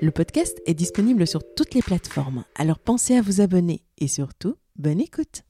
Le 0.00 0.10
podcast 0.10 0.60
est 0.66 0.74
disponible 0.74 1.26
sur 1.26 1.42
toutes 1.56 1.74
les 1.74 1.82
plateformes, 1.82 2.44
alors 2.54 2.78
pensez 2.78 3.16
à 3.16 3.22
vous 3.22 3.40
abonner 3.40 3.82
et 3.98 4.08
surtout, 4.08 4.54
bonne 4.76 5.00
écoute. 5.00 5.42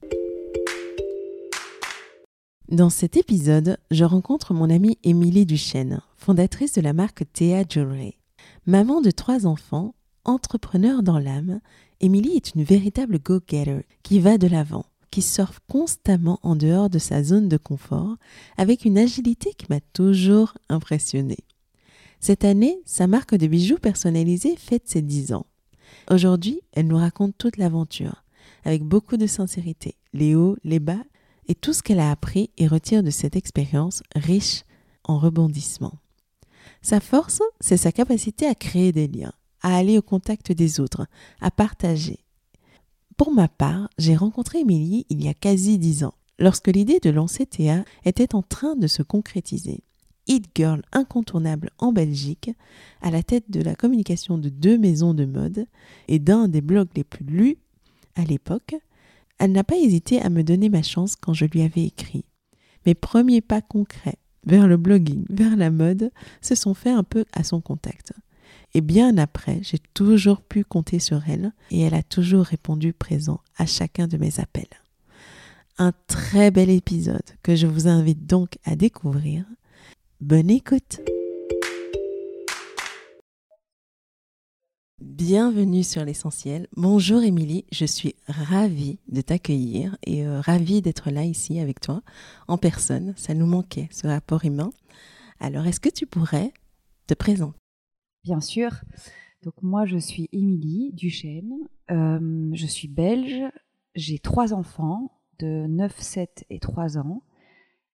Dans 2.67 2.89
cet 2.89 3.17
épisode, 3.17 3.77
je 3.91 4.05
rencontre 4.05 4.53
mon 4.53 4.69
amie 4.69 4.97
Émilie 5.03 5.45
Duchesne, 5.45 6.01
fondatrice 6.17 6.73
de 6.73 6.81
la 6.81 6.93
marque 6.93 7.23
Théa 7.33 7.63
Jewelry. 7.67 8.17
Maman 8.65 9.01
de 9.01 9.11
trois 9.11 9.45
enfants, 9.47 9.95
entrepreneur 10.23 11.03
dans 11.03 11.19
l'âme, 11.19 11.59
Émilie 11.99 12.35
est 12.35 12.55
une 12.55 12.63
véritable 12.63 13.19
go-getter 13.19 13.81
qui 14.03 14.19
va 14.19 14.37
de 14.37 14.47
l'avant, 14.47 14.85
qui 15.11 15.21
surfe 15.21 15.59
constamment 15.67 16.39
en 16.43 16.55
dehors 16.55 16.89
de 16.89 16.99
sa 16.99 17.23
zone 17.23 17.49
de 17.49 17.57
confort 17.57 18.15
avec 18.57 18.85
une 18.85 18.97
agilité 18.97 19.53
qui 19.57 19.65
m'a 19.69 19.79
toujours 19.93 20.53
impressionnée. 20.69 21.43
Cette 22.19 22.43
année, 22.43 22.81
sa 22.85 23.07
marque 23.07 23.35
de 23.35 23.47
bijoux 23.47 23.77
personnalisés 23.77 24.57
fête 24.57 24.89
ses 24.89 25.01
10 25.01 25.33
ans. 25.33 25.45
Aujourd'hui, 26.11 26.61
elle 26.73 26.87
nous 26.87 26.97
raconte 26.97 27.37
toute 27.37 27.57
l'aventure, 27.57 28.23
avec 28.65 28.83
beaucoup 28.83 29.15
de 29.15 29.25
sincérité, 29.25 29.95
les 30.13 30.35
hauts, 30.35 30.57
les 30.65 30.79
bas, 30.79 31.03
et 31.47 31.55
tout 31.55 31.71
ce 31.71 31.81
qu'elle 31.81 31.99
a 31.99 32.11
appris 32.11 32.51
et 32.57 32.67
retire 32.67 33.03
de 33.03 33.09
cette 33.09 33.37
expérience 33.37 34.03
riche 34.15 34.63
en 35.05 35.17
rebondissements. 35.17 35.97
Sa 36.81 36.99
force, 36.99 37.41
c'est 37.61 37.77
sa 37.77 37.91
capacité 37.91 38.45
à 38.47 38.53
créer 38.53 38.91
des 38.91 39.07
liens, 39.07 39.33
à 39.61 39.75
aller 39.75 39.97
au 39.97 40.01
contact 40.01 40.51
des 40.51 40.79
autres, 40.79 41.07
à 41.39 41.51
partager. 41.51 42.25
Pour 43.17 43.31
ma 43.31 43.47
part, 43.47 43.89
j'ai 43.97 44.15
rencontré 44.15 44.59
Émilie 44.59 45.05
il 45.09 45.23
y 45.23 45.29
a 45.29 45.33
quasi 45.33 45.79
dix 45.79 46.03
ans, 46.03 46.13
lorsque 46.37 46.67
l'idée 46.67 46.99
de 46.99 47.09
lancer 47.09 47.45
Théa 47.45 47.83
était 48.03 48.35
en 48.35 48.41
train 48.41 48.75
de 48.75 48.87
se 48.87 49.03
concrétiser 49.03 49.83
hit 50.29 50.45
girl 50.55 50.81
incontournable 50.93 51.71
en 51.79 51.91
Belgique, 51.91 52.51
à 53.01 53.11
la 53.11 53.23
tête 53.23 53.49
de 53.49 53.61
la 53.61 53.75
communication 53.75 54.37
de 54.37 54.47
deux 54.47 54.77
maisons 54.77 55.13
de 55.13 55.25
mode 55.25 55.65
et 56.07 56.19
d'un 56.19 56.47
des 56.47 56.61
blogs 56.61 56.89
les 56.95 57.03
plus 57.03 57.25
lus 57.25 57.57
à 58.15 58.23
l'époque, 58.23 58.75
elle 59.39 59.51
n'a 59.51 59.63
pas 59.63 59.77
hésité 59.77 60.21
à 60.21 60.29
me 60.29 60.43
donner 60.43 60.69
ma 60.69 60.83
chance 60.83 61.15
quand 61.15 61.33
je 61.33 61.45
lui 61.45 61.61
avais 61.61 61.83
écrit. 61.83 62.25
Mes 62.85 62.93
premiers 62.93 63.41
pas 63.41 63.61
concrets 63.61 64.19
vers 64.45 64.67
le 64.67 64.77
blogging, 64.77 65.25
vers 65.29 65.57
la 65.57 65.71
mode, 65.71 66.11
se 66.41 66.55
sont 66.55 66.73
faits 66.73 66.95
un 66.95 67.03
peu 67.03 67.25
à 67.33 67.43
son 67.43 67.59
contact. 67.59 68.13
Et 68.73 68.81
bien 68.81 69.17
après, 69.17 69.59
j'ai 69.63 69.79
toujours 69.93 70.41
pu 70.41 70.63
compter 70.63 70.99
sur 70.99 71.27
elle 71.27 71.53
et 71.71 71.81
elle 71.81 71.93
a 71.93 72.03
toujours 72.03 72.45
répondu 72.45 72.93
présent 72.93 73.41
à 73.57 73.65
chacun 73.65 74.07
de 74.07 74.17
mes 74.17 74.39
appels. 74.39 74.67
Un 75.77 75.93
très 76.07 76.51
bel 76.51 76.69
épisode 76.69 77.23
que 77.41 77.55
je 77.55 77.65
vous 77.65 77.87
invite 77.87 78.25
donc 78.25 78.57
à 78.65 78.75
découvrir 78.75 79.45
Bonne 80.21 80.49
écoute 80.49 80.99
Bienvenue 84.99 85.81
sur 85.81 86.03
l'essentiel. 86.03 86.67
Bonjour 86.75 87.21
Émilie, 87.21 87.63
je 87.71 87.85
suis 87.85 88.15
ravie 88.27 88.99
de 89.07 89.21
t'accueillir 89.21 89.97
et 90.05 90.27
euh, 90.27 90.41
ravie 90.41 90.81
d'être 90.81 91.09
là 91.09 91.23
ici 91.23 91.61
avec 91.61 91.79
toi 91.79 92.01
en 92.49 92.57
personne. 92.57 93.13
Ça 93.15 93.33
nous 93.33 93.45
manquait, 93.45 93.87
ce 93.91 94.07
rapport 94.07 94.43
humain. 94.43 94.71
Alors, 95.39 95.65
est-ce 95.65 95.79
que 95.79 95.87
tu 95.87 96.05
pourrais 96.05 96.51
te 97.07 97.13
présenter? 97.13 97.57
Bien 98.25 98.41
sûr. 98.41 98.71
Donc 99.43 99.53
moi, 99.61 99.85
je 99.85 99.97
suis 99.97 100.27
Émilie 100.33 100.91
Duchesne. 100.91 101.53
Euh, 101.91 102.49
je 102.51 102.65
suis 102.65 102.89
belge. 102.89 103.49
J'ai 103.95 104.19
trois 104.19 104.53
enfants 104.53 105.13
de 105.39 105.65
9, 105.65 105.97
7 105.97 106.43
et 106.49 106.59
3 106.59 106.97
ans 106.97 107.23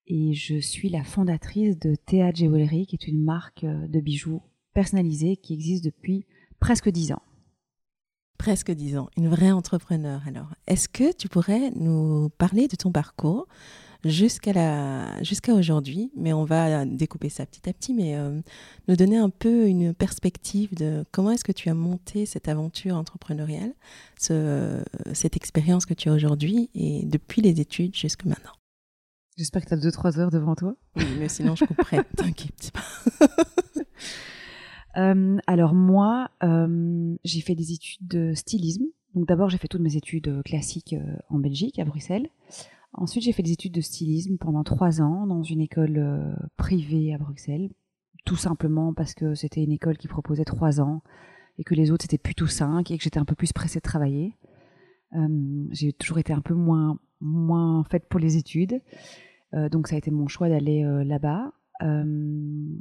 et 0.07 0.33
je 0.33 0.59
suis 0.59 0.89
la 0.89 1.03
fondatrice 1.03 1.77
de 1.79 1.95
Théa 1.95 2.31
Jewelry, 2.31 2.85
qui 2.85 2.95
est 2.95 3.07
une 3.07 3.23
marque 3.23 3.63
euh, 3.63 3.87
de 3.87 3.99
bijoux 3.99 4.41
personnalisés 4.73 5.37
qui 5.37 5.53
existe 5.53 5.83
depuis 5.83 6.25
presque 6.59 6.89
dix 6.89 7.11
ans. 7.11 7.21
Presque 8.37 8.71
dix 8.71 8.97
ans, 8.97 9.09
une 9.17 9.29
vraie 9.29 9.51
entrepreneur. 9.51 10.21
Alors, 10.27 10.53
est-ce 10.67 10.89
que 10.89 11.13
tu 11.13 11.29
pourrais 11.29 11.71
nous 11.71 12.29
parler 12.37 12.67
de 12.67 12.75
ton 12.75 12.91
parcours 12.91 13.47
jusqu'à 14.03 14.53
aujourd'hui? 15.53 16.11
Mais 16.17 16.33
on 16.33 16.43
va 16.43 16.85
découper 16.85 17.29
ça 17.29 17.45
petit 17.45 17.67
à 17.69 17.73
petit, 17.73 17.93
mais 17.93 18.15
euh, 18.17 18.41
nous 18.89 18.95
donner 18.97 19.17
un 19.17 19.29
peu 19.29 19.67
une 19.67 19.93
perspective 19.93 20.75
de 20.75 21.05
comment 21.11 21.31
est-ce 21.31 21.45
que 21.45 21.53
tu 21.53 21.69
as 21.69 21.73
monté 21.73 22.25
cette 22.25 22.49
aventure 22.49 22.97
entrepreneuriale, 22.97 23.73
cette 24.19 25.37
expérience 25.37 25.85
que 25.85 25.93
tu 25.93 26.09
as 26.09 26.13
aujourd'hui 26.13 26.69
et 26.75 27.05
depuis 27.05 27.41
les 27.41 27.61
études 27.61 27.95
jusque 27.95 28.25
maintenant. 28.25 28.51
J'espère 29.37 29.63
que 29.65 29.67
tu 29.67 29.73
as 29.73 29.77
2-3 29.77 30.19
heures 30.19 30.31
devant 30.31 30.55
toi. 30.55 30.75
Oui, 30.95 31.03
mais 31.19 31.27
sinon 31.27 31.55
je 31.55 31.65
couperai, 31.65 31.97
t'inquiète 32.15 32.71
euh, 34.97 35.37
alors 35.45 35.73
moi, 35.73 36.29
euh, 36.43 37.15
j'ai 37.25 37.41
fait 37.41 37.55
des 37.55 37.73
études 37.73 38.07
de 38.07 38.33
stylisme. 38.33 38.85
Donc 39.13 39.27
d'abord, 39.27 39.49
j'ai 39.49 39.57
fait 39.57 39.67
toutes 39.67 39.81
mes 39.81 39.97
études 39.97 40.29
euh, 40.29 40.41
classiques 40.41 40.95
en 41.29 41.39
Belgique, 41.39 41.79
à 41.79 41.85
Bruxelles. 41.85 42.29
Ensuite, 42.93 43.25
j'ai 43.25 43.33
fait 43.33 43.43
des 43.43 43.51
études 43.51 43.73
de 43.73 43.81
stylisme 43.81 44.37
pendant 44.37 44.63
trois 44.63 45.01
ans 45.01 45.27
dans 45.27 45.43
une 45.43 45.59
école 45.59 46.37
privée 46.55 47.13
à 47.13 47.17
Bruxelles, 47.17 47.69
tout 48.23 48.37
simplement 48.37 48.93
parce 48.93 49.13
que 49.13 49.35
c'était 49.35 49.61
une 49.61 49.73
école 49.73 49.97
qui 49.97 50.07
proposait 50.07 50.45
trois 50.45 50.79
ans 50.79 51.03
et 51.57 51.65
que 51.65 51.75
les 51.75 51.91
autres 51.91 52.03
c'était 52.03 52.17
plutôt 52.17 52.47
cinq 52.47 52.91
et 52.91 52.97
que 52.97 53.03
j'étais 53.03 53.19
un 53.19 53.25
peu 53.25 53.35
plus 53.35 53.51
pressée 53.51 53.79
de 53.79 53.83
travailler. 53.83 54.37
j'ai 55.71 55.91
toujours 55.91 56.19
été 56.19 56.31
un 56.31 56.39
peu 56.39 56.53
moins 56.53 56.97
moins 57.19 57.83
faite 57.83 58.07
pour 58.07 58.19
les 58.19 58.37
études. 58.37 58.81
Euh, 59.53 59.69
donc 59.69 59.87
ça 59.87 59.95
a 59.95 59.97
été 59.97 60.11
mon 60.11 60.27
choix 60.27 60.49
d'aller 60.49 60.83
euh, 60.83 61.03
là-bas. 61.03 61.53
Euh, 61.83 62.03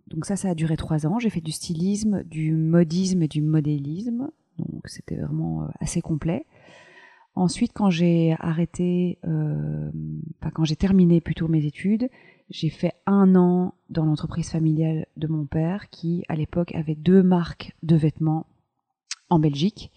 donc 0.07 0.25
ça, 0.25 0.37
ça 0.37 0.51
a 0.51 0.55
duré 0.55 0.77
trois 0.77 1.07
ans. 1.07 1.19
J'ai 1.19 1.31
fait 1.31 1.41
du 1.41 1.53
stylisme, 1.53 2.23
du 2.25 2.53
modisme 2.53 3.23
et 3.23 3.29
du 3.29 3.43
modélisme. 3.43 4.31
Donc 4.59 4.87
c'était 4.87 5.17
vraiment 5.17 5.69
assez 5.81 6.01
complet. 6.01 6.47
Ensuite, 7.35 7.73
quand 7.75 7.91
j'ai 7.91 8.37
arrêté, 8.39 9.19
enfin 9.25 10.51
quand 10.55 10.65
j'ai 10.65 10.77
terminé 10.77 11.21
plutôt 11.21 11.49
mes 11.49 11.67
études, 11.67 12.09
j'ai 12.49 12.71
fait 12.71 12.93
un 13.07 13.35
an 13.35 13.75
dans 13.91 14.05
l'entreprise 14.05 14.51
familiale 14.51 15.07
de 15.17 15.27
mon 15.27 15.45
père 15.45 15.91
qui, 15.91 16.23
à 16.29 16.37
l'époque, 16.37 16.73
avait 16.77 16.95
deux 16.95 17.25
marques 17.25 17.75
de 17.83 17.97
vêtements 17.97 18.47
en 19.31 19.41
Belgique 19.41 19.91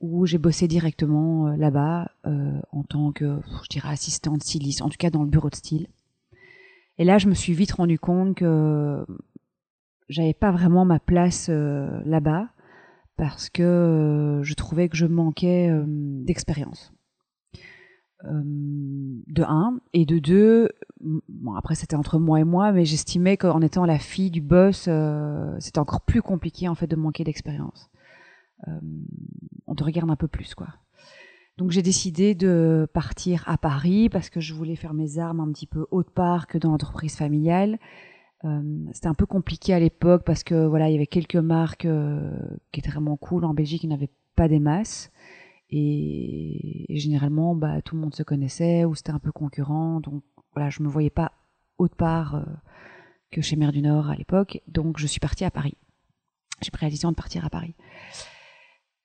où 0.00 0.26
j'ai 0.26 0.38
bossé 0.38 0.68
directement 0.68 1.48
là-bas 1.56 2.10
en 2.24 2.82
tant 2.84 3.12
que, 3.12 3.40
je 3.64 3.68
dirais, 3.68 3.90
assistante 3.90 4.42
styliste, 4.42 4.82
en 4.82 4.88
tout 4.88 4.96
cas 4.98 5.10
dans 5.10 5.22
le 5.22 5.28
bureau 5.28 5.50
de 5.50 5.56
style. 5.56 5.88
Et 6.98 7.04
là, 7.04 7.18
je 7.18 7.28
me 7.28 7.34
suis 7.34 7.52
vite 7.52 7.72
rendu 7.72 7.98
compte 7.98 8.36
que 8.36 9.04
j'avais 10.08 10.34
pas 10.34 10.50
vraiment 10.50 10.84
ma 10.84 10.98
place 10.98 11.48
euh, 11.50 12.00
là-bas 12.04 12.48
parce 13.16 13.50
que 13.50 13.62
euh, 13.62 14.42
je 14.42 14.54
trouvais 14.54 14.88
que 14.88 14.96
je 14.96 15.06
manquais 15.06 15.70
euh, 15.70 15.84
d'expérience. 15.86 16.92
de 18.24 19.42
un 19.42 19.80
et 19.92 20.06
de 20.06 20.18
deux, 20.18 20.70
bon 21.00 21.54
après 21.54 21.76
c'était 21.76 21.94
entre 21.94 22.18
moi 22.18 22.40
et 22.40 22.44
moi, 22.44 22.72
mais 22.72 22.84
j'estimais 22.84 23.36
qu'en 23.36 23.60
étant 23.60 23.84
la 23.84 23.98
fille 23.98 24.30
du 24.30 24.40
boss, 24.40 24.88
c'était 25.60 25.78
encore 25.78 26.00
plus 26.00 26.22
compliqué 26.22 26.68
en 26.68 26.74
fait 26.74 26.88
de 26.88 26.96
manquer 26.96 27.22
d'expérience. 27.22 27.90
On 28.66 29.74
te 29.74 29.84
regarde 29.84 30.10
un 30.10 30.16
peu 30.16 30.28
plus 30.28 30.54
quoi. 30.54 30.68
Donc 31.58 31.72
j'ai 31.72 31.82
décidé 31.82 32.36
de 32.36 32.88
partir 32.92 33.42
à 33.46 33.58
Paris 33.58 34.08
parce 34.08 34.30
que 34.30 34.38
je 34.38 34.54
voulais 34.54 34.76
faire 34.76 34.94
mes 34.94 35.18
armes 35.18 35.40
un 35.40 35.50
petit 35.50 35.66
peu 35.66 35.86
autre 35.90 36.12
part 36.12 36.46
que 36.46 36.56
dans 36.56 36.70
l'entreprise 36.70 37.16
familiale. 37.16 37.78
Euh, 38.44 38.84
c'était 38.92 39.08
un 39.08 39.14
peu 39.14 39.26
compliqué 39.26 39.74
à 39.74 39.80
l'époque 39.80 40.22
parce 40.24 40.44
que 40.44 40.66
voilà, 40.66 40.88
il 40.88 40.92
y 40.92 40.94
avait 40.94 41.08
quelques 41.08 41.34
marques 41.34 41.84
euh, 41.84 42.30
qui 42.70 42.78
étaient 42.78 42.90
vraiment 42.90 43.16
cool 43.16 43.44
en 43.44 43.54
Belgique, 43.54 43.82
n'y 43.82 43.92
avait 43.92 44.12
pas 44.36 44.46
des 44.46 44.60
masses. 44.60 45.10
Et, 45.70 46.86
généralement, 46.90 47.56
bah, 47.56 47.82
tout 47.82 47.96
le 47.96 48.00
monde 48.00 48.14
se 48.14 48.22
connaissait 48.22 48.84
ou 48.84 48.94
c'était 48.94 49.10
un 49.10 49.18
peu 49.18 49.32
concurrent. 49.32 50.00
Donc 50.00 50.22
voilà, 50.54 50.70
je 50.70 50.82
me 50.84 50.88
voyais 50.88 51.10
pas 51.10 51.32
autre 51.78 51.96
part 51.96 52.36
euh, 52.36 52.44
que 53.32 53.40
chez 53.40 53.56
Mère 53.56 53.72
du 53.72 53.82
Nord 53.82 54.08
à 54.08 54.14
l'époque. 54.14 54.62
Donc 54.68 54.98
je 54.98 55.08
suis 55.08 55.20
partie 55.20 55.44
à 55.44 55.50
Paris. 55.50 55.74
J'ai 56.62 56.70
pris 56.70 56.86
la 56.86 56.90
décision 56.90 57.10
de 57.10 57.16
partir 57.16 57.44
à 57.44 57.50
Paris. 57.50 57.74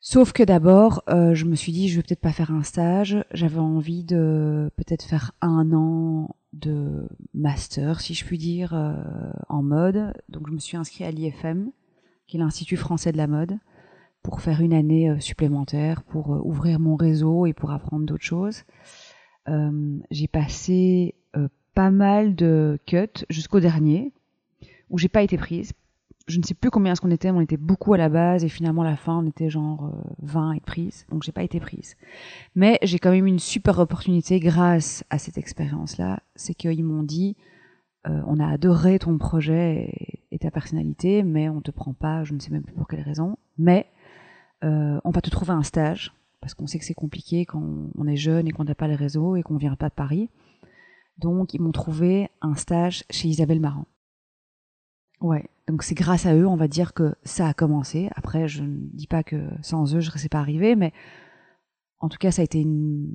Sauf 0.05 0.33
que 0.33 0.43
d'abord, 0.43 1.01
euh, 1.07 1.33
je 1.33 1.45
me 1.45 1.55
suis 1.55 1.71
dit, 1.71 1.87
je 1.87 1.95
vais 1.95 2.03
peut-être 2.03 2.19
pas 2.19 2.33
faire 2.33 2.51
un 2.51 2.63
stage. 2.63 3.23
J'avais 3.31 3.59
envie 3.59 4.03
de 4.03 4.69
peut-être 4.75 5.03
faire 5.03 5.31
un 5.39 5.71
an 5.71 6.35
de 6.51 7.07
master, 7.33 8.01
si 8.01 8.13
je 8.13 8.25
puis 8.25 8.37
dire, 8.37 8.73
euh, 8.73 9.31
en 9.47 9.63
mode. 9.63 10.13
Donc 10.27 10.49
je 10.49 10.51
me 10.51 10.59
suis 10.59 10.75
inscrite 10.75 11.07
à 11.07 11.11
l'IFM, 11.11 11.71
qui 12.27 12.35
est 12.35 12.39
l'Institut 12.41 12.75
français 12.75 13.13
de 13.13 13.17
la 13.17 13.27
mode, 13.27 13.57
pour 14.23 14.41
faire 14.41 14.59
une 14.59 14.73
année 14.73 15.09
euh, 15.09 15.21
supplémentaire, 15.21 16.03
pour 16.03 16.31
ouvrir 16.45 16.81
mon 16.81 16.97
réseau 16.97 17.45
et 17.45 17.53
pour 17.53 17.71
apprendre 17.71 18.05
d'autres 18.05 18.25
choses. 18.25 18.63
j'ai 20.11 20.27
passé 20.27 21.15
pas 21.75 21.91
mal 21.91 22.35
de 22.35 22.77
cuts 22.85 23.23
jusqu'au 23.29 23.61
dernier, 23.61 24.11
où 24.89 24.97
j'ai 24.97 25.07
pas 25.07 25.23
été 25.23 25.37
prise 25.37 25.71
je 26.27 26.37
ne 26.37 26.43
sais 26.43 26.53
plus 26.53 26.69
combien 26.69 26.93
est-ce 26.93 27.01
qu'on 27.01 27.11
était, 27.11 27.31
mais 27.31 27.39
on 27.39 27.41
était 27.41 27.57
beaucoup 27.57 27.93
à 27.93 27.97
la 27.97 28.09
base 28.09 28.43
et 28.43 28.49
finalement 28.49 28.83
à 28.83 28.89
la 28.89 28.95
fin 28.95 29.17
on 29.17 29.27
était 29.27 29.49
genre 29.49 29.93
20 30.21 30.51
à 30.51 30.55
être 30.55 30.63
prise, 30.63 31.05
donc 31.09 31.23
j'ai 31.23 31.31
pas 31.33 31.43
été 31.43 31.59
prise. 31.59 31.95
Mais 32.55 32.79
j'ai 32.81 32.97
quand 32.97 33.11
même 33.11 33.27
une 33.27 33.39
super 33.39 33.79
opportunité 33.79 34.39
grâce 34.39 35.03
à 35.09 35.17
cette 35.17 35.37
expérience-là, 35.37 36.21
c'est 36.35 36.53
qu'ils 36.53 36.83
m'ont 36.83 37.03
dit 37.03 37.35
euh, 38.07 38.21
on 38.27 38.39
a 38.39 38.47
adoré 38.47 38.99
ton 38.99 39.17
projet 39.17 40.17
et, 40.31 40.37
ta 40.39 40.51
personnalité, 40.51 41.23
mais 41.23 41.47
on 41.47 41.61
te 41.61 41.71
prend 41.71 41.93
pas, 41.93 42.25
je 42.25 42.33
ne 42.33 42.39
sais 42.39 42.51
même 42.51 42.63
plus 42.63 42.73
pour 42.73 42.87
quelle 42.87 43.01
raison, 43.01 43.37
mais 43.57 43.87
euh, 44.65 44.99
on 45.05 45.11
va 45.11 45.21
te 45.21 45.29
trouver 45.29 45.53
un 45.53 45.63
stage 45.63 46.13
parce 46.41 46.53
qu'on 46.53 46.67
sait 46.67 46.79
que 46.79 46.85
c'est 46.85 46.93
compliqué 46.93 47.45
quand 47.45 47.63
on 47.97 48.07
est 48.07 48.17
jeune 48.17 48.47
et 48.47 48.51
qu'on 48.51 48.65
n'a 48.65 48.75
pas 48.75 48.89
le 48.89 48.95
réseau 48.95 49.37
et 49.37 49.43
qu'on 49.43 49.55
vient 49.55 49.77
pas 49.77 49.87
de 49.87 49.93
Paris. 49.93 50.29
Donc 51.17 51.53
ils 51.53 51.61
m'ont 51.61 51.71
trouvé 51.71 52.29
un 52.41 52.55
stage 52.55 53.05
chez 53.09 53.29
Isabelle 53.29 53.61
Marant. 53.61 53.85
Ouais, 55.21 55.49
donc 55.67 55.83
c'est 55.83 55.95
grâce 55.95 56.25
à 56.25 56.35
eux, 56.35 56.47
on 56.47 56.55
va 56.55 56.67
dire 56.67 56.93
que 56.93 57.15
ça 57.23 57.47
a 57.47 57.53
commencé. 57.53 58.09
Après, 58.15 58.47
je 58.47 58.63
ne 58.63 58.77
dis 58.93 59.07
pas 59.07 59.23
que 59.23 59.49
sans 59.61 59.95
eux, 59.95 59.99
je 59.99 60.11
ne 60.11 60.17
serais 60.17 60.29
pas 60.29 60.39
arrivé, 60.39 60.75
mais 60.75 60.91
en 61.99 62.09
tout 62.09 62.17
cas, 62.17 62.31
ça 62.31 62.41
a 62.41 62.45
été 62.45 62.59
une. 62.59 63.13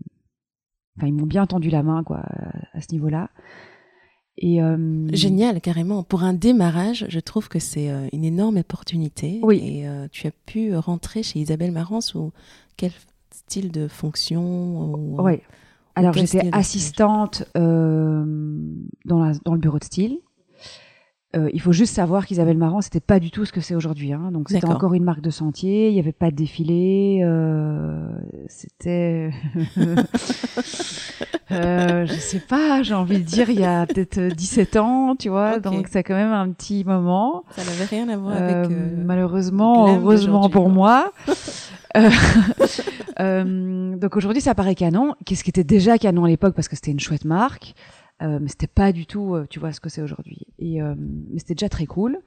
Enfin, 0.97 1.09
ils 1.09 1.15
m'ont 1.15 1.27
bien 1.27 1.47
tendu 1.47 1.71
la 1.71 1.83
main, 1.83 2.03
quoi, 2.03 2.25
à 2.73 2.81
ce 2.81 2.93
niveau-là. 2.93 3.31
Et 4.39 4.63
euh... 4.63 5.09
Génial, 5.13 5.61
carrément. 5.61 6.03
Pour 6.05 6.23
un 6.23 6.33
démarrage, 6.33 7.07
je 7.09 7.21
trouve 7.21 7.49
que 7.49 7.59
c'est 7.59 7.91
euh, 7.91 8.09
une 8.13 8.25
énorme 8.25 8.59
opportunité. 8.59 9.41
Oui. 9.43 9.61
Et 9.63 9.89
euh, 9.89 10.07
tu 10.11 10.27
as 10.27 10.31
pu 10.31 10.75
rentrer 10.77 11.23
chez 11.23 11.41
Isabelle 11.41 11.73
Marance 11.73 12.15
ou 12.15 12.33
quel 12.77 12.93
style 13.31 13.73
de 13.73 13.89
fonction 13.89 14.95
ou, 14.95 15.21
Oui. 15.21 15.41
Alors, 15.97 16.13
j'étais 16.13 16.49
assistante 16.53 17.45
euh, 17.57 18.25
dans, 19.05 19.19
la, 19.19 19.33
dans 19.45 19.55
le 19.55 19.59
bureau 19.59 19.81
de 19.81 19.85
style. 19.85 20.19
Euh, 21.37 21.51
il 21.53 21.61
faut 21.61 21.73
juste 21.73 21.95
savoir 21.95 22.25
qu'Isabelle 22.25 22.57
Marant, 22.57 22.81
c'était 22.81 23.01
pas 23.01 23.21
du 23.21 23.31
tout 23.31 23.45
ce 23.45 23.53
que 23.53 23.61
c'est 23.61 23.75
aujourd'hui. 23.75 24.15
Hein. 24.15 24.31
Donc 24.33 24.49
c'était 24.49 24.67
encore 24.67 24.95
une 24.95 25.05
marque 25.05 25.21
de 25.21 25.29
sentier. 25.29 25.89
Il 25.89 25.95
n'y 25.95 26.01
avait 26.01 26.13
pas 26.13 26.31
de 26.31 26.37
défilé. 26.37 27.21
Euh, 27.23 28.09
c'était, 28.47 29.31
euh, 31.51 32.07
je 32.07 32.15
sais 32.15 32.41
pas. 32.41 32.83
J'ai 32.83 32.95
envie 32.95 33.19
de 33.19 33.25
dire, 33.25 33.51
il 33.51 33.61
y 33.61 33.65
a 33.65 33.85
peut-être 33.85 34.35
17 34.35 34.77
ans, 34.77 35.17
tu 35.17 35.29
vois. 35.29 35.59
Donc 35.59 35.89
c'est 35.91 36.03
quand 36.03 36.15
même 36.15 36.33
un 36.33 36.49
petit 36.51 36.83
moment. 36.85 37.45
Ça 37.51 37.63
n'avait 37.63 37.85
rien 37.85 38.09
à 38.09 38.17
voir 38.17 38.35
avec. 38.35 38.71
Euh, 38.71 38.95
malheureusement, 38.97 39.97
heureusement 39.97 40.49
pour 40.49 40.71
moi. 40.71 41.13
donc 43.19 44.17
aujourd'hui, 44.17 44.41
ça 44.41 44.55
paraît 44.55 44.75
canon. 44.75 45.15
Qu'est-ce 45.27 45.45
qui 45.45 45.51
était 45.51 45.63
déjà 45.63 45.99
canon 45.99 46.25
à 46.25 46.29
l'époque? 46.29 46.55
Parce 46.55 46.69
que 46.69 46.75
c'était 46.77 46.93
une 46.93 47.01
chouette 47.01 47.27
marque. 47.27 47.75
Euh, 48.23 48.39
mais 48.41 48.49
c'était 48.49 48.67
pas 48.67 48.93
du 48.93 49.07
tout, 49.07 49.35
euh, 49.35 49.47
tu 49.49 49.61
vois, 49.61 49.73
ce 49.73 49.81
que 49.81 49.89
c'est 49.89 50.03
aujourd'hui. 50.03 50.47
Et 50.59 50.83
euh, 50.83 50.95
mais 50.99 51.39
c'était 51.39 51.55
déjà 51.55 51.69
très 51.69 51.87
cool. 51.87 52.19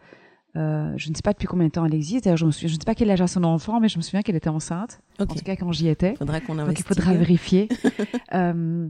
Euh, 0.58 0.94
je 0.98 1.10
ne 1.10 1.16
sais 1.16 1.22
pas 1.22 1.32
depuis 1.32 1.48
combien 1.48 1.68
de 1.68 1.72
temps 1.72 1.86
elle 1.86 1.94
existe. 1.94 2.26
D'ailleurs, 2.26 2.38
je 2.38 2.46
me 2.46 2.52
souviens, 2.52 2.70
je 2.70 2.76
ne 2.76 2.80
sais 2.80 2.86
pas 2.86 2.96
quel 2.96 3.10
âge 3.10 3.22
a 3.22 3.28
son 3.28 3.44
enfant, 3.44 3.80
mais 3.80 3.88
je 3.88 3.98
me 3.98 4.02
souviens 4.02 4.22
qu'elle 4.22 4.36
était 4.36 4.50
enceinte. 4.50 5.02
En 5.20 5.26
tout 5.26 5.36
cas, 5.36 5.56
quand 5.56 5.72
j'y 5.72 5.88
étais. 5.88 6.16
Faudra 6.16 6.42
qu'on 6.42 6.56
Donc, 6.56 6.78
il 6.78 6.84
faudra 6.84 7.14
vérifier. 7.14 7.70
euh, 8.34 8.88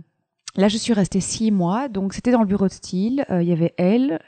là, 0.56 0.68
je 0.68 0.77
suis 0.77 0.94
restée 0.94 1.19
six 1.19 1.51
mois. 1.51 1.88
Donc, 1.88 2.13
c'était 2.13 2.31
dans 2.31 2.42
le 2.42 2.48
bureau 2.48 2.68
de 2.68 2.74
style. 2.74 3.25
Il 3.30 3.44
y 3.44 3.51
avait 3.51 3.74
elle 3.77 4.19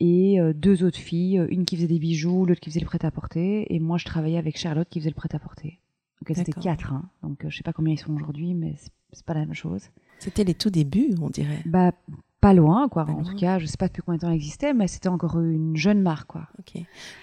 et 0.00 0.38
deux 0.54 0.82
autres 0.82 0.98
filles, 0.98 1.42
une 1.48 1.64
qui 1.64 1.76
faisait 1.76 1.86
des 1.86 1.98
bijoux, 1.98 2.44
l'autre 2.44 2.60
qui 2.60 2.68
faisait 2.68 2.80
le 2.80 2.86
prêt-à-porter, 2.86 3.72
et 3.72 3.78
moi, 3.78 3.96
je 3.96 4.04
travaillais 4.04 4.38
avec 4.38 4.58
Charlotte 4.58 4.88
qui 4.90 4.98
faisait 4.98 5.10
le 5.10 5.14
prêt-à-porter. 5.14 5.80
Donc, 6.26 6.36
c'était 6.36 6.52
quatre. 6.52 6.92
Hein. 6.92 7.04
Donc, 7.22 7.44
je 7.46 7.56
sais 7.56 7.62
pas 7.62 7.72
combien 7.72 7.94
ils 7.94 7.98
sont 7.98 8.14
aujourd'hui, 8.14 8.54
mais 8.54 8.76
c'est 9.12 9.24
pas 9.24 9.34
la 9.34 9.40
même 9.40 9.54
chose. 9.54 9.82
C'était 10.18 10.44
les 10.44 10.54
tout 10.54 10.70
débuts, 10.70 11.14
on 11.20 11.28
dirait. 11.28 11.62
Bah, 11.66 11.92
pas 12.40 12.54
loin, 12.54 12.88
quoi. 12.88 13.08
en 13.08 13.22
tout 13.22 13.36
cas, 13.36 13.58
je 13.58 13.66
sais 13.66 13.76
pas 13.78 13.88
depuis 13.88 14.02
combien 14.02 14.16
de 14.16 14.20
temps 14.22 14.28
elle 14.28 14.36
existait, 14.36 14.74
mais 14.74 14.86
c'était 14.86 15.08
encore 15.08 15.40
une 15.40 15.76
jeune 15.76 16.02
marque, 16.02 16.28
quoi. 16.28 16.48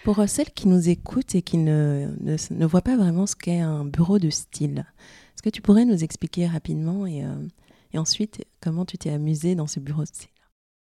Pour 0.03 0.19
euh, 0.19 0.27
celles 0.27 0.49
qui 0.49 0.67
nous 0.67 0.89
écoutent 0.89 1.35
et 1.35 1.41
qui 1.41 1.57
ne, 1.57 2.09
ne, 2.19 2.35
ne 2.51 2.65
voient 2.65 2.81
pas 2.81 2.97
vraiment 2.97 3.27
ce 3.27 3.35
qu'est 3.35 3.59
un 3.59 3.85
bureau 3.85 4.17
de 4.17 4.29
style, 4.29 4.85
est-ce 5.35 5.43
que 5.43 5.49
tu 5.49 5.61
pourrais 5.61 5.85
nous 5.85 6.03
expliquer 6.03 6.47
rapidement 6.47 7.05
et, 7.05 7.23
euh, 7.23 7.35
et 7.93 7.99
ensuite 7.99 8.45
comment 8.61 8.85
tu 8.85 8.97
t'es 8.97 9.11
amusée 9.11 9.53
dans 9.53 9.67
ce 9.67 9.79
bureau 9.79 10.01
de 10.01 10.07
style? 10.07 10.29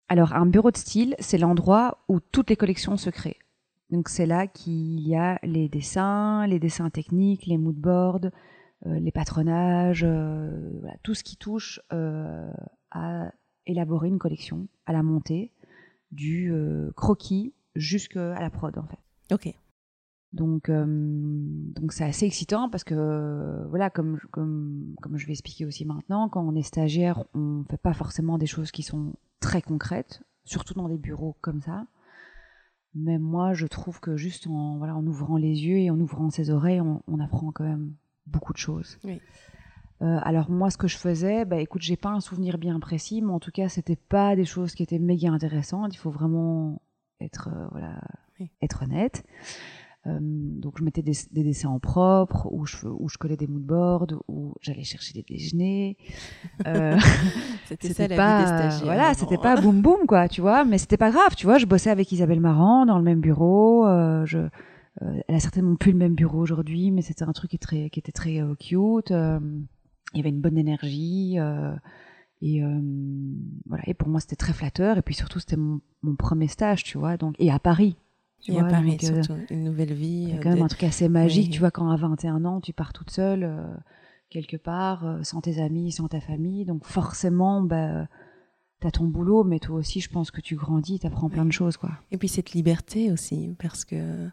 Alors, 0.09 0.33
un 0.33 0.45
bureau 0.45 0.71
de 0.71 0.77
style, 0.77 1.15
c'est 1.19 1.37
l'endroit 1.37 2.03
où 2.07 2.19
toutes 2.19 2.49
les 2.49 2.55
collections 2.55 2.97
se 2.97 3.09
créent. 3.09 3.39
Donc, 3.89 4.09
c'est 4.09 4.25
là 4.25 4.47
qu'il 4.47 4.99
y 4.99 5.15
a 5.15 5.39
les 5.43 5.69
dessins, 5.69 6.45
les 6.47 6.59
dessins 6.59 6.89
techniques, 6.89 7.45
les 7.45 7.57
moodboards, 7.57 8.29
euh, 8.85 8.99
les 8.99 9.11
patronages, 9.11 10.03
euh, 10.03 10.79
voilà, 10.81 10.95
tout 11.01 11.15
ce 11.15 11.23
qui 11.23 11.35
touche 11.35 11.81
euh, 11.91 12.51
à 12.91 13.31
élaborer 13.65 14.07
une 14.07 14.19
collection, 14.19 14.67
à 14.85 14.93
la 14.93 15.01
montée, 15.01 15.51
du 16.11 16.53
croquis 16.95 17.53
jusqu'à 17.75 18.39
la 18.39 18.49
prod 18.49 18.77
en 18.77 18.87
fait. 18.87 18.99
Ok. 19.33 19.53
Donc, 20.31 20.69
donc 20.71 21.91
c'est 21.91 22.05
assez 22.05 22.25
excitant 22.25 22.69
parce 22.69 22.85
que 22.85 23.65
voilà, 23.67 23.89
comme, 23.89 24.19
comme, 24.31 24.95
comme 25.01 25.17
je 25.17 25.25
vais 25.25 25.33
expliquer 25.33 25.65
aussi 25.65 25.83
maintenant, 25.83 26.29
quand 26.29 26.47
on 26.47 26.55
est 26.55 26.61
stagiaire, 26.61 27.25
on 27.33 27.65
fait 27.69 27.77
pas 27.77 27.93
forcément 27.93 28.37
des 28.37 28.45
choses 28.45 28.71
qui 28.71 28.83
sont 28.83 29.15
très 29.41 29.61
concrètes, 29.61 30.21
surtout 30.45 30.75
dans 30.75 30.87
des 30.87 30.97
bureaux 30.97 31.35
comme 31.41 31.61
ça. 31.61 31.87
Mais 32.97 33.17
moi, 33.17 33.53
je 33.53 33.67
trouve 33.67 33.99
que 33.99 34.17
juste 34.17 34.47
en, 34.47 34.77
voilà, 34.77 34.95
en 34.95 35.05
ouvrant 35.05 35.37
les 35.37 35.65
yeux 35.65 35.77
et 35.77 35.89
en 35.89 35.99
ouvrant 35.99 36.29
ses 36.29 36.49
oreilles, 36.49 36.81
on, 36.81 37.01
on 37.07 37.19
apprend 37.19 37.51
quand 37.51 37.63
même 37.63 37.93
beaucoup 38.25 38.53
de 38.53 38.57
choses. 38.57 38.97
Euh, 40.01 40.19
alors 40.21 40.49
moi, 40.51 40.69
ce 40.69 40.77
que 40.77 40.87
je 40.87 40.97
faisais, 40.97 41.45
bah 41.45 41.59
écoute, 41.59 41.81
j'ai 41.81 41.95
pas 41.97 42.09
un 42.09 42.19
souvenir 42.19 42.57
bien 42.57 42.79
précis, 42.79 43.21
mais 43.21 43.31
en 43.31 43.39
tout 43.39 43.51
cas, 43.51 43.67
c'était 43.67 43.95
pas 43.95 44.35
des 44.35 44.45
choses 44.45 44.75
qui 44.75 44.83
étaient 44.83 44.99
méga 44.99 45.31
intéressantes. 45.31 45.93
Il 45.95 45.97
faut 45.97 46.11
vraiment 46.11 46.81
être 47.19 47.49
euh, 47.51 47.67
voilà, 47.71 47.99
être 48.61 48.83
honnête. 48.83 49.23
Euh, 50.07 50.19
donc 50.21 50.75
je 50.77 50.83
mettais 50.83 51.01
des, 51.01 51.13
dessins 51.31 51.69
en 51.69 51.79
propre, 51.79 52.47
ou 52.51 52.65
je, 52.65 52.87
où 52.87 53.09
je 53.09 53.17
collais 53.17 53.37
des 53.37 53.47
moodboards, 53.47 54.23
ou 54.27 54.53
j'allais 54.61 54.83
chercher 54.83 55.13
des 55.13 55.23
déjeuners. 55.23 55.97
c'était 57.65 57.93
ça 57.93 58.07
la 58.07 58.15
pas, 58.15 58.37
vie 58.37 58.43
des 58.43 58.47
stagiaires. 58.47 58.85
Voilà, 58.85 59.13
c'était 59.13 59.37
pas 59.37 59.59
boum 59.59 59.81
boum 59.81 60.05
quoi, 60.07 60.27
tu 60.27 60.41
vois. 60.41 60.65
Mais 60.65 60.77
c'était 60.77 60.97
pas 60.97 61.11
grave, 61.11 61.35
tu 61.35 61.45
vois. 61.45 61.57
Je 61.57 61.65
bossais 61.65 61.89
avec 61.89 62.11
Isabelle 62.11 62.39
Marant 62.39 62.85
dans 62.85 62.97
le 62.97 63.03
même 63.03 63.19
bureau. 63.19 63.85
je 64.25 64.47
euh, 65.01 65.21
elle 65.27 65.35
a 65.35 65.39
certainement 65.39 65.75
plus 65.75 65.91
le 65.91 65.97
même 65.97 66.15
bureau 66.15 66.39
aujourd'hui, 66.39 66.91
mais 66.91 67.01
c'était 67.01 67.23
un 67.23 67.33
truc 67.33 67.51
qui, 67.51 67.59
très, 67.59 67.89
qui 67.89 67.99
était 67.99 68.11
très 68.11 68.41
euh, 68.41 68.55
cute. 68.55 69.11
Euh, 69.11 69.39
il 70.13 70.17
y 70.17 70.19
avait 70.21 70.29
une 70.29 70.41
bonne 70.41 70.57
énergie. 70.57 71.37
et 72.41 72.61
voilà. 73.65 73.83
Et 73.87 73.93
pour 73.93 74.07
moi, 74.07 74.21
c'était 74.21 74.37
très 74.37 74.53
flatteur. 74.53 74.97
Et 74.97 75.01
puis 75.01 75.13
surtout, 75.13 75.39
c'était 75.39 75.57
mon, 75.57 75.81
mon, 76.01 76.15
premier 76.15 76.47
stage, 76.47 76.83
tu 76.83 76.97
vois. 76.97 77.17
Donc, 77.17 77.35
et 77.39 77.51
à 77.51 77.59
Paris. 77.59 77.97
Tu 78.41 78.53
et 78.53 78.59
à 78.59 78.63
Paris, 78.63 78.97
surtout. 78.99 79.33
une 79.49 79.63
nouvelle 79.63 79.93
vie. 79.93 80.31
C'est 80.31 80.43
quand 80.43 80.49
même 80.49 80.63
un 80.63 80.67
truc 80.67 80.83
assez 80.83 81.09
magique, 81.09 81.51
tu 81.51 81.59
vois, 81.59 81.71
quand 81.71 81.89
à 81.89 81.95
21 81.95 82.45
ans, 82.45 82.61
tu 82.61 82.73
pars 82.73 82.93
toute 82.93 83.09
seule, 83.09 83.51
quelque 84.29 84.57
part, 84.57 85.19
sans 85.23 85.41
tes 85.41 85.61
amis, 85.61 85.91
sans 85.91 86.07
ta 86.07 86.19
famille. 86.19 86.65
Donc 86.65 86.85
forcément, 86.85 87.61
bah, 87.61 88.07
t'as 88.79 88.91
ton 88.91 89.05
boulot, 89.05 89.43
mais 89.43 89.59
toi 89.59 89.77
aussi, 89.77 90.01
je 90.01 90.09
pense 90.09 90.31
que 90.31 90.41
tu 90.41 90.55
grandis, 90.55 90.99
t'apprends 90.99 91.29
plein 91.29 91.45
de 91.45 91.51
choses, 91.51 91.77
quoi. 91.77 91.91
Et 92.11 92.17
puis 92.17 92.27
cette 92.27 92.51
liberté 92.51 93.11
aussi, 93.11 93.55
parce 93.59 93.85
que 93.85 94.29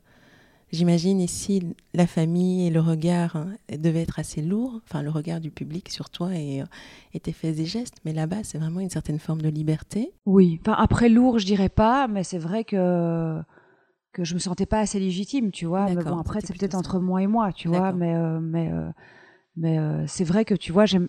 J'imagine 0.75 1.21
ici 1.21 1.63
la 1.95 2.07
famille 2.07 2.67
et 2.67 2.71
le 2.71 2.81
regard 2.81 3.37
hein, 3.37 3.53
devaient 3.79 4.03
être 4.03 4.19
assez 4.19 4.43
lourds, 4.43 4.81
enfin 4.83 5.03
le 5.03 5.11
regard 5.11 5.39
du 5.39 5.53
public 5.53 5.89
sur 5.89 6.11
toi 6.11 6.35
et, 6.35 6.63
euh, 6.63 6.67
et 7.13 7.21
tes 7.21 7.31
faits 7.31 7.61
et 7.61 7.65
gestes, 7.65 7.99
mais 8.05 8.13
là-bas 8.13 8.43
c'est 8.43 8.59
vraiment 8.59 8.81
une 8.81 8.91
certaine 8.91 9.21
forme 9.21 9.41
de 9.41 9.49
liberté. 9.49 10.13
Oui, 10.27 10.59
enfin 10.61 10.75
après 10.77 11.09
lourd 11.09 11.39
je 11.39 11.47
dirais 11.47 11.69
pas, 11.69 12.09
mais 12.09 12.25
c'est 12.25 12.39
vrai 12.39 12.65
que 12.65 13.39
que 14.15 14.25
je 14.25 14.33
me 14.35 14.39
sentais 14.39 14.65
pas 14.67 14.79
assez 14.81 14.99
légitime, 14.99 15.51
tu 15.51 15.67
vois. 15.67 15.87
Mais 15.91 16.03
bon 16.03 16.19
après 16.19 16.41
c'est 16.41 16.57
peut-être 16.57 16.75
entre 16.75 16.99
moi 16.99 17.23
et 17.23 17.27
moi, 17.27 17.53
tu 17.53 17.69
vois, 17.69 17.93
mais 17.93 18.15
euh, 18.15 18.41
mais 18.41 18.71
euh, 18.73 18.91
mais 19.57 20.07
c'est 20.07 20.25
vrai 20.25 20.47
que 20.47 20.55
tu 20.55 20.73
vois 20.73 20.87
j'aime 20.87 21.09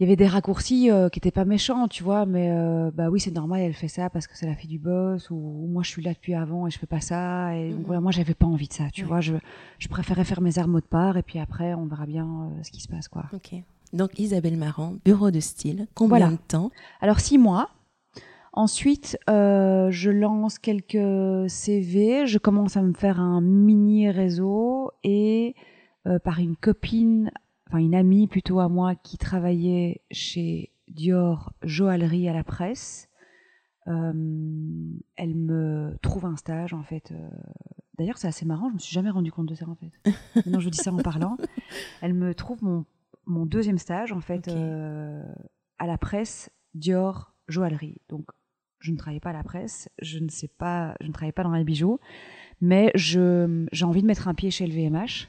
il 0.00 0.04
y 0.04 0.06
avait 0.06 0.16
des 0.16 0.26
raccourcis 0.26 0.90
euh, 0.90 1.10
qui 1.10 1.18
étaient 1.18 1.30
pas 1.30 1.44
méchants, 1.44 1.86
tu 1.86 2.02
vois, 2.02 2.24
mais 2.24 2.50
euh, 2.50 2.90
bah 2.90 3.10
oui, 3.10 3.20
c'est 3.20 3.30
normal, 3.32 3.60
elle 3.60 3.74
fait 3.74 3.86
ça 3.86 4.08
parce 4.08 4.26
que 4.26 4.34
c'est 4.34 4.46
la 4.46 4.54
fille 4.54 4.70
du 4.70 4.78
boss, 4.78 5.28
ou, 5.28 5.66
moi 5.68 5.82
je 5.82 5.90
suis 5.90 6.02
là 6.02 6.14
depuis 6.14 6.32
avant 6.32 6.66
et 6.66 6.70
je 6.70 6.78
fais 6.78 6.86
pas 6.86 7.02
ça. 7.02 7.54
Et 7.54 7.68
donc, 7.68 7.80
Mhm. 7.80 7.84
voilà, 7.84 8.00
moi 8.00 8.10
j'avais 8.10 8.32
pas 8.32 8.46
envie 8.46 8.66
de 8.66 8.72
ça, 8.72 8.84
tu 8.90 9.02
Ouais. 9.02 9.08
vois, 9.08 9.20
je, 9.20 9.34
je 9.78 9.88
préférais 9.88 10.24
faire 10.24 10.40
mes 10.40 10.58
armes 10.58 10.80
de 10.80 10.86
part 10.86 11.18
et 11.18 11.22
puis 11.22 11.38
après 11.38 11.74
on 11.74 11.84
verra 11.84 12.06
bien 12.06 12.26
euh, 12.26 12.62
ce 12.62 12.70
qui 12.70 12.80
se 12.80 12.88
passe, 12.88 13.08
quoi. 13.08 13.26
Ok. 13.34 13.54
Donc 13.92 14.18
Isabelle 14.18 14.56
Marant, 14.56 14.94
bureau 15.04 15.30
de 15.30 15.40
style. 15.40 15.86
Combien 15.94 16.18
Voilà. 16.18 16.30
de 16.32 16.38
temps? 16.48 16.70
Alors 17.02 17.20
six 17.20 17.36
mois. 17.36 17.68
Ensuite, 18.52 19.16
euh, 19.28 19.90
je 19.90 20.10
lance 20.10 20.58
quelques 20.58 21.48
CV, 21.48 22.26
je 22.26 22.38
commence 22.38 22.76
à 22.76 22.82
me 22.82 22.92
faire 22.92 23.20
un 23.20 23.40
mini 23.40 24.10
réseau 24.10 24.90
et 25.04 25.54
euh, 26.06 26.18
par 26.18 26.40
une 26.40 26.56
copine, 26.56 27.30
enfin 27.68 27.78
une 27.78 27.94
amie 27.94 28.26
plutôt 28.26 28.58
à 28.58 28.68
moi 28.68 28.96
qui 28.96 29.18
travaillait 29.18 30.00
chez 30.10 30.72
Dior 30.88 31.52
Joaillerie 31.62 32.28
à 32.28 32.32
la 32.32 32.42
presse, 32.42 33.08
euh, 33.86 34.12
elle 35.16 35.36
me 35.36 35.96
trouve 36.02 36.26
un 36.26 36.36
stage 36.36 36.74
en 36.74 36.82
fait. 36.82 37.14
D'ailleurs, 37.98 38.18
c'est 38.18 38.28
assez 38.28 38.46
marrant, 38.46 38.68
je 38.70 38.74
me 38.74 38.78
suis 38.78 38.94
jamais 38.94 39.10
rendu 39.10 39.30
compte 39.30 39.46
de 39.46 39.54
ça 39.54 39.68
en 39.68 39.76
fait. 39.76 39.92
Maintenant, 40.34 40.58
je 40.58 40.70
dis 40.70 40.78
ça 40.78 40.92
en 40.92 40.96
parlant. 40.96 41.36
Elle 42.02 42.14
me 42.14 42.34
trouve 42.34 42.64
mon, 42.64 42.84
mon 43.26 43.46
deuxième 43.46 43.78
stage 43.78 44.10
en 44.10 44.20
fait 44.20 44.48
à 44.48 45.86
la 45.86 45.98
presse 45.98 46.50
Dior 46.74 47.32
Joaillerie. 47.46 48.00
Donc, 48.08 48.26
je 48.80 48.90
ne 48.90 48.96
travaillais 48.96 49.20
pas 49.20 49.30
à 49.30 49.34
la 49.34 49.42
presse, 49.44 49.88
je 50.00 50.18
ne 50.18 50.28
sais 50.28 50.48
pas, 50.48 50.94
je 51.00 51.06
ne 51.06 51.12
travaillais 51.12 51.32
pas 51.32 51.44
dans 51.44 51.52
les 51.52 51.64
bijoux, 51.64 52.00
mais 52.60 52.90
je 52.94 53.66
j'ai 53.72 53.84
envie 53.84 54.02
de 54.02 54.06
mettre 54.06 54.28
un 54.28 54.34
pied 54.34 54.50
chez 54.50 54.66
le 54.66 54.74
VMH 54.74 55.28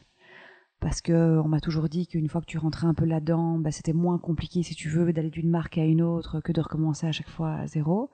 parce 0.82 1.02
que 1.02 1.40
on 1.40 1.48
m'a 1.48 1.60
toujours 1.60 1.88
dit 1.88 2.08
qu'une 2.08 2.28
fois 2.28 2.42
que 2.42 2.48
tu 2.48 2.58
rentrais 2.58 2.88
un 2.88 2.94
peu 2.94 3.06
là-dedans, 3.06 3.60
bah, 3.60 3.72
c'était 3.72 3.94
moins 3.94 4.18
compliqué 4.18 4.64
si 4.64 4.74
tu 4.74 4.90
veux 4.90 5.14
d'aller 5.14 5.30
d'une 5.30 5.50
marque 5.50 5.78
à 5.78 5.86
une 5.86 6.02
autre 6.02 6.42
que 6.42 6.52
de 6.52 6.60
recommencer 6.60 7.06
à 7.08 7.12
chaque 7.12 7.30
fois 7.30 7.54
à 7.54 7.68
zéro. 7.68 8.10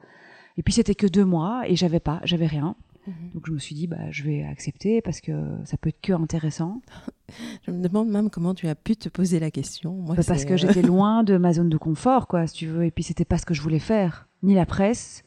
Et 0.58 0.63
puis 0.63 0.74
c'était 0.74 0.96
que 0.96 1.08
deux 1.08 1.24
mois 1.24 1.63
et 1.67 1.75
j'avais 1.75 2.01
pas, 2.01 2.20
j'avais 2.25 2.48
rien. 2.48 2.75
Mhm. 3.08 3.32
Donc 3.36 3.48
je 3.48 3.53
me 3.53 3.58
suis 3.58 3.74
dit 3.74 3.88
bah 3.88 4.12
je 4.12 4.24
vais 4.24 4.44
accepter 4.44 5.01
parce 5.01 5.22
que 5.22 5.32
ça 5.63 5.77
peut 5.77 5.89
être 5.89 6.01
que 6.01 6.13
intéressant. 6.13 6.82
Je 7.65 7.72
me 7.72 7.82
demande 7.82 8.08
même 8.08 8.29
comment 8.29 8.53
tu 8.53 8.70
as 8.70 8.75
pu 8.75 8.96
te 8.96 9.10
poser 9.10 9.39
la 9.39 9.51
question. 9.51 9.94
Moi, 9.94 10.15
Bah, 10.15 10.24
parce 10.25 10.46
que 10.46 10.53
euh, 10.53 10.58
j'étais 10.58 10.82
loin 10.94 11.24
de 11.24 11.38
ma 11.38 11.51
zone 11.51 11.67
de 11.67 11.77
confort 11.77 12.27
quoi 12.27 12.48
si 12.48 12.53
tu 12.53 12.67
veux 12.67 12.86
et 12.86 12.91
puis 12.91 13.03
c'était 13.03 13.25
pas 13.25 13.38
ce 13.38 13.46
que 13.46 13.53
je 13.53 13.62
voulais 13.62 13.79
faire, 13.79 14.29
ni 14.44 14.56
la 14.56 14.65
presse, 14.65 15.24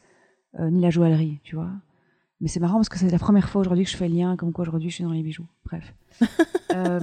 euh, 0.59 0.71
ni 0.71 0.80
la 0.80 0.90
joaillerie, 0.90 1.40
tu 1.45 1.54
vois. 1.57 1.71
Mais 2.40 2.49
c'est 2.49 2.61
marrant 2.61 2.76
parce 2.76 2.88
que 2.88 2.99
c'est 2.99 3.11
la 3.11 3.19
première 3.19 3.50
fois 3.50 3.61
aujourd'hui 3.61 3.85
que 3.85 3.90
je 3.90 3.97
fais 3.97 4.09
le 4.09 4.14
lien 4.14 4.37
comme 4.37 4.52
quoi 4.52 4.62
aujourd'hui 4.62 4.88
je 4.88 4.95
suis 4.97 5.04
dans 5.04 5.12
les 5.12 5.23
bijoux. 5.23 5.47
Bref. 5.64 5.95
Euh, 6.73 7.00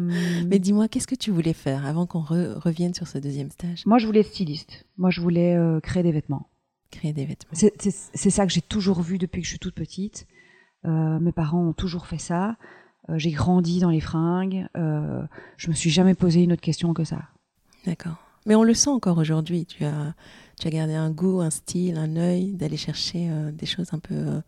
Mais 0.47 0.59
dis-moi, 0.59 0.87
qu'est-ce 0.87 1.07
que 1.07 1.13
tu 1.15 1.29
voulais 1.29 1.51
faire 1.51 1.85
avant 1.85 2.05
qu'on 2.05 2.21
re- 2.21 2.53
revienne 2.57 2.93
sur 2.93 3.05
ce 3.05 3.17
deuxième 3.17 3.51
stage? 3.51 3.85
Moi 3.85 3.97
je 3.97 4.05
voulais 4.05 4.21
être 4.21 4.27
styliste. 4.29 4.85
Moi 4.97 5.09
je 5.09 5.19
voulais 5.19 5.55
euh, 5.57 5.81
créer 5.81 6.03
des 6.03 6.13
vêtements. 6.13 6.47
Créer 6.89 7.11
des 7.11 7.25
vêtements. 7.25 7.51
C'est 7.51 8.29
ça 8.29 8.47
que 8.47 8.53
j'ai 8.53 8.61
toujours 8.61 9.01
vu 9.01 9.17
depuis 9.17 9.41
que 9.41 9.45
je 9.45 9.49
suis 9.51 9.59
toute 9.59 9.75
petite. 9.75 10.25
Euh, 10.85 11.19
mes 11.19 11.33
parents 11.33 11.61
ont 11.67 11.73
toujours 11.73 12.07
fait 12.07 12.17
ça. 12.17 12.55
J'ai 13.15 13.31
grandi 13.31 13.81
dans 13.81 13.89
les 13.89 13.99
fringues. 13.99 14.67
Je 14.75 15.67
me 15.67 15.73
suis 15.73 15.89
jamais 15.89 16.13
posé 16.13 16.43
une 16.43 16.53
autre 16.53 16.61
question 16.61 16.93
que 16.93 17.03
ça. 17.03 17.23
D'accord. 17.85 18.15
Mais 18.47 18.55
on 18.55 18.63
le 18.63 18.73
sent 18.73 18.89
encore 18.89 19.17
aujourd'hui. 19.19 19.65
Tu 19.67 19.83
as, 19.85 20.15
tu 20.59 20.67
as 20.67 20.71
gardé 20.71 20.93
un 20.95 21.11
goût, 21.11 21.41
un 21.41 21.49
style, 21.51 21.97
un 21.97 22.15
œil, 22.15 22.53
d'aller 22.53 22.77
chercher 22.77 23.27
euh, 23.29 23.51
des 23.51 23.65
choses 23.67 23.89
un 23.93 23.99
peu 23.99 24.15
euh, 24.15 24.41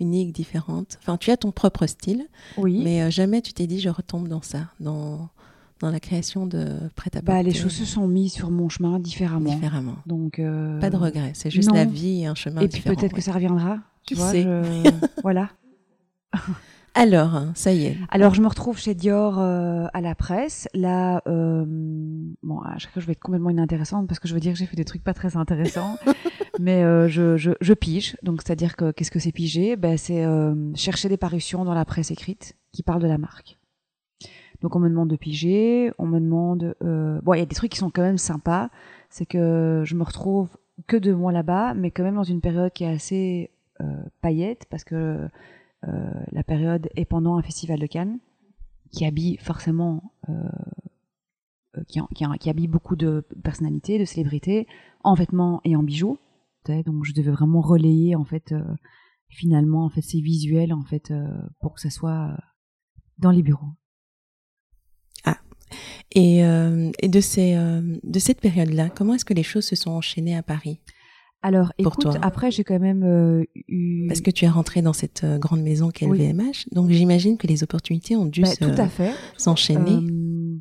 uniques, 0.00 0.32
différentes. 0.32 0.96
Enfin, 1.02 1.16
tu 1.18 1.30
as 1.30 1.36
ton 1.36 1.50
propre 1.52 1.86
style, 1.86 2.26
Oui. 2.56 2.80
mais 2.82 3.02
euh, 3.02 3.10
jamais 3.10 3.42
tu 3.42 3.52
t'es 3.52 3.66
dit 3.66 3.80
je 3.80 3.88
retombe 3.90 4.28
dans 4.28 4.40
ça, 4.40 4.68
dans, 4.80 5.28
dans 5.80 5.90
la 5.90 6.00
création 6.00 6.46
de 6.46 6.78
prêt-à-porter. 6.96 7.22
bah, 7.26 7.42
les 7.42 7.52
choses 7.52 7.72
se 7.72 7.84
sont 7.84 8.06
mises 8.08 8.32
sur 8.32 8.50
mon 8.50 8.68
chemin 8.70 8.98
différemment. 8.98 9.52
différemment. 9.52 9.96
Donc 10.06 10.36
Pas 10.80 10.88
de 10.90 10.96
regret, 10.96 11.32
c'est 11.34 11.50
juste 11.50 11.68
non. 11.68 11.74
la 11.74 11.84
vie 11.84 12.22
et 12.22 12.26
un 12.26 12.34
chemin 12.34 12.60
Et 12.62 12.68
puis 12.68 12.80
peut-être 12.82 13.12
que 13.14 13.20
ça 13.20 13.32
reviendra. 13.32 13.78
Qui 14.06 14.14
tu 14.14 14.20
vois, 14.20 14.30
sait? 14.30 14.42
je- 14.44 14.90
voilà. 15.22 15.50
Alors, 16.94 17.34
hein, 17.34 17.52
ça 17.54 17.72
y 17.72 17.86
est. 17.86 17.96
Alors 18.10 18.34
je 18.34 18.42
me 18.42 18.48
retrouve 18.48 18.78
chez 18.78 18.94
Dior 18.94 19.38
euh, 19.38 19.86
à 19.92 20.00
la 20.00 20.14
presse. 20.14 20.68
Là, 20.74 21.22
euh, 21.26 21.64
bon, 22.42 22.60
à 22.60 22.78
chaque 22.78 22.92
fois 22.92 23.00
je 23.00 23.06
vais 23.06 23.12
être 23.12 23.20
complètement 23.20 23.50
inintéressante 23.50 24.08
parce 24.08 24.18
que 24.18 24.28
je 24.28 24.34
veux 24.34 24.40
dire 24.40 24.52
que 24.52 24.58
j'ai 24.58 24.66
fait 24.66 24.76
des 24.76 24.84
trucs 24.84 25.04
pas 25.04 25.14
très 25.14 25.36
intéressants, 25.36 25.96
mais 26.60 26.82
euh, 26.82 27.08
je, 27.08 27.36
je, 27.36 27.52
je 27.60 27.74
pige. 27.74 28.16
Donc 28.22 28.42
c'est-à-dire 28.42 28.76
que 28.76 28.90
qu'est-ce 28.90 29.10
que 29.10 29.20
c'est 29.20 29.32
piger? 29.32 29.76
Ben 29.76 29.96
c'est 29.96 30.24
euh, 30.24 30.54
chercher 30.74 31.08
des 31.08 31.16
parutions 31.16 31.64
dans 31.64 31.74
la 31.74 31.84
presse 31.84 32.10
écrite 32.10 32.56
qui 32.72 32.82
parlent 32.82 33.02
de 33.02 33.08
la 33.08 33.18
marque. 33.18 33.58
Donc 34.60 34.76
on 34.76 34.78
me 34.78 34.88
demande 34.88 35.08
de 35.08 35.16
piger, 35.16 35.92
on 35.98 36.06
me 36.06 36.20
demande. 36.20 36.74
Euh, 36.82 37.20
bon, 37.22 37.34
il 37.34 37.38
y 37.38 37.42
a 37.42 37.46
des 37.46 37.54
trucs 37.54 37.72
qui 37.72 37.78
sont 37.78 37.90
quand 37.90 38.02
même 38.02 38.18
sympas. 38.18 38.68
C'est 39.08 39.26
que 39.26 39.82
je 39.84 39.94
me 39.94 40.02
retrouve 40.02 40.48
que 40.86 40.96
deux 40.96 41.14
mois 41.14 41.32
là-bas, 41.32 41.74
mais 41.74 41.90
quand 41.90 42.02
même 42.02 42.16
dans 42.16 42.24
une 42.24 42.40
période 42.40 42.72
qui 42.72 42.84
est 42.84 42.88
assez 42.88 43.50
euh, 43.80 43.84
paillette 44.20 44.66
parce 44.70 44.84
que 44.84 44.94
euh, 44.94 45.28
la 45.82 46.42
période 46.42 46.88
est 46.94 47.04
pendant 47.04 47.36
un 47.36 47.42
festival 47.42 47.78
de 47.78 47.86
Cannes 47.86 48.18
qui 48.92 49.04
habille 49.04 49.36
forcément 49.38 50.12
euh, 50.28 50.32
euh, 51.76 51.84
qui, 51.86 52.50
habille 52.50 52.66
beaucoup 52.66 52.96
de 52.96 53.24
personnalités, 53.44 53.98
de 53.98 54.04
célébrités 54.04 54.66
en 55.04 55.14
vêtements 55.14 55.60
et 55.64 55.76
en 55.76 55.82
bijoux. 55.82 56.18
Donc 56.66 57.04
je 57.04 57.12
devais 57.14 57.30
vraiment 57.30 57.60
relayer 57.60 58.14
en 58.14 58.24
fait 58.24 58.52
euh, 58.52 58.62
finalement 59.28 59.84
en 59.84 59.90
fait 59.90 60.02
ces 60.02 60.20
visuels 60.20 60.72
en 60.72 60.84
fait 60.84 61.10
euh, 61.10 61.26
pour 61.60 61.74
que 61.74 61.80
ça 61.80 61.90
soit 61.90 62.28
euh, 62.28 62.36
dans 63.18 63.30
les 63.30 63.42
bureaux. 63.42 63.72
Et, 66.12 66.44
euh, 66.44 66.90
et 67.00 67.08
de, 67.08 67.20
ces, 67.20 67.54
euh, 67.54 67.80
de 68.02 68.18
cette 68.18 68.40
période-là, 68.40 68.90
comment 68.90 69.14
est-ce 69.14 69.24
que 69.24 69.34
les 69.34 69.44
choses 69.44 69.64
se 69.64 69.76
sont 69.76 69.92
enchaînées 69.92 70.36
à 70.36 70.42
Paris? 70.42 70.80
Alors 71.42 71.72
Pour 71.82 71.92
écoute, 71.94 72.02
toi. 72.12 72.18
après 72.22 72.50
j'ai 72.50 72.64
quand 72.64 72.78
même 72.78 73.02
euh, 73.02 73.44
eu 73.66 74.06
Parce 74.08 74.20
que 74.20 74.30
tu 74.30 74.44
es 74.44 74.48
rentré 74.48 74.82
dans 74.82 74.92
cette 74.92 75.24
euh, 75.24 75.38
grande 75.38 75.62
maison 75.62 75.88
qu'est 75.90 76.04
le 76.04 76.12
Oui. 76.12 76.18
VMH, 76.18 76.68
donc 76.72 76.90
j'imagine 76.90 77.38
que 77.38 77.46
les 77.46 77.62
opportunités 77.62 78.14
ont 78.16 78.26
dû 78.26 78.42
Bah, 78.42 78.48
se- 78.48 78.62
tout 78.64 78.70
à 78.76 78.88
fait. 78.88 79.12
s'enchaîner. 79.38 79.96
Euh, 79.96 80.58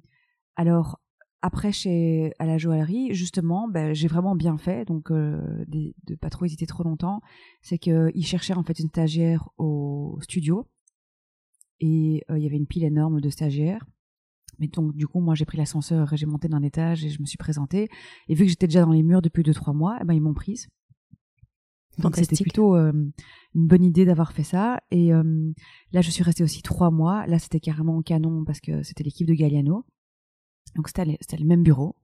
alors, 0.56 1.00
après, 1.42 1.72
chez, 1.74 2.32
à 2.40 2.46
la 2.46 2.58
joaillerie, 2.58 3.14
justement, 3.14 3.68
ben, 3.70 3.94
j'ai 3.94 4.08
vraiment 4.08 4.36
bien 4.36 4.58
fait, 4.58 4.86
donc 4.86 5.12
de 5.12 6.16
pas 6.20 6.30
trop 6.30 6.46
hésiter 6.46 6.66
trop 6.66 6.84
longtemps. 6.84 7.22
C'est 7.62 7.78
qu'ils 7.78 8.26
cherchaient 8.26 8.54
en 8.54 8.64
fait 8.64 8.80
une 8.80 8.90
stagiaire 8.90 9.50
au 9.58 10.18
studio 10.22 10.68
et 11.82 12.24
il 12.30 12.38
y 12.44 12.46
avait 12.46 12.58
une 12.58 12.68
pile 12.68 12.84
énorme 12.84 13.22
de 13.22 13.30
stagiaires. 13.30 13.86
Mais 14.58 14.68
donc, 14.68 14.96
du 14.96 15.08
coup, 15.08 15.20
moi, 15.20 15.36
j'ai 15.36 15.46
pris 15.46 15.58
l'ascenseur 15.58 16.12
et 16.14 16.18
j'ai 16.18 16.26
monté 16.26 16.48
d'un 16.48 16.64
étage 16.64 17.06
et 17.06 17.10
je 17.10 17.22
me 17.22 17.26
suis 17.26 17.38
présentée. 17.38 17.88
Et 18.28 18.34
vu 18.36 18.46
que 18.46 18.50
j'étais 18.50 18.68
déjà 18.68 18.82
dans 18.86 18.92
les 18.92 19.04
murs 19.04 19.22
depuis 19.22 19.44
deux 19.44 19.54
trois 19.54 19.74
mois, 19.74 19.98
eh 20.02 20.06
ben, 20.06 20.14
ils 20.14 20.22
m'ont 20.22 20.34
prise. 20.34 20.68
Donc 21.98 22.16
c'était 22.16 22.36
plutôt 22.44 22.76
euh, 22.78 22.94
une 23.56 23.68
bonne 23.68 23.84
idée 23.84 24.06
d'avoir 24.06 24.32
fait 24.32 24.44
ça. 24.44 24.80
Et 24.90 25.14
euh, 25.14 25.52
là, 25.92 26.02
je 26.02 26.10
suis 26.12 26.24
restée 26.24 26.44
aussi 26.44 26.62
trois 26.62 26.92
mois. 26.92 27.28
Là, 27.28 27.40
c'était 27.40 27.60
carrément 27.60 28.02
canon 28.02 28.46
parce 28.46 28.62
que 28.62 28.84
c'était 28.84 29.04
l'équipe 29.04 29.28
de 29.28 29.34
Galliano. 29.34 29.86
Donc 30.76 30.88
c'était 30.88 31.06
le- 31.06 31.46
même 31.46 31.64
bureau. 31.64 31.96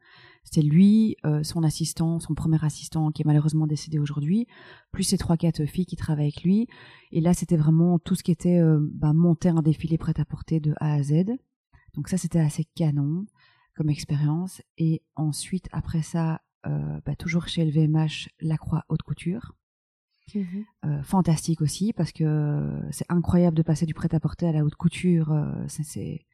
C'était 0.44 0.62
lui, 0.68 1.16
euh, 1.25 1.44
son 1.44 1.64
assistant, 1.64 2.20
son 2.20 2.34
premier 2.36 2.64
assistant 2.64 3.12
qui 3.12 3.22
est 3.22 3.25
malheureusement 3.25 3.68
décédé 3.68 3.98
aujourd'hui, 3.98 4.48
plus 4.92 5.04
ses 5.04 5.18
trois 5.18 5.38
quatre 5.38 5.66
filles 5.66 5.86
qui 5.86 5.96
travaillent 5.96 6.25
avec 6.25 6.44
lui. 6.44 6.68
Et 7.12 7.22
là, 7.22 7.34
c'était 7.34 7.58
vraiment 7.58 7.98
tout 7.98 8.16
ce 8.16 8.24
qui 8.24 8.32
était 8.32 8.60
bah, 8.80 9.14
monter 9.14 9.50
un 9.50 9.62
défilé 9.62 9.98
prêt 9.98 10.14
à 10.18 10.25
porter 10.25 10.60
de 10.60 10.74
A 10.80 10.94
à 10.94 11.04
Z. 11.04 11.14
Donc 11.96 12.08
ça, 12.10 12.18
c'était 12.18 12.40
assez 12.40 12.66
canon 12.75 13.25
comme 13.75 13.90
expérience. 13.90 14.62
Et 14.78 15.02
ensuite, 15.16 15.68
après 15.72 16.02
ça, 16.02 16.42
euh, 16.68 17.00
bah, 17.06 17.16
toujours 17.16 17.48
chez 17.48 17.64
LVMH, 17.66 18.30
la 18.42 18.58
Croix 18.58 18.84
Haute 18.90 19.04
Couture. 19.04 19.56
Mhm. 20.34 20.66
Euh, 20.86 21.04
fantastique 21.04 21.62
aussi 21.62 21.94
parce 21.94 22.12
que 22.12 22.72
c'est 22.92 23.06
incroyable 23.10 23.56
de 23.56 23.62
passer 23.62 23.86
du 23.86 23.94
prêt-à-porter 23.94 24.48
à 24.48 24.52
la 24.52 24.66
haute 24.66 24.74
couture. 24.75 25.32
euh, 25.32 25.54
c'est- 25.68 25.84
c'est 25.84 26.25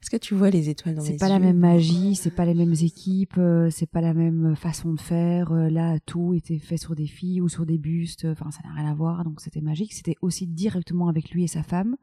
Est-ce 0.00 0.10
que 0.10 0.16
tu 0.16 0.34
vois 0.34 0.48
les 0.50 0.70
étoiles 0.70 0.94
dans 0.94 1.02
c'est 1.02 1.12
mes 1.14 1.18
pas 1.18 1.28
la 1.28 1.38
même 1.40 1.58
magie, 1.58 2.14
c'est 2.14 2.30
pas 2.30 2.46
les 2.46 2.54
mêmes 2.54 2.72
équipes, 2.80 3.38
c'est 3.70 3.90
pas 3.90 4.00
la 4.00 4.14
même 4.14 4.54
façon 4.56 4.94
de 4.94 5.00
faire. 5.00 5.52
là, 5.52 5.98
tout 6.06 6.32
était 6.34 6.58
fait 6.58 6.76
sur 6.78 6.94
des 6.94 7.06
filles 7.08 7.40
ou 7.42 7.48
sur 7.50 7.66
des 7.66 7.76
bustes. 7.78 8.24
Enfin, 8.26 8.50
ça 8.50 8.60
n'a 8.64 8.72
rien 8.74 8.90
à 8.90 8.94
voir. 8.94 9.24
Donc, 9.24 9.40
c'était 9.42 9.60
magique. 9.60 9.92
C'était 9.92 10.16
aussi 10.22 10.46
directement 10.46 11.08
avec 11.08 11.30
lui 11.32 11.42
et 11.44 11.48
sa 11.48 11.62
femme. 11.62 11.96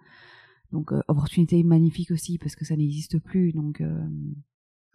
Donc, 0.71 0.91
euh, 0.91 1.01
opportunité 1.07 1.63
magnifique 1.63 2.11
aussi 2.11 2.37
parce 2.37 2.55
que 2.55 2.65
ça 2.65 2.75
n'existe 2.75 3.19
plus. 3.19 3.53
Donc, 3.53 3.81
euh, 3.81 4.07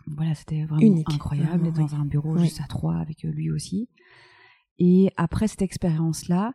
voilà, 0.07 0.35
c'était 0.35 0.64
vraiment 0.64 0.83
Unique. 0.87 1.12
incroyable 1.12 1.62
d'être 1.64 1.79
dans 1.79 1.95
un 1.95 2.05
bureau 2.05 2.35
Oui. 2.35 2.45
juste 2.45 2.61
à 2.61 2.67
trois 2.67 2.97
avec 2.97 3.25
euh, 3.25 3.31
lui 3.31 3.50
aussi. 3.50 3.88
Et 4.79 5.11
après 5.17 5.49
cette 5.49 5.62
expérience-là, 5.62 6.55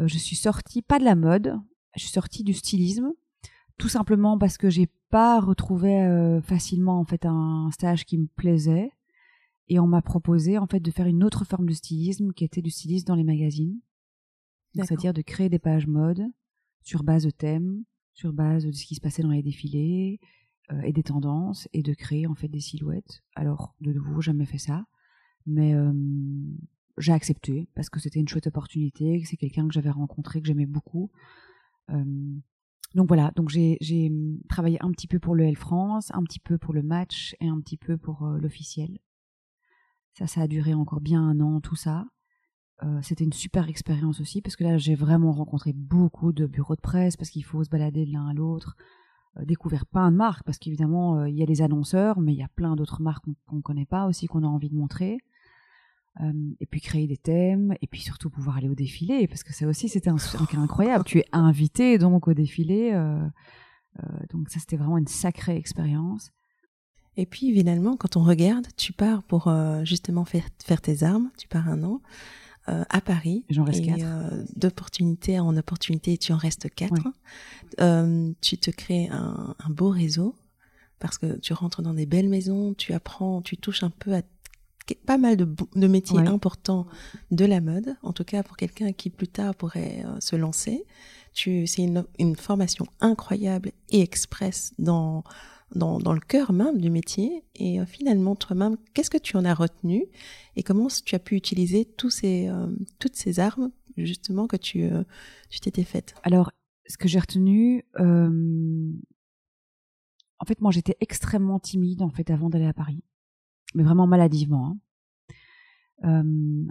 euh, 0.00 0.08
je 0.08 0.18
suis 0.18 0.36
sortie 0.36 0.82
pas 0.82 0.98
de 0.98 1.04
la 1.04 1.14
mode, 1.14 1.54
je 1.96 2.00
suis 2.02 2.10
sortie 2.10 2.44
du 2.44 2.54
stylisme, 2.54 3.12
tout 3.78 3.88
simplement 3.88 4.38
parce 4.38 4.58
que 4.58 4.70
j'ai 4.70 4.88
pas 5.10 5.40
retrouvé 5.40 6.00
euh, 6.02 6.40
facilement 6.40 6.98
en 6.98 7.04
fait 7.04 7.26
un 7.26 7.70
stage 7.72 8.04
qui 8.04 8.18
me 8.18 8.26
plaisait. 8.26 8.90
Et 9.68 9.78
on 9.78 9.86
m'a 9.86 10.00
proposé 10.00 10.56
en 10.56 10.66
fait 10.66 10.80
de 10.80 10.90
faire 10.90 11.06
une 11.06 11.22
autre 11.22 11.44
forme 11.44 11.66
de 11.68 11.74
stylisme 11.74 12.32
qui 12.32 12.42
était 12.44 12.62
du 12.62 12.70
stylisme 12.70 13.04
dans 13.06 13.14
les 13.14 13.24
magazines, 13.24 13.78
c'est-à-dire 14.74 15.12
de 15.12 15.20
créer 15.20 15.50
des 15.50 15.58
pages 15.58 15.86
mode 15.86 16.22
sur 16.82 17.02
base 17.04 17.24
de 17.24 17.30
thèmes, 17.30 17.84
sur 18.18 18.32
base 18.32 18.66
de 18.66 18.72
ce 18.72 18.84
qui 18.84 18.96
se 18.96 19.00
passait 19.00 19.22
dans 19.22 19.30
les 19.30 19.44
défilés 19.44 20.18
euh, 20.72 20.80
et 20.80 20.92
des 20.92 21.04
tendances, 21.04 21.68
et 21.72 21.84
de 21.84 21.94
créer 21.94 22.26
en 22.26 22.34
fait 22.34 22.48
des 22.48 22.58
silhouettes. 22.58 23.22
Alors 23.36 23.76
de 23.80 23.92
nouveau, 23.92 24.20
jamais 24.20 24.44
fait 24.44 24.58
ça. 24.58 24.86
Mais 25.46 25.72
j'ai 26.98 27.12
accepté 27.12 27.70
parce 27.74 27.88
que 27.88 28.00
c'était 28.00 28.20
une 28.20 28.28
chouette 28.28 28.48
opportunité, 28.48 29.22
que 29.22 29.26
c'est 29.26 29.38
quelqu'un 29.38 29.66
que 29.66 29.72
j'avais 29.72 29.88
rencontré, 29.88 30.42
que 30.42 30.46
j'aimais 30.46 30.66
beaucoup. 30.66 31.10
donc 31.88 33.08
voilà, 33.08 33.30
donc 33.34 33.48
j'ai 33.48 34.12
travaillé 34.50 34.76
un 34.82 34.90
petit 34.90 35.06
peu 35.06 35.18
pour 35.18 35.34
le 35.34 35.44
L 35.44 35.56
France, 35.56 36.10
un 36.12 36.22
petit 36.22 36.40
peu 36.40 36.58
pour 36.58 36.74
le 36.74 36.82
match 36.82 37.34
et 37.40 37.48
un 37.48 37.60
petit 37.60 37.78
peu 37.78 37.96
pour 37.96 38.26
l'officiel. 38.26 38.98
Ça, 40.12 40.26
ça 40.26 40.42
a 40.42 40.48
duré 40.48 40.74
encore 40.74 41.00
bien 41.00 41.22
un 41.22 41.40
an, 41.40 41.62
tout 41.62 41.76
ça. 41.76 42.04
C'était 43.02 43.24
une 43.24 43.32
super 43.32 43.68
expérience 43.68 44.20
aussi 44.20 44.40
parce 44.40 44.54
que 44.54 44.62
là 44.62 44.78
j'ai 44.78 44.94
vraiment 44.94 45.32
rencontré 45.32 45.72
beaucoup 45.72 46.32
de 46.32 46.46
bureaux 46.46 46.76
de 46.76 46.80
presse 46.80 47.16
parce 47.16 47.30
qu'il 47.30 47.44
faut 47.44 47.64
se 47.64 47.68
balader 47.68 48.06
de 48.06 48.12
l'un 48.12 48.28
à 48.28 48.32
l'autre, 48.32 48.76
découvert 49.42 49.84
plein 49.84 50.12
de 50.12 50.16
marques 50.16 50.44
parce 50.44 50.58
qu'évidemment 50.58 51.24
il 51.24 51.34
y 51.34 51.42
a 51.42 51.46
les 51.46 51.60
annonceurs 51.60 52.20
mais 52.20 52.32
il 52.34 52.38
y 52.38 52.42
a 52.42 52.48
plein 52.48 52.76
d'autres 52.76 53.02
marques 53.02 53.24
qu'on 53.46 53.56
ne 53.56 53.62
connaît 53.62 53.84
pas 53.84 54.06
aussi 54.06 54.26
qu'on 54.26 54.44
a 54.44 54.46
envie 54.46 54.70
de 54.70 54.76
montrer. 54.76 55.18
Euh, 56.20 56.32
et 56.58 56.66
puis 56.66 56.80
créer 56.80 57.06
des 57.06 57.16
thèmes, 57.16 57.74
et 57.80 57.86
puis 57.86 58.00
surtout 58.00 58.28
pouvoir 58.28 58.56
aller 58.56 58.68
au 58.68 58.74
défilé, 58.74 59.28
parce 59.28 59.44
que 59.44 59.52
ça 59.52 59.68
aussi 59.68 59.88
c'était 59.88 60.10
un, 60.10 60.16
cas 60.16 60.58
incroyable. 60.58 61.04
tu 61.04 61.18
es 61.18 61.24
invité 61.32 61.96
donc 61.96 62.26
au 62.26 62.34
défilé, 62.34 62.90
euh, 62.92 63.24
euh, 64.02 64.06
donc 64.30 64.48
ça 64.48 64.58
c'était 64.58 64.76
vraiment 64.76 64.98
une 64.98 65.06
sacrée 65.06 65.56
expérience. 65.56 66.32
Et 67.16 67.24
puis 67.24 67.52
finalement, 67.52 67.96
quand 67.96 68.16
on 68.16 68.22
regarde, 68.24 68.66
tu 68.76 68.92
pars 68.92 69.22
pour 69.24 69.52
justement 69.82 70.24
faire, 70.24 70.44
faire 70.64 70.80
tes 70.80 71.02
armes, 71.02 71.30
tu 71.36 71.48
pars 71.48 71.68
un 71.68 71.82
an 71.82 72.00
à 72.68 73.00
Paris. 73.00 73.44
J'en 73.50 73.64
reste 73.64 73.84
quatre. 73.84 74.04
D'opportunité 74.56 75.40
en 75.40 75.56
opportunité, 75.56 76.18
tu 76.18 76.32
en 76.32 76.36
restes 76.36 76.68
quatre. 76.74 77.02
tu 78.40 78.58
te 78.58 78.70
crées 78.70 79.08
un, 79.10 79.54
un 79.58 79.70
beau 79.70 79.90
réseau 79.90 80.34
parce 80.98 81.18
que 81.18 81.38
tu 81.38 81.52
rentres 81.52 81.82
dans 81.82 81.94
des 81.94 82.06
belles 82.06 82.28
maisons, 82.28 82.74
tu 82.74 82.92
apprends, 82.92 83.40
tu 83.42 83.56
touches 83.56 83.82
un 83.82 83.90
peu 83.90 84.14
à 84.14 84.22
pas 84.94 85.18
mal 85.18 85.36
de, 85.36 85.86
métiers 85.86 86.18
importants 86.18 86.86
de 87.30 87.44
la 87.44 87.60
mode, 87.60 87.96
en 88.02 88.12
tout 88.12 88.24
cas 88.24 88.42
pour 88.42 88.56
quelqu'un 88.56 88.92
qui 88.92 89.10
plus 89.10 89.28
tard 89.28 89.54
pourrait 89.54 90.04
euh, 90.04 90.20
se 90.20 90.36
lancer. 90.36 90.84
Tu, 91.34 91.66
c'est 91.66 91.82
une, 92.18 92.36
formation 92.36 92.86
incroyable 93.00 93.72
et 93.90 94.00
express 94.00 94.72
dans, 94.78 95.24
dans, 95.74 95.98
le 96.12 96.20
cœur 96.20 96.52
même 96.52 96.80
du 96.80 96.90
métier. 96.90 97.44
Et 97.54 97.80
euh, 97.80 97.86
finalement, 97.86 98.36
toi-même, 98.36 98.76
qu'est-ce 98.94 99.10
que 99.10 99.18
tu 99.18 99.36
en 99.36 99.44
as 99.44 99.54
retenu 99.54 100.06
et 100.56 100.62
comment 100.62 100.88
tu 100.88 101.14
as 101.14 101.18
pu 101.18 101.36
utiliser 101.36 101.88
euh, 102.24 102.76
toutes 102.98 103.16
ces 103.16 103.40
armes 103.40 103.70
justement 103.96 104.46
que 104.46 104.56
tu, 104.56 104.88
tu 105.50 105.60
t'étais 105.60 105.84
faites? 105.84 106.14
Alors, 106.22 106.52
ce 106.86 106.96
que 106.96 107.08
j'ai 107.08 107.18
retenu, 107.18 107.84
en 107.98 108.92
fait, 110.46 110.60
moi, 110.60 110.70
j'étais 110.70 110.96
extrêmement 111.00 111.58
timide 111.58 112.02
en 112.02 112.10
fait 112.10 112.30
avant 112.30 112.48
d'aller 112.48 112.66
à 112.66 112.72
Paris 112.72 113.02
mais 113.74 113.82
vraiment 113.82 114.06
maladivement. 114.06 114.78
Hein. 116.02 116.22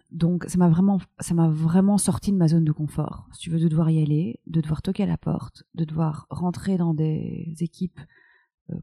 donc 0.10 0.46
ça 0.46 0.58
m'a 0.58 0.70
vraiment, 0.70 1.00
ça 1.20 1.34
m'a 1.34 1.50
vraiment 1.50 1.98
sorti 1.98 2.32
de 2.32 2.38
ma 2.38 2.48
zone 2.48 2.64
de 2.64 2.72
confort. 2.72 3.28
Si 3.34 3.40
tu 3.40 3.50
veux, 3.50 3.60
de 3.60 3.68
devoir 3.68 3.90
y 3.90 4.02
aller, 4.02 4.40
de 4.48 4.62
devoir 4.62 4.82
toquer 4.82 5.04
à 5.04 5.08
la 5.08 5.18
porte, 5.18 5.64
de 5.76 5.86
devoir 5.86 6.28
rentrer 6.30 6.78
dans 6.78 6.94
des 6.94 7.54
équipes 7.60 8.00
euh, 8.00 8.04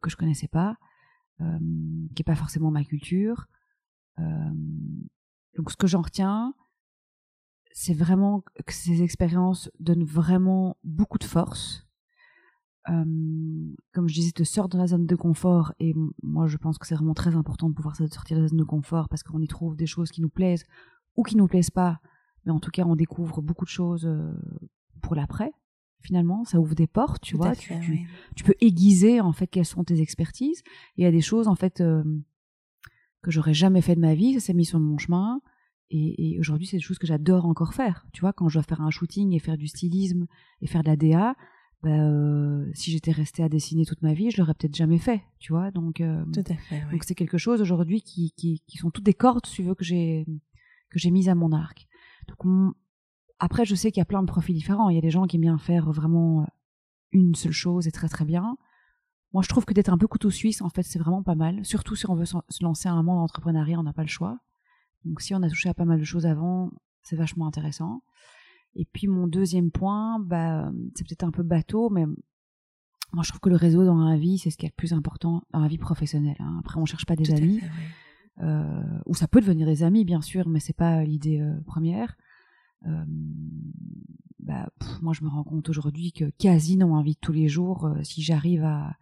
que 0.02 0.10
je 0.10 0.16
connaissais 0.16 0.48
pas, 0.48 0.76
euh, 1.40 1.58
qui 2.14 2.22
est 2.22 2.24
pas 2.24 2.34
forcément 2.34 2.70
ma 2.70 2.84
culture. 2.84 3.46
donc 5.56 5.70
ce 5.70 5.76
que 5.76 5.86
j'en 5.86 6.02
retiens, 6.02 6.54
c'est 7.72 7.94
vraiment 7.94 8.42
que 8.66 8.72
ces 8.72 9.02
expériences 9.02 9.70
donnent 9.80 10.04
vraiment 10.04 10.76
beaucoup 10.84 11.18
de 11.18 11.24
force 11.24 11.84
comme 12.86 14.08
je 14.08 14.14
disais, 14.14 14.32
te 14.32 14.44
sort 14.44 14.68
de 14.68 14.76
la 14.76 14.86
zone 14.86 15.06
de 15.06 15.16
confort. 15.16 15.72
Et 15.80 15.94
moi, 16.22 16.46
je 16.46 16.56
pense 16.56 16.78
que 16.78 16.86
c'est 16.86 16.94
vraiment 16.94 17.14
très 17.14 17.34
important 17.34 17.68
de 17.68 17.74
pouvoir 17.74 17.96
sortir 17.96 18.36
de 18.36 18.42
la 18.42 18.48
zone 18.48 18.58
de 18.58 18.64
confort 18.64 19.08
parce 19.08 19.22
qu'on 19.22 19.40
y 19.40 19.48
trouve 19.48 19.76
des 19.76 19.86
choses 19.86 20.10
qui 20.10 20.20
nous 20.20 20.28
plaisent 20.28 20.64
ou 21.16 21.22
qui 21.22 21.36
nous 21.36 21.46
plaisent 21.46 21.70
pas. 21.70 22.00
Mais 22.44 22.52
en 22.52 22.60
tout 22.60 22.70
cas, 22.70 22.84
on 22.84 22.96
découvre 22.96 23.40
beaucoup 23.40 23.64
de 23.64 23.70
choses 23.70 24.08
pour 25.00 25.14
l'après. 25.14 25.52
Finalement, 26.04 26.44
ça 26.44 26.60
ouvre 26.60 26.74
des 26.74 26.86
portes, 26.86 27.22
tu 27.22 27.36
vois. 27.36 27.56
tu, 27.56 27.72
tu, 28.36 28.44
peux 28.44 28.54
aiguiser 28.60 29.20
en 29.20 29.32
fait 29.32 29.46
quelles 29.46 29.64
sont 29.64 29.82
tes 29.82 30.00
expertises. 30.00 30.62
Il 30.96 31.02
y 31.02 31.06
a 31.06 31.10
des 31.10 31.22
choses 31.22 31.48
en 31.48 31.54
fait 31.54 31.82
que 33.22 33.30
j'aurais 33.30 33.54
jamais 33.54 33.80
fait 33.80 33.94
de 33.96 34.00
ma 34.00 34.14
vie. 34.14 34.34
Ça 34.34 34.40
s'est 34.40 34.54
mis 34.54 34.66
sur 34.66 34.78
mon 34.78 34.98
chemin. 34.98 35.40
Et, 35.90 36.34
et 36.34 36.40
aujourd'hui, 36.40 36.66
c'est 36.66 36.76
des 36.76 36.82
choses 36.82 36.98
que 36.98 37.06
j'adore 37.06 37.46
encore 37.46 37.74
faire. 37.74 38.06
Tu 38.12 38.20
vois, 38.20 38.32
quand 38.32 38.48
je 38.48 38.54
dois 38.54 38.62
faire 38.62 38.82
un 38.82 38.90
shooting 38.90 39.32
et 39.32 39.38
faire 39.38 39.56
du 39.56 39.66
stylisme 39.66 40.26
et 40.60 40.66
faire 40.66 40.82
de 40.82 40.88
la 40.88 40.96
DA, 40.96 41.34
bah, 41.84 41.90
euh, 41.90 42.66
si 42.72 42.90
j'étais 42.90 43.12
restée 43.12 43.42
à 43.42 43.50
dessiner 43.50 43.84
toute 43.84 44.00
ma 44.00 44.14
vie, 44.14 44.30
je 44.30 44.40
l'aurais 44.40 44.54
peut-être 44.54 44.74
jamais 44.74 44.96
fait, 44.96 45.22
tu 45.38 45.52
vois. 45.52 45.70
Donc, 45.70 46.00
euh, 46.00 46.24
Tout 46.32 46.44
à 46.50 46.56
fait, 46.56 46.80
donc 46.90 47.04
c'est 47.04 47.14
quelque 47.14 47.36
chose 47.36 47.60
aujourd'hui 47.60 48.00
qui, 48.00 48.32
qui, 48.32 48.62
qui, 48.66 48.78
sont 48.78 48.90
toutes 48.90 49.04
des 49.04 49.12
cordes, 49.12 49.44
tu 49.44 49.62
veux, 49.62 49.74
que 49.74 49.84
j'ai 49.84 50.26
que 50.88 50.98
j'ai 50.98 51.10
mises 51.10 51.28
à 51.28 51.34
mon 51.34 51.52
arc. 51.52 51.86
Donc 52.28 52.72
après, 53.38 53.64
je 53.64 53.74
sais 53.74 53.90
qu'il 53.90 54.00
y 54.00 54.02
a 54.02 54.06
plein 54.06 54.22
de 54.22 54.26
profils 54.26 54.54
différents. 54.54 54.90
Il 54.90 54.94
y 54.94 54.98
a 54.98 55.02
des 55.02 55.10
gens 55.10 55.26
qui 55.26 55.36
aiment 55.36 55.42
bien 55.42 55.58
faire 55.58 55.90
vraiment 55.90 56.42
euh, 56.42 56.46
une 57.12 57.34
seule 57.34 57.52
chose 57.52 57.86
et 57.86 57.92
très 57.92 58.08
très 58.08 58.24
bien. 58.24 58.56
Moi, 59.32 59.42
je 59.42 59.48
trouve 59.48 59.64
que 59.64 59.74
d'être 59.74 59.88
un 59.88 59.98
peu 59.98 60.06
couteau 60.06 60.30
suisse, 60.30 60.62
en 60.62 60.68
fait, 60.68 60.84
c'est 60.84 60.98
vraiment 60.98 61.22
pas 61.22 61.34
mal. 61.34 61.64
Surtout 61.64 61.96
si 61.96 62.08
on 62.08 62.14
veut 62.14 62.24
se 62.24 62.62
lancer 62.62 62.88
à 62.88 62.92
un 62.92 63.02
monde 63.02 63.18
d'entrepreneuriat, 63.18 63.78
on 63.78 63.82
n'a 63.82 63.92
pas 63.92 64.02
le 64.02 64.08
choix. 64.08 64.38
Donc, 65.04 65.20
si 65.20 65.34
on 65.34 65.42
a 65.42 65.48
touché 65.48 65.68
à 65.68 65.74
pas 65.74 65.84
mal 65.84 65.98
de 65.98 66.04
choses 66.04 66.26
avant, 66.26 66.70
c'est 67.02 67.16
vachement 67.16 67.46
intéressant. 67.46 68.02
Et 68.76 68.86
puis 68.92 69.06
mon 69.06 69.26
deuxième 69.26 69.70
point, 69.70 70.18
bah, 70.18 70.72
c'est 70.94 71.06
peut-être 71.06 71.24
un 71.24 71.30
peu 71.30 71.42
bateau, 71.42 71.90
mais 71.90 72.06
moi 73.12 73.22
je 73.22 73.28
trouve 73.28 73.40
que 73.40 73.48
le 73.48 73.56
réseau 73.56 73.84
dans 73.84 73.96
la 73.96 74.16
vie, 74.16 74.38
c'est 74.38 74.50
ce 74.50 74.56
qui 74.56 74.66
est 74.66 74.70
le 74.70 74.76
plus 74.76 74.92
important 74.92 75.42
dans 75.52 75.60
la 75.60 75.68
vie 75.68 75.78
professionnelle. 75.78 76.36
Hein. 76.40 76.56
Après, 76.60 76.80
on 76.80 76.84
cherche 76.84 77.06
pas 77.06 77.14
des 77.14 77.32
amis, 77.32 77.60
euh, 78.42 78.82
ou 79.06 79.14
ça 79.14 79.28
peut 79.28 79.40
devenir 79.40 79.66
des 79.66 79.84
amis, 79.84 80.04
bien 80.04 80.20
sûr, 80.20 80.48
mais 80.48 80.58
c'est 80.58 80.76
pas 80.76 81.04
l'idée 81.04 81.40
euh, 81.40 81.60
première. 81.66 82.16
Euh, 82.86 83.04
bah, 84.40 84.68
moi, 85.00 85.12
je 85.14 85.24
me 85.24 85.28
rends 85.28 85.44
compte 85.44 85.68
aujourd'hui 85.68 86.12
que 86.12 86.30
quasi 86.38 86.76
vie 86.76 87.14
de 87.14 87.18
tous 87.20 87.32
les 87.32 87.48
jours, 87.48 87.86
euh, 87.86 88.02
si 88.02 88.22
j'arrive 88.22 88.64
à, 88.64 88.96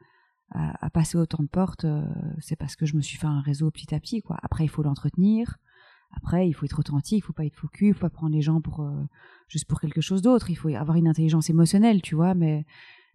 passer 0.92 1.16
autant 1.16 1.42
de 1.42 1.48
portes, 1.48 1.86
euh, 1.86 2.04
c'est 2.38 2.56
parce 2.56 2.76
que 2.76 2.84
je 2.84 2.94
me 2.94 3.00
suis 3.00 3.16
fait 3.16 3.26
un 3.26 3.40
réseau 3.40 3.70
petit 3.70 3.94
à 3.94 4.00
petit. 4.00 4.20
Quoi. 4.20 4.36
Après, 4.42 4.64
il 4.64 4.68
faut 4.68 4.82
l'entretenir. 4.82 5.56
Après, 6.14 6.46
il 6.46 6.52
faut 6.52 6.66
être 6.66 6.78
authentique, 6.78 7.20
il 7.20 7.26
faut 7.26 7.32
pas 7.32 7.46
être 7.46 7.56
focus, 7.56 7.88
il 7.88 7.94
faut 7.94 8.00
pas 8.00 8.10
prendre 8.10 8.34
les 8.34 8.42
gens 8.42 8.60
pour 8.60 8.86
juste 9.48 9.64
pour 9.64 9.80
quelque 9.80 10.02
chose 10.02 10.20
d'autre. 10.20 10.50
Il 10.50 10.56
faut 10.56 10.68
avoir 10.68 10.98
une 10.98 11.08
intelligence 11.08 11.48
émotionnelle, 11.48 12.02
tu 12.02 12.14
vois. 12.14 12.34
Mais 12.34 12.66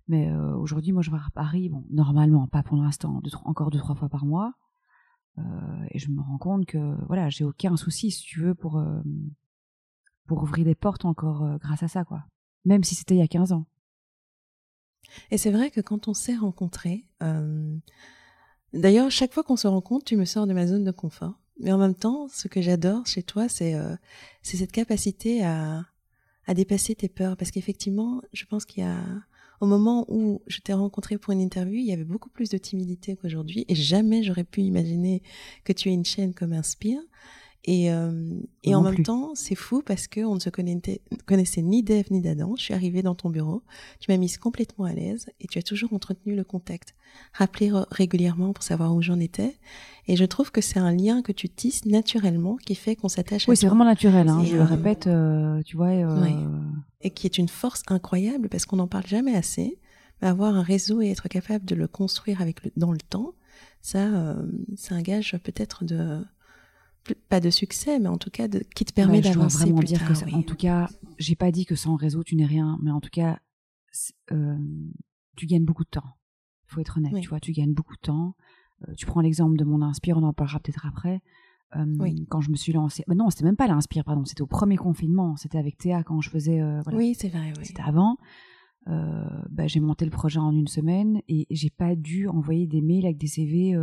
mais 0.07 0.33
aujourd'hui, 0.33 0.93
moi, 0.93 1.03
je 1.03 1.11
vais 1.11 1.17
à 1.17 1.29
Paris, 1.35 1.69
bon, 1.69 1.85
normalement, 1.91 2.47
pas 2.47 2.63
pour 2.63 2.77
l'instant, 2.77 3.21
encore 3.43 3.69
deux 3.69 3.77
trois 3.77 3.93
fois 3.93 4.09
par 4.09 4.25
mois, 4.25 4.53
et 5.91 5.99
je 5.99 6.09
me 6.09 6.21
rends 6.21 6.39
compte 6.39 6.65
que 6.65 6.95
voilà, 7.05 7.29
j'ai 7.29 7.43
aucun 7.43 7.77
souci, 7.77 8.09
si 8.09 8.23
tu 8.23 8.39
veux, 8.39 8.55
pour 8.55 8.81
pour 10.27 10.43
ouvrir 10.43 10.65
des 10.65 10.75
portes 10.75 11.05
encore 11.05 11.57
grâce 11.59 11.83
à 11.83 11.87
ça, 11.87 12.03
quoi. 12.03 12.23
Même 12.65 12.83
si 12.83 12.95
c'était 12.95 13.15
il 13.15 13.19
y 13.19 13.23
a 13.23 13.27
15 13.27 13.53
ans. 13.53 13.65
Et 15.31 15.37
c'est 15.37 15.51
vrai 15.51 15.71
que 15.71 15.81
quand 15.81 16.07
on 16.07 16.13
s'est 16.13 16.35
rencontrés, 16.35 17.05
d'ailleurs, 18.73 19.09
chaque 19.09 19.33
fois 19.33 19.43
qu'on 19.43 19.55
se 19.55 19.67
rencontre, 19.67 20.05
tu 20.05 20.17
me 20.17 20.25
sors 20.25 20.47
de 20.47 20.53
ma 20.53 20.67
zone 20.67 20.83
de 20.83 20.91
confort. 20.91 21.39
Mais 21.59 21.71
en 21.71 21.77
même 21.77 21.95
temps, 21.95 22.27
ce 22.27 22.47
que 22.47 22.61
j'adore 22.61 23.05
chez 23.05 23.23
toi, 23.23 23.49
c'est 23.49 23.73
euh, 23.73 23.95
cette 24.43 24.71
capacité 24.71 25.43
à, 25.43 25.85
à 26.45 26.53
dépasser 26.53 26.95
tes 26.95 27.09
peurs. 27.09 27.35
Parce 27.37 27.51
qu'effectivement, 27.51 28.21
je 28.33 28.45
pense 28.45 28.65
qu'il 28.65 28.83
y 28.83 28.87
a, 28.87 29.03
au 29.59 29.65
moment 29.65 30.05
où 30.07 30.41
je 30.47 30.59
t'ai 30.59 30.73
rencontré 30.73 31.17
pour 31.17 31.33
une 31.33 31.41
interview, 31.41 31.79
il 31.79 31.85
y 31.85 31.93
avait 31.93 32.03
beaucoup 32.03 32.29
plus 32.29 32.49
de 32.49 32.57
timidité 32.57 33.15
qu'aujourd'hui. 33.15 33.65
Et 33.67 33.75
jamais 33.75 34.23
j'aurais 34.23 34.43
pu 34.43 34.61
imaginer 34.61 35.23
que 35.63 35.73
tu 35.73 35.89
aies 35.89 35.93
une 35.93 36.05
chaîne 36.05 36.33
comme 36.33 36.53
Inspire. 36.53 37.01
Et, 37.63 37.91
euh, 37.91 38.39
et 38.63 38.75
en 38.75 38.81
même 38.81 39.03
temps, 39.03 39.31
c'est 39.35 39.55
fou 39.55 39.81
parce 39.85 40.07
qu'on 40.07 40.35
ne 40.35 40.39
se 40.39 40.49
connaissait, 40.49 41.01
connaissait 41.25 41.61
ni 41.61 41.83
d'Ève 41.83 42.05
ni 42.11 42.21
d'Adam. 42.21 42.55
Je 42.55 42.63
suis 42.63 42.73
arrivée 42.73 43.01
dans 43.01 43.15
ton 43.15 43.29
bureau, 43.29 43.61
tu 43.99 44.09
m'as 44.09 44.17
mise 44.17 44.37
complètement 44.37 44.85
à 44.85 44.93
l'aise 44.93 45.27
et 45.41 45.47
tu 45.47 45.59
as 45.59 45.61
toujours 45.61 45.91
entretenu 45.91 46.35
le 46.35 46.45
contact. 46.45 46.95
Rappeler 47.33 47.71
régulièrement 47.91 48.53
pour 48.53 48.63
savoir 48.63 48.95
où 48.95 49.01
j'en 49.01 49.19
étais. 49.19 49.57
Et 50.07 50.15
je 50.15 50.23
trouve 50.23 50.51
que 50.51 50.61
c'est 50.61 50.79
un 50.79 50.93
lien 50.93 51.21
que 51.21 51.33
tu 51.33 51.49
tisses 51.49 51.85
naturellement 51.85 52.55
qui 52.55 52.73
fait 52.73 52.95
qu'on 52.95 53.09
s'attache 53.09 53.47
à 53.47 53.51
Oui, 53.51 53.57
c'est 53.57 53.67
vraiment 53.67 53.85
naturel, 53.85 54.29
hein, 54.29 54.43
je 54.45 54.55
le 54.55 54.61
euh, 54.61 54.65
répète, 54.65 55.07
euh, 55.07 55.61
tu 55.63 55.75
vois. 55.75 55.91
Et 57.01 57.09
qui 57.11 57.27
est 57.27 57.37
une 57.37 57.49
force 57.49 57.83
incroyable 57.87 58.47
parce 58.47 58.65
qu'on 58.65 58.77
n'en 58.77 58.87
parle 58.87 59.07
jamais 59.07 59.35
assez. 59.35 59.77
Mais 60.21 60.29
avoir 60.29 60.55
un 60.55 60.63
réseau 60.63 61.01
et 61.01 61.09
être 61.09 61.27
capable 61.27 61.65
de 61.65 61.75
le 61.75 61.87
construire 61.87 62.41
avec 62.41 62.63
le, 62.63 62.71
dans 62.77 62.91
le 62.91 62.97
temps, 62.97 63.33
ça, 63.81 64.35
c'est 64.75 64.93
un 64.93 65.01
gage 65.01 65.37
peut-être 65.43 65.85
de 65.85 66.23
pas 67.15 67.39
de 67.39 67.49
succès, 67.49 67.99
mais 67.99 68.07
en 68.07 68.17
tout 68.17 68.29
cas 68.29 68.47
de, 68.47 68.59
qui 68.75 68.85
te 68.85 68.93
permet 68.93 69.21
d'avancer 69.21 69.65
vraiment 69.65 69.81
dire 69.81 70.05
que 70.05 70.33
en 70.33 70.41
tout 70.41 70.55
cas, 70.55 70.89
j'ai 71.17 71.35
pas 71.35 71.51
dit 71.51 71.65
que 71.65 71.75
sans 71.75 71.95
réseau 71.95 72.23
tu 72.23 72.35
n'es 72.35 72.45
rien, 72.45 72.77
mais 72.81 72.91
en 72.91 72.99
tout 72.99 73.09
cas, 73.11 73.39
euh, 74.31 74.57
tu 75.35 75.45
gagnes 75.45 75.65
beaucoup 75.65 75.83
de 75.83 75.89
temps. 75.89 76.17
Il 76.67 76.73
faut 76.73 76.81
être 76.81 76.97
honnête, 76.97 77.13
tu 77.21 77.29
vois, 77.29 77.39
tu 77.39 77.51
gagnes 77.51 77.73
beaucoup 77.73 77.95
de 77.95 78.01
temps. 78.01 78.35
Euh, 78.87 78.93
tu 78.95 79.05
prends 79.05 79.21
l'exemple 79.21 79.57
de 79.57 79.63
mon 79.63 79.81
Inspire, 79.81 80.17
on 80.17 80.23
en 80.23 80.33
parlera 80.33 80.59
peut-être 80.59 80.85
après. 80.85 81.21
Euh, 81.75 81.85
quand 82.29 82.41
je 82.41 82.49
me 82.49 82.55
suis 82.55 82.71
lancée, 82.71 83.03
bah 83.07 83.15
non, 83.15 83.29
c'était 83.29 83.43
même 83.43 83.57
pas 83.57 83.67
l'Inspire, 83.67 84.03
pardon, 84.03 84.23
c'était 84.23 84.41
au 84.41 84.47
premier 84.47 84.77
confinement, 84.77 85.35
c'était 85.35 85.57
avec 85.57 85.77
Théa 85.77 86.03
quand 86.03 86.21
je 86.21 86.29
faisais. 86.29 86.59
Voilà. 86.83 86.97
Oui, 86.97 87.15
c'est 87.17 87.29
vrai. 87.29 87.53
Oui. 87.57 87.65
C'était 87.65 87.83
avant. 87.83 88.17
Bah, 88.85 89.67
j'ai 89.67 89.81
monté 89.81 90.05
le 90.05 90.11
projet 90.11 90.39
en 90.39 90.53
une 90.53 90.67
semaine 90.67 91.21
et 91.27 91.45
j'ai 91.49 91.69
pas 91.69 91.95
dû 91.95 92.27
envoyer 92.27 92.67
des 92.67 92.81
mails 92.81 93.05
avec 93.05 93.17
des 93.17 93.27
CV 93.27 93.75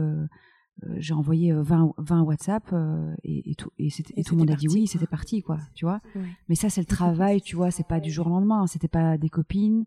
j'ai 0.96 1.14
envoyé 1.14 1.52
20, 1.52 1.94
20 1.98 2.22
WhatsApp 2.22 2.74
et, 3.22 3.54
tout, 3.54 3.70
et, 3.78 3.88
et 4.16 4.24
tout 4.24 4.34
le 4.34 4.40
monde 4.40 4.50
a 4.50 4.56
dit 4.56 4.68
oui, 4.68 4.86
c'était 4.86 5.06
parti, 5.06 5.42
quoi, 5.42 5.58
tu 5.74 5.84
vois. 5.84 6.00
Mais 6.48 6.54
ça, 6.54 6.68
c'est 6.68 6.80
le 6.80 6.86
travail, 6.86 7.40
tu 7.40 7.56
vois, 7.56 7.70
c'est 7.70 7.86
pas 7.86 8.00
du 8.00 8.10
jour 8.10 8.26
au 8.26 8.30
lendemain, 8.30 8.66
c'était 8.66 8.88
pas 8.88 9.16
des 9.16 9.28
copines, 9.30 9.84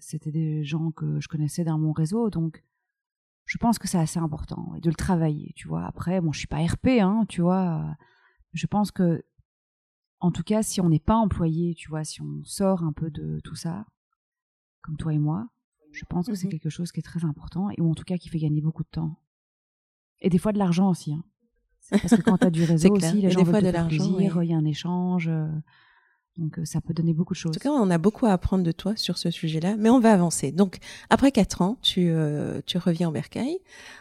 c'était 0.00 0.32
des 0.32 0.64
gens 0.64 0.90
que 0.90 1.20
je 1.20 1.28
connaissais 1.28 1.64
dans 1.64 1.78
mon 1.78 1.92
réseau, 1.92 2.30
donc 2.30 2.62
je 3.46 3.58
pense 3.58 3.78
que 3.78 3.86
c'est 3.86 3.98
assez 3.98 4.18
important 4.18 4.72
de 4.82 4.88
le 4.88 4.96
travailler, 4.96 5.52
tu 5.54 5.68
vois. 5.68 5.86
Après, 5.86 6.20
bon, 6.20 6.32
je 6.32 6.40
suis 6.40 6.48
pas 6.48 6.64
RP, 6.64 6.88
hein, 7.00 7.24
tu 7.28 7.42
vois. 7.42 7.96
Je 8.52 8.66
pense 8.66 8.90
que, 8.90 9.24
en 10.18 10.32
tout 10.32 10.42
cas, 10.42 10.64
si 10.64 10.80
on 10.80 10.88
n'est 10.88 10.98
pas 10.98 11.14
employé, 11.14 11.74
tu 11.74 11.88
vois, 11.88 12.02
si 12.02 12.20
on 12.20 12.42
sort 12.42 12.82
un 12.82 12.92
peu 12.92 13.08
de 13.08 13.38
tout 13.44 13.54
ça, 13.54 13.86
comme 14.82 14.96
toi 14.96 15.12
et 15.12 15.18
moi, 15.18 15.48
je 15.96 16.04
pense 16.04 16.26
que 16.26 16.34
c'est 16.34 16.46
mmh 16.46 16.50
quelque 16.50 16.68
chose 16.68 16.92
qui 16.92 17.00
est 17.00 17.02
très 17.02 17.24
important 17.24 17.70
et 17.70 17.80
ou 17.80 17.90
en 17.90 17.94
tout 17.94 18.04
cas 18.04 18.18
qui 18.18 18.28
fait 18.28 18.38
gagner 18.38 18.60
beaucoup 18.60 18.82
de 18.82 18.88
temps. 18.88 19.18
Et 20.20 20.28
des 20.28 20.38
fois 20.38 20.52
de 20.52 20.58
l'argent 20.58 20.90
aussi. 20.90 21.12
Hein. 21.12 21.24
Parce 21.90 22.16
que 22.16 22.22
quand 22.22 22.38
tu 22.38 22.46
as 22.46 22.50
du 22.50 22.64
réseau 22.72 22.94
aussi, 22.94 23.22
les 23.22 23.30
gens 23.30 23.42
veulent 23.42 23.62
te 23.62 23.70
faire 23.70 23.88
plaisir, 23.88 24.42
il 24.42 24.50
y 24.50 24.54
a 24.54 24.56
un 24.56 24.64
échange. 24.64 25.28
Euh, 25.28 25.48
donc 26.36 26.60
ça 26.64 26.82
peut 26.82 26.92
donner 26.92 27.14
beaucoup 27.14 27.32
de 27.32 27.38
choses. 27.38 27.50
En 27.50 27.54
tout 27.54 27.60
cas, 27.60 27.70
on 27.70 27.90
a 27.90 27.96
beaucoup 27.96 28.26
à 28.26 28.32
apprendre 28.32 28.62
de 28.62 28.72
toi 28.72 28.94
sur 28.96 29.16
ce 29.16 29.30
sujet-là, 29.30 29.76
mais 29.76 29.88
on 29.88 30.00
va 30.00 30.12
avancer. 30.12 30.52
Donc 30.52 30.78
après 31.08 31.32
quatre 31.32 31.62
ans, 31.62 31.78
tu, 31.80 32.10
euh, 32.10 32.60
tu 32.66 32.76
reviens 32.76 33.08
en 33.08 33.12
Bercail, 33.12 33.56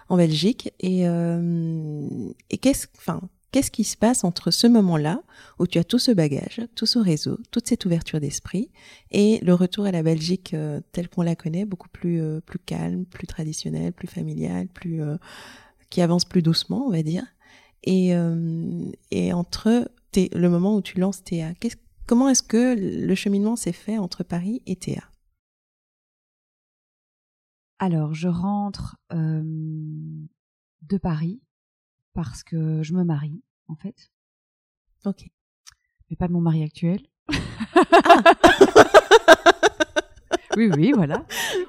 en 0.10 0.18
Belgique, 0.18 0.74
et, 0.80 1.08
euh, 1.08 2.08
et 2.50 2.58
qu'est-ce, 2.58 2.88
enfin, 2.98 3.22
qu'est-ce 3.56 3.72
qui 3.72 3.86
se 3.86 3.96
passe 3.96 4.26
entre 4.26 4.52
ce 4.52 4.68
moment-là 4.68 5.24
où 5.60 5.66
tu 5.66 5.78
as 5.78 5.86
tout 5.86 5.98
ce 5.98 6.12
bagage, 6.12 6.60
tout 6.76 6.86
ce 6.86 7.00
réseau, 7.00 7.40
toute 7.52 7.70
cette 7.70 7.86
ouverture 7.86 8.20
d'esprit, 8.20 8.70
et 9.12 9.40
le 9.46 9.54
retour 9.54 9.86
à 9.86 9.94
la 9.94 10.04
Belgique 10.04 10.54
euh, 10.54 10.82
telle 10.92 11.08
qu'on 11.08 11.22
la 11.22 11.38
connaît, 11.38 11.64
beaucoup 11.64 11.88
plus 11.88 12.22
plus 12.42 12.60
calme, 12.60 13.06
plus 13.06 13.28
traditionnelle, 13.28 13.94
plus 13.94 14.10
familiale, 14.10 14.68
plus 14.68 15.02
qui 15.90 16.02
avance 16.02 16.26
plus 16.26 16.42
doucement, 16.42 16.86
on 16.86 16.90
va 16.90 17.02
dire. 17.02 17.24
Et, 17.84 18.14
entre 19.34 19.90
le 20.18 20.48
moment 20.48 20.76
où 20.76 20.82
tu 20.82 21.00
lances 21.00 21.24
Théa, 21.24 21.54
Comment 22.08 22.28
est-ce 22.28 22.44
que 22.44 22.76
le 22.78 23.16
cheminement 23.16 23.56
s'est 23.56 23.72
fait 23.72 23.98
entre 23.98 24.26
Paris 24.26 24.64
et 24.66 24.76
Théa 24.76 25.04
Alors, 27.80 28.14
je 28.14 28.28
rentre 28.28 28.98
de 29.14 30.98
Paris 30.98 31.40
parce 32.16 32.44
que 32.44 32.82
je 32.82 32.94
me 32.94 33.04
marie, 33.04 33.44
en 33.68 33.76
fait. 33.76 34.10
Ok. 35.06 35.30
Mais 36.10 36.16
pas 36.16 36.28
de 36.28 36.34
mon 36.34 36.42
mari 36.42 36.64
actuel. 36.64 37.02
oui, 40.58 40.72
oui, 40.76 40.92
voilà. 40.96 41.24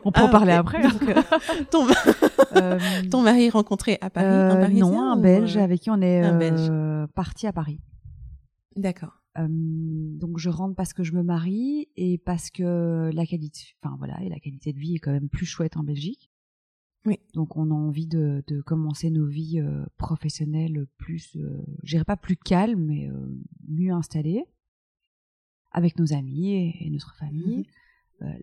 On 0.05 0.13
peut 0.13 0.23
en 0.23 0.29
ah, 0.29 0.31
parler 0.31 0.53
après. 0.53 0.83
Hein. 0.83 0.93
Euh, 2.57 2.79
ton... 3.11 3.21
mari 3.21 3.51
rencontré 3.51 3.99
à 4.01 4.09
Paris 4.09 4.27
un 4.27 4.63
euh, 4.63 4.69
Non, 4.69 5.03
un 5.03 5.19
Belge 5.19 5.59
euh, 5.59 5.63
avec 5.63 5.83
qui 5.83 5.91
on 5.91 6.01
est 6.01 6.23
parti 7.15 7.47
à 7.47 7.53
Paris. 7.53 7.81
D'accord 8.77 9.21
donc 9.39 10.39
je 10.39 10.49
rentre 10.49 10.75
parce 10.75 10.95
que 10.95 11.03
je 11.03 11.13
me 11.13 11.23
marie 11.23 11.89
et 11.97 12.17
parce 12.17 12.51
que 12.51 13.11
la 13.13 13.27
qualité, 13.27 13.75
enfin 13.83 13.95
voilà, 13.99 14.19
et 14.23 14.31
la 14.31 14.39
qualité 14.39 14.73
de 14.73 14.79
vie 14.79 14.95
est 14.95 14.99
quand 14.99 15.13
même 15.13 15.29
plus 15.29 15.45
chouette 15.45 15.77
en 15.77 15.83
Belgique. 15.83 16.31
Oui. 17.07 17.19
Donc 17.35 17.57
on 17.57 17.71
a 17.71 17.75
envie 17.75 18.07
de, 18.07 18.43
de 18.47 18.61
commencer 18.61 19.11
nos 19.11 19.27
vies 19.27 19.63
professionnelles 19.97 20.87
plus, 20.99 21.37
euh, 21.37 21.65
je 21.83 21.93
dirais 21.93 22.05
pas 22.05 22.17
plus 22.17 22.37
calmes, 22.37 22.85
mais 22.85 23.09
mieux 23.69 23.93
installées, 23.93 24.45
avec 25.71 25.99
nos 25.99 26.13
amis 26.13 26.53
et, 26.53 26.91
notre 26.91 27.15
famille. 27.17 27.61
Mmh 27.61 27.71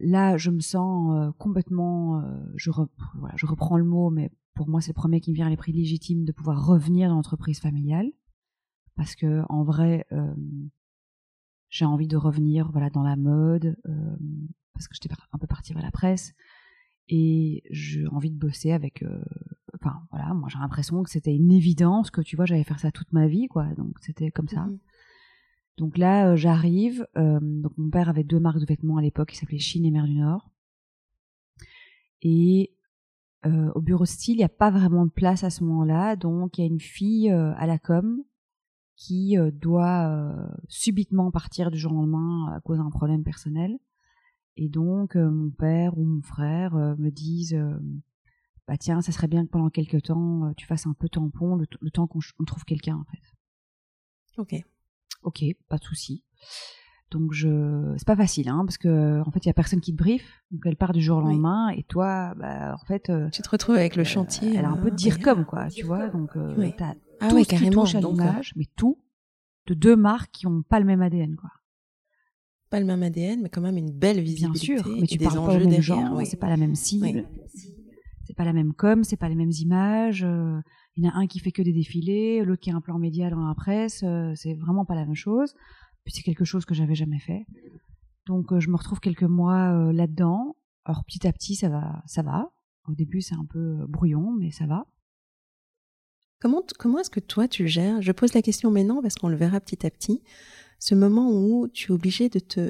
là, 0.01 0.37
je 0.37 0.51
me 0.51 0.59
sens 0.59 1.33
complètement, 1.39 2.23
je, 2.53 2.69
voilà, 3.15 3.33
je 3.35 3.47
reprends 3.47 3.79
le 3.79 3.83
mot, 3.83 4.11
mais 4.11 4.29
pour 4.53 4.69
moi 4.69 4.81
c'est 4.81 4.91
le 4.91 4.93
premier 4.93 5.19
qui 5.19 5.31
me 5.31 5.35
vient 5.35 5.47
à 5.47 5.49
l'esprit 5.49 5.71
légitime 5.71 6.25
de 6.25 6.31
pouvoir 6.31 6.63
revenir 6.63 7.09
dans 7.09 7.15
l'entreprise 7.15 7.59
familiale 7.59 8.11
parce 8.95 9.15
que 9.15 9.41
en 9.49 9.63
vrai 9.63 10.05
j'ai 11.73 11.85
envie 11.85 12.07
de 12.07 12.17
revenir 12.17 12.71
voilà 12.71 12.91
dans 12.91 13.01
la 13.01 13.15
mode 13.15 13.75
euh, 13.87 14.15
parce 14.73 14.87
que 14.87 14.93
j'étais 14.93 15.13
un 15.31 15.37
peu 15.39 15.47
partie 15.47 15.73
vers 15.73 15.81
la 15.81 15.89
presse 15.89 16.33
et 17.09 17.63
j'ai 17.69 18.07
envie 18.07 18.31
de 18.31 18.37
bosser 18.37 18.71
avec 18.71 19.03
euh, 19.03 19.23
enfin 19.75 20.01
voilà 20.11 20.33
moi 20.33 20.47
j'ai 20.49 20.59
l'impression 20.59 21.03
que 21.03 21.09
c'était 21.09 21.35
une 21.35 21.51
évidence 21.51 22.11
que 22.11 22.21
tu 22.21 22.35
vois 22.35 22.45
j'allais 22.45 22.63
faire 22.63 22.79
ça 22.79 22.91
toute 22.91 23.11
ma 23.11 23.27
vie 23.27 23.47
quoi. 23.47 23.65
Donc 23.77 23.97
c'était 24.01 24.31
comme 24.31 24.47
ça. 24.47 24.61
Mmh 24.61 24.79
donc 25.79 25.97
là 25.97 26.27
euh, 26.27 26.35
j'arrive 26.35 27.07
donc 27.15 27.75
mon 27.79 27.89
père 27.89 28.07
avait 28.07 28.23
deux 28.23 28.39
marques 28.39 28.59
de 28.59 28.65
vêtements 28.65 28.97
à 28.97 29.01
l'époque 29.01 29.29
qui 29.29 29.37
s'appelaient 29.37 29.57
Chine 29.57 29.85
et 29.85 29.91
Mer 29.91 30.05
du 30.05 30.13
Nord. 30.13 30.51
Et 32.21 32.75
au 33.43 33.81
bureau 33.81 34.05
style 34.05 34.35
il 34.35 34.37
n'y 34.37 34.43
a 34.43 34.49
pas 34.49 34.69
vraiment 34.69 35.03
de 35.05 35.11
place 35.11 35.43
à 35.43 35.49
ce 35.49 35.63
moment-là. 35.63 36.15
Donc 36.15 36.59
il 36.59 36.61
y 36.61 36.63
a 36.63 36.67
une 36.67 36.79
fille 36.79 37.29
à 37.31 37.65
la 37.65 37.79
com 37.79 38.23
qui 38.95 39.37
euh, 39.37 39.51
doit 39.51 40.07
euh, 40.07 40.47
subitement 40.67 41.31
partir 41.31 41.71
du 41.71 41.77
jour 41.77 41.91
au 41.91 41.95
lendemain 41.95 42.53
à 42.55 42.59
cause 42.61 42.77
d'un 42.77 42.89
problème 42.89 43.23
personnel. 43.23 43.77
Et 44.55 44.69
donc 44.69 45.15
euh, 45.15 45.29
mon 45.29 45.49
père 45.49 45.97
ou 45.97 46.03
mon 46.03 46.21
frère 46.21 46.75
me 46.75 47.09
disent 47.09 47.59
bah 48.67 48.77
tiens 48.77 49.01
ça 49.01 49.11
serait 49.11 49.27
bien 49.27 49.45
que 49.45 49.49
pendant 49.49 49.69
quelques 49.69 50.03
temps 50.03 50.53
tu 50.55 50.65
fasses 50.65 50.85
un 50.85 50.93
peu 50.93 51.09
tampon 51.09 51.55
le, 51.55 51.91
temps 51.91 52.07
qu'on 52.07 52.45
trouve 52.45 52.63
quelqu'un 52.63 52.95
en 52.97 53.05
fait. 53.05 53.21
Ok. 54.37 54.63
Ok, 55.23 55.43
pas 55.69 55.77
de 55.77 55.83
souci. 55.83 56.23
Donc 57.11 57.31
je, 57.31 57.93
c'est 57.97 58.07
pas 58.07 58.15
facile, 58.15 58.49
hein, 58.49 58.63
parce 58.65 58.77
que 58.77 59.21
en 59.21 59.31
fait 59.31 59.45
il 59.45 59.47
y 59.47 59.51
a 59.51 59.53
personne 59.53 59.81
qui 59.81 59.91
te 59.91 59.97
brief, 59.97 60.43
donc 60.51 60.61
elle 60.65 60.75
part 60.75 60.93
du 60.93 61.01
jour 61.01 61.19
au 61.19 61.21
lendemain 61.21 61.69
et 61.69 61.83
toi, 61.83 62.33
bah 62.35 62.75
en 62.79 62.85
fait, 62.85 63.11
tu 63.31 63.41
te 63.41 63.49
retrouves 63.49 63.75
avec 63.75 63.95
le 63.95 64.03
chantier. 64.03 64.55
Elle 64.55 64.65
a 64.65 64.69
un 64.69 64.77
peu 64.77 64.89
de 64.89 64.95
dire 64.95 65.19
comme 65.19 65.45
quoi, 65.45 65.67
tu 65.69 65.83
vois, 65.83 66.09
donc 66.09 66.31
oui. 66.57 66.73
t'as 66.77 66.95
ah 67.19 67.29
tout 67.29 67.43
carrément, 67.45 67.83
qui 67.85 67.91
touche 67.91 67.95
à 67.95 68.01
l'image, 68.01 68.53
mais 68.55 68.65
tout 68.75 68.97
de 69.67 69.73
deux 69.73 69.95
marques 69.95 70.31
qui 70.31 70.47
ont 70.47 70.61
pas 70.61 70.79
le 70.79 70.85
même 70.85 71.01
ADN, 71.01 71.35
quoi. 71.35 71.51
Pas 72.73 72.79
le 72.79 72.87
même 72.87 73.03
ADN, 73.03 73.43
mais 73.43 73.49
quand 73.49 73.61
même 73.61 73.77
une 73.77 73.91
belle 73.91 74.19
visibilité. 74.19 74.73
Bien 74.73 74.83
sûr, 74.83 74.97
mais 74.99 75.05
tu 75.05 75.19
des 75.19 75.25
parles 75.25 75.45
pas 75.45 75.55
au 75.55 75.69
même 75.69 75.79
genre, 75.79 76.19
c'est 76.25 76.39
pas 76.39 76.49
la 76.49 76.57
même 76.57 76.73
cible, 76.73 77.29
c'est 78.25 78.35
pas 78.35 78.45
la 78.45 78.51
même 78.51 78.73
com, 78.73 79.03
c'est 79.03 79.15
pas 79.15 79.29
les 79.29 79.35
mêmes 79.35 79.51
images. 79.51 80.23
Euh, 80.23 80.59
il 80.95 81.03
y 81.03 81.07
en 81.07 81.11
a 81.11 81.17
un 81.17 81.27
qui 81.27 81.37
fait 81.37 81.51
que 81.51 81.61
des 81.61 81.71
défilés, 81.71 82.43
l'autre 82.43 82.61
qui 82.61 82.71
a 82.71 82.75
un 82.75 82.81
plan 82.81 82.97
média 82.97 83.29
dans 83.29 83.45
la 83.47 83.53
presse, 83.53 84.01
euh, 84.03 84.31
c'est 84.33 84.55
vraiment 84.55 84.85
pas 84.85 84.95
la 84.95 85.05
même 85.05 85.13
chose. 85.13 85.53
Puis 86.03 86.15
c'est 86.15 86.23
quelque 86.23 86.45
chose 86.45 86.65
que 86.65 86.73
j'avais 86.73 86.95
jamais 86.95 87.19
fait. 87.19 87.45
Donc 88.25 88.51
euh, 88.51 88.59
je 88.59 88.71
me 88.71 88.75
retrouve 88.75 88.99
quelques 88.99 89.21
mois 89.21 89.93
là-dedans. 89.93 90.55
Alors 90.85 91.03
petit 91.05 91.27
à 91.27 91.31
petit, 91.31 91.53
ça 91.53 91.69
va, 91.69 92.01
ça 92.07 92.23
va. 92.23 92.49
Au 92.87 92.95
début, 92.95 93.21
c'est 93.21 93.35
un 93.35 93.45
peu 93.45 93.85
brouillon, 93.87 94.31
mais 94.31 94.49
ça 94.49 94.65
va. 94.65 94.87
Comment, 96.39 96.63
comment 96.79 96.97
est-ce 96.97 97.11
que 97.11 97.19
toi 97.19 97.47
tu 97.47 97.67
gères? 97.67 98.01
Je 98.01 98.11
pose 98.11 98.33
la 98.33 98.41
question 98.41 98.71
maintenant 98.71 99.03
parce 99.03 99.13
qu'on 99.13 99.29
le 99.29 99.37
verra 99.37 99.59
petit 99.59 99.85
à 99.85 99.91
petit. 99.91 100.23
Ce 100.83 100.95
moment 100.95 101.31
où 101.31 101.69
tu 101.69 101.93
es 101.93 101.95
obligé 101.95 102.27
de 102.27 102.39
te, 102.39 102.69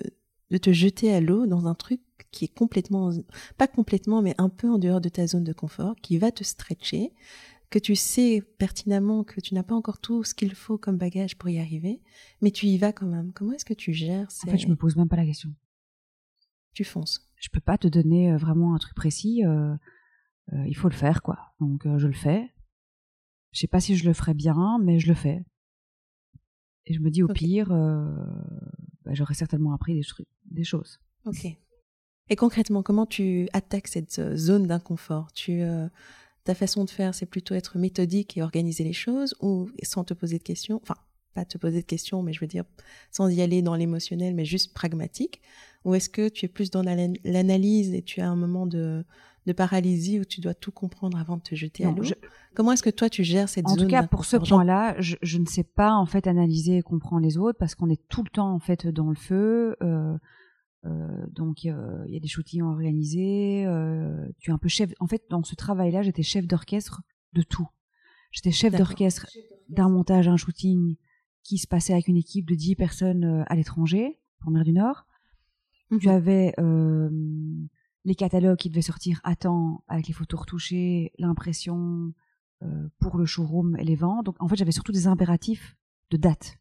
de 0.51 0.57
te 0.59 0.71
jeter 0.71 1.11
à 1.11 1.19
l'eau 1.19 1.47
dans 1.47 1.65
un 1.65 1.73
truc 1.73 1.99
qui 2.29 2.45
est 2.45 2.53
complètement, 2.53 3.09
pas 3.57 3.65
complètement, 3.67 4.21
mais 4.21 4.35
un 4.37 4.49
peu 4.49 4.69
en 4.69 4.77
dehors 4.77 5.01
de 5.01 5.09
ta 5.09 5.25
zone 5.25 5.43
de 5.43 5.51
confort, 5.51 5.95
qui 5.95 6.19
va 6.19 6.31
te 6.31 6.43
stretcher, 6.43 7.11
que 7.71 7.79
tu 7.79 7.95
sais 7.95 8.43
pertinemment 8.59 9.23
que 9.23 9.41
tu 9.41 9.55
n'as 9.55 9.63
pas 9.63 9.73
encore 9.73 9.97
tout 9.97 10.23
ce 10.23 10.35
qu'il 10.35 10.53
faut 10.53 10.77
comme 10.77 10.95
bagage 10.95 11.39
pour 11.39 11.49
y 11.49 11.57
arriver, 11.57 12.03
mais 12.39 12.51
tu 12.51 12.67
y 12.67 12.77
vas 12.77 12.93
quand 12.93 13.07
même. 13.07 13.33
Comment 13.33 13.53
est-ce 13.53 13.65
que 13.65 13.73
tu 13.73 13.93
gères 13.93 14.27
En 14.45 14.51
fait, 14.51 14.59
je 14.59 14.67
me 14.67 14.75
pose 14.75 14.95
même 14.95 15.09
pas 15.09 15.15
la 15.15 15.25
question. 15.25 15.51
Tu 16.75 16.83
fonces. 16.83 17.27
Je 17.37 17.49
peux 17.49 17.61
pas 17.61 17.79
te 17.79 17.87
donner 17.87 18.31
euh, 18.31 18.37
vraiment 18.37 18.75
un 18.75 18.77
truc 18.77 18.93
précis. 18.93 19.43
Euh, 19.43 19.75
euh, 20.53 20.67
il 20.67 20.75
faut 20.75 20.87
le 20.87 20.93
faire, 20.93 21.23
quoi. 21.23 21.55
Donc 21.59 21.87
je 21.97 22.05
le 22.05 22.13
fais. 22.13 22.53
Je 23.53 23.59
sais 23.61 23.67
pas 23.67 23.79
si 23.79 23.95
je 23.95 24.05
le 24.05 24.13
ferais 24.13 24.35
bien, 24.35 24.77
mais 24.83 24.99
je 24.99 25.07
le 25.07 25.15
fais. 25.15 25.43
Et 26.85 26.93
je 26.93 26.99
me 26.99 27.09
dis 27.09 27.23
au 27.23 27.27
pire, 27.27 27.71
euh, 27.71 28.05
bah, 29.05 29.13
j'aurais 29.13 29.33
certainement 29.33 29.73
appris 29.73 29.93
des, 29.93 30.03
des 30.51 30.63
choses. 30.63 30.99
Ok. 31.25 31.45
Et 32.29 32.35
concrètement, 32.35 32.83
comment 32.83 33.05
tu 33.05 33.47
attaques 33.53 33.87
cette 33.87 34.19
euh, 34.19 34.35
zone 34.35 34.67
d'inconfort? 34.67 35.31
Tu 35.33 35.61
euh, 35.61 35.87
ta 36.43 36.55
façon 36.55 36.85
de 36.85 36.89
faire, 36.89 37.15
c'est 37.15 37.25
plutôt 37.25 37.55
être 37.55 37.77
méthodique 37.77 38.37
et 38.37 38.41
organiser 38.41 38.83
les 38.83 38.93
choses, 38.93 39.35
ou 39.41 39.69
sans 39.83 40.03
te 40.03 40.13
poser 40.13 40.37
de 40.37 40.43
questions, 40.43 40.79
enfin 40.81 40.95
pas 41.33 41.45
te 41.45 41.57
poser 41.57 41.81
de 41.81 41.85
questions, 41.85 42.21
mais 42.21 42.31
je 42.31 42.39
veux 42.39 42.47
dire 42.47 42.65
sans 43.11 43.27
y 43.27 43.41
aller 43.41 43.61
dans 43.61 43.75
l'émotionnel, 43.75 44.35
mais 44.35 44.45
juste 44.45 44.73
pragmatique, 44.73 45.41
ou 45.83 45.95
est-ce 45.95 46.09
que 46.09 46.29
tu 46.29 46.45
es 46.45 46.47
plus 46.47 46.69
dans 46.69 46.83
l'analyse 46.83 47.93
et 47.93 48.03
tu 48.03 48.21
as 48.21 48.29
un 48.29 48.35
moment 48.35 48.67
de 48.67 49.03
de 49.45 49.53
paralysie 49.53 50.19
où 50.19 50.25
tu 50.25 50.41
dois 50.41 50.53
tout 50.53 50.71
comprendre 50.71 51.17
avant 51.17 51.37
de 51.37 51.41
te 51.41 51.55
jeter 51.55 51.85
à 51.85 51.91
l'eau. 51.91 52.03
Comment 52.55 52.71
est-ce 52.71 52.83
que 52.83 52.89
toi 52.89 53.09
tu 53.09 53.23
gères 53.23 53.49
cette 53.49 53.67
zone 53.67 53.79
En 53.79 53.83
tout 53.83 53.89
cas, 53.89 54.07
pour 54.07 54.25
ce 54.25 54.37
point-là, 54.37 54.95
je, 54.99 55.37
ne 55.37 55.45
sais 55.45 55.63
pas 55.63 55.93
en 55.93 56.05
fait 56.05 56.27
analyser 56.27 56.77
et 56.77 56.81
comprendre 56.81 57.21
les 57.21 57.37
autres 57.37 57.57
parce 57.57 57.75
qu'on 57.75 57.89
est 57.89 58.07
tout 58.07 58.23
le 58.23 58.29
temps 58.29 58.53
en 58.53 58.59
fait 58.59 58.87
dans 58.87 59.09
le 59.09 59.15
feu. 59.15 59.75
Euh, 59.81 60.17
euh, 60.85 61.25
donc 61.31 61.63
il 61.63 61.75
y 62.07 62.17
a 62.17 62.19
des 62.19 62.27
shootings 62.27 62.61
organisés. 62.61 63.65
Euh, 63.65 64.27
tu 64.39 64.51
es 64.51 64.53
un 64.53 64.57
peu 64.57 64.69
chef. 64.69 64.91
En 64.99 65.07
fait, 65.07 65.23
dans 65.29 65.43
ce 65.43 65.55
travail-là, 65.55 66.03
j'étais 66.03 66.23
chef 66.23 66.47
d'orchestre 66.47 67.01
de 67.33 67.41
tout. 67.41 67.67
J'étais 68.31 68.51
chef 68.51 68.75
d'orchestre 68.75 69.27
d'un 69.69 69.89
montage, 69.89 70.27
un 70.27 70.37
shooting 70.37 70.95
qui 71.43 71.57
se 71.57 71.67
passait 71.67 71.93
avec 71.93 72.07
une 72.07 72.17
équipe 72.17 72.47
de 72.47 72.55
10 72.55 72.75
personnes 72.75 73.43
à 73.47 73.55
l'étranger, 73.55 74.19
en 74.45 74.51
mer 74.51 74.63
du 74.63 74.73
Nord. 74.73 75.05
Tu 75.99 76.07
mhm. 76.07 76.15
avais 76.15 76.53
les 78.05 78.15
catalogues 78.15 78.57
qui 78.57 78.69
devaient 78.69 78.81
sortir 78.81 79.21
à 79.23 79.35
temps 79.35 79.83
avec 79.87 80.07
les 80.07 80.13
photos 80.13 80.41
retouchées, 80.41 81.13
l'impression 81.17 82.13
euh, 82.63 82.89
pour 82.99 83.17
le 83.17 83.25
showroom 83.25 83.77
et 83.77 83.83
les 83.83 83.95
ventes. 83.95 84.25
Donc 84.25 84.35
en 84.39 84.47
fait, 84.47 84.55
j'avais 84.55 84.71
surtout 84.71 84.91
des 84.91 85.07
impératifs 85.07 85.77
de 86.11 86.17
date. 86.17 86.57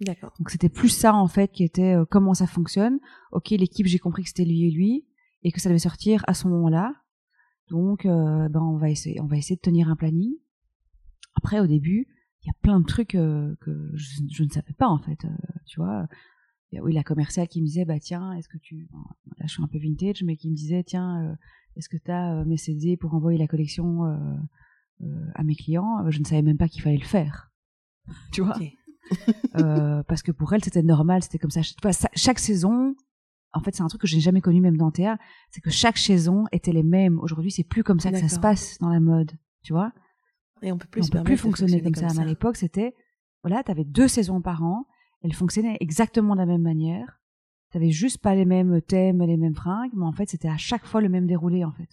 D'accord. 0.00 0.34
Donc 0.38 0.50
c'était 0.50 0.68
plus 0.68 0.88
ça 0.88 1.14
en 1.14 1.28
fait 1.28 1.52
qui 1.52 1.64
était 1.64 1.94
euh, 1.94 2.04
comment 2.04 2.34
ça 2.34 2.46
fonctionne. 2.46 2.98
Ok, 3.32 3.50
l'équipe, 3.50 3.86
j'ai 3.86 3.98
compris 3.98 4.22
que 4.22 4.28
c'était 4.28 4.44
lui 4.44 4.64
et 4.64 4.70
lui 4.70 5.06
et 5.42 5.52
que 5.52 5.60
ça 5.60 5.68
devait 5.68 5.78
sortir 5.78 6.24
à 6.26 6.34
ce 6.34 6.48
moment-là. 6.48 6.94
Donc 7.68 8.04
euh, 8.04 8.48
ben 8.48 8.60
on 8.60 8.76
va 8.76 8.90
essayer, 8.90 9.20
on 9.20 9.26
va 9.26 9.36
essayer 9.36 9.56
de 9.56 9.60
tenir 9.60 9.88
un 9.88 9.96
planning. 9.96 10.34
Après, 11.36 11.60
au 11.60 11.66
début, 11.66 12.06
il 12.42 12.46
y 12.46 12.50
a 12.50 12.54
plein 12.60 12.80
de 12.80 12.84
trucs 12.84 13.08
que 13.08 13.56
je, 13.94 14.22
je, 14.30 14.44
ne 14.44 14.48
savais 14.48 14.74
pas 14.74 14.88
en 14.88 14.98
fait. 14.98 15.26
tu 15.66 15.80
vois, 15.80 16.06
oui, 16.80 16.92
la 16.92 17.02
commerciale 17.02 17.48
qui 17.48 17.60
me 17.60 17.66
disait, 17.66 17.84
bah 17.84 17.98
tiens, 17.98 18.32
est-ce 18.32 18.48
que 18.48 18.58
tu... 18.58 18.88
Là, 19.38 19.46
je 19.46 19.52
suis 19.52 19.62
un 19.62 19.68
peu 19.68 19.78
vintage, 19.78 20.22
mais 20.22 20.36
qui 20.36 20.50
me 20.50 20.54
disait, 20.54 20.82
tiens, 20.84 21.22
euh, 21.22 21.34
est-ce 21.76 21.88
que 21.88 21.96
tu 21.96 22.10
as 22.10 22.34
euh, 22.34 22.44
mes 22.44 22.56
CD 22.56 22.96
pour 22.96 23.14
envoyer 23.14 23.38
la 23.38 23.46
collection 23.46 24.04
euh, 24.04 25.30
à 25.34 25.42
mes 25.44 25.54
clients? 25.54 26.10
Je 26.10 26.18
ne 26.18 26.24
savais 26.24 26.42
même 26.42 26.56
pas 26.56 26.68
qu'il 26.68 26.82
fallait 26.82 26.98
le 26.98 27.04
faire. 27.04 27.52
tu 28.32 28.42
vois? 28.42 28.56
Parce 30.06 30.22
que 30.22 30.32
pour 30.32 30.52
elle, 30.52 30.64
c'était 30.64 30.82
normal, 30.82 31.22
c'était 31.22 31.38
comme 31.38 31.50
ça. 31.50 31.60
Chaque 32.14 32.38
saison, 32.38 32.94
en 33.52 33.60
fait, 33.60 33.74
c'est 33.74 33.82
un 33.82 33.88
truc 33.88 34.00
que 34.00 34.06
j'ai 34.06 34.20
jamais 34.20 34.40
connu 34.40 34.60
même 34.60 34.76
dans 34.76 34.90
Théa, 34.90 35.18
c'est 35.50 35.60
que 35.60 35.70
chaque 35.70 35.98
saison 35.98 36.44
était 36.52 36.72
les 36.72 36.82
mêmes. 36.82 37.18
Aujourd'hui, 37.20 37.50
c'est 37.50 37.64
plus 37.64 37.84
comme 37.84 38.00
ça 38.00 38.10
que 38.10 38.18
ça 38.18 38.28
se 38.28 38.40
passe 38.40 38.78
dans 38.78 38.88
la 38.88 39.00
mode, 39.00 39.32
tu 39.62 39.72
vois? 39.72 39.92
Et 40.62 40.72
on 40.72 40.78
peut 40.78 40.88
plus, 40.90 41.04
on 41.06 41.08
peut 41.08 41.22
plus 41.24 41.36
fonctionner, 41.36 41.82
comme, 41.82 41.94
ça. 41.94 42.08
À 42.20 42.24
l'époque, 42.24 42.56
c'était, 42.56 42.94
voilà, 43.42 43.62
tu 43.62 43.70
avais 43.70 43.84
deux 43.84 44.08
saisons 44.08 44.40
par 44.40 44.62
an, 44.62 44.86
elle 45.24 45.32
fonctionnait 45.32 45.78
exactement 45.80 46.34
de 46.34 46.40
la 46.40 46.46
même 46.46 46.62
manière. 46.62 47.18
T'avais 47.70 47.90
juste 47.90 48.18
pas 48.18 48.34
les 48.34 48.44
mêmes 48.44 48.80
thèmes, 48.82 49.22
les 49.22 49.38
mêmes 49.38 49.54
fringues, 49.54 49.90
mais 49.94 50.04
en 50.04 50.12
fait, 50.12 50.28
c'était 50.28 50.48
à 50.48 50.58
chaque 50.58 50.84
fois 50.84 51.00
le 51.00 51.08
même 51.08 51.26
déroulé, 51.26 51.64
en 51.64 51.72
fait. 51.72 51.88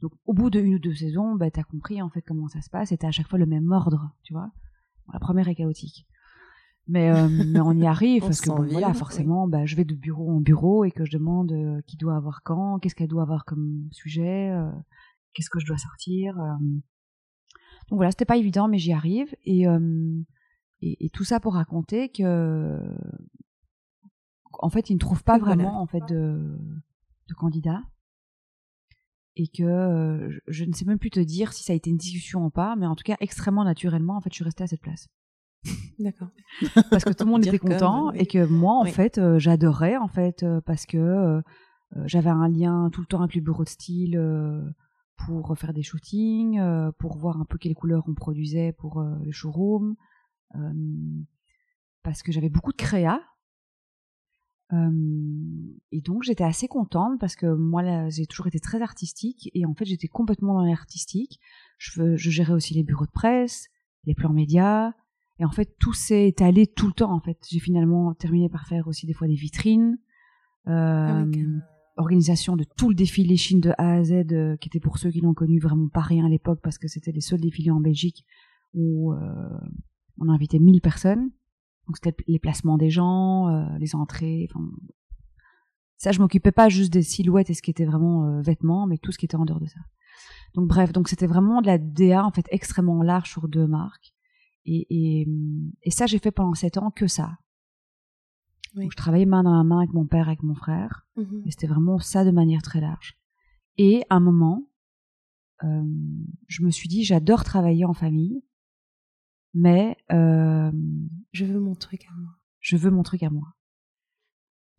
Donc, 0.00 0.12
au 0.24 0.32
bout 0.32 0.48
de 0.48 0.58
une 0.60 0.76
ou 0.76 0.78
deux 0.78 0.94
saisons, 0.94 1.36
bah, 1.36 1.50
t'as 1.50 1.62
compris, 1.62 2.00
en 2.00 2.08
fait, 2.08 2.22
comment 2.22 2.48
ça 2.48 2.62
se 2.62 2.70
passe, 2.70 2.88
c'était 2.88 3.06
à 3.06 3.10
chaque 3.10 3.28
fois 3.28 3.38
le 3.38 3.44
même 3.44 3.70
ordre, 3.70 4.10
tu 4.22 4.32
vois. 4.32 4.50
la 5.12 5.20
première 5.20 5.46
est 5.48 5.54
chaotique. 5.54 6.06
Mais, 6.88 7.10
euh, 7.10 7.28
mais 7.52 7.60
on 7.60 7.72
y 7.72 7.86
arrive, 7.86 8.22
parce 8.22 8.40
que, 8.40 8.50
voilà, 8.50 8.94
forcément, 8.94 9.46
bah, 9.46 9.66
je 9.66 9.76
vais 9.76 9.84
de 9.84 9.94
bureau 9.94 10.30
en 10.30 10.40
bureau 10.40 10.84
et 10.84 10.90
que 10.90 11.04
je 11.04 11.12
demande 11.12 11.52
euh, 11.52 11.82
qui 11.86 11.98
doit 11.98 12.16
avoir 12.16 12.42
quand, 12.42 12.78
qu'est-ce 12.78 12.94
qu'elle 12.94 13.08
doit 13.08 13.22
avoir 13.22 13.44
comme 13.44 13.88
sujet, 13.92 14.50
euh, 14.52 14.72
qu'est-ce 15.34 15.50
que 15.50 15.60
je 15.60 15.66
dois 15.66 15.76
sortir. 15.76 16.34
Donc 17.90 17.98
voilà, 17.98 18.10
c'était 18.10 18.24
pas 18.24 18.38
évident, 18.38 18.68
mais 18.68 18.78
j'y 18.78 18.94
arrive. 18.94 19.36
Et, 19.44 19.66
et, 20.82 21.10
tout 21.10 21.24
ça 21.24 21.40
pour 21.40 21.54
raconter 21.54 22.08
que 22.08 22.80
en 24.52 24.70
fait 24.70 24.90
ils 24.90 24.94
ne 24.94 24.98
trouvent 24.98 25.24
pas 25.24 25.38
vraiment 25.38 25.80
en 25.80 25.86
fait 25.86 26.02
de, 26.08 26.58
de 27.28 27.34
candidats. 27.34 27.82
Et 29.36 29.46
que 29.46 29.62
euh, 29.62 30.40
je 30.48 30.64
ne 30.64 30.72
sais 30.72 30.84
même 30.84 30.98
plus 30.98 31.10
te 31.10 31.20
dire 31.20 31.52
si 31.52 31.62
ça 31.62 31.72
a 31.72 31.76
été 31.76 31.88
une 31.88 31.96
discussion 31.96 32.44
ou 32.44 32.50
pas 32.50 32.74
mais 32.76 32.86
en 32.86 32.96
tout 32.96 33.04
cas 33.04 33.16
extrêmement 33.20 33.64
naturellement 33.64 34.16
en 34.16 34.20
fait 34.20 34.30
je 34.30 34.34
suis 34.34 34.44
restée 34.44 34.64
à 34.64 34.66
cette 34.66 34.82
place. 34.82 35.08
D'accord. 35.98 36.28
Parce 36.90 37.04
que 37.04 37.12
tout 37.12 37.24
le 37.24 37.30
monde 37.30 37.46
était 37.46 37.58
content 37.58 38.10
et 38.12 38.26
que 38.26 38.44
moi 38.44 38.74
en 38.74 38.84
fait 38.84 39.18
euh, 39.18 39.38
j'adorais 39.38 39.96
en 39.96 40.08
fait 40.08 40.42
euh, 40.42 40.60
parce 40.62 40.86
que 40.86 41.42
j'avais 42.04 42.30
un 42.30 42.48
lien 42.48 42.88
tout 42.92 43.00
le 43.00 43.06
temps 43.06 43.20
avec 43.20 43.34
le 43.34 43.40
bureau 43.40 43.64
de 43.64 43.68
style 43.68 44.20
pour 45.26 45.58
faire 45.58 45.72
des 45.72 45.82
shootings 45.82 46.60
pour 46.98 47.16
voir 47.16 47.40
un 47.40 47.44
peu 47.44 47.58
quelles 47.58 47.74
couleurs 47.74 48.04
on 48.06 48.14
produisait 48.14 48.72
pour 48.72 49.00
le 49.02 49.32
showroom 49.32 49.96
parce 52.02 52.22
que 52.22 52.32
j'avais 52.32 52.48
beaucoup 52.48 52.72
de 52.72 52.76
créa. 52.76 53.20
et 54.72 56.00
donc 56.00 56.22
j'étais 56.22 56.44
assez 56.44 56.68
contente 56.68 57.18
parce 57.18 57.36
que 57.36 57.46
moi 57.46 58.08
j'ai 58.08 58.26
toujours 58.26 58.46
été 58.46 58.60
très 58.60 58.82
artistique 58.82 59.50
et 59.54 59.66
en 59.66 59.74
fait 59.74 59.84
j'étais 59.84 60.08
complètement 60.08 60.54
dans 60.54 60.64
l'artistique. 60.64 61.40
Je, 61.78 62.16
je 62.16 62.30
gérais 62.30 62.52
aussi 62.52 62.74
les 62.74 62.82
bureaux 62.82 63.06
de 63.06 63.10
presse, 63.10 63.68
les 64.04 64.14
plans 64.14 64.32
médias 64.32 64.92
et 65.38 65.44
en 65.44 65.50
fait 65.50 65.76
tout 65.78 65.92
s'est 65.92 66.28
étalé 66.28 66.66
tout 66.66 66.86
le 66.86 66.92
temps 66.92 67.12
en 67.12 67.20
fait. 67.20 67.38
J'ai 67.48 67.60
finalement 67.60 68.14
terminé 68.14 68.48
par 68.48 68.66
faire 68.66 68.88
aussi 68.88 69.06
des 69.06 69.14
fois 69.14 69.26
des 69.26 69.34
vitrines, 69.34 69.98
ah 70.66 71.24
organisation 72.00 72.56
de 72.56 72.64
tout 72.76 72.88
le 72.88 72.94
défilé 72.94 73.36
Chine 73.36 73.60
de 73.60 73.70
A 73.78 73.92
à 73.92 74.04
Z 74.04 74.32
euh, 74.32 74.56
qui 74.56 74.68
était 74.68 74.80
pour 74.80 74.98
ceux 74.98 75.10
qui 75.10 75.20
l'ont 75.20 75.34
connu 75.34 75.60
vraiment 75.60 75.88
pas 75.88 76.00
rien 76.00 76.24
à 76.24 76.28
l'époque 76.28 76.60
parce 76.62 76.78
que 76.78 76.88
c'était 76.88 77.12
les 77.12 77.20
seuls 77.20 77.40
défilés 77.40 77.70
en 77.70 77.80
Belgique 77.80 78.24
où 78.74 79.12
euh, 79.12 79.18
on 80.20 80.28
a 80.28 80.32
invité 80.32 80.58
1000 80.58 80.80
personnes. 80.80 81.30
Donc 81.86 81.96
c'était 81.96 82.16
les 82.28 82.38
placements 82.38 82.78
des 82.78 82.90
gens, 82.90 83.48
euh, 83.48 83.66
les 83.78 83.94
entrées. 83.94 84.48
ça, 85.96 86.12
je 86.12 86.20
m'occupais 86.20 86.52
pas 86.52 86.68
juste 86.68 86.92
des 86.92 87.02
silhouettes 87.02 87.50
et 87.50 87.54
ce 87.54 87.62
qui 87.62 87.70
était 87.70 87.84
vraiment 87.84 88.26
euh, 88.26 88.42
vêtements, 88.42 88.86
mais 88.86 88.98
tout 88.98 89.10
ce 89.10 89.18
qui 89.18 89.24
était 89.24 89.36
en 89.36 89.44
dehors 89.44 89.60
de 89.60 89.66
ça. 89.66 89.80
Donc 90.54 90.68
bref, 90.68 90.92
donc 90.92 91.08
c'était 91.08 91.26
vraiment 91.26 91.60
de 91.62 91.66
la 91.66 91.78
DA 91.78 92.24
en 92.24 92.30
fait 92.30 92.46
extrêmement 92.50 93.02
large 93.02 93.30
sur 93.30 93.48
deux 93.48 93.66
marques. 93.66 94.14
Et, 94.66 95.26
et, 95.82 95.90
ça, 95.90 96.06
j'ai 96.06 96.18
fait 96.18 96.30
pendant 96.30 96.54
sept 96.54 96.76
ans 96.76 96.90
que 96.90 97.06
ça. 97.06 97.38
Donc 98.74 98.92
je 98.92 98.96
travaillais 98.96 99.26
main 99.26 99.42
dans 99.42 99.56
la 99.56 99.64
main 99.64 99.78
avec 99.78 99.92
mon 99.92 100.06
père, 100.06 100.28
avec 100.28 100.42
mon 100.42 100.54
frère. 100.54 101.08
Mm-hmm. 101.16 101.46
Et 101.46 101.50
c'était 101.50 101.66
vraiment 101.66 101.98
ça 101.98 102.24
de 102.24 102.30
manière 102.30 102.62
très 102.62 102.80
large. 102.80 103.18
Et 103.78 104.04
à 104.10 104.16
un 104.16 104.20
moment, 104.20 104.68
euh, 105.64 105.82
je 106.46 106.62
me 106.62 106.70
suis 106.70 106.88
dit, 106.88 107.04
j'adore 107.04 107.42
travailler 107.42 107.84
en 107.84 107.94
famille 107.94 108.44
mais 109.54 109.96
euh, 110.12 110.70
je 111.32 111.44
veux 111.44 111.60
mon 111.60 111.74
truc 111.74 112.04
à 112.04 112.14
moi. 112.16 112.32
Je 112.60 112.76
veux 112.76 112.90
mon 112.90 113.02
truc 113.02 113.22
à 113.22 113.30
moi. 113.30 113.48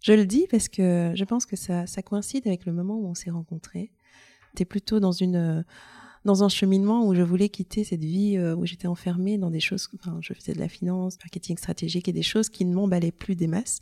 Je 0.02 0.14
le 0.14 0.26
dis 0.26 0.48
parce 0.50 0.68
que 0.68 1.12
je 1.16 1.24
pense 1.24 1.46
que 1.46 1.56
ça, 1.56 1.86
ça 1.86 2.02
coïncide 2.02 2.48
avec 2.48 2.66
le 2.66 2.74
moment 2.74 2.96
où 2.96 3.08
on 3.08 3.14
s'est 3.14 3.30
rencontrés. 3.30 3.92
T'es 4.56 4.66
plutôt 4.66 5.00
dans 5.00 5.12
une 5.12 5.64
dans 6.24 6.44
un 6.44 6.50
cheminement 6.50 7.08
où 7.08 7.16
je 7.16 7.24
voulais 7.24 7.50
quitter 7.50 7.84
cette 7.84 8.04
vie 8.04 8.38
euh, 8.38 8.56
où 8.56 8.64
j'étais 8.68 8.88
enfermée 8.88 9.40
dans 9.40 9.50
des 9.50 9.60
choses. 9.60 9.90
Enfin, 9.96 10.20
je 10.22 10.34
faisais 10.34 10.54
de 10.54 10.60
la 10.60 10.70
finance, 10.70 11.18
marketing 11.18 11.58
stratégique 11.58 12.08
et 12.08 12.14
des 12.14 12.22
choses 12.22 12.50
qui 12.50 12.64
ne 12.64 12.76
m'emballaient 12.76 13.12
plus 13.12 13.36
des 13.36 13.48
masses. 13.48 13.82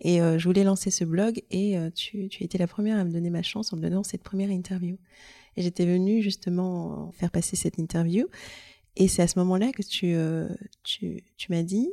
Et 0.00 0.20
euh, 0.20 0.38
je 0.38 0.44
voulais 0.44 0.64
lancer 0.64 0.90
ce 0.90 1.04
blog 1.04 1.42
et 1.50 1.76
tu, 1.94 2.28
tu 2.28 2.42
étais 2.42 2.58
la 2.58 2.66
première 2.66 2.98
à 2.98 3.04
me 3.04 3.12
donner 3.12 3.30
ma 3.30 3.42
chance 3.42 3.72
en 3.72 3.76
me 3.76 3.82
donnant 3.82 4.02
cette 4.02 4.24
première 4.24 4.50
interview. 4.50 4.98
Et 5.56 5.62
j'étais 5.62 5.86
venue 5.86 6.20
justement 6.20 7.12
faire 7.12 7.30
passer 7.30 7.56
cette 7.56 7.78
interview. 7.78 8.26
Et 8.98 9.06
c'est 9.06 9.22
à 9.22 9.28
ce 9.28 9.38
moment-là 9.38 9.70
que 9.72 9.82
tu, 9.82 10.14
euh, 10.14 10.48
tu, 10.82 11.22
tu 11.36 11.52
m'as 11.52 11.62
dit, 11.62 11.88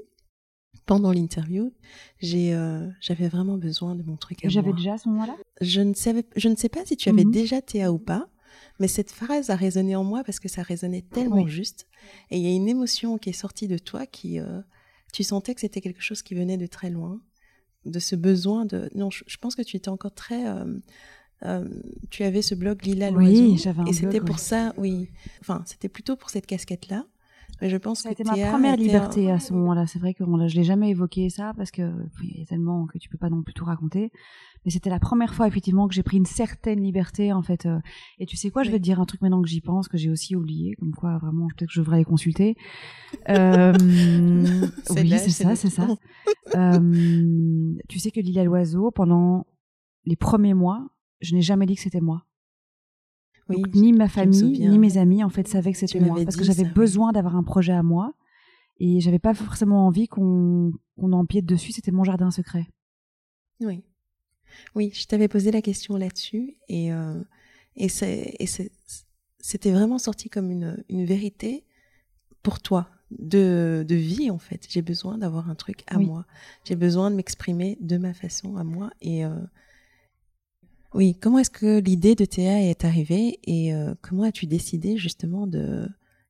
pendant 0.87 1.11
l'interview, 1.11 1.71
j'ai, 2.19 2.53
euh, 2.53 2.89
j'avais 2.99 3.27
vraiment 3.27 3.57
besoin 3.57 3.95
de 3.95 4.01
mon 4.01 4.17
truc 4.17 4.43
à 4.43 4.49
J'avais 4.49 4.73
déjà 4.73 4.93
à 4.93 4.97
ce 4.97 5.07
moment-là? 5.09 5.37
Je 5.61 5.81
ne, 5.81 5.93
savais, 5.93 6.25
je 6.35 6.49
ne 6.49 6.55
sais 6.55 6.67
pas 6.67 6.83
si 6.83 6.97
tu 6.97 7.09
avais 7.09 7.23
mhm. 7.23 7.31
déjà 7.31 7.61
Théa 7.61 7.93
ou 7.93 7.99
pas, 7.99 8.27
mais 8.79 8.87
cette 8.87 9.11
phrase 9.11 9.51
a 9.51 9.55
résonné 9.55 9.95
en 9.95 10.03
moi 10.03 10.23
parce 10.23 10.39
que 10.39 10.49
ça 10.49 10.63
résonnait 10.63 11.03
tellement 11.03 11.45
juste. 11.47 11.87
Et 12.31 12.37
il 12.37 12.43
y 12.43 12.47
a 12.47 12.55
une 12.55 12.67
émotion 12.67 13.19
qui 13.19 13.29
est 13.29 13.33
sortie 13.33 13.67
de 13.67 13.77
toi 13.77 14.07
qui, 14.07 14.39
euh, 14.39 14.61
tu 15.13 15.23
sentais 15.23 15.53
que 15.53 15.61
c'était 15.61 15.81
quelque 15.81 16.01
chose 16.01 16.23
qui 16.23 16.33
venait 16.33 16.57
de 16.57 16.65
très 16.65 16.89
loin, 16.89 17.21
de 17.85 17.99
ce 17.99 18.15
besoin 18.15 18.65
de... 18.65 18.89
Non, 18.95 19.11
je, 19.11 19.23
je 19.27 19.37
pense 19.37 19.53
que 19.53 19.61
tu 19.61 19.77
étais 19.77 19.89
encore 19.89 20.13
très 20.13 20.47
euh, 20.47 20.79
tu 22.09 22.23
avais 22.23 22.41
ce 22.41 22.55
blog 22.55 22.83
Lila 22.83 23.11
Loiseau. 23.11 23.29
Oui, 23.29 23.57
j'avais 23.57 23.81
un 23.81 23.85
Et 23.85 23.93
c'était 23.93 24.21
pour 24.21 24.39
ça, 24.39 24.73
oui. 24.77 25.09
Enfin, 25.41 25.63
c'était 25.65 25.89
plutôt 25.89 26.15
pour 26.15 26.29
cette 26.29 26.45
casquette-là. 26.45 27.05
Mais 27.61 27.69
je 27.69 27.77
pense 27.77 28.01
ça 28.01 28.09
a 28.09 28.11
été 28.11 28.23
ma 28.23 28.35
première 28.35 28.75
liberté 28.75 29.31
à 29.31 29.39
ce 29.39 29.53
moment-là. 29.53 29.87
C'est 29.87 29.99
vrai 29.99 30.13
que 30.13 30.23
bon, 30.23 30.35
là, 30.35 30.47
je 30.47 30.55
l'ai 30.55 30.63
jamais 30.63 30.89
évoqué 30.89 31.29
ça 31.29 31.53
parce 31.55 31.71
que 31.71 31.89
il 32.21 32.39
y 32.39 32.41
a 32.41 32.45
tellement 32.45 32.85
que 32.85 32.97
tu 32.97 33.07
peux 33.09 33.17
pas 33.17 33.29
non 33.29 33.43
plus 33.43 33.53
tout 33.53 33.65
raconter. 33.65 34.11
Mais 34.65 34.71
c'était 34.71 34.89
la 34.89 34.99
première 34.99 35.33
fois 35.35 35.47
effectivement 35.47 35.87
que 35.87 35.93
j'ai 35.93 36.03
pris 36.03 36.17
une 36.17 36.25
certaine 36.25 36.81
liberté 36.81 37.31
en 37.31 37.43
fait. 37.43 37.65
Euh. 37.65 37.79
et 38.19 38.25
tu 38.25 38.35
sais 38.35 38.49
quoi, 38.49 38.63
je 38.63 38.71
vais 38.71 38.79
te 38.79 38.83
dire 38.83 38.99
un 38.99 39.05
truc 39.05 39.21
maintenant 39.21 39.41
que 39.41 39.47
j'y 39.47 39.61
pense 39.61 39.87
que 39.87 39.97
j'ai 39.97 40.09
aussi 40.09 40.35
oublié, 40.35 40.75
comme 40.75 40.93
quoi 40.93 41.17
vraiment 41.19 41.47
peut-être 41.47 41.69
que 41.69 41.73
je 41.73 41.81
devrais 41.81 41.99
les 41.99 42.05
consulter. 42.05 42.57
Euh, 43.29 43.73
oui, 44.89 45.09
c'est 45.17 45.29
ça, 45.29 45.55
c'est 45.55 45.69
ça. 45.69 45.87
euh, 46.55 47.73
tu 47.87 47.99
sais 47.99 48.11
que 48.11 48.19
Lila 48.19 48.43
Loiseau 48.43 48.91
pendant 48.91 49.45
les 50.05 50.15
premiers 50.15 50.55
mois, 50.55 50.87
je 51.21 51.35
n'ai 51.35 51.41
jamais 51.41 51.65
dit 51.65 51.75
que 51.75 51.81
c'était 51.81 52.01
moi. 52.01 52.25
ni 53.49 53.93
ma 53.93 54.07
famille, 54.09 54.67
ni 54.67 54.79
mes 54.79 54.97
amis, 54.97 55.23
en 55.23 55.29
fait, 55.29 55.47
savaient 55.47 55.71
que 55.71 55.77
c'était 55.77 55.99
moi. 55.99 56.15
Parce 56.23 56.35
que 56.35 56.43
j'avais 56.43 56.65
besoin 56.65 57.11
d'avoir 57.11 57.35
un 57.35 57.43
projet 57.43 57.73
à 57.73 57.83
moi. 57.83 58.13
Et 58.79 58.99
j'avais 58.99 59.19
pas 59.19 59.33
forcément 59.33 59.87
envie 59.87 60.07
qu'on 60.07 60.73
empiète 60.97 61.45
dessus. 61.45 61.71
C'était 61.71 61.91
mon 61.91 62.03
jardin 62.03 62.29
secret. 62.31 62.67
Oui. 63.61 63.83
Oui, 64.75 64.91
je 64.93 65.05
t'avais 65.05 65.27
posé 65.27 65.51
la 65.51 65.61
question 65.61 65.95
là-dessus. 65.95 66.57
Et, 66.67 66.91
euh, 66.91 67.21
et 67.75 67.87
c'était 67.87 69.71
vraiment 69.71 69.97
sorti 69.97 70.29
comme 70.29 70.51
une, 70.51 70.83
une 70.89 71.05
vérité 71.05 71.65
pour 72.43 72.61
toi. 72.61 72.89
De, 73.11 73.85
de 73.87 73.95
vie 73.95 74.31
en 74.31 74.39
fait. 74.39 74.65
J'ai 74.67 74.81
besoin 74.81 75.19
d'avoir 75.19 75.47
un 75.49 75.55
truc 75.55 75.83
à 75.87 75.99
moi. 75.99 76.25
J'ai 76.65 76.75
besoin 76.75 77.11
de 77.11 77.15
m'exprimer 77.15 77.77
de 77.79 77.97
ma 77.97 78.13
façon 78.15 78.57
à 78.57 78.63
moi 78.63 78.89
et 78.99 79.23
euh, 79.23 79.39
oui, 80.95 81.15
comment 81.19 81.39
est-ce 81.39 81.51
que 81.51 81.79
l'idée 81.79 82.15
de 82.15 82.25
Théa 82.25 82.61
est 82.61 82.85
arrivée 82.85 83.39
et 83.43 83.73
euh, 83.73 83.93
comment 84.01 84.23
as-tu 84.23 84.47
décidé 84.47 84.97
justement 84.97 85.45
de 85.45 85.87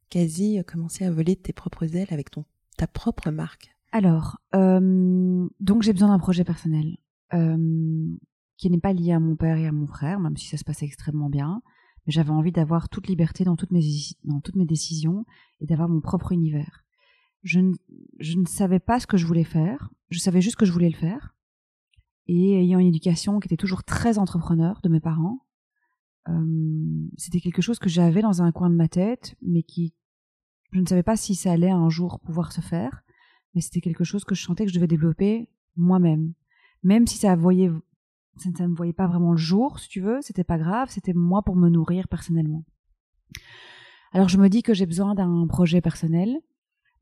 quasi 0.09 0.61
commencer 0.65 1.05
à 1.05 1.11
voler 1.11 1.35
tes 1.35 1.53
propres 1.53 1.95
ailes 1.95 2.11
avec 2.11 2.31
ton, 2.31 2.45
ta 2.77 2.87
propre 2.87 3.29
marque? 3.31 3.69
Alors, 3.91 4.37
euh, 4.55 5.47
donc 5.59 5.83
j'ai 5.83 5.93
besoin 5.93 6.09
d'un 6.09 6.19
projet 6.19 6.43
personnel. 6.43 6.97
Euh, 7.33 8.15
qui 8.57 8.69
n'est 8.69 8.79
pas 8.79 8.93
liée 8.93 9.11
à 9.11 9.19
mon 9.19 9.35
père 9.35 9.57
et 9.57 9.67
à 9.67 9.71
mon 9.71 9.87
frère, 9.87 10.19
même 10.19 10.37
si 10.37 10.47
ça 10.47 10.57
se 10.57 10.63
passait 10.63 10.85
extrêmement 10.85 11.29
bien. 11.29 11.61
Mais 12.05 12.13
j'avais 12.13 12.31
envie 12.31 12.51
d'avoir 12.51 12.89
toute 12.89 13.07
liberté 13.07 13.43
dans 13.43 13.55
toutes 13.55 13.71
mes, 13.71 13.81
dans 14.23 14.39
toutes 14.39 14.55
mes 14.55 14.65
décisions 14.65 15.25
et 15.59 15.65
d'avoir 15.65 15.89
mon 15.89 16.01
propre 16.01 16.31
univers. 16.31 16.85
Je 17.43 17.59
ne, 17.59 17.73
je 18.19 18.37
ne 18.37 18.45
savais 18.45 18.79
pas 18.79 18.99
ce 18.99 19.07
que 19.07 19.17
je 19.17 19.25
voulais 19.25 19.43
faire. 19.43 19.89
Je 20.09 20.19
savais 20.19 20.41
juste 20.41 20.55
que 20.55 20.65
je 20.65 20.71
voulais 20.71 20.89
le 20.89 20.95
faire. 20.95 21.34
Et 22.27 22.59
ayant 22.59 22.79
une 22.79 22.87
éducation 22.87 23.39
qui 23.39 23.47
était 23.47 23.57
toujours 23.57 23.83
très 23.83 24.17
entrepreneur 24.17 24.79
de 24.81 24.89
mes 24.89 24.99
parents, 24.99 25.45
euh, 26.27 27.07
c'était 27.17 27.39
quelque 27.39 27.61
chose 27.61 27.79
que 27.79 27.89
j'avais 27.89 28.21
dans 28.21 28.41
un 28.41 28.51
coin 28.51 28.69
de 28.69 28.75
ma 28.75 28.87
tête, 28.87 29.35
mais 29.41 29.63
qui, 29.63 29.93
je 30.71 30.79
ne 30.79 30.85
savais 30.85 31.03
pas 31.03 31.15
si 31.15 31.35
ça 31.35 31.51
allait 31.51 31.69
un 31.69 31.89
jour 31.89 32.19
pouvoir 32.19 32.51
se 32.51 32.61
faire, 32.61 33.03
mais 33.53 33.61
c'était 33.61 33.81
quelque 33.81 34.03
chose 34.03 34.25
que 34.25 34.35
je 34.35 34.43
sentais 34.43 34.65
que 34.65 34.71
je 34.71 34.75
devais 34.75 34.87
développer 34.87 35.49
moi-même. 35.75 36.33
Même 36.83 37.07
si 37.07 37.17
ça 37.17 37.35
voyait, 37.35 37.71
ça, 38.37 38.49
ne 38.49 38.67
me 38.67 38.75
voyait 38.75 38.93
pas 38.93 39.07
vraiment 39.07 39.31
le 39.31 39.37
jour, 39.37 39.79
si 39.79 39.87
tu 39.87 40.01
veux, 40.01 40.21
c'était 40.21 40.43
pas 40.43 40.57
grave, 40.57 40.89
c'était 40.89 41.13
moi 41.13 41.43
pour 41.43 41.55
me 41.55 41.69
nourrir 41.69 42.07
personnellement. 42.07 42.65
Alors 44.11 44.29
je 44.29 44.37
me 44.37 44.49
dis 44.49 44.63
que 44.63 44.73
j'ai 44.73 44.85
besoin 44.85 45.13
d'un 45.13 45.45
projet 45.47 45.81
personnel, 45.81 46.35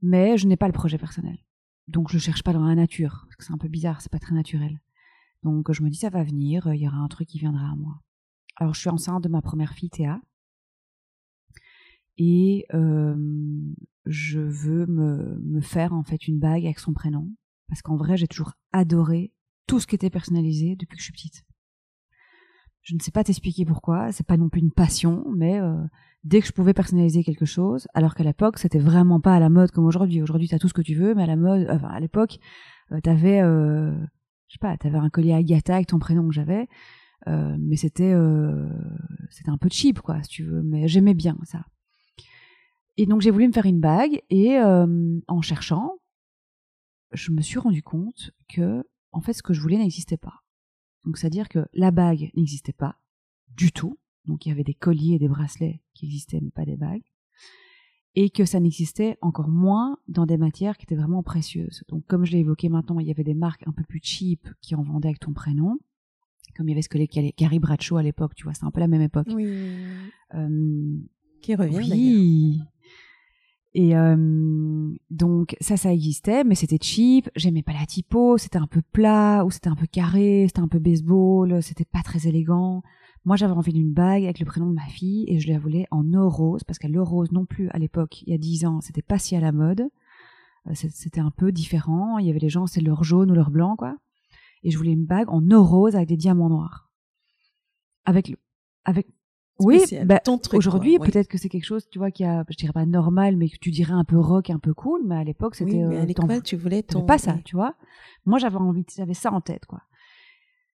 mais 0.02 0.38
je 0.38 0.48
n'ai 0.48 0.58
pas 0.58 0.68
le 0.68 0.74
projet 0.74 0.98
personnel. 0.98 1.38
Donc 1.88 2.12
je 2.12 2.18
cherche 2.18 2.44
pas 2.44 2.54
dans 2.54 2.66
la 2.66 2.76
nature, 2.76 3.24
parce 3.26 3.36
que 3.36 3.44
c'est 3.44 3.54
un 3.54 3.58
peu 3.58 3.68
bizarre, 3.68 4.02
c'est 4.02 4.12
pas 4.12 4.20
très 4.20 4.36
naturel. 4.36 4.82
Donc 5.44 5.72
je 5.72 5.84
me 5.84 5.90
dis 5.90 5.98
ça 5.98 6.10
va 6.10 6.24
venir, 6.24 6.74
il 6.74 6.82
y 6.82 6.88
aura 6.88 6.98
un 6.98 7.08
truc 7.08 7.28
qui 7.28 7.40
viendra 7.40 7.72
à 7.72 7.76
moi. 7.76 8.00
Alors 8.58 8.74
je 8.74 8.80
suis 8.80 8.90
enceinte 8.90 9.24
de 9.24 9.30
ma 9.30 9.42
première 9.42 9.74
fille 9.74 9.90
Théa. 9.90 10.22
Et 12.18 12.66
euh, 12.74 13.16
je 14.06 14.40
veux 14.40 14.86
me, 14.86 15.62
faire 15.62 15.94
en 15.94 16.04
fait 16.04 16.28
une 16.28 16.40
bague 16.40 16.66
avec 16.66 16.80
son 16.80 16.94
prénom. 16.94 17.32
Parce 17.68 17.82
qu'en 17.82 17.96
vrai, 17.96 18.18
j'ai 18.18 18.28
toujours 18.28 18.54
adoré 18.72 19.34
tout 19.68 19.80
ce 19.80 19.88
qui 19.88 19.96
était 19.96 20.10
personnalisé 20.10 20.76
depuis 20.76 20.96
que 20.96 21.02
je 21.02 21.06
suis 21.06 21.14
petite. 21.14 21.44
Je 22.82 22.96
ne 22.96 23.00
sais 23.00 23.12
pas 23.12 23.24
t'expliquer 23.24 23.66
pourquoi, 23.66 24.12
c'est 24.12 24.28
pas 24.28 24.36
non 24.36 24.50
plus 24.50 24.60
une 24.60 24.74
passion, 24.74 25.26
mais 25.34 25.60
euh, 25.60 25.82
dès 26.26 26.42
que 26.42 26.48
je 26.48 26.52
pouvais 26.52 26.74
personnaliser 26.74 27.24
quelque 27.24 27.46
chose, 27.46 27.88
alors 27.94 28.14
qu'à 28.14 28.26
l'époque, 28.26 28.60
c'était 28.60 28.80
vraiment 28.80 29.22
pas 29.22 29.36
à 29.36 29.40
la 29.40 29.50
mode 29.50 29.72
comme 29.72 29.86
aujourd'hui. 29.86 30.22
Aujourd'hui, 30.22 30.50
tu 30.50 30.56
as 30.56 30.60
tout 30.60 30.68
ce 30.68 30.74
que 30.74 30.82
tu 30.82 30.94
veux, 30.94 31.16
mais 31.16 31.24
à 31.24 31.28
la 31.28 31.38
mode, 31.38 31.66
enfin, 31.70 31.88
à 31.88 32.00
l'époque, 32.02 32.40
euh, 32.92 33.00
t'avais, 33.00 33.42
euh, 33.42 33.96
je 34.54 34.60
sais 34.60 34.60
pas, 34.60 34.78
t'avais 34.78 35.00
un 35.00 35.10
collier 35.10 35.34
Agatha 35.34 35.74
avec 35.74 35.88
ton 35.88 35.98
prénom 35.98 36.28
que 36.28 36.34
j'avais, 36.34 36.68
euh, 37.28 37.58
mais 37.60 37.76
c'était, 37.76 38.14
euh, 38.14 38.70
c'était 39.32 39.50
un 39.50 39.58
peu 39.58 39.68
cheap, 39.68 40.00
quoi, 40.00 40.22
si 40.22 40.30
tu 40.30 40.44
veux. 40.44 40.62
Mais 40.62 40.88
j'aimais 40.88 41.16
bien 41.16 41.36
ça. 41.44 41.66
Et 42.98 43.08
donc 43.08 43.22
j'ai 43.22 43.32
voulu 43.32 43.48
me 43.48 43.52
faire 43.52 43.66
une 43.66 43.80
bague 43.80 44.22
et 44.30 44.60
euh, 44.60 45.20
en 45.28 45.42
cherchant, 45.42 45.94
je 47.14 47.32
me 47.32 47.42
suis 47.42 47.58
rendu 47.58 47.82
compte 47.82 48.30
que 48.48 48.88
en 49.12 49.22
fait 49.22 49.34
ce 49.34 49.42
que 49.42 49.54
je 49.54 49.62
voulais 49.62 49.78
n'existait 49.78 50.18
pas. 50.18 50.44
Donc 51.04 51.18
c'est-à-dire 51.18 51.50
que 51.50 51.66
la 51.74 51.90
bague 51.90 52.30
n'existait 52.36 52.74
pas 52.74 53.00
du 53.48 53.72
tout. 53.72 53.98
Donc 54.26 54.46
il 54.46 54.50
y 54.50 54.52
avait 54.52 54.64
des 54.64 54.76
colliers 54.76 55.16
et 55.16 55.20
des 55.20 55.28
bracelets 55.28 55.82
qui 55.96 56.06
existaient 56.06 56.42
mais 56.44 56.52
pas 56.52 56.66
des 56.66 56.78
bagues. 56.78 57.02
Et 58.16 58.30
que 58.30 58.46
ça 58.46 58.60
n'existait 58.60 59.18
encore 59.22 59.48
moins 59.48 59.98
dans 60.08 60.26
des 60.26 60.38
matières 60.38 60.78
qui 60.78 60.84
étaient 60.84 60.96
vraiment 60.96 61.24
précieuses. 61.24 61.84
Donc 61.88 62.06
comme 62.06 62.26
je 62.26 62.32
l'ai 62.32 62.40
évoqué 62.40 62.70
maintenant, 62.70 63.00
il 63.00 63.08
y 63.08 63.12
avait 63.12 63.24
des 63.24 63.34
marques 63.34 63.68
un 63.68 63.72
peu 63.72 63.84
plus 63.84 64.00
cheap 64.04 64.48
qui 64.62 64.76
en 64.76 64.84
vendaient 64.84 65.08
avec 65.08 65.20
ton 65.20 65.34
prénom. 65.34 65.78
Comme 66.56 66.68
il 66.68 66.72
y 66.72 66.74
avait 66.74 66.84
ce 66.84 66.90
que 66.90 67.00
les 67.00 67.08
Gary 67.08 67.58
Bradshaw 67.58 67.98
à 67.98 68.04
l'époque, 68.04 68.36
tu 68.36 68.44
vois, 68.44 68.54
c'est 68.54 68.66
un 68.66 68.72
peu 68.72 68.80
la 68.80 68.88
même 68.88 69.02
époque. 69.02 69.28
Oui. 69.34 69.48
Euh, 70.36 70.98
qui 71.42 71.56
revient 71.56 71.78
oui. 71.78 72.62
Et 73.76 73.96
euh, 73.96 74.94
donc 75.10 75.56
ça, 75.60 75.78
ça 75.78 75.92
existait, 75.92 76.44
mais 76.44 76.56
c'était 76.56 76.78
cheap. 76.80 77.30
J'aimais 77.36 77.64
pas 77.64 77.74
la 77.74 77.86
typo. 77.86 78.38
C'était 78.38 78.60
un 78.60 78.68
peu 78.68 78.82
plat 78.92 79.44
ou 79.46 79.52
c'était 79.52 79.70
un 79.70 79.76
peu 79.76 79.88
carré. 79.88 80.46
C'était 80.48 80.62
un 80.62 80.68
peu 80.68 80.80
baseball. 80.80 81.64
C'était 81.64 81.86
pas 81.86 82.04
très 82.04 82.28
élégant. 82.28 82.84
Moi, 83.26 83.38
j'avais 83.38 83.54
envie 83.54 83.74
d'une 83.74 83.94
bague 83.94 84.24
avec 84.24 84.40
le 84.40 84.46
prénom 84.46 84.68
de 84.68 84.74
ma 84.74 84.86
fille 84.86 85.24
et 85.28 85.40
je 85.40 85.48
la 85.52 85.58
voulais 85.58 85.88
en 85.92 86.14
or 86.14 86.36
rose 86.36 86.64
parce 86.64 86.78
que 86.78 86.88
l'or 86.88 87.08
rose 87.08 87.32
non 87.32 87.46
plus 87.46 87.70
à 87.70 87.80
l'époque, 87.80 88.22
il 88.24 88.30
y 88.32 88.34
a 88.34 88.38
dix 88.38 88.66
ans, 88.66 88.82
c'était 88.82 89.02
pas 89.02 89.18
si 89.18 89.36
à 89.36 89.40
la 89.40 89.52
mode. 89.52 89.88
Euh, 90.68 90.72
C'était 90.74 91.22
un 91.22 91.32
peu 91.32 91.52
différent. 91.52 92.18
Il 92.18 92.26
y 92.28 92.30
avait 92.30 92.40
les 92.40 92.50
gens, 92.50 92.68
c'est 92.68 92.82
leur 92.82 93.04
jaune 93.04 93.32
ou 93.32 93.34
leur 93.34 93.50
blanc, 93.52 93.76
quoi. 93.76 93.96
Et 94.64 94.72
je 94.72 94.78
voulais 94.78 94.92
une 94.94 95.06
bague 95.06 95.30
en 95.30 95.50
or 95.52 95.68
rose 95.70 95.96
avec 95.96 96.08
des 96.08 96.18
diamants 96.18 96.50
noirs. 96.50 96.90
Avec 98.06 98.30
le, 98.30 98.38
avec 98.86 99.08
oui, 99.60 99.78
Spécial. 99.80 100.08
bah, 100.08 100.20
Ton 100.20 100.38
truc, 100.38 100.58
aujourd'hui 100.58 100.98
ouais. 100.98 101.06
peut-être 101.06 101.28
que 101.28 101.38
c'est 101.38 101.50
quelque 101.50 101.66
chose, 101.66 101.88
tu 101.90 102.00
vois, 102.00 102.12
qui 102.12 102.24
a, 102.24 102.44
je 102.50 102.58
dirais 102.58 102.74
pas 102.74 102.86
normal, 102.86 103.38
mais 103.38 103.50
que 103.50 103.58
tu 103.58 103.72
dirais 103.72 103.94
un 103.94 104.04
peu 104.04 104.18
rock, 104.18 104.50
un 104.50 104.60
peu 104.60 104.74
cool, 104.74 105.02
mais 105.06 105.16
à 105.16 105.24
l'époque 105.24 105.56
c'était. 105.56 105.72
Oui, 105.72 105.84
mais 105.84 105.98
à 105.98 106.02
euh, 106.02 106.42
tu 106.42 106.56
voulais 106.56 106.82
ton. 106.82 107.06
pas 107.06 107.18
ça, 107.18 107.36
oui. 107.36 107.44
tu 107.44 107.56
vois. 107.56 107.76
Moi 108.26 108.40
j'avais 108.40 108.58
envie, 108.58 108.84
j'avais 108.96 109.14
ça 109.14 109.32
en 109.32 109.42
tête, 109.42 109.66
quoi. 109.66 109.82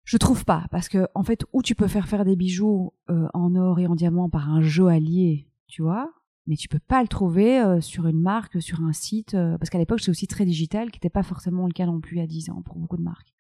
Je 0.07 0.16
trouve 0.19 0.45
pas, 0.45 0.66
parce 0.71 0.88
que 0.88 1.09
en 1.16 1.25
fait, 1.25 1.45
où 1.53 1.62
tu 1.62 1.75
peux 1.75 1.88
faire 1.88 2.07
faire 2.07 2.25
des 2.25 2.37
bijoux 2.37 2.92
euh, 3.11 3.27
en 3.35 3.57
or 3.57 3.81
et 3.81 3.88
en 3.88 3.97
diamant 3.97 4.31
par 4.31 4.49
un 4.49 4.61
joaillier, 4.61 5.51
tu 5.66 5.83
vois, 5.83 6.14
mais 6.47 6.55
tu 6.55 6.69
peux 6.69 6.79
pas 6.79 7.03
le 7.03 7.09
trouver 7.09 7.61
euh, 7.61 7.81
sur 7.81 8.07
une 8.07 8.21
marque, 8.21 8.62
sur 8.62 8.83
un 8.83 8.92
site, 8.92 9.35
euh, 9.35 9.59
parce 9.59 9.69
qu'à 9.69 9.79
l'époque 9.79 9.99
c'est 9.99 10.12
aussi 10.12 10.29
très 10.29 10.45
digital, 10.45 10.92
qui 10.92 10.99
n'était 10.99 11.11
pas 11.11 11.25
forcément 11.25 11.66
le 11.66 11.73
cas 11.73 11.87
non 11.87 12.01
plus 12.01 12.21
a 12.21 12.27
10 12.29 12.51
ans 12.51 12.62
pour 12.62 12.77
beaucoup 12.77 12.97
de 12.97 13.03
marques. 13.03 13.35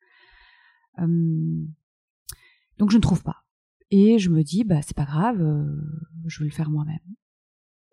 Hum, 0.98 1.68
donc 2.78 2.90
je 2.90 2.96
ne 2.96 3.02
trouve 3.02 3.22
pas. 3.22 3.44
Et 3.92 4.18
je 4.18 4.28
me 4.28 4.42
dis, 4.42 4.64
bah 4.64 4.82
c'est 4.82 4.96
pas 4.96 5.04
grave, 5.04 5.38
je 6.26 6.40
vais 6.40 6.46
le 6.46 6.50
faire 6.50 6.70
moi-même. 6.70 6.98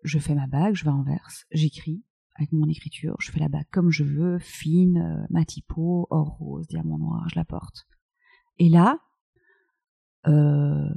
Je 0.02 0.18
fais 0.18 0.34
ma 0.34 0.48
bague, 0.48 0.74
je 0.74 0.82
vais 0.82 0.90
en 0.90 1.04
verse, 1.04 1.46
j'écris 1.52 2.02
avec 2.34 2.50
mon 2.50 2.68
écriture, 2.68 3.14
je 3.20 3.30
fais 3.30 3.38
la 3.38 3.48
bague 3.48 3.68
comme 3.70 3.92
je 3.92 4.02
veux, 4.02 4.40
fine, 4.40 5.28
ma 5.30 5.44
typo, 5.44 6.08
or 6.10 6.38
rose, 6.38 6.66
diamant 6.66 6.98
noir, 6.98 7.28
je 7.28 7.36
la 7.36 7.44
porte. 7.44 7.86
Et 8.58 8.68
là, 8.68 8.98
euh, 10.26 10.88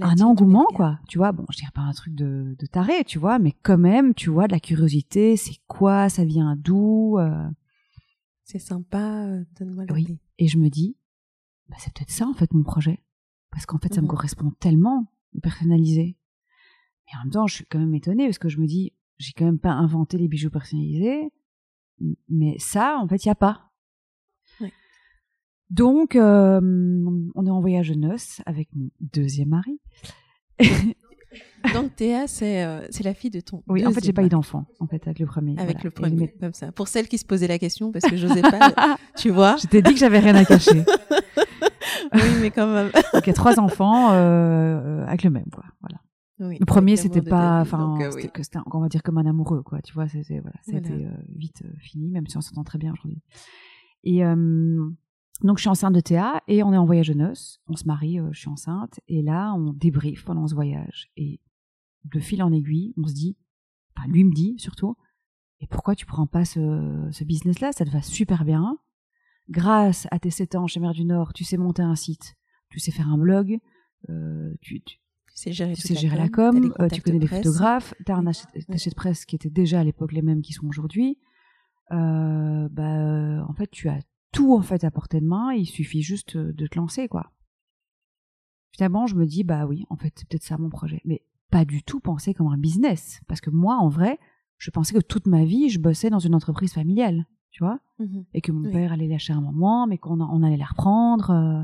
un 0.00 0.20
engouement, 0.20 0.66
quoi. 0.74 0.98
Tu 1.08 1.18
vois, 1.18 1.32
bon, 1.32 1.44
je 1.50 1.58
dirais 1.58 1.70
pas 1.74 1.80
un 1.82 1.92
truc 1.92 2.14
de, 2.14 2.56
de 2.58 2.66
taré, 2.66 3.04
tu 3.04 3.18
vois, 3.18 3.38
mais 3.38 3.52
quand 3.62 3.78
même, 3.78 4.14
tu 4.14 4.30
vois, 4.30 4.46
de 4.46 4.52
la 4.52 4.60
curiosité, 4.60 5.36
c'est 5.36 5.56
quoi, 5.66 6.08
ça 6.08 6.24
vient 6.24 6.56
d'où 6.56 7.18
euh, 7.18 7.48
C'est 8.44 8.58
sympa, 8.58 9.26
euh, 9.26 9.44
donne-moi 9.58 9.84
Oui. 9.90 10.00
l'idée. 10.04 10.20
Et 10.38 10.48
je 10.48 10.58
me 10.58 10.68
dis, 10.68 10.96
bah, 11.68 11.76
c'est 11.78 11.92
peut-être 11.92 12.10
ça, 12.10 12.26
en 12.26 12.34
fait, 12.34 12.52
mon 12.54 12.62
projet. 12.62 13.02
Parce 13.50 13.66
qu'en 13.66 13.78
fait, 13.78 13.92
ça 13.92 14.00
me 14.00 14.06
Mhm. 14.06 14.10
correspond 14.10 14.50
tellement, 14.60 15.06
de 15.34 15.40
personnaliser. 15.40 16.16
Mais 17.06 17.18
en 17.18 17.24
même 17.24 17.32
temps, 17.32 17.46
je 17.46 17.54
suis 17.54 17.66
quand 17.66 17.78
même 17.78 17.94
étonnée, 17.94 18.26
parce 18.26 18.38
que 18.38 18.48
je 18.48 18.60
me 18.60 18.66
dis, 18.66 18.92
j'ai 19.18 19.32
quand 19.32 19.44
même 19.46 19.58
pas 19.58 19.72
inventé 19.72 20.16
les 20.18 20.28
bijoux 20.28 20.50
personnalisés, 20.50 21.32
mais 22.28 22.56
ça, 22.58 22.98
en 22.98 23.08
fait, 23.08 23.24
il 23.24 23.28
y 23.28 23.30
a 23.30 23.34
pas. 23.34 23.67
Donc, 25.70 26.16
euh, 26.16 26.60
on 27.34 27.46
est 27.46 27.50
en 27.50 27.60
voyage 27.60 27.90
de 27.90 27.94
noces 27.94 28.40
avec 28.46 28.68
mon 28.74 28.88
deuxième 29.00 29.48
mari. 29.48 29.80
Donc 31.74 31.94
Théa, 31.96 32.26
c'est 32.26 32.64
euh, 32.64 32.86
c'est 32.90 33.04
la 33.04 33.12
fille 33.12 33.30
de 33.30 33.40
ton. 33.40 33.62
Oui, 33.68 33.86
en 33.86 33.90
fait, 33.90 34.02
j'ai 34.02 34.12
pas 34.12 34.22
eu 34.22 34.28
d'enfant, 34.28 34.66
en 34.80 34.86
fait, 34.86 35.02
avec 35.06 35.18
le 35.18 35.26
premier. 35.26 35.52
Avec 35.58 35.76
voilà. 35.76 35.80
le 35.84 35.90
premier, 35.90 36.28
comme 36.40 36.54
ça. 36.54 36.72
Pour 36.72 36.88
celles 36.88 37.08
qui 37.08 37.18
se 37.18 37.26
posaient 37.26 37.48
la 37.48 37.58
question, 37.58 37.92
parce 37.92 38.06
que 38.06 38.16
j'osais 38.16 38.40
pas, 38.42 38.96
tu 39.16 39.30
vois. 39.30 39.56
Je 39.56 39.66
t'ai 39.66 39.82
dit 39.82 39.92
que 39.92 39.98
j'avais 39.98 40.20
rien 40.20 40.34
à 40.34 40.44
cacher. 40.44 40.84
Oui, 42.12 42.20
mais 42.40 42.50
quand 42.50 42.66
même. 42.66 42.90
Donc, 43.12 43.22
il 43.24 43.26
y 43.26 43.30
a 43.30 43.34
trois 43.34 43.58
enfants 43.60 44.12
euh, 44.12 45.04
avec 45.06 45.24
le 45.24 45.30
même, 45.30 45.48
quoi. 45.52 45.64
Voilà. 45.80 46.00
Oui, 46.40 46.56
Le 46.58 46.64
premier, 46.64 46.96
c'était 46.96 47.22
pas, 47.22 47.60
enfin, 47.60 47.98
euh, 48.00 48.10
c'était 48.12 48.30
oui. 48.38 48.62
on 48.72 48.80
va 48.80 48.88
dire 48.88 49.02
comme 49.02 49.18
un 49.18 49.26
amoureux, 49.26 49.62
quoi. 49.62 49.80
Tu 49.82 49.92
vois, 49.92 50.08
c'était 50.08 50.40
voilà, 50.40 50.56
Voilà. 50.68 50.88
euh, 50.88 51.10
vite 51.36 51.62
euh, 51.64 51.70
fini, 51.80 52.08
même 52.08 52.26
si 52.26 52.36
on 52.36 52.40
s'entend 52.40 52.64
très 52.64 52.78
bien 52.78 52.92
aujourd'hui. 52.92 53.20
Et 54.04 54.24
euh, 54.24 54.88
donc, 55.42 55.58
je 55.58 55.62
suis 55.62 55.68
enceinte 55.68 55.94
de 55.94 56.00
Théa 56.00 56.42
et 56.48 56.62
on 56.62 56.72
est 56.72 56.78
en 56.78 56.84
voyage 56.84 57.08
de 57.08 57.14
noces. 57.14 57.60
On 57.68 57.76
se 57.76 57.84
marie, 57.84 58.18
euh, 58.18 58.28
je 58.32 58.40
suis 58.40 58.48
enceinte, 58.48 59.00
et 59.06 59.22
là, 59.22 59.54
on 59.54 59.72
débriefe 59.72 60.24
pendant 60.24 60.46
ce 60.46 60.54
voyage. 60.54 61.10
Et 61.16 61.40
de 62.04 62.18
fil 62.18 62.42
en 62.42 62.52
aiguille, 62.52 62.94
on 62.96 63.06
se 63.06 63.14
dit, 63.14 63.36
enfin, 63.96 64.08
lui 64.08 64.24
me 64.24 64.32
dit 64.32 64.56
surtout, 64.58 64.96
et 65.60 65.66
pourquoi 65.66 65.94
tu 65.94 66.06
prends 66.06 66.26
pas 66.26 66.44
ce, 66.44 67.08
ce 67.10 67.24
business-là? 67.24 67.72
Ça 67.72 67.84
te 67.84 67.90
va 67.90 68.02
super 68.02 68.44
bien. 68.44 68.78
Grâce 69.48 70.06
à 70.10 70.18
tes 70.18 70.30
7 70.30 70.56
ans 70.56 70.66
chez 70.66 70.80
Mer 70.80 70.92
du 70.92 71.04
Nord, 71.04 71.32
tu 71.32 71.44
sais 71.44 71.56
monter 71.56 71.82
un 71.82 71.94
site, 71.94 72.36
tu 72.68 72.78
sais 72.78 72.90
faire 72.90 73.08
un 73.08 73.18
blog, 73.18 73.58
euh, 74.10 74.54
tu, 74.60 74.80
tu, 74.82 74.98
Tu 74.98 75.34
sais 75.34 75.52
gérer, 75.52 75.72
tu 75.72 75.82
toute 75.82 75.88
sais 75.88 75.96
gérer 75.96 76.18
la 76.18 76.28
com, 76.28 76.72
euh, 76.80 76.88
tu 76.88 77.00
connais 77.00 77.18
les 77.18 77.26
photographes, 77.26 77.94
tu 78.04 78.12
as 78.12 78.16
un 78.16 78.26
attaché 78.26 78.90
de 78.90 78.94
presse 78.94 79.24
qui 79.24 79.36
était 79.36 79.50
déjà 79.50 79.80
à 79.80 79.84
l'époque 79.84 80.12
les 80.12 80.22
mêmes 80.22 80.42
qui 80.42 80.52
sont 80.52 80.66
aujourd'hui. 80.66 81.18
Euh, 81.92 82.68
bah, 82.70 83.46
en 83.48 83.54
fait, 83.54 83.70
tu 83.70 83.88
as 83.88 84.00
tout 84.38 84.54
en 84.54 84.62
fait 84.62 84.84
à 84.84 84.90
portée 84.90 85.20
de 85.20 85.26
main, 85.26 85.52
il 85.52 85.66
suffit 85.66 86.02
juste 86.02 86.36
euh, 86.36 86.52
de 86.52 86.66
te 86.66 86.78
lancer, 86.78 87.08
quoi. 87.08 87.30
Finalement, 88.72 89.06
je 89.06 89.14
me 89.16 89.26
dis, 89.26 89.44
bah 89.44 89.66
oui, 89.66 89.84
en 89.90 89.96
fait, 89.96 90.12
c'est 90.16 90.28
peut-être 90.28 90.44
ça 90.44 90.56
mon 90.58 90.68
projet. 90.70 91.00
Mais 91.04 91.22
pas 91.50 91.64
du 91.64 91.82
tout 91.82 92.00
penser 92.00 92.34
comme 92.34 92.48
un 92.48 92.58
business. 92.58 93.20
Parce 93.26 93.40
que 93.40 93.50
moi, 93.50 93.76
en 93.76 93.88
vrai, 93.88 94.18
je 94.58 94.70
pensais 94.70 94.94
que 94.94 95.00
toute 95.00 95.26
ma 95.26 95.44
vie, 95.44 95.68
je 95.68 95.78
bossais 95.80 96.10
dans 96.10 96.18
une 96.18 96.34
entreprise 96.34 96.72
familiale, 96.72 97.26
tu 97.50 97.64
vois, 97.64 97.80
Mhm. 97.98 98.24
et 98.34 98.40
que 98.40 98.52
mon 98.52 98.66
Oui. 98.66 98.72
père 98.72 98.92
allait 98.92 99.08
lâcher 99.08 99.32
un 99.32 99.40
moment, 99.40 99.86
mais 99.86 99.98
qu'on 99.98 100.20
on 100.20 100.42
allait 100.42 100.56
la 100.56 100.66
reprendre. 100.66 101.30
euh, 101.30 101.62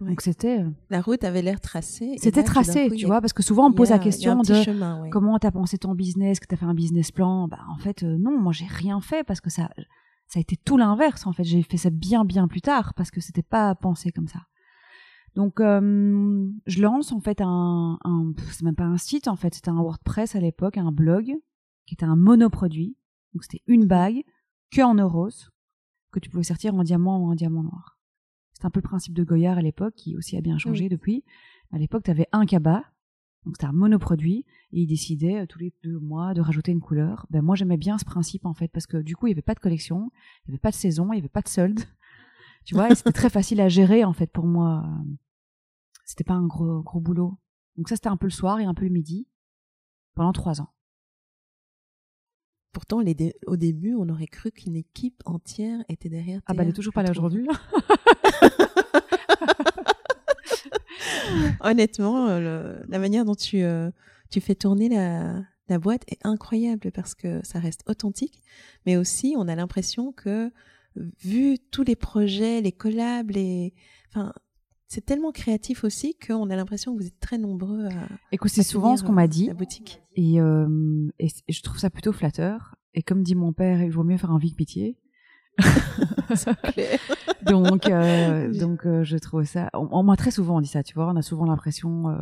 Ouais. 0.00 0.08
Donc 0.08 0.20
c'était 0.22 0.58
euh, 0.60 0.70
La 0.90 1.00
route 1.00 1.22
avait 1.22 1.40
l'air 1.40 1.60
tracée. 1.60 2.16
c'était 2.18 2.42
tracé, 2.42 2.88
coup, 2.88 2.96
tu 2.96 3.04
a- 3.04 3.08
vois, 3.08 3.20
parce 3.20 3.32
que 3.32 3.44
souvent 3.44 3.66
on 3.66 3.70
me 3.70 3.74
pose 3.76 3.92
a- 3.92 3.96
la 3.96 4.02
question 4.02 4.42
de 4.42 4.52
chemin, 4.54 5.00
ouais. 5.00 5.08
comment 5.08 5.38
t'as 5.38 5.52
pensé 5.52 5.78
ton 5.78 5.94
business, 5.94 6.40
que 6.40 6.46
t'as 6.46 6.56
fait 6.56 6.64
un 6.66 6.74
business 6.74 7.12
plan. 7.12 7.46
Bah 7.46 7.60
en 7.70 7.78
fait 7.78 8.02
euh, 8.02 8.16
non, 8.18 8.36
moi 8.38 8.52
j'ai 8.52 8.66
rien 8.66 9.00
fait 9.00 9.22
parce 9.24 9.40
que 9.40 9.50
ça 9.50 9.70
ça 10.26 10.38
a 10.38 10.40
été 10.40 10.56
tout 10.56 10.76
l'inverse 10.76 11.26
en 11.26 11.32
fait. 11.32 11.44
J'ai 11.44 11.62
fait 11.62 11.76
ça 11.76 11.90
bien 11.90 12.24
bien 12.24 12.48
plus 12.48 12.60
tard 12.60 12.94
parce 12.94 13.10
que 13.10 13.20
c'était 13.20 13.42
pas 13.42 13.74
pensé 13.74 14.12
comme 14.12 14.28
ça. 14.28 14.40
Donc, 15.34 15.60
euh, 15.60 16.48
je 16.66 16.80
lance 16.80 17.10
en 17.10 17.20
fait 17.20 17.40
un, 17.40 17.98
un 18.04 18.32
c'est 18.52 18.62
même 18.62 18.76
pas 18.76 18.84
un 18.84 18.98
site 18.98 19.26
en 19.26 19.36
fait, 19.36 19.54
c'était 19.54 19.70
un 19.70 19.80
WordPress 19.80 20.36
à 20.36 20.40
l'époque, 20.40 20.78
un 20.78 20.92
blog 20.92 21.32
qui 21.86 21.94
était 21.94 22.04
un 22.04 22.16
monoproduit. 22.16 22.96
Donc, 23.32 23.42
c'était 23.42 23.62
une 23.66 23.86
bague 23.86 24.22
que 24.70 24.80
en 24.82 24.94
euros 24.94 25.30
que 26.12 26.20
tu 26.20 26.30
pouvais 26.30 26.44
sortir 26.44 26.74
en 26.74 26.84
diamant 26.84 27.18
ou 27.18 27.30
en 27.30 27.34
diamant 27.34 27.64
noir. 27.64 27.98
C'est 28.52 28.64
un 28.64 28.70
peu 28.70 28.78
le 28.78 28.88
principe 28.88 29.14
de 29.14 29.24
Goyard 29.24 29.58
à 29.58 29.62
l'époque, 29.62 29.94
qui 29.96 30.16
aussi 30.16 30.36
a 30.36 30.40
bien 30.40 30.58
changé 30.58 30.88
depuis. 30.88 31.24
À 31.72 31.78
l'époque, 31.78 32.04
tu 32.04 32.10
avais 32.12 32.28
un 32.30 32.46
cabas, 32.46 32.84
donc 33.44 33.56
c'était 33.56 33.66
un 33.66 33.72
monoproduit, 33.72 34.44
et 34.72 34.80
il 34.80 34.86
décidait 34.86 35.42
euh, 35.42 35.46
tous 35.46 35.58
les 35.58 35.72
deux 35.82 35.98
mois 35.98 36.34
de 36.34 36.40
rajouter 36.40 36.72
une 36.72 36.80
couleur. 36.80 37.26
Ben 37.30 37.42
moi, 37.42 37.56
j'aimais 37.56 37.76
bien 37.76 37.98
ce 37.98 38.04
principe 38.04 38.46
en 38.46 38.54
fait, 38.54 38.68
parce 38.68 38.86
que 38.86 38.96
du 38.96 39.16
coup, 39.16 39.26
il 39.26 39.30
n'y 39.30 39.34
avait 39.34 39.42
pas 39.42 39.54
de 39.54 39.60
collection, 39.60 40.10
il 40.46 40.50
n'y 40.50 40.54
avait 40.54 40.60
pas 40.60 40.70
de 40.70 40.76
saison, 40.76 41.12
il 41.12 41.16
n'y 41.16 41.20
avait 41.20 41.28
pas 41.28 41.42
de 41.42 41.48
solde. 41.48 41.80
Tu 42.64 42.74
vois, 42.74 42.94
c'était 42.94 43.12
très 43.12 43.28
facile 43.28 43.60
à 43.60 43.68
gérer 43.68 44.04
en 44.04 44.14
fait 44.14 44.32
pour 44.32 44.46
moi. 44.46 44.88
C'était 46.06 46.24
pas 46.24 46.32
un 46.32 46.46
gros 46.46 46.80
gros 46.80 46.98
boulot. 46.98 47.38
Donc 47.76 47.90
ça, 47.90 47.96
c'était 47.96 48.08
un 48.08 48.16
peu 48.16 48.24
le 48.24 48.32
soir 48.32 48.58
et 48.58 48.64
un 48.64 48.72
peu 48.72 48.86
le 48.86 48.90
midi 48.90 49.28
pendant 50.14 50.32
trois 50.32 50.62
ans. 50.62 50.72
Pourtant, 52.72 53.00
les 53.00 53.34
au 53.46 53.56
début, 53.56 53.94
on 53.94 54.08
aurait 54.08 54.26
cru 54.28 54.50
qu'une 54.50 54.76
équipe 54.76 55.22
entière 55.26 55.84
était 55.90 56.08
derrière. 56.08 56.40
Ah 56.46 56.54
bah, 56.54 56.62
elle 56.62 56.70
est 56.70 56.72
toujours 56.72 56.94
pas 56.94 57.02
là 57.02 57.10
aujourd'hui. 57.10 57.46
Honnêtement, 61.60 62.28
euh, 62.28 62.78
la 62.88 62.98
manière 62.98 63.24
dont 63.24 63.34
tu, 63.34 63.62
euh, 63.62 63.90
tu 64.30 64.40
fais 64.40 64.54
tourner 64.54 64.88
la, 64.88 65.42
la 65.68 65.78
boîte 65.78 66.02
est 66.08 66.24
incroyable 66.24 66.90
parce 66.92 67.14
que 67.14 67.40
ça 67.44 67.58
reste 67.58 67.82
authentique, 67.88 68.42
mais 68.86 68.96
aussi 68.96 69.34
on 69.36 69.48
a 69.48 69.54
l'impression 69.54 70.12
que 70.12 70.50
vu 71.22 71.58
tous 71.70 71.82
les 71.82 71.96
projets, 71.96 72.60
les 72.60 72.72
collabs, 72.72 73.30
les, 73.30 73.74
enfin, 74.08 74.32
c'est 74.94 75.04
tellement 75.04 75.32
créatif 75.32 75.82
aussi 75.82 76.16
qu'on 76.24 76.50
a 76.50 76.56
l'impression 76.56 76.94
que 76.94 77.02
vous 77.02 77.06
êtes 77.08 77.18
très 77.18 77.38
nombreux 77.38 77.86
à. 77.86 78.08
Écoute, 78.30 78.50
c'est 78.50 78.62
souvent 78.62 78.96
ce 78.96 79.02
qu'on 79.02 79.12
m'a 79.12 79.26
dit. 79.26 79.46
La 79.46 79.54
boutique. 79.54 80.00
Et, 80.14 80.40
euh, 80.40 81.08
et, 81.18 81.28
je 81.48 81.62
trouve 81.62 81.78
ça 81.78 81.90
plutôt 81.90 82.12
flatteur. 82.12 82.76
Et 82.94 83.02
comme 83.02 83.22
dit 83.22 83.34
mon 83.34 83.52
père, 83.52 83.82
il 83.82 83.90
vaut 83.90 84.04
mieux 84.04 84.16
faire 84.16 84.30
un 84.30 84.38
vide 84.38 84.54
pitié. 84.54 84.96
clair. 86.72 86.98
donc, 87.46 87.88
euh, 87.88 88.52
donc 88.52 88.86
euh, 88.86 89.04
je 89.04 89.16
trouve 89.16 89.44
ça. 89.44 89.70
On, 89.74 90.02
m'a 90.02 90.16
très 90.16 90.30
souvent 90.30 90.60
dit 90.60 90.68
ça, 90.68 90.82
tu 90.82 90.94
vois. 90.94 91.08
On 91.10 91.16
a 91.16 91.22
souvent 91.22 91.44
l'impression 91.44 92.08
euh, 92.08 92.16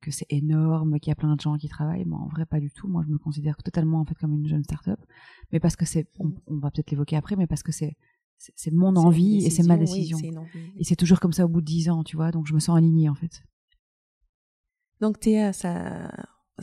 que 0.00 0.10
c'est 0.10 0.26
énorme, 0.30 0.98
qu'il 1.00 1.10
y 1.10 1.12
a 1.12 1.16
plein 1.16 1.34
de 1.34 1.40
gens 1.40 1.56
qui 1.56 1.68
travaillent. 1.68 2.04
Mais 2.04 2.16
en 2.16 2.28
vrai, 2.28 2.46
pas 2.46 2.60
du 2.60 2.70
tout. 2.70 2.88
Moi, 2.88 3.02
je 3.06 3.12
me 3.12 3.18
considère 3.18 3.56
totalement 3.62 4.00
en 4.00 4.04
fait 4.04 4.14
comme 4.14 4.34
une 4.34 4.46
jeune 4.46 4.64
start-up. 4.64 5.00
Mais 5.52 5.60
parce 5.60 5.76
que 5.76 5.84
c'est, 5.84 6.06
on, 6.18 6.32
va 6.58 6.70
peut-être 6.70 6.90
l'évoquer 6.90 7.16
après, 7.16 7.36
mais 7.36 7.46
parce 7.46 7.62
que 7.62 7.72
c'est 7.72 7.96
c'est 8.56 8.72
mon 8.72 8.96
envie 8.96 9.46
et 9.46 9.50
c'est 9.50 9.62
ma 9.62 9.76
décision. 9.76 10.18
et 10.76 10.82
c'est 10.82 10.96
toujours 10.96 11.20
comme 11.20 11.32
ça 11.32 11.44
au 11.44 11.48
bout 11.48 11.60
de 11.60 11.66
dix 11.66 11.88
ans, 11.88 12.02
tu 12.02 12.16
vois. 12.16 12.32
Donc 12.32 12.48
je 12.48 12.54
me 12.54 12.58
sens 12.58 12.76
alignée 12.76 13.08
en 13.08 13.14
fait. 13.14 13.44
Donc 15.00 15.20
Théa, 15.20 15.52
ça, 15.52 16.10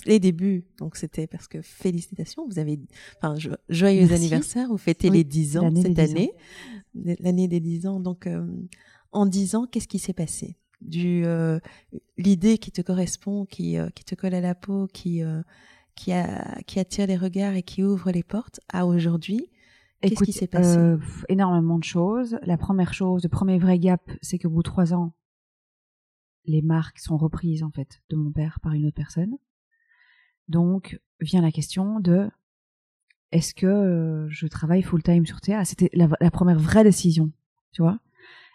les 0.06 0.20
débuts, 0.20 0.66
donc 0.78 0.95
c'était 0.95 1.28
parce 1.28 1.47
que 1.47 1.62
félicitations, 1.62 2.47
vous 2.47 2.60
avez, 2.60 2.80
enfin, 3.18 3.36
joyeux 3.70 4.12
anniversaire, 4.14 4.68
vous 4.70 4.78
fêtez 4.78 5.10
les 5.10 5.24
10 5.24 5.58
ans 5.58 5.72
cette 5.76 6.00
année, 6.00 6.34
l'année 6.93 7.47
des 7.47 7.60
10 7.60 7.88
ans. 7.88 8.00
Donc, 8.00 8.28
euh, 8.28 8.45
en 9.12 9.26
10 9.26 9.56
ans, 9.56 9.66
qu'est-ce 9.66 9.88
qui 9.88 10.00
s'est 10.00 10.14
passé? 10.14 10.58
Du 10.82 11.26
euh, 11.26 11.60
l'idée 12.18 12.58
qui 12.58 12.72
te 12.72 12.82
correspond, 12.82 13.45
qui 13.45 13.78
euh, 13.78 13.89
qui 13.89 14.06
te 14.06 14.16
colle 14.16 14.34
à 14.34 14.39
la 14.39 14.56
peau, 14.56 14.88
qui 14.88 15.22
qui 15.95 16.14
a 16.14 16.62
qui 16.66 16.80
attire 16.80 17.08
les 17.08 17.18
regards 17.18 17.56
et 17.56 17.64
qui 17.64 17.84
ouvre 17.84 18.12
les 18.12 18.24
portes 18.24 18.62
à 18.72 18.86
aujourd'hui. 18.86 19.50
Qu'est-ce 20.02 20.24
qui 20.24 20.32
s'est 20.32 20.47
passé? 20.47 20.78
Énormément 21.28 21.78
de 21.78 21.84
choses. 21.84 22.39
La 22.43 22.58
première 22.58 22.93
chose, 22.93 23.24
le 23.24 23.30
premier 23.30 23.60
vrai 23.60 23.78
gap, 23.78 24.10
c'est 24.22 24.39
qu'au 24.39 24.50
bout 24.50 24.64
de 24.64 24.70
trois 24.70 24.93
ans, 24.93 25.14
les 26.45 26.62
marques 26.62 27.00
sont 27.00 27.18
reprises 27.18 27.64
en 27.64 27.72
fait 27.72 28.02
de 28.10 28.16
mon 28.16 28.32
père 28.32 28.60
par 28.62 28.74
une 28.74 28.86
autre 28.86 28.95
personne. 28.95 29.38
Donc 30.50 31.00
vient 31.22 31.41
la 31.41 31.52
question 31.52 32.00
de 32.00 32.30
est-ce 33.32 33.54
que 33.54 33.68
euh, 33.68 34.28
je 34.30 34.47
travaille 34.47 34.82
full 34.82 35.04
time 35.04 35.26
sur 35.26 35.39
TA 35.39 35.64
C'était 35.64 35.91
la, 35.93 36.32
première 36.32 36.60
vraie 36.60 36.84
décision, 36.84 37.32
tu 37.72 37.84
vois? 37.84 38.00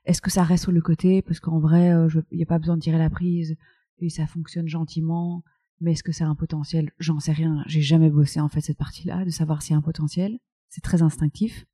Est-ce 0.05 0.20
que 0.20 0.30
ça 0.30 0.42
reste 0.42 0.64
sur 0.64 0.72
le 0.72 0.80
côté? 0.80 1.22
Parce 1.22 1.40
qu'en 1.40 1.61
vrai, 1.61 1.86
il 1.86 1.92
euh, 1.92 2.22
n'y 2.32 2.42
a 2.42 2.47
pas 2.47 2.59
besoin 2.59 2.76
de 2.76 2.82
tirer 2.82 2.99
la 2.99 3.11
prise 3.11 3.57
et 3.99 4.11
ça 4.11 4.26
fonctionne 4.26 4.68
gentiment. 4.68 5.45
Mais 5.80 5.92
est-ce 5.92 6.03
que 6.03 6.12
c'est 6.12 6.24
un 6.24 6.34
potentiel? 6.34 6.90
J'en 6.99 7.20
sais 7.20 7.32
rien. 7.32 7.62
J'ai 7.66 7.80
jamais 7.80 8.11
bossé 8.11 8.40
en 8.40 8.49
fait 8.49 8.61
cette 8.61 8.78
partie-là 8.78 9.24
de 9.24 9.30
savoir 9.30 9.62
s'il 9.62 9.72
y 9.72 9.74
a 9.74 9.78
un 9.78 9.82
potentiel. 9.82 10.38
C'est 10.68 10.82
très 10.82 11.03
instinctif. 11.03 11.64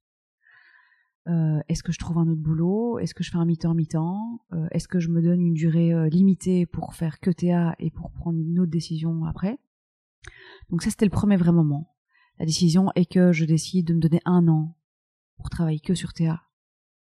Euh, 1.29 1.61
est-ce 1.69 1.83
que 1.83 1.93
je 1.93 1.99
trouve 1.99 2.19
un 2.19 2.29
autre 2.29 2.41
boulot? 2.41 2.99
Est-ce 2.99 3.15
que 3.15 3.25
je 3.25 3.31
fais 3.31 3.39
un 3.39 3.45
mi-temps 3.47 3.75
mi-temps? 3.75 4.41
Est-ce 4.71 4.89
que 4.89 5.01
je 5.01 5.09
me 5.09 5.23
donne 5.23 5.41
une 5.41 5.55
durée 5.55 6.11
limitée 6.11 6.67
pour 6.67 6.95
faire 6.95 7.21
que 7.21 7.31
TA 7.31 7.75
et 7.79 7.91
pour 7.91 8.11
prendre 8.11 8.39
une 8.39 8.59
autre 8.59 8.71
décision 8.71 9.25
après? 9.25 9.59
Donc 10.71 10.83
ça, 10.83 10.91
c'était 10.91 11.05
le 11.05 11.11
premier 11.11 11.37
vrai 11.37 11.53
moment. 11.53 11.95
La 12.39 12.47
décision 12.47 12.91
est 12.95 13.11
que 13.11 13.33
je 13.33 13.45
décide 13.45 13.87
de 13.87 13.95
me 13.95 14.01
donner 14.01 14.21
un 14.25 14.49
an 14.49 14.77
pour 15.37 15.51
travailler 15.51 15.81
que 15.81 15.95
sur 15.95 16.13
TA. 16.13 16.43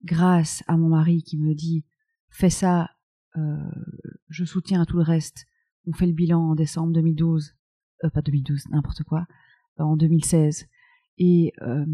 Grâce 0.04 0.64
à 0.68 0.78
mon 0.78 0.90
mari 0.90 1.24
qui 1.24 1.38
me 1.38 1.54
dit, 1.54 1.86
fais 2.30 2.50
ça, 2.50 2.90
euh, 3.38 3.72
je 4.30 4.46
soutiens 4.46 4.86
tout 4.86 4.98
le 4.98 5.04
reste. 5.04 5.46
On 5.86 5.94
fait 5.94 6.08
le 6.08 6.14
bilan 6.14 6.52
en 6.52 6.56
décembre 6.56 6.94
2012, 6.94 7.56
euh, 8.04 8.10
pas 8.10 8.22
2012, 8.22 8.68
n'importe 8.70 9.04
quoi, 9.04 9.28
euh, 9.80 9.84
en 9.84 9.96
2016. 9.96 10.68
Et, 11.18 11.54
euh, 11.62 11.86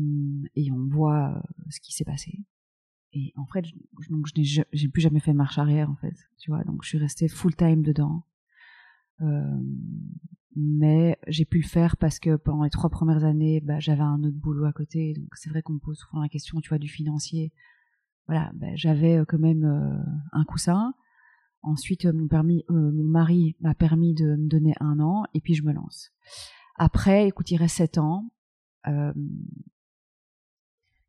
et 0.56 0.72
on 0.72 0.88
voit 0.88 1.44
ce 1.70 1.80
qui 1.82 1.94
s'est 1.94 2.06
passé. 2.06 2.40
Et 3.14 3.34
en 3.36 3.46
fait, 3.46 3.66
je, 3.66 3.74
donc 4.10 4.28
je 4.28 4.62
n'ai 4.62 4.90
plus 4.90 5.02
jamais 5.02 5.20
fait 5.20 5.34
marche 5.34 5.58
arrière 5.58 5.90
en 5.90 5.96
fait, 5.96 6.16
tu 6.38 6.52
vois. 6.52 6.64
Donc 6.64 6.84
je 6.84 6.90
suis 6.90 6.98
restée 6.98 7.28
full 7.28 7.56
time 7.56 7.82
dedans. 7.82 8.24
Euh, 9.22 9.60
mais 10.56 11.18
j'ai 11.28 11.46
pu 11.46 11.60
le 11.60 11.68
faire 11.68 11.98
parce 11.98 12.20
que 12.20 12.36
pendant 12.36 12.64
les 12.64 12.70
trois 12.70 12.90
premières 12.90 13.24
années, 13.24 13.62
bah, 13.62 13.80
j'avais 13.80 14.02
un 14.02 14.24
autre 14.24 14.38
boulot 14.38 14.66
à 14.66 14.74
côté. 14.74 15.14
Donc 15.14 15.30
c'est 15.36 15.50
vrai 15.50 15.62
qu'on 15.62 15.74
me 15.74 15.80
pose 15.80 15.98
souvent 15.98 16.22
la 16.22 16.30
question, 16.30 16.60
tu 16.62 16.70
vois, 16.70 16.80
du 16.80 16.88
financier. 16.88 17.52
Voilà, 18.28 18.52
bah, 18.56 18.76
j'avais 18.76 19.18
euh, 19.18 19.26
quand 19.26 19.40
même 19.40 19.66
euh, 19.66 20.04
un 20.32 20.44
coussin. 20.44 20.94
Ensuite, 21.62 22.06
mon 22.06 22.28
permis, 22.28 22.64
mon 22.70 23.04
mari 23.04 23.56
m'a 23.60 23.74
permis 23.74 24.14
de 24.14 24.36
me 24.36 24.48
donner 24.48 24.74
un 24.80 25.00
an, 25.00 25.26
et 25.34 25.42
puis 25.42 25.54
je 25.54 25.64
me 25.64 25.74
lance. 25.74 26.12
Après, 26.76 27.28
écoute, 27.28 27.50
il 27.52 27.58
reste 27.58 27.78
sept 27.78 27.98
ans. 27.98 28.30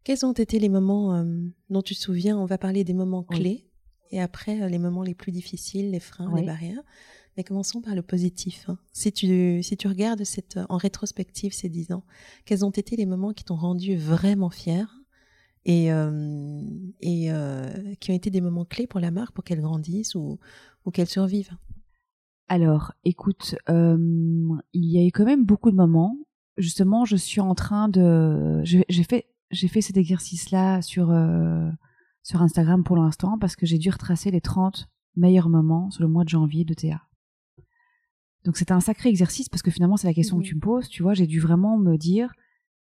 Quels 0.03 0.25
ont 0.25 0.33
été 0.33 0.59
les 0.59 0.71
moments 0.71 1.23
dont 1.69 1.83
tu 1.83 1.95
te 1.95 2.01
souviens? 2.01 2.37
On 2.37 2.47
va 2.47 2.59
parler 2.59 2.83
des 2.83 2.95
moments 2.95 3.23
clés, 3.23 3.71
et 4.11 4.21
après 4.21 4.69
les 4.69 4.79
moments 4.79 5.03
les 5.03 5.15
plus 5.15 5.31
difficiles, 5.31 5.91
les 5.93 6.01
freins, 6.01 6.35
les 6.35 6.47
barrières. 6.47 6.83
Mais 7.39 7.45
commençons 7.45 7.81
par 7.81 7.95
le 7.95 8.03
positif. 8.03 8.65
Hein. 8.69 8.79
Si, 8.93 9.13
tu, 9.13 9.63
si 9.63 9.77
tu 9.77 9.87
regardes 9.87 10.25
en 10.69 10.77
rétrospective 10.77 11.53
ces 11.53 11.69
dix 11.69 11.93
ans, 11.93 12.03
quels 12.45 12.65
ont 12.65 12.71
été 12.71 12.97
les 12.97 13.07
moments 13.07 13.33
qui 13.33 13.45
t'ont 13.45 13.55
rendu 13.55 13.97
vraiment 13.97 14.51
fier 14.51 14.93
et, 15.65 15.93
euh, 15.93 16.61
euh, 17.05 17.95
qui 18.01 18.11
ont 18.11 18.15
été 18.15 18.31
des 18.31 18.41
moments 18.41 18.65
clés 18.65 18.89
pour 18.89 18.99
la 18.99 19.13
marque, 19.13 19.37
pour 19.37 19.45
qu'elle 19.45 19.61
grandisse 19.61 20.17
ou, 20.17 20.41
qu'elle 20.93 21.07
survive? 21.07 21.51
Alors, 22.49 22.93
écoute, 23.05 23.55
euh, 23.71 23.97
il 24.73 24.91
y 24.91 24.99
a 24.99 25.07
eu 25.07 25.13
quand 25.13 25.25
même 25.25 25.45
beaucoup 25.45 25.71
de 25.71 25.77
moments. 25.77 26.19
Justement, 26.57 27.05
je 27.05 27.15
suis 27.15 27.41
en 27.41 27.55
train 27.55 27.89
de... 27.89 28.63
J'ai 28.65 29.05
fait, 29.05 29.29
fait 29.53 29.81
cet 29.81 29.97
exercice-là 29.97 30.83
sur, 30.83 31.17
sur 32.25 32.43
Instagram 32.43 32.83
pour 32.83 32.97
l'instant 32.97 33.39
parce 33.39 33.55
que 33.55 33.65
j'ai 33.65 33.79
dû 33.79 33.91
retracer 33.91 34.33
les 34.33 34.41
30 34.41 34.89
meilleurs 35.15 35.51
moments 35.51 35.93
sur 35.93 36.03
le 36.03 36.09
mois 36.09 36.25
de 36.25 36.31
janvier 36.31 36.65
de 36.65 36.75
Théa. 36.75 37.05
Donc 38.49 38.57
c'était 38.57 38.73
un 38.73 38.81
sacré 38.81 39.11
exercice 39.11 39.51
parce 39.51 39.61
que 39.61 39.71
finalement 39.71 39.99
c'est 39.99 40.07
la 40.07 40.15
question 40.15 40.39
que 40.39 40.43
tu 40.43 40.55
me 40.55 40.61
poses, 40.61 40.89
tu 40.89 41.03
vois, 41.03 41.13
j'ai 41.13 41.27
dû 41.27 41.39
vraiment 41.39 41.77
me 41.77 41.99
dire 41.99 42.33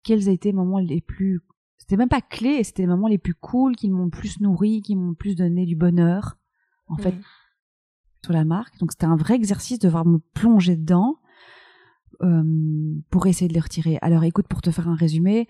quels 0.05 0.29
été 0.29 0.51
les 0.51 0.53
moments 0.53 0.79
les 0.79 1.01
plus 1.01 1.41
c'était 1.77 1.97
même 1.97 2.09
pas 2.09 2.21
clés, 2.21 2.63
c'était 2.63 2.83
les 2.83 2.87
moments 2.87 3.09
les 3.09 3.19
plus 3.19 3.35
cool 3.35 3.75
qui 3.75 3.91
m'ont 3.91 4.05
le 4.05 4.11
plus 4.11 4.41
nourri, 4.41 4.81
qui 4.81 4.95
m'ont 4.95 5.09
le 5.09 5.17
plus 5.17 5.35
donné 5.35 5.67
du 5.67 5.75
bonheur 5.75 6.39
en 6.87 6.97
fait 6.99 7.17
sur 8.23 8.33
la 8.33 8.45
marque. 8.45 8.79
Donc 8.79 8.93
c'était 8.93 9.07
un 9.07 9.17
vrai 9.17 9.35
exercice 9.35 9.81
de 9.81 9.89
voir 9.89 10.07
me 10.07 10.19
plonger 10.19 10.77
dedans 10.77 11.19
euh, 12.23 12.95
pour 13.11 13.27
essayer 13.27 13.49
de 13.49 13.55
les 13.55 13.59
retirer. 13.59 13.99
Alors 14.03 14.23
écoute 14.23 14.47
pour 14.47 14.63
te 14.63 14.71
faire 14.71 14.89
un 14.89 14.95
résumé, 14.95 15.49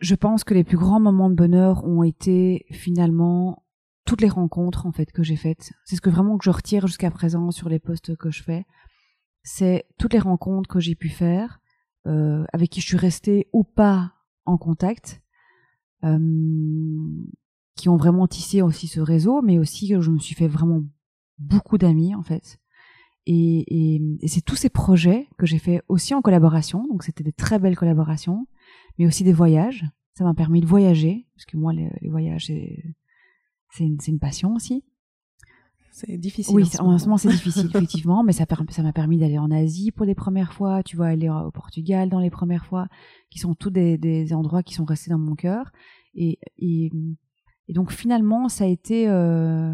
je 0.00 0.14
pense 0.14 0.44
que 0.44 0.54
les 0.54 0.64
plus 0.64 0.78
grands 0.78 0.98
moments 0.98 1.28
de 1.28 1.34
bonheur 1.34 1.84
ont 1.84 2.02
été 2.02 2.64
finalement 2.70 3.63
toutes 4.04 4.20
les 4.20 4.28
rencontres 4.28 4.86
en 4.86 4.92
fait 4.92 5.10
que 5.12 5.22
j'ai 5.22 5.36
faites. 5.36 5.72
C'est 5.84 5.96
ce 5.96 6.00
que 6.00 6.10
vraiment 6.10 6.36
que 6.38 6.44
je 6.44 6.50
retire 6.50 6.86
jusqu'à 6.86 7.10
présent 7.10 7.50
sur 7.50 7.68
les 7.68 7.78
posts 7.78 8.16
que 8.16 8.30
je 8.30 8.42
fais. 8.42 8.66
C'est 9.42 9.86
toutes 9.98 10.12
les 10.12 10.18
rencontres 10.18 10.68
que 10.68 10.80
j'ai 10.80 10.94
pu 10.94 11.08
faire, 11.08 11.60
euh, 12.06 12.44
avec 12.52 12.70
qui 12.70 12.80
je 12.80 12.86
suis 12.86 12.96
restée 12.96 13.48
ou 13.52 13.64
pas 13.64 14.12
en 14.46 14.58
contact, 14.58 15.22
euh, 16.04 16.18
qui 17.76 17.88
ont 17.88 17.96
vraiment 17.96 18.26
tissé 18.26 18.62
aussi 18.62 18.86
ce 18.86 19.00
réseau, 19.00 19.42
mais 19.42 19.58
aussi 19.58 19.88
que 19.88 20.00
je 20.00 20.10
me 20.10 20.18
suis 20.18 20.34
fait 20.34 20.48
vraiment 20.48 20.82
beaucoup 21.38 21.78
d'amis 21.78 22.14
en 22.14 22.22
fait. 22.22 22.58
Et, 23.26 23.94
et, 23.94 24.02
et 24.20 24.28
c'est 24.28 24.42
tous 24.42 24.56
ces 24.56 24.68
projets 24.68 25.28
que 25.38 25.46
j'ai 25.46 25.58
fait 25.58 25.82
aussi 25.88 26.14
en 26.14 26.20
collaboration, 26.20 26.86
donc 26.88 27.04
c'était 27.04 27.24
des 27.24 27.32
très 27.32 27.58
belles 27.58 27.76
collaborations, 27.76 28.46
mais 28.98 29.06
aussi 29.06 29.24
des 29.24 29.32
voyages. 29.32 29.84
Ça 30.12 30.24
m'a 30.24 30.34
permis 30.34 30.60
de 30.60 30.66
voyager, 30.66 31.26
parce 31.34 31.46
que 31.46 31.56
moi 31.56 31.72
les, 31.72 31.90
les 32.02 32.10
voyages 32.10 32.46
c'est 32.46 32.84
une, 33.80 33.98
une, 34.06 34.18
passion 34.18 34.54
aussi. 34.54 34.84
C'est 35.90 36.16
difficile. 36.18 36.54
Oui, 36.54 36.64
en 36.78 36.98
ce 36.98 37.04
moment, 37.04 37.16
c'est 37.16 37.28
difficile, 37.28 37.66
effectivement, 37.74 38.22
mais 38.22 38.32
ça 38.32 38.46
m'a 38.82 38.92
permis 38.92 39.18
d'aller 39.18 39.38
en 39.38 39.50
Asie 39.50 39.90
pour 39.92 40.06
les 40.06 40.14
premières 40.14 40.52
fois, 40.52 40.82
tu 40.82 40.96
vois, 40.96 41.06
aller 41.06 41.28
au 41.28 41.50
Portugal 41.50 42.08
dans 42.08 42.20
les 42.20 42.30
premières 42.30 42.66
fois, 42.66 42.88
qui 43.30 43.38
sont 43.38 43.54
tous 43.54 43.70
des, 43.70 43.96
des 43.98 44.32
endroits 44.32 44.62
qui 44.62 44.74
sont 44.74 44.84
restés 44.84 45.10
dans 45.10 45.18
mon 45.18 45.34
cœur. 45.34 45.70
Et, 46.14 46.38
et, 46.58 46.90
et, 47.68 47.72
donc, 47.72 47.92
finalement, 47.92 48.48
ça 48.48 48.64
a 48.64 48.66
été 48.66 49.08
euh, 49.08 49.72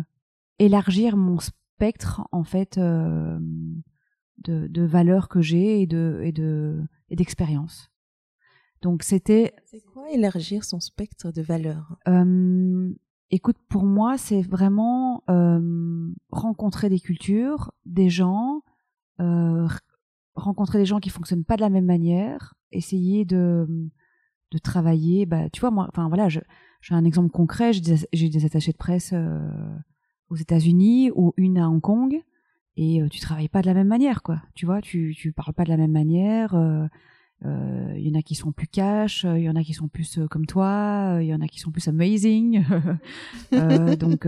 élargir 0.58 1.16
mon 1.16 1.38
spectre, 1.38 2.22
en 2.32 2.44
fait, 2.44 2.78
euh, 2.78 3.38
de, 4.38 4.66
de 4.66 4.82
valeurs 4.82 5.28
que 5.28 5.40
j'ai 5.40 5.82
et 5.82 5.86
de 5.86 6.20
et 6.22 6.32
de 6.32 6.82
et 7.08 7.16
d'expérience. 7.16 7.90
Donc 8.82 9.02
c'était. 9.02 9.52
C'est 9.66 9.82
quoi 9.82 10.10
élargir 10.10 10.64
son 10.64 10.80
spectre 10.80 11.32
de 11.32 11.42
valeurs? 11.42 11.96
Euh, 12.08 12.90
Écoute, 13.30 13.56
pour 13.68 13.84
moi, 13.84 14.18
c'est 14.18 14.42
vraiment 14.42 15.22
euh, 15.30 16.12
rencontrer 16.30 16.88
des 16.88 16.98
cultures, 16.98 17.72
des 17.86 18.10
gens, 18.10 18.62
euh, 19.20 19.68
rencontrer 20.34 20.78
des 20.78 20.86
gens 20.86 20.98
qui 20.98 21.10
fonctionnent 21.10 21.44
pas 21.44 21.56
de 21.56 21.60
la 21.60 21.70
même 21.70 21.84
manière, 21.86 22.54
essayer 22.72 23.24
de 23.24 23.90
de 24.50 24.58
travailler. 24.58 25.26
Bah, 25.26 25.48
tu 25.50 25.60
vois, 25.60 25.70
moi, 25.70 25.86
enfin 25.88 26.08
voilà, 26.08 26.28
j'ai 26.28 26.42
un 26.90 27.04
exemple 27.04 27.30
concret. 27.30 27.72
J'ai 27.72 28.28
des, 28.28 28.44
attachés 28.44 28.72
de 28.72 28.76
presse 28.76 29.12
euh, 29.12 29.38
aux 30.28 30.36
États-Unis 30.36 31.12
ou 31.14 31.32
une 31.36 31.58
à 31.58 31.68
Hong 31.68 31.80
Kong 31.80 32.20
et 32.76 33.02
euh, 33.02 33.08
tu 33.08 33.20
travailles 33.20 33.48
pas 33.48 33.62
de 33.62 33.66
la 33.66 33.74
même 33.74 33.88
manière 33.88 34.22
quoi 34.22 34.40
tu 34.54 34.64
vois 34.64 34.80
tu 34.80 35.12
tu 35.16 35.32
parles 35.32 35.54
pas 35.54 35.64
de 35.64 35.70
la 35.70 35.76
même 35.76 35.90
manière 35.90 36.54
il 37.42 37.48
euh, 37.48 37.92
euh, 37.92 37.98
y 37.98 38.10
en 38.10 38.18
a 38.18 38.22
qui 38.22 38.34
sont 38.34 38.52
plus 38.52 38.66
cash 38.66 39.24
il 39.24 39.42
y 39.42 39.48
en 39.48 39.56
a 39.56 39.62
qui 39.62 39.72
sont 39.72 39.88
plus 39.88 40.18
comme 40.30 40.46
toi 40.46 41.18
il 41.20 41.26
y 41.26 41.34
en 41.34 41.40
a 41.40 41.48
qui 41.48 41.58
sont 41.58 41.70
plus 41.70 41.88
amazing. 41.88 42.64
Donc 43.98 44.26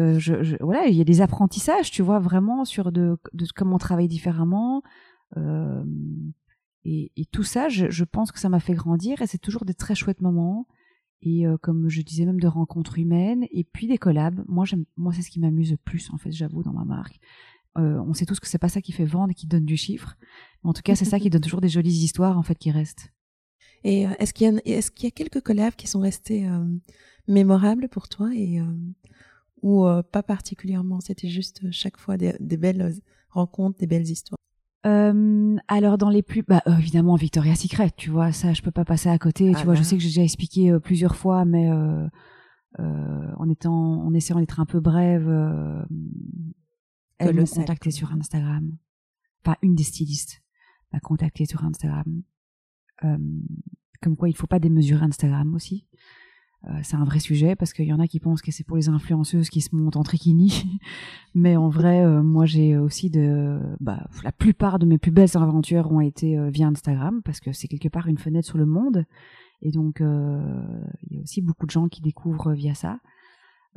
voilà 0.60 0.86
il 0.86 0.94
y 0.94 1.00
a 1.00 1.04
des 1.04 1.20
apprentissages 1.20 1.90
tu 1.90 2.02
vois 2.02 2.18
vraiment 2.18 2.64
sur 2.64 2.92
de, 2.92 3.18
comment 3.54 3.78
travailler 3.78 4.08
différemment. 4.08 4.82
Et, 6.84 7.26
tout 7.30 7.44
ça 7.44 7.68
je, 7.68 8.04
pense 8.04 8.32
que 8.32 8.38
ça 8.38 8.48
m'a 8.48 8.60
fait 8.60 8.74
grandir 8.74 9.20
et 9.22 9.26
c'est 9.26 9.38
toujours 9.38 9.64
des 9.64 9.74
très 9.74 9.94
chouettes 9.94 10.20
moments. 10.20 10.66
Et 11.24 11.44
comme 11.60 11.88
je 11.88 12.02
disais 12.02 12.24
même 12.24 12.40
de 12.40 12.48
rencontres 12.48 12.98
humaines 12.98 13.46
et 13.50 13.64
puis 13.64 13.86
des 13.86 13.98
collabs. 13.98 14.42
Moi 14.48 14.64
moi 14.96 15.12
c'est 15.12 15.22
ce 15.22 15.30
qui 15.30 15.38
m'amuse 15.38 15.70
le 15.70 15.76
plus 15.76 16.10
en 16.12 16.18
fait 16.18 16.32
j'avoue 16.32 16.62
dans 16.62 16.72
ma 16.72 16.84
marque. 16.84 17.20
Euh, 17.78 17.98
on 18.06 18.12
sait 18.12 18.26
tous 18.26 18.38
que 18.38 18.46
c'est 18.46 18.58
pas 18.58 18.68
ça 18.68 18.82
qui 18.82 18.92
fait 18.92 19.04
vendre 19.04 19.30
et 19.30 19.34
qui 19.34 19.46
donne 19.46 19.64
du 19.64 19.76
chiffre. 19.76 20.16
En 20.64 20.72
tout 20.72 20.82
cas, 20.82 20.94
c'est 20.94 21.04
ça 21.04 21.18
qui 21.18 21.30
donne 21.30 21.40
toujours 21.40 21.60
des 21.60 21.68
jolies 21.68 21.90
histoires 21.90 22.38
en 22.38 22.42
fait 22.42 22.56
qui 22.56 22.70
restent. 22.70 23.12
Et 23.84 24.06
euh, 24.06 24.10
est-ce 24.18 24.32
qu'il 24.32 24.46
y 24.46 25.06
a 25.06 25.08
y 25.08 25.12
quelques 25.12 25.40
collabs 25.40 25.74
qui 25.74 25.88
sont 25.88 26.00
restés 26.00 26.48
euh, 26.48 26.64
mémorables 27.26 27.88
pour 27.88 28.08
toi 28.08 28.30
et 28.32 28.60
ou 29.62 29.86
pas 30.10 30.22
particulièrement? 30.22 31.00
C'était 31.00 31.28
juste 31.28 31.70
chaque 31.70 31.96
fois 31.96 32.16
des, 32.16 32.56
belles 32.56 32.94
rencontres, 33.30 33.78
des 33.78 33.86
belles 33.86 34.08
histoires. 34.08 34.38
alors 34.84 35.98
dans 35.98 36.10
les 36.10 36.22
plus, 36.22 36.42
bah, 36.42 36.62
évidemment 36.78 37.16
Victoria's 37.16 37.60
Secret, 37.60 37.90
tu 37.96 38.10
vois, 38.10 38.32
ça 38.32 38.52
je 38.52 38.62
peux 38.62 38.70
pas 38.70 38.84
passer 38.84 39.08
à 39.08 39.18
côté. 39.18 39.50
tu 39.52 39.58
ah 39.58 39.64
vois, 39.64 39.74
je 39.74 39.80
bah. 39.80 39.84
sais 39.84 39.96
que 39.96 40.02
j'ai 40.02 40.08
déjà 40.08 40.22
expliqué 40.22 40.76
plusieurs 40.82 41.16
fois, 41.16 41.44
mais 41.44 41.68
en 42.78 43.48
étant, 43.50 44.04
en 44.04 44.14
essayant 44.14 44.38
d'être 44.38 44.60
un 44.60 44.66
peu 44.66 44.80
brève, 44.80 45.28
elle 47.18 47.34
m'a 47.34 47.44
contacté 47.44 47.90
sur 47.90 48.12
Instagram. 48.12 48.76
Pas 49.42 49.58
une 49.62 49.74
des 49.74 49.84
stylistes 49.84 50.42
m'a 50.92 51.00
contacté 51.00 51.46
sur 51.46 51.64
Instagram. 51.64 52.22
Euh, 53.04 53.18
comme 54.00 54.16
quoi, 54.16 54.28
il 54.28 54.36
faut 54.36 54.46
pas 54.46 54.58
démesurer 54.58 55.04
Instagram 55.04 55.54
aussi. 55.54 55.86
Euh, 56.68 56.78
c'est 56.84 56.94
un 56.94 57.04
vrai 57.04 57.18
sujet 57.18 57.56
parce 57.56 57.72
qu'il 57.72 57.86
y 57.86 57.92
en 57.92 57.98
a 57.98 58.06
qui 58.06 58.20
pensent 58.20 58.42
que 58.42 58.52
c'est 58.52 58.62
pour 58.62 58.76
les 58.76 58.88
influenceuses 58.88 59.48
qui 59.48 59.60
se 59.60 59.74
montent 59.74 59.96
en 59.96 60.04
trikini, 60.04 60.80
mais 61.34 61.56
en 61.56 61.68
vrai, 61.68 62.04
euh, 62.04 62.22
moi 62.22 62.46
j'ai 62.46 62.76
aussi 62.76 63.10
de, 63.10 63.58
bah, 63.80 64.06
la 64.22 64.30
plupart 64.30 64.78
de 64.78 64.86
mes 64.86 64.98
plus 64.98 65.10
belles 65.10 65.36
aventures 65.36 65.90
ont 65.90 66.00
été 66.00 66.38
via 66.50 66.68
Instagram 66.68 67.20
parce 67.24 67.40
que 67.40 67.52
c'est 67.52 67.66
quelque 67.66 67.88
part 67.88 68.06
une 68.06 68.18
fenêtre 68.18 68.46
sur 68.46 68.58
le 68.58 68.66
monde 68.66 69.04
et 69.60 69.72
donc 69.72 69.96
il 70.00 71.16
y 71.16 71.18
a 71.18 71.22
aussi 71.22 71.42
beaucoup 71.42 71.66
de 71.66 71.72
gens 71.72 71.88
qui 71.88 72.00
découvrent 72.00 72.52
via 72.52 72.74
ça. 72.74 73.00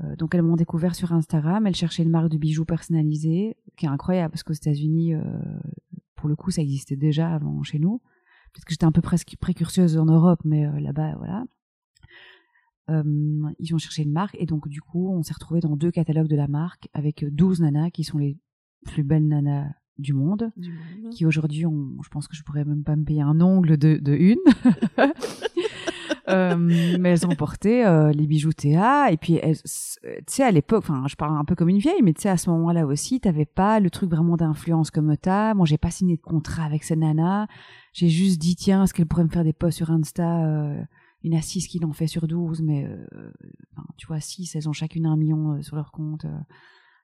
Euh, 0.03 0.15
donc 0.15 0.35
elles 0.35 0.41
m'ont 0.41 0.55
découvert 0.55 0.95
sur 0.95 1.13
Instagram, 1.13 1.65
elles 1.67 1.75
cherchaient 1.75 2.03
une 2.03 2.09
marque 2.09 2.29
de 2.29 2.37
bijoux 2.37 2.65
personnalisée, 2.65 3.55
qui 3.77 3.85
est 3.85 3.89
incroyable 3.89 4.31
parce 4.31 4.43
qu'aux 4.43 4.53
États-Unis, 4.53 5.13
euh, 5.13 5.23
pour 6.15 6.29
le 6.29 6.35
coup, 6.35 6.51
ça 6.51 6.61
existait 6.61 6.95
déjà 6.95 7.33
avant 7.33 7.63
chez 7.63 7.79
nous. 7.79 8.01
Peut-être 8.53 8.65
que 8.65 8.71
j'étais 8.71 8.85
un 8.85 8.91
peu 8.91 9.01
presque 9.01 9.35
précurseuse 9.39 9.97
en 9.97 10.05
Europe, 10.05 10.41
mais 10.43 10.65
euh, 10.65 10.79
là-bas, 10.79 11.15
voilà. 11.17 11.45
ils 13.59 13.73
ont 13.73 13.77
cherché 13.77 14.03
une 14.03 14.11
marque 14.11 14.35
et 14.39 14.45
donc 14.45 14.67
du 14.67 14.81
coup, 14.81 15.11
on 15.11 15.23
s'est 15.23 15.33
retrouvé 15.33 15.59
dans 15.59 15.75
deux 15.75 15.91
catalogues 15.91 16.27
de 16.27 16.35
la 16.35 16.47
marque 16.47 16.89
avec 16.93 17.25
12 17.25 17.61
nanas 17.61 17.89
qui 17.91 18.03
sont 18.03 18.17
les 18.17 18.37
plus 18.85 19.03
belles 19.03 19.27
nanas 19.27 19.71
du 19.97 20.13
monde, 20.13 20.51
qui 21.11 21.25
aujourd'hui, 21.25 21.61
je 21.61 22.09
pense 22.09 22.27
que 22.27 22.35
je 22.35 22.43
pourrais 22.43 22.65
même 22.65 22.83
pas 22.83 22.97
me 22.97 23.05
payer 23.05 23.21
un 23.21 23.39
ongle 23.39 23.77
de, 23.77 23.97
de 23.97 24.13
une. 24.13 24.39
Euh, 26.27 26.55
mais 26.57 27.09
elles 27.09 27.27
ont 27.27 27.35
porté 27.35 27.85
euh, 27.85 28.11
les 28.11 28.25
bijoux 28.25 28.51
Théa 28.51 29.11
et 29.11 29.17
puis 29.17 29.39
tu 29.43 29.59
sais 30.25 30.43
à 30.43 30.49
l'époque 30.49 30.79
enfin 30.79 31.03
je 31.07 31.15
parle 31.15 31.37
un 31.37 31.45
peu 31.45 31.53
comme 31.53 31.69
une 31.69 31.77
vieille 31.77 32.01
mais 32.01 32.13
tu 32.13 32.21
sais 32.23 32.29
à 32.29 32.37
ce 32.37 32.49
moment-là 32.49 32.87
aussi 32.87 33.19
t'avais 33.19 33.45
pas 33.45 33.79
le 33.79 33.91
truc 33.91 34.09
vraiment 34.09 34.35
d'influence 34.35 34.89
comme 34.89 35.15
t'as 35.17 35.53
moi 35.53 35.67
j'ai 35.67 35.77
pas 35.77 35.91
signé 35.91 36.17
de 36.17 36.21
contrat 36.21 36.63
avec 36.63 36.83
ces 36.83 36.95
nanas 36.95 37.45
j'ai 37.93 38.09
juste 38.09 38.39
dit 38.39 38.55
tiens 38.55 38.83
est-ce 38.83 38.93
qu'elle 38.93 39.05
pourrait 39.05 39.25
me 39.25 39.29
faire 39.29 39.43
des 39.43 39.53
posts 39.53 39.77
sur 39.77 39.91
Insta 39.91 40.45
euh, 40.45 40.81
une 41.23 41.35
assise 41.35 41.67
qui 41.67 41.77
l'ont 41.77 41.93
fait 41.93 42.07
sur 42.07 42.27
12 42.27 42.61
mais 42.63 42.89
tu 43.97 44.07
vois 44.07 44.19
6 44.19 44.55
elles 44.55 44.67
ont 44.67 44.73
chacune 44.73 45.05
un 45.05 45.17
million 45.17 45.61
sur 45.61 45.75
leur 45.75 45.91
compte 45.91 46.25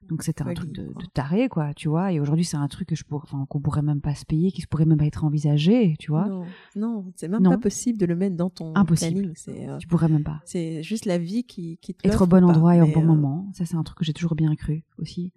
donc 0.08 0.24
c'était 0.24 0.44
un 0.44 0.54
truc 0.54 0.72
de, 0.72 0.84
de, 0.84 1.06
taré, 1.14 1.48
quoi, 1.48 1.74
tu 1.74 1.88
vois. 1.88 2.12
Et 2.12 2.20
aujourd'hui, 2.20 2.44
c'est 2.44 2.58
un 2.58 2.68
truc 2.68 2.90
que 2.90 2.96
je 2.96 3.04
enfin, 3.12 3.46
qu'on 3.48 3.62
pourrait 3.62 3.82
même 3.82 4.02
pas 4.02 4.16
se 4.16 4.26
payer, 4.26 4.52
qui 4.52 4.66
pourrait 4.66 4.86
même 4.86 4.98
pas 4.98 5.06
être 5.06 5.24
envisagé, 5.24 5.96
tu 6.00 6.12
vois. 6.12 6.28
Non, 6.28 6.44
non 6.76 7.12
c'est 7.16 7.28
même 7.28 7.44
pas 7.44 7.58
possible 7.58 7.98
de 7.98 8.06
le 8.06 8.16
mettre 8.16 8.36
dans 8.36 8.50
ton 8.50 8.76
Impossible. 8.76 9.34
planning. 9.34 9.70
Euh, 9.70 9.78
tu 9.78 9.88
pourrais 9.88 10.10
même 10.10 10.24
pas. 10.24 10.42
C'est 10.46 10.84
juste 10.84 11.06
la 11.06 11.18
vie 11.18 11.44
qui, 11.44 11.78
qui 11.82 11.94
te 11.94 12.08
Être 12.08 12.24
au 12.24 12.28
bon 12.28 12.44
endroit 12.44 12.76
et 12.76 12.82
au 12.82 12.88
bon 12.88 13.04
euh, 13.04 13.06
moment. 13.06 13.50
Ça, 13.54 13.66
c'est 13.66 13.76
un 13.76 13.84
truc 13.84 14.00
que 14.00 14.06
j'ai 14.06 14.14
toujours 14.14 14.36
bien 14.36 14.54
cru 14.56 14.84
aussi. 14.98 15.32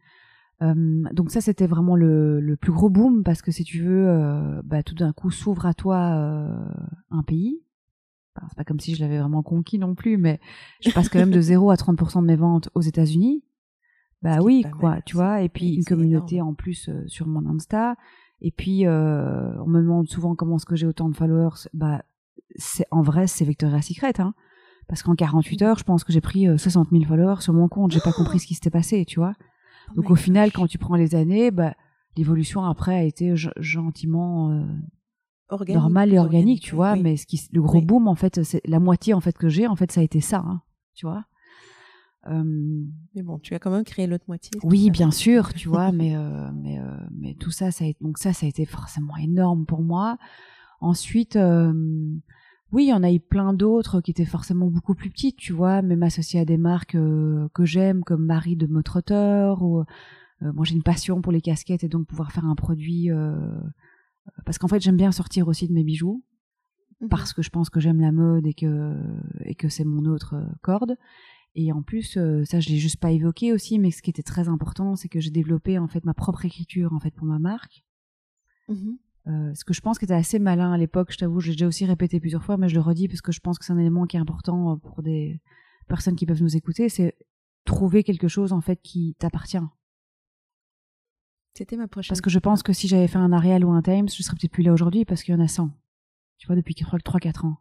Euh, 0.62 1.02
donc 1.12 1.30
ça, 1.30 1.40
c'était 1.40 1.66
vraiment 1.66 1.94
le, 1.94 2.40
le, 2.40 2.56
plus 2.56 2.72
gros 2.72 2.88
boom 2.88 3.22
parce 3.22 3.42
que 3.42 3.52
si 3.52 3.64
tu 3.64 3.82
veux, 3.82 4.08
euh, 4.08 4.62
bah, 4.64 4.82
tout 4.82 4.94
d'un 4.94 5.12
coup 5.12 5.30
s'ouvre 5.30 5.66
à 5.66 5.74
toi 5.74 5.98
un 7.10 7.22
pays. 7.22 7.60
C'est 8.48 8.56
pas 8.56 8.64
comme 8.64 8.80
si 8.80 8.96
je 8.96 9.00
l'avais 9.00 9.20
vraiment 9.20 9.44
conquis 9.44 9.78
non 9.78 9.94
plus, 9.94 10.16
mais 10.16 10.40
je 10.80 10.90
passe 10.90 11.08
quand 11.08 11.20
même 11.20 11.30
de 11.30 11.40
0 11.40 11.70
à 11.70 11.76
30% 11.76 12.22
de 12.22 12.26
mes 12.26 12.34
ventes 12.34 12.68
aux 12.74 12.80
États-Unis 12.80 13.44
bah 14.24 14.38
oui, 14.40 14.64
quoi, 14.80 15.02
tu 15.02 15.16
vois. 15.16 15.42
Et 15.42 15.50
puis 15.50 15.74
une 15.74 15.84
communauté 15.84 16.40
en 16.40 16.54
plus 16.54 16.88
euh, 16.88 17.04
sur 17.06 17.26
mon 17.26 17.46
Insta. 17.46 17.94
Et 18.40 18.50
puis 18.50 18.86
euh, 18.86 19.52
on 19.62 19.66
me 19.66 19.82
demande 19.82 20.08
souvent 20.08 20.34
comment 20.34 20.56
est-ce 20.56 20.64
que 20.64 20.76
j'ai 20.76 20.86
autant 20.86 21.10
de 21.10 21.14
followers. 21.14 21.68
Bah 21.74 22.02
c'est 22.56 22.86
en 22.90 23.02
vrai 23.02 23.26
c'est 23.26 23.44
Victoria's 23.44 23.86
Secret, 23.86 24.18
hein. 24.20 24.34
Parce 24.88 25.02
qu'en 25.02 25.14
48 25.14 25.62
heures, 25.62 25.78
je 25.78 25.84
pense 25.84 26.04
que 26.04 26.12
j'ai 26.12 26.20
pris 26.22 26.46
60 26.58 26.88
euh, 26.88 26.98
000 26.98 27.04
followers 27.04 27.40
sur 27.40 27.52
mon 27.52 27.68
compte. 27.68 27.92
J'ai 27.92 28.00
pas 28.00 28.12
compris 28.12 28.38
ce 28.38 28.46
qui 28.46 28.54
s'était 28.54 28.70
passé, 28.70 29.04
tu 29.04 29.20
vois. 29.20 29.34
Oh 29.90 29.96
Donc 29.96 30.10
au 30.10 30.14
final, 30.14 30.50
quand 30.50 30.66
tu 30.66 30.78
prends 30.78 30.94
les 30.96 31.14
années, 31.14 31.50
bah 31.50 31.74
l'évolution 32.16 32.64
après 32.64 32.94
a 32.94 33.02
été 33.02 33.34
gentiment 33.58 34.50
euh, 34.50 34.64
normale 35.68 36.14
et 36.14 36.18
organique, 36.18 36.62
tu 36.62 36.74
vois. 36.74 36.96
Mais 36.96 37.18
ce 37.18 37.26
qui, 37.26 37.38
le 37.52 37.60
gros 37.60 37.82
boom, 37.82 38.08
en 38.08 38.14
fait, 38.14 38.42
c'est 38.44 38.62
la 38.66 38.80
moitié 38.80 39.12
en 39.12 39.20
fait 39.20 39.36
que 39.36 39.50
j'ai, 39.50 39.66
en 39.66 39.76
fait, 39.76 39.92
ça 39.92 40.00
a 40.00 40.02
été 40.02 40.22
ça, 40.22 40.38
hein, 40.38 40.62
tu 40.94 41.04
vois. 41.04 41.26
Euh, 42.26 42.84
mais 43.14 43.22
bon, 43.22 43.38
tu 43.38 43.54
as 43.54 43.58
quand 43.58 43.70
même 43.70 43.84
créé 43.84 44.06
l'autre 44.06 44.24
moitié. 44.28 44.50
Oui, 44.62 44.90
bien 44.90 45.10
sûr, 45.10 45.52
tu 45.52 45.68
vois, 45.68 45.92
mais 45.92 46.16
euh, 46.16 46.50
mais 46.52 46.78
euh, 46.78 46.96
mais 47.12 47.34
tout 47.34 47.50
ça, 47.50 47.70
ça 47.70 47.84
a, 47.84 47.92
donc 48.00 48.18
ça, 48.18 48.32
ça 48.32 48.46
a 48.46 48.48
été 48.48 48.64
forcément 48.64 49.16
énorme 49.16 49.66
pour 49.66 49.82
moi. 49.82 50.18
Ensuite, 50.80 51.38
oui, 52.72 52.84
il 52.84 52.88
y 52.88 52.92
en 52.92 53.02
a 53.02 53.12
eu 53.12 53.20
plein 53.20 53.54
d'autres 53.54 54.00
qui 54.00 54.10
étaient 54.10 54.24
forcément 54.24 54.66
beaucoup 54.66 54.94
plus 54.94 55.08
petites, 55.08 55.36
tu 55.36 55.52
vois, 55.52 55.80
même 55.80 56.02
associées 56.02 56.40
à 56.40 56.44
des 56.44 56.58
marques 56.58 56.96
que 56.96 57.64
j'aime, 57.64 58.04
comme 58.04 58.26
Marie 58.26 58.56
de 58.56 58.66
Motrotter, 58.66 59.54
ou 59.60 59.82
moi 60.42 60.64
j'ai 60.64 60.74
une 60.74 60.82
passion 60.82 61.22
pour 61.22 61.32
les 61.32 61.40
casquettes 61.40 61.84
et 61.84 61.88
donc 61.88 62.06
pouvoir 62.06 62.32
faire 62.32 62.44
un 62.44 62.54
produit, 62.54 63.08
parce 64.44 64.58
qu'en 64.58 64.68
fait 64.68 64.80
j'aime 64.80 64.98
bien 64.98 65.12
sortir 65.12 65.48
aussi 65.48 65.68
de 65.68 65.72
mes 65.72 65.84
bijoux, 65.84 66.22
mhm. 67.00 67.08
parce 67.08 67.32
que 67.32 67.40
je 67.40 67.48
pense 67.48 67.70
que 67.70 67.80
j'aime 67.80 68.00
la 68.00 68.12
mode 68.12 68.46
et 68.46 68.54
que 68.54 68.94
et 69.44 69.54
que 69.54 69.70
c'est 69.70 69.84
mon 69.84 70.04
autre 70.04 70.34
corde. 70.60 70.96
Et 71.54 71.72
en 71.72 71.82
plus, 71.82 72.16
euh, 72.16 72.44
ça 72.44 72.60
je 72.60 72.68
l'ai 72.68 72.78
juste 72.78 72.96
pas 72.96 73.12
évoqué 73.12 73.52
aussi, 73.52 73.78
mais 73.78 73.90
ce 73.90 74.02
qui 74.02 74.10
était 74.10 74.22
très 74.22 74.48
important, 74.48 74.96
c'est 74.96 75.08
que 75.08 75.20
j'ai 75.20 75.30
développé 75.30 75.78
en 75.78 75.86
fait 75.86 76.04
ma 76.04 76.14
propre 76.14 76.44
écriture 76.44 76.92
en 76.92 77.00
fait 77.00 77.12
pour 77.12 77.26
ma 77.26 77.38
marque. 77.38 77.84
Mm-hmm. 78.68 78.96
Euh, 79.26 79.54
ce 79.54 79.64
que 79.64 79.72
je 79.72 79.80
pense 79.80 79.98
qui 79.98 80.04
était 80.04 80.14
assez 80.14 80.38
malin 80.38 80.72
à 80.72 80.78
l'époque, 80.78 81.12
je 81.12 81.18
t'avoue, 81.18 81.40
j'ai 81.40 81.52
déjà 81.52 81.66
aussi 81.66 81.86
répété 81.86 82.20
plusieurs 82.20 82.42
fois, 82.42 82.56
mais 82.56 82.68
je 82.68 82.74
le 82.74 82.80
redis 82.80 83.08
parce 83.08 83.22
que 83.22 83.32
je 83.32 83.40
pense 83.40 83.58
que 83.58 83.64
c'est 83.64 83.72
un 83.72 83.78
élément 83.78 84.06
qui 84.06 84.16
est 84.16 84.20
important 84.20 84.72
euh, 84.72 84.76
pour 84.76 85.02
des 85.02 85.40
personnes 85.88 86.16
qui 86.16 86.26
peuvent 86.26 86.42
nous 86.42 86.56
écouter, 86.56 86.88
c'est 86.88 87.16
trouver 87.64 88.02
quelque 88.02 88.28
chose 88.28 88.52
en 88.52 88.60
fait 88.60 88.80
qui 88.82 89.14
t'appartient. 89.18 89.58
C'était 91.54 91.76
ma 91.76 91.86
prochaine. 91.86 92.08
Parce 92.08 92.20
que 92.20 92.30
je 92.30 92.38
pense 92.40 92.62
que 92.62 92.72
si 92.72 92.88
j'avais 92.88 93.06
fait 93.06 93.18
un 93.18 93.32
Ariel 93.32 93.64
ou 93.64 93.70
un 93.70 93.80
Times, 93.80 94.08
je 94.08 94.22
serais 94.22 94.36
peut-être 94.36 94.52
plus 94.52 94.64
là 94.64 94.72
aujourd'hui 94.72 95.04
parce 95.04 95.22
qu'il 95.22 95.34
y 95.34 95.36
en 95.36 95.40
a 95.40 95.46
100. 95.46 95.70
Tu 96.38 96.48
vois, 96.48 96.56
depuis 96.56 96.74
3-4 96.74 97.46
ans. 97.46 97.58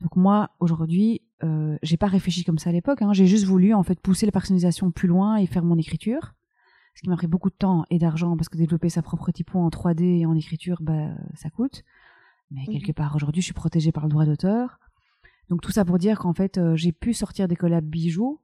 Donc 0.00 0.16
moi, 0.16 0.50
aujourd'hui, 0.58 1.20
euh, 1.44 1.76
j'ai 1.82 1.96
pas 1.96 2.06
réfléchi 2.06 2.44
comme 2.44 2.58
ça 2.58 2.70
à 2.70 2.72
l'époque. 2.72 3.02
Hein. 3.02 3.12
J'ai 3.12 3.26
juste 3.26 3.44
voulu 3.44 3.74
en 3.74 3.82
fait 3.82 4.00
pousser 4.00 4.26
la 4.26 4.32
personnalisation 4.32 4.90
plus 4.90 5.08
loin 5.08 5.36
et 5.36 5.46
faire 5.46 5.64
mon 5.64 5.76
écriture, 5.78 6.34
ce 6.94 7.02
qui 7.02 7.08
m'a 7.10 7.16
pris 7.16 7.26
beaucoup 7.26 7.50
de 7.50 7.54
temps 7.56 7.84
et 7.90 7.98
d'argent 7.98 8.36
parce 8.36 8.48
que 8.48 8.56
développer 8.56 8.88
sa 8.88 9.02
propre 9.02 9.30
typo 9.30 9.58
en 9.58 9.68
3D 9.68 10.20
et 10.20 10.26
en 10.26 10.34
écriture, 10.34 10.78
bah 10.80 11.10
ça 11.34 11.50
coûte. 11.50 11.82
Mais 12.50 12.62
Mhm. 12.66 12.72
quelque 12.72 12.92
part 12.92 13.14
aujourd'hui, 13.16 13.42
je 13.42 13.46
suis 13.46 13.54
protégée 13.54 13.92
par 13.92 14.04
le 14.04 14.08
droit 14.10 14.24
d'auteur. 14.24 14.78
Donc 15.48 15.60
tout 15.60 15.72
ça 15.72 15.84
pour 15.84 15.98
dire 15.98 16.18
qu'en 16.18 16.32
fait, 16.32 16.58
euh, 16.58 16.74
j'ai 16.76 16.92
pu 16.92 17.12
sortir 17.12 17.48
des 17.48 17.56
collabs 17.56 17.84
bijoux 17.84 18.40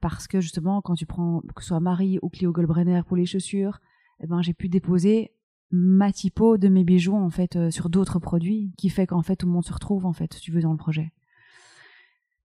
parce 0.00 0.26
que 0.26 0.40
justement, 0.40 0.80
quand 0.82 0.94
tu 0.94 1.06
prends 1.06 1.40
que 1.54 1.62
ce 1.62 1.68
soit 1.68 1.80
Marie 1.80 2.18
ou 2.22 2.28
Clio 2.28 2.52
Goldbrenner 2.52 3.02
pour 3.06 3.16
les 3.16 3.26
chaussures, 3.26 3.80
eh 4.20 4.26
ben 4.26 4.42
j'ai 4.42 4.54
pu 4.54 4.68
déposer 4.68 5.32
ma 5.70 6.12
typo 6.12 6.58
de 6.58 6.68
mes 6.68 6.84
bijoux 6.84 7.16
en 7.16 7.30
fait 7.30 7.56
euh, 7.56 7.70
sur 7.70 7.88
d'autres 7.88 8.18
produits, 8.18 8.72
qui 8.76 8.88
fait 8.90 9.06
qu'en 9.06 9.22
fait 9.22 9.36
tout 9.36 9.46
le 9.46 9.52
monde 9.52 9.64
se 9.64 9.72
retrouve 9.72 10.04
en 10.06 10.12
fait, 10.12 10.34
si 10.34 10.40
tu 10.40 10.52
veux, 10.52 10.60
dans 10.60 10.72
le 10.72 10.76
projet. 10.76 11.12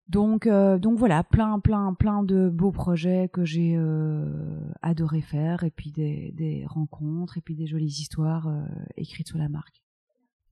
Donc, 0.09 0.47
euh, 0.47 0.77
donc 0.77 0.97
voilà, 0.97 1.23
plein, 1.23 1.59
plein, 1.59 1.93
plein 1.93 2.23
de 2.23 2.49
beaux 2.49 2.71
projets 2.71 3.27
que 3.27 3.43
j'ai 3.43 3.75
euh, 3.75 4.25
adoré 4.81 5.19
faire, 5.19 5.63
et 5.63 5.69
puis 5.69 5.91
des, 5.91 6.31
des 6.35 6.65
rencontres, 6.65 7.37
et 7.37 7.41
puis 7.41 7.55
des 7.55 7.67
jolies 7.67 7.87
histoires 7.87 8.47
euh, 8.47 8.65
écrites 8.95 9.27
sur 9.27 9.37
la 9.37 9.49
marque. 9.49 9.83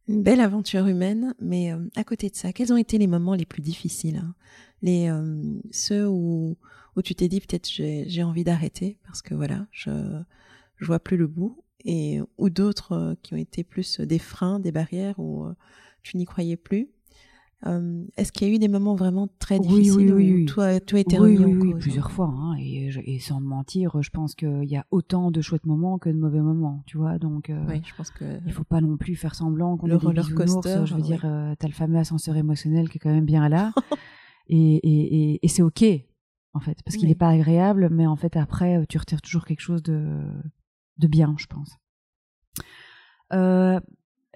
Une 0.07 0.23
belle 0.23 0.41
aventure 0.41 0.87
humaine, 0.87 1.33
mais 1.39 1.71
euh, 1.71 1.79
à 1.95 2.03
côté 2.03 2.29
de 2.29 2.35
ça, 2.35 2.51
quels 2.51 2.73
ont 2.73 2.77
été 2.77 2.97
les 2.97 3.07
moments 3.07 3.33
les 3.33 3.45
plus 3.45 3.61
difficiles 3.61 4.17
hein? 4.17 4.35
Les 4.81 5.09
euh, 5.09 5.41
Ceux 5.71 6.07
où, 6.07 6.57
où 6.95 7.01
tu 7.01 7.15
t'es 7.15 7.29
dit 7.29 7.39
peut-être 7.39 7.67
j'ai 7.67 8.23
envie 8.23 8.43
d'arrêter 8.43 8.99
parce 9.05 9.21
que 9.21 9.33
voilà, 9.33 9.67
je, 9.71 9.89
je 10.75 10.85
vois 10.85 10.99
plus 10.99 11.17
le 11.17 11.27
bout, 11.27 11.63
et 11.85 12.19
ou 12.37 12.49
d'autres 12.49 12.91
euh, 12.91 13.15
qui 13.23 13.33
ont 13.33 13.37
été 13.37 13.63
plus 13.63 14.01
des 14.01 14.19
freins, 14.19 14.59
des 14.59 14.73
barrières 14.73 15.17
où 15.17 15.45
tu 16.03 16.17
n'y 16.17 16.25
croyais 16.25 16.57
plus? 16.57 16.89
Euh, 17.67 18.03
Est-ce 18.15 18.31
qu'il 18.31 18.47
y 18.47 18.51
a 18.51 18.53
eu 18.53 18.59
des 18.59 18.67
moments 18.67 18.95
vraiment 18.95 19.27
très 19.39 19.59
difficiles 19.59 20.13
oui, 20.13 20.33
oui, 20.33 20.43
où 20.43 20.45
toi, 20.45 20.79
tu 20.79 20.97
as 20.97 20.99
été 20.99 21.17
remis 21.17 21.37
oui, 21.39 21.55
en 21.55 21.71
cause 21.71 21.81
plusieurs 21.81 22.11
fois, 22.11 22.27
hein, 22.27 22.55
et, 22.59 22.89
et 23.05 23.19
sans 23.19 23.41
mentir, 23.41 24.01
je 24.01 24.09
pense 24.11 24.35
qu'il 24.35 24.65
y 24.65 24.75
a 24.75 24.85
autant 24.91 25.31
de 25.31 25.41
chouettes 25.41 25.65
moments 25.65 25.97
que 25.97 26.09
de 26.09 26.17
mauvais 26.17 26.41
moments, 26.41 26.83
tu 26.85 26.97
vois, 26.97 27.17
donc 27.17 27.49
euh, 27.49 27.79
je 27.83 27.95
pense 27.95 28.11
que 28.11 28.39
il 28.45 28.51
faut 28.51 28.63
pas 28.63 28.81
non 28.81 28.97
plus 28.97 29.15
faire 29.15 29.33
semblant 29.33 29.77
qu'on 29.77 29.87
est 29.87 29.97
des 29.97 30.05
roller 30.05 30.35
coaster, 30.35 30.83
je 30.85 30.93
veux 30.93 31.01
dire, 31.01 31.23
euh, 31.25 31.55
t'as 31.57 31.67
le 31.67 31.73
fameux 31.73 31.97
ascenseur 31.97 32.35
émotionnel 32.37 32.87
qui 32.89 32.97
est 32.97 32.99
quand 32.99 33.13
même 33.13 33.25
bien 33.25 33.49
là, 33.49 33.73
et, 34.47 35.39
et, 35.43 35.47
c'est 35.47 35.63
ok, 35.63 35.83
en 36.53 36.59
fait, 36.59 36.77
parce 36.83 36.97
qu'il 36.97 37.07
n'est 37.07 37.15
pas 37.15 37.29
agréable, 37.29 37.89
mais 37.91 38.05
en 38.05 38.15
fait 38.15 38.37
après, 38.37 38.85
tu 38.87 38.99
retires 38.99 39.21
toujours 39.21 39.45
quelque 39.45 39.61
chose 39.61 39.81
de, 39.81 40.21
de 40.99 41.07
bien, 41.07 41.35
je 41.39 41.47
pense. 41.47 41.77
Euh, 43.33 43.79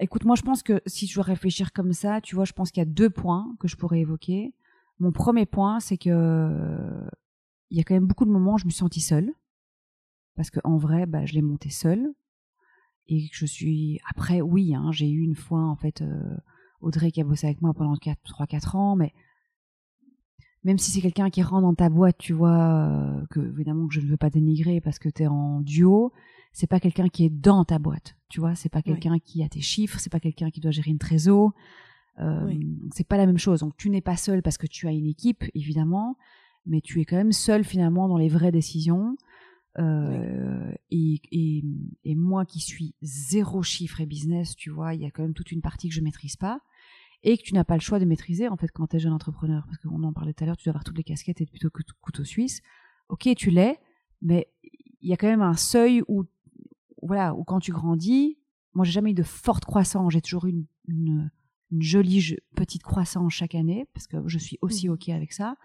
écoute, 0.00 0.24
moi 0.24 0.34
je 0.36 0.42
pense 0.42 0.62
que 0.62 0.82
si 0.86 1.06
je 1.06 1.14
dois 1.14 1.24
réfléchir 1.24 1.72
comme 1.72 1.92
ça, 1.92 2.20
tu 2.20 2.34
vois, 2.34 2.44
je 2.44 2.52
pense 2.52 2.70
qu'il 2.70 2.80
y 2.80 2.86
a 2.86 2.90
deux 2.90 3.10
points 3.10 3.54
que 3.60 3.68
je 3.68 3.76
pourrais 3.76 4.00
évoquer. 4.00 4.54
Mon 4.98 5.12
premier 5.12 5.46
point, 5.46 5.80
c'est 5.80 5.96
que 5.96 7.08
il 7.70 7.78
y 7.78 7.80
a 7.80 7.84
quand 7.84 7.94
même 7.94 8.06
beaucoup 8.06 8.24
de 8.24 8.30
moments 8.30 8.54
où 8.54 8.58
je 8.58 8.64
me 8.64 8.70
suis 8.70 8.78
sentie 8.78 9.00
seule, 9.00 9.32
parce 10.36 10.50
que 10.50 10.60
en 10.64 10.76
vrai, 10.76 11.06
bah, 11.06 11.24
je 11.24 11.34
l'ai 11.34 11.42
monté 11.42 11.70
seule, 11.70 12.12
et 13.10 13.28
que 13.28 13.36
je 13.36 13.46
suis. 13.46 14.00
Après, 14.08 14.40
oui, 14.40 14.74
hein, 14.74 14.90
j'ai 14.92 15.10
eu 15.10 15.20
une 15.20 15.34
fois 15.34 15.62
en 15.62 15.76
fait 15.76 16.02
euh, 16.02 16.36
Audrey 16.80 17.10
qui 17.10 17.20
a 17.20 17.24
bossé 17.24 17.46
avec 17.46 17.60
moi 17.60 17.74
pendant 17.74 17.94
3-4 17.94 18.76
ans, 18.76 18.96
mais 18.96 19.12
même 20.62 20.78
si 20.78 20.90
c'est 20.90 21.00
quelqu'un 21.00 21.30
qui 21.30 21.42
rentre 21.42 21.62
dans 21.62 21.74
ta 21.74 21.88
boîte, 21.88 22.18
tu 22.18 22.32
vois, 22.32 22.58
euh, 22.58 23.26
que 23.30 23.40
évidemment 23.40 23.88
que 23.88 23.94
je 23.94 24.00
ne 24.00 24.06
veux 24.06 24.16
pas 24.16 24.30
dénigrer 24.30 24.80
parce 24.80 24.98
que 24.98 25.08
tu 25.08 25.24
es 25.24 25.26
en 25.26 25.60
duo, 25.60 26.12
c'est 26.52 26.68
pas 26.68 26.80
quelqu'un 26.80 27.08
qui 27.08 27.24
est 27.24 27.30
dans 27.30 27.64
ta 27.64 27.78
boîte, 27.78 28.16
tu 28.30 28.40
vois, 28.40 28.54
c'est 28.54 28.68
pas 28.70 28.80
quelqu'un 28.82 29.18
qui 29.18 29.42
a 29.42 29.48
tes 29.48 29.60
chiffres, 29.60 29.98
c'est 29.98 30.10
pas 30.10 30.20
quelqu'un 30.20 30.50
qui 30.50 30.60
doit 30.60 30.70
gérer 30.70 30.90
une 30.90 30.98
trésor. 30.98 31.52
Euh, 32.18 32.46
Oui. 32.46 32.66
C'est 32.94 33.06
pas 33.06 33.16
la 33.16 33.26
même 33.26 33.38
chose. 33.38 33.60
Donc 33.60 33.76
tu 33.76 33.90
n'es 33.90 34.00
pas 34.00 34.16
seul 34.16 34.42
parce 34.42 34.56
que 34.56 34.66
tu 34.66 34.88
as 34.88 34.92
une 34.92 35.06
équipe, 35.06 35.44
évidemment, 35.54 36.16
mais 36.64 36.80
tu 36.80 37.00
es 37.00 37.04
quand 37.04 37.16
même 37.16 37.32
seul 37.32 37.64
finalement 37.64 38.08
dans 38.08 38.18
les 38.18 38.28
vraies 38.28 38.52
décisions. 38.52 39.16
Euh, 39.78 40.72
et, 40.90 41.20
et, 41.30 41.64
et 42.04 42.14
moi 42.16 42.44
qui 42.44 42.60
suis 42.60 42.94
zéro 43.02 43.62
chiffre 43.62 44.00
et 44.00 44.06
business, 44.06 44.56
tu 44.56 44.70
vois, 44.70 44.94
il 44.94 45.00
y 45.00 45.06
a 45.06 45.10
quand 45.10 45.22
même 45.22 45.34
toute 45.34 45.52
une 45.52 45.60
partie 45.60 45.88
que 45.88 45.94
je 45.94 46.00
maîtrise 46.00 46.36
pas 46.36 46.60
et 47.22 47.36
que 47.36 47.42
tu 47.42 47.54
n'as 47.54 47.64
pas 47.64 47.74
le 47.74 47.80
choix 47.80 47.98
de 47.98 48.04
maîtriser 48.04 48.48
en 48.48 48.56
fait 48.56 48.68
quand 48.72 48.86
tu 48.88 48.96
es 48.96 48.98
jeune 48.98 49.12
entrepreneur 49.12 49.64
parce 49.66 49.78
qu'on 49.78 50.02
en 50.02 50.12
parlait 50.12 50.32
tout 50.32 50.42
à 50.42 50.46
l'heure 50.46 50.56
tu 50.56 50.64
dois 50.64 50.70
avoir 50.72 50.84
toutes 50.84 50.96
les 50.96 51.04
casquettes 51.04 51.40
et 51.40 51.46
plutôt 51.46 51.68
que 51.70 51.82
couteau 52.00 52.24
suisse 52.24 52.62
ok 53.10 53.28
tu 53.36 53.50
l'es 53.50 53.78
mais 54.22 54.48
il 55.02 55.10
y 55.10 55.12
a 55.12 55.16
quand 55.16 55.28
même 55.28 55.42
un 55.42 55.54
seuil 55.54 56.02
où 56.08 56.24
voilà 57.02 57.34
où 57.34 57.44
quand 57.44 57.60
tu 57.60 57.72
grandis 57.72 58.38
moi 58.74 58.84
j'ai 58.84 58.92
jamais 58.92 59.10
eu 59.10 59.14
de 59.14 59.22
forte 59.22 59.64
croissance 59.64 60.12
j'ai 60.12 60.20
toujours 60.20 60.46
eu 60.46 60.50
une, 60.50 60.66
une, 60.88 61.30
une 61.70 61.82
jolie 61.82 62.36
petite 62.54 62.82
croissance 62.82 63.32
chaque 63.32 63.54
année 63.54 63.86
parce 63.94 64.06
que 64.06 64.16
je 64.26 64.38
suis 64.38 64.58
aussi 64.62 64.88
Mhm. 64.88 64.94
ok 64.94 65.08
avec 65.10 65.32
ça 65.32 65.56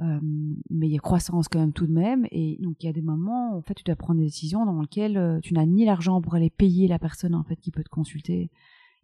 Euh, 0.00 0.18
mais 0.70 0.88
il 0.88 0.92
y 0.92 0.96
a 0.96 1.00
croissance 1.00 1.46
quand 1.46 1.60
même 1.60 1.72
tout 1.72 1.86
de 1.86 1.92
même 1.92 2.26
et 2.32 2.58
donc 2.60 2.82
il 2.82 2.86
y 2.86 2.88
a 2.88 2.92
des 2.92 3.00
moments 3.12 3.52
où, 3.54 3.58
en 3.58 3.62
fait 3.62 3.74
tu 3.74 3.84
dois 3.84 3.94
prendre 3.94 4.18
des 4.18 4.26
décisions 4.26 4.66
dans 4.66 4.80
lesquelles 4.80 5.16
euh, 5.16 5.38
tu 5.40 5.54
n'as 5.54 5.64
ni 5.66 5.84
l'argent 5.84 6.20
pour 6.20 6.34
aller 6.34 6.50
payer 6.50 6.88
la 6.88 6.98
personne 6.98 7.32
en 7.36 7.44
fait 7.44 7.54
qui 7.60 7.70
peut 7.70 7.84
te 7.84 7.88
consulter 7.90 8.50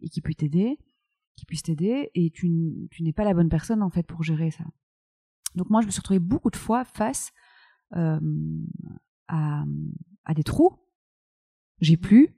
et 0.01 0.09
qui 0.09 0.19
peut 0.19 0.33
t'aider 0.33 0.77
qui 1.37 1.45
puisse 1.45 1.63
t'aider 1.63 2.11
et 2.13 2.29
tu, 2.29 2.51
tu 2.91 3.03
n'es 3.03 3.13
pas 3.13 3.23
la 3.23 3.33
bonne 3.33 3.47
personne 3.47 3.81
en 3.81 3.89
fait 3.89 4.05
pour 4.05 4.21
gérer 4.21 4.51
ça. 4.51 4.65
Donc 5.55 5.69
moi 5.69 5.79
je 5.79 5.85
me 5.85 5.91
suis 5.91 6.01
retrouvée 6.01 6.19
beaucoup 6.19 6.49
de 6.51 6.57
fois 6.57 6.83
face 6.83 7.31
euh, 7.95 8.19
à, 9.29 9.63
à 10.25 10.33
des 10.33 10.43
trous. 10.43 10.73
J'ai 11.81 11.97
plus. 11.97 12.35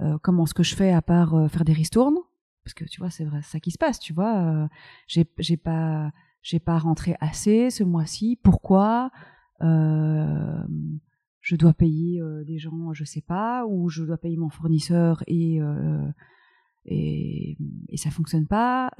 Euh, 0.00 0.18
comment 0.22 0.46
ce 0.46 0.54
que 0.54 0.62
je 0.62 0.76
fais 0.76 0.92
à 0.92 1.02
part 1.02 1.34
euh, 1.34 1.48
faire 1.48 1.64
des 1.64 1.72
ristournes? 1.72 2.18
Parce 2.64 2.74
que 2.74 2.84
tu 2.84 3.00
vois 3.00 3.10
c'est 3.10 3.24
vrai 3.24 3.40
ça 3.42 3.60
qui 3.60 3.70
se 3.70 3.78
passe 3.78 3.98
tu 3.98 4.12
vois 4.12 4.36
euh, 4.38 4.66
j'ai 5.06 5.24
j'ai 5.38 5.56
pas 5.56 6.10
j'ai 6.42 6.58
pas 6.58 6.78
rentré 6.78 7.16
assez 7.20 7.70
ce 7.70 7.84
mois-ci 7.84 8.38
pourquoi? 8.42 9.10
Euh, 9.62 10.62
je 11.40 11.56
dois 11.56 11.72
payer 11.72 12.20
des 12.44 12.58
gens 12.58 12.92
je 12.92 13.04
sais 13.04 13.22
pas 13.22 13.64
ou 13.66 13.88
je 13.88 14.04
dois 14.04 14.18
payer 14.18 14.36
mon 14.36 14.50
fournisseur 14.50 15.22
et 15.28 15.60
et, 16.84 17.56
et 17.88 17.96
ça 17.96 18.10
fonctionne 18.10 18.46
pas. 18.46 18.90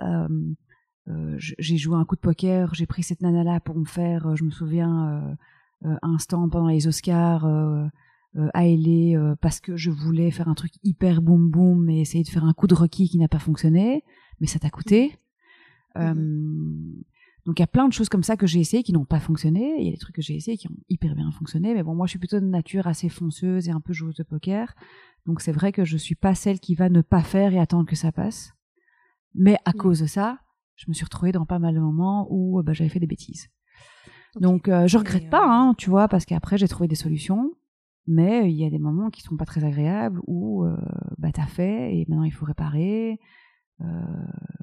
J'ai 1.39 1.77
joué 1.77 1.97
un 1.97 2.05
coup 2.05 2.17
de 2.17 2.21
poker, 2.21 2.73
j'ai 2.73 2.87
pris 2.87 3.03
cette 3.03 3.21
nana 3.21 3.45
là 3.45 3.61
pour 3.61 3.77
me 3.77 3.85
faire, 3.85 4.35
je 4.37 4.45
me 4.45 4.51
souviens, 4.51 5.37
euh, 5.85 5.97
un 6.03 6.19
stand 6.19 6.51
pendant 6.51 6.69
les 6.69 6.87
Oscars 6.87 7.47
à 8.55 8.67
LA 8.67 9.19
euh, 9.19 9.35
parce 9.41 9.61
que 9.61 9.77
je 9.77 9.91
voulais 9.91 10.31
faire 10.31 10.49
un 10.49 10.55
truc 10.55 10.73
hyper 10.83 11.23
boum 11.23 11.51
boum 11.51 11.89
et 11.89 12.01
essayer 12.01 12.23
de 12.25 12.29
faire 12.29 12.45
un 12.45 12.53
coup 12.53 12.67
de 12.67 12.75
Rocky 12.75 13.09
qui 13.09 13.19
n'a 13.19 13.29
pas 13.29 13.39
fonctionné, 13.39 14.05
mais 14.41 14.47
ça 14.47 14.59
t'a 14.59 14.71
coûté. 14.71 15.19
Euh, 15.97 16.13
donc 17.47 17.59
il 17.59 17.63
y 17.63 17.65
a 17.65 17.69
plein 17.69 17.87
de 17.89 17.93
choses 17.93 18.09
comme 18.09 18.25
ça 18.25 18.37
que 18.37 18.47
j'ai 18.47 18.61
essayé 18.61 18.83
qui 18.83 18.93
n'ont 18.93 19.05
pas 19.05 19.21
fonctionné. 19.21 19.77
Il 19.79 19.87
y 19.87 19.89
a 19.89 19.93
des 19.93 19.99
trucs 19.99 20.17
que 20.17 20.23
j'ai 20.23 20.35
essayé 20.35 20.57
qui 20.57 20.69
ont 20.69 20.77
hyper 20.89 21.15
bien 21.15 21.31
fonctionné. 21.31 21.73
Mais 21.75 21.83
bon, 21.83 21.95
moi 21.95 22.07
je 22.07 22.11
suis 22.11 22.19
plutôt 22.19 22.41
de 22.41 22.45
nature 22.47 22.87
assez 22.87 23.09
fonceuse 23.09 23.69
et 23.69 23.71
un 23.71 23.81
peu 23.81 23.93
joueuse 23.93 24.17
de 24.17 24.25
poker. 24.25 24.75
Donc 25.25 25.41
c'est 25.41 25.53
vrai 25.53 25.73
que 25.73 25.85
je 25.85 25.97
suis 25.97 26.15
pas 26.17 26.35
celle 26.35 26.61
qui 26.61 26.75
va 26.75 26.89
ne 26.89 27.01
pas 27.03 27.23
faire 27.23 27.55
et 27.55 27.59
attendre 27.59 27.87
que 27.89 27.97
ça 27.97 28.13
passe. 28.13 28.53
Mais 29.35 29.57
à 29.65 29.71
Oui. 29.73 29.79
cause 29.79 30.01
de 30.01 30.07
ça, 30.07 30.41
je 30.75 30.85
me 30.89 30.93
suis 30.93 31.05
retrouvée 31.05 31.33
dans 31.33 31.47
pas 31.47 31.59
mal 31.59 31.75
de 31.75 31.81
moments 31.81 32.27
où 32.31 32.59
euh, 32.59 32.63
bah, 32.63 32.73
j'avais 32.75 32.91
fait 32.91 33.01
des 33.01 33.07
bêtises. 33.07 33.49
Donc 34.41 34.69
euh, 34.69 34.87
je 34.87 34.99
regrette 34.99 35.25
euh, 35.27 35.31
pas, 35.31 35.47
hein, 35.49 35.73
tu 35.79 35.89
vois, 35.89 36.09
parce 36.09 36.27
qu'après 36.27 36.59
j'ai 36.59 36.69
trouvé 36.69 36.89
des 36.89 36.95
solutions. 36.95 37.53
Mais 38.07 38.43
euh, 38.43 38.49
il 38.49 38.57
y 38.57 38.65
a 38.65 38.71
des 38.71 38.79
moments 38.79 39.11
qui 39.11 39.23
sont 39.23 39.37
pas 39.37 39.45
très 39.45 39.65
agréables 39.65 40.21
où 40.27 40.65
euh, 40.65 40.77
bah 41.19 41.33
t'as 41.33 41.47
fait 41.47 41.97
et 41.97 42.07
maintenant 42.09 42.25
il 42.25 42.33
faut 42.33 42.47
réparer. 42.47 43.19
Euh, 43.83 43.85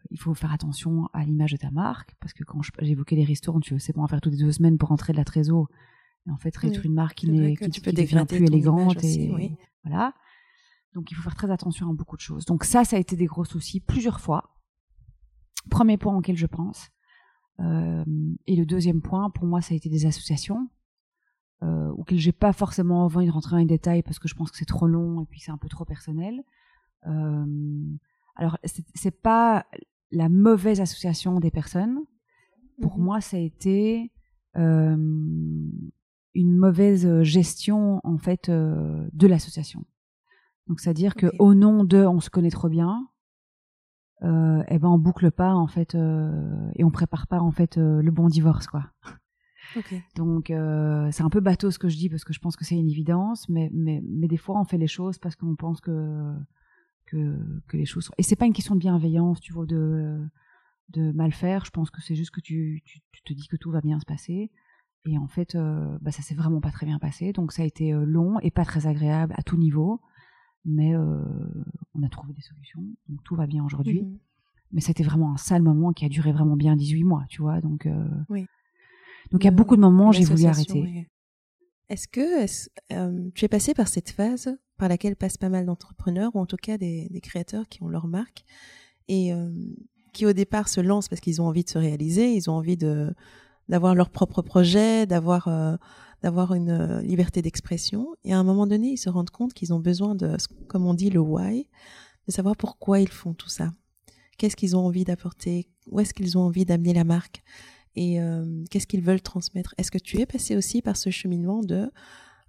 il 0.09 0.19
faut 0.19 0.33
faire 0.33 0.51
attention 0.51 1.07
à 1.13 1.23
l'image 1.23 1.51
de 1.51 1.57
ta 1.57 1.69
marque 1.69 2.15
parce 2.19 2.33
que 2.33 2.43
quand 2.43 2.61
j'évoquais 2.81 3.15
les 3.15 3.23
ristournes, 3.23 3.61
tu 3.61 3.77
sais 3.79 3.93
pas 3.93 4.01
en 4.01 4.07
faire 4.07 4.21
toutes 4.21 4.33
les 4.33 4.43
deux 4.43 4.51
semaines 4.51 4.77
pour 4.77 4.89
rentrer 4.89 5.13
de 5.13 5.17
la 5.17 5.25
trésor 5.25 5.69
et 6.25 6.31
en 6.31 6.37
fait 6.37 6.55
réduire 6.55 6.81
Oui, 6.81 6.87
une 6.87 6.95
marque 6.95 7.15
qui 7.15 7.29
n'est 7.29 7.55
qui, 7.55 7.69
tu 7.69 7.81
peux 7.81 7.91
qui 7.91 7.97
devient 7.97 8.25
plus 8.27 8.45
élégante 8.45 8.97
aussi, 8.97 9.23
et 9.23 9.31
oui. 9.31 9.55
voilà. 9.83 10.13
Donc 10.93 11.11
il 11.11 11.15
faut 11.15 11.23
faire 11.23 11.35
très 11.35 11.51
attention 11.51 11.89
à 11.89 11.93
beaucoup 11.93 12.15
de 12.15 12.21
choses. 12.21 12.45
Donc 12.45 12.63
ça, 12.63 12.83
ça 12.85 12.95
a 12.95 12.99
été 12.99 13.15
des 13.15 13.25
gros 13.25 13.45
soucis 13.45 13.79
plusieurs 13.79 14.19
fois. 14.19 14.55
Premier 15.69 15.97
point 15.97 16.15
auquel 16.15 16.37
je 16.37 16.45
pense. 16.45 16.89
Euh, 17.59 18.03
et 18.47 18.55
le 18.55 18.65
deuxième 18.65 19.01
point, 19.01 19.29
pour 19.29 19.45
moi, 19.45 19.61
ça 19.61 19.73
a 19.73 19.77
été 19.77 19.89
des 19.89 20.05
associations 20.05 20.69
euh, 21.63 21.89
auxquelles 21.91 22.19
j'ai 22.19 22.31
pas 22.33 22.53
forcément 22.53 23.05
envie 23.05 23.25
de 23.25 23.31
rentrer 23.31 23.51
dans 23.51 23.57
les 23.59 23.65
détails 23.65 24.03
parce 24.03 24.19
que 24.19 24.27
je 24.27 24.35
pense 24.35 24.51
que 24.51 24.57
c'est 24.57 24.65
trop 24.65 24.85
long 24.87 25.21
et 25.21 25.25
puis 25.25 25.39
c'est 25.39 25.51
un 25.51 25.57
peu 25.57 25.69
trop 25.69 25.85
personnel. 25.85 26.43
Euh, 27.07 27.45
alors 28.35 28.57
c'est 28.65 29.21
pas 29.21 29.65
la 30.11 30.29
mauvaise 30.29 30.81
association 30.81 31.39
des 31.39 31.51
personnes. 31.51 31.99
Pour 32.81 32.97
Mhm. 32.97 33.03
moi, 33.03 33.21
ça 33.21 33.37
a 33.37 33.39
été 33.39 34.11
euh, 34.57 34.95
une 36.35 36.57
mauvaise 36.57 37.21
gestion 37.23 38.01
en 38.03 38.17
fait 38.17 38.49
euh, 38.49 39.07
de 39.13 39.27
l'association. 39.27 39.85
Donc 40.67 40.79
c'est-à-dire 40.79 41.15
que 41.15 41.27
Ok. 41.27 41.35
au 41.39 41.53
nom 41.53 41.83
de 41.83 41.97
on 42.05 42.19
se 42.19 42.29
connaît 42.29 42.49
trop 42.51 42.69
bien, 42.69 43.07
euh, 44.23 44.63
eh 44.69 44.79
ben 44.79 44.87
on 44.89 44.97
boucle 44.97 45.31
pas 45.31 45.53
en 45.53 45.67
fait 45.67 45.95
euh, 45.95 46.71
et 46.75 46.83
on 46.83 46.91
prépare 46.91 47.27
pas 47.27 47.39
en 47.39 47.51
fait 47.51 47.77
le 47.77 48.09
bon 48.11 48.27
divorce 48.27 48.67
quoi. 48.67 48.85
Donc 50.15 50.49
euh, 50.49 51.09
c'est 51.11 51.23
un 51.23 51.29
peu 51.29 51.39
bateau 51.39 51.71
ce 51.71 51.79
que 51.79 51.89
je 51.89 51.97
dis 51.97 52.09
parce 52.09 52.23
que 52.23 52.33
je 52.33 52.39
pense 52.39 52.55
que 52.55 52.65
c'est 52.65 52.75
une 52.75 52.89
évidence, 52.89 53.49
mais, 53.49 53.69
mais, 53.73 54.01
mais 54.07 54.27
des 54.27 54.37
fois 54.37 54.59
on 54.59 54.65
fait 54.65 54.77
les 54.77 54.87
choses 54.87 55.17
parce 55.17 55.35
qu'on 55.35 55.55
pense 55.55 55.81
que, 55.81 56.33
que, 57.05 57.37
que 57.67 57.77
les 57.77 57.85
choses 57.85 58.05
sont... 58.05 58.13
Et 58.17 58.23
c'est 58.23 58.35
pas 58.35 58.45
une 58.45 58.53
question 58.53 58.75
de 58.75 58.79
bienveillance, 58.79 59.39
tu 59.39 59.53
vois, 59.53 59.65
de, 59.65 60.19
de 60.89 61.11
mal 61.11 61.33
faire. 61.33 61.65
Je 61.65 61.71
pense 61.71 61.89
que 61.89 62.01
c'est 62.01 62.15
juste 62.15 62.31
que 62.31 62.41
tu, 62.41 62.83
tu, 62.85 63.01
te 63.23 63.33
dis 63.33 63.47
que 63.47 63.57
tout 63.57 63.71
va 63.71 63.81
bien 63.81 63.99
se 63.99 64.05
passer. 64.05 64.51
Et 65.05 65.17
en 65.17 65.27
fait, 65.27 65.55
euh, 65.55 65.97
bah, 66.01 66.11
ça 66.11 66.21
s'est 66.21 66.35
vraiment 66.35 66.61
pas 66.61 66.71
très 66.71 66.85
bien 66.85 66.99
passé. 66.99 67.33
Donc 67.33 67.51
ça 67.51 67.63
a 67.63 67.65
été 67.65 67.93
euh, 67.93 68.05
long 68.05 68.39
et 68.39 68.51
pas 68.51 68.65
très 68.65 68.87
agréable 68.87 69.33
à 69.37 69.43
tout 69.43 69.57
niveau. 69.57 70.01
Mais 70.65 70.95
euh, 70.95 71.21
on 71.93 72.03
a 72.03 72.09
trouvé 72.09 72.33
des 72.33 72.41
solutions. 72.41 72.83
Donc 73.09 73.23
tout 73.23 73.35
va 73.35 73.47
bien 73.47 73.63
aujourd'hui. 73.65 74.03
Mmh. 74.03 74.17
Mais 74.71 74.81
c'était 74.81 75.03
vraiment 75.03 75.33
un 75.33 75.37
sale 75.37 75.61
moment 75.61 75.91
qui 75.93 76.05
a 76.05 76.09
duré 76.09 76.31
vraiment 76.31 76.55
bien 76.55 76.75
18 76.75 77.03
mois, 77.03 77.25
tu 77.29 77.41
vois. 77.41 77.61
Donc, 77.61 77.87
oui. 78.29 78.47
Donc 79.33 79.43
il 79.43 79.45
y 79.45 79.47
a 79.49 79.51
beaucoup 79.51 79.75
de 79.75 79.81
moments 79.81 80.13
j'ai 80.13 80.23
voulu 80.23 80.45
arrêter. 80.45 81.09
Est-ce 81.89 82.07
que 82.07 82.45
tu 83.31 83.45
es 83.45 83.47
passé 83.49 83.73
par 83.73 83.89
cette 83.89 84.09
phase 84.09 84.55
par 84.77 84.89
laquelle 84.89 85.15
passent 85.15 85.37
pas 85.37 85.49
mal 85.49 85.65
d'entrepreneurs, 85.65 86.35
ou 86.35 86.39
en 86.39 86.45
tout 86.45 86.57
cas 86.57 86.77
des, 86.77 87.07
des, 87.09 87.21
créateurs 87.21 87.67
qui 87.69 87.83
ont 87.83 87.87
leur 87.87 88.07
marque, 88.07 88.43
et 89.07 89.31
qui 90.13 90.25
au 90.25 90.33
départ 90.33 90.69
se 90.69 90.79
lancent 90.79 91.09
parce 91.09 91.19
qu'ils 91.19 91.41
ont 91.41 91.45
envie 91.45 91.63
de 91.63 91.69
se 91.69 91.77
réaliser, 91.77 92.33
ils 92.33 92.49
ont 92.49 92.53
envie 92.53 92.77
de 92.77 93.13
d'avoir 93.69 93.95
leur 93.95 94.09
propre 94.09 94.41
projet, 94.41 95.05
d'avoir 95.05 95.47
euh, 95.47 95.75
d'avoir 96.21 96.53
une 96.53 96.69
euh, 96.69 97.01
liberté 97.01 97.41
d'expression. 97.41 98.07
Et 98.23 98.33
à 98.33 98.39
un 98.39 98.43
moment 98.43 98.67
donné, 98.67 98.91
ils 98.91 98.97
se 98.97 99.09
rendent 99.09 99.29
compte 99.29 99.53
qu'ils 99.53 99.73
ont 99.73 99.79
besoin 99.79 100.15
de, 100.15 100.37
comme 100.67 100.85
on 100.85 100.93
dit, 100.93 101.09
le 101.09 101.19
why, 101.19 101.67
de 102.27 102.31
savoir 102.31 102.55
pourquoi 102.55 102.99
ils 102.99 103.09
font 103.09 103.33
tout 103.33 103.49
ça. 103.49 103.71
Qu'est-ce 104.37 104.55
qu'ils 104.55 104.75
ont 104.75 104.85
envie 104.85 105.03
d'apporter? 105.03 105.69
Où 105.87 105.99
est-ce 105.99 106.13
qu'ils 106.13 106.37
ont 106.37 106.41
envie 106.41 106.65
d'amener 106.65 106.93
la 106.93 107.03
marque? 107.03 107.43
Et 107.95 108.21
euh, 108.21 108.63
qu'est-ce 108.69 108.87
qu'ils 108.87 109.03
veulent 109.03 109.21
transmettre? 109.21 109.75
Est-ce 109.77 109.91
que 109.91 109.97
tu 109.97 110.19
es 110.19 110.25
passé 110.25 110.55
aussi 110.55 110.81
par 110.81 110.97
ce 110.97 111.09
cheminement 111.09 111.61
de, 111.61 111.91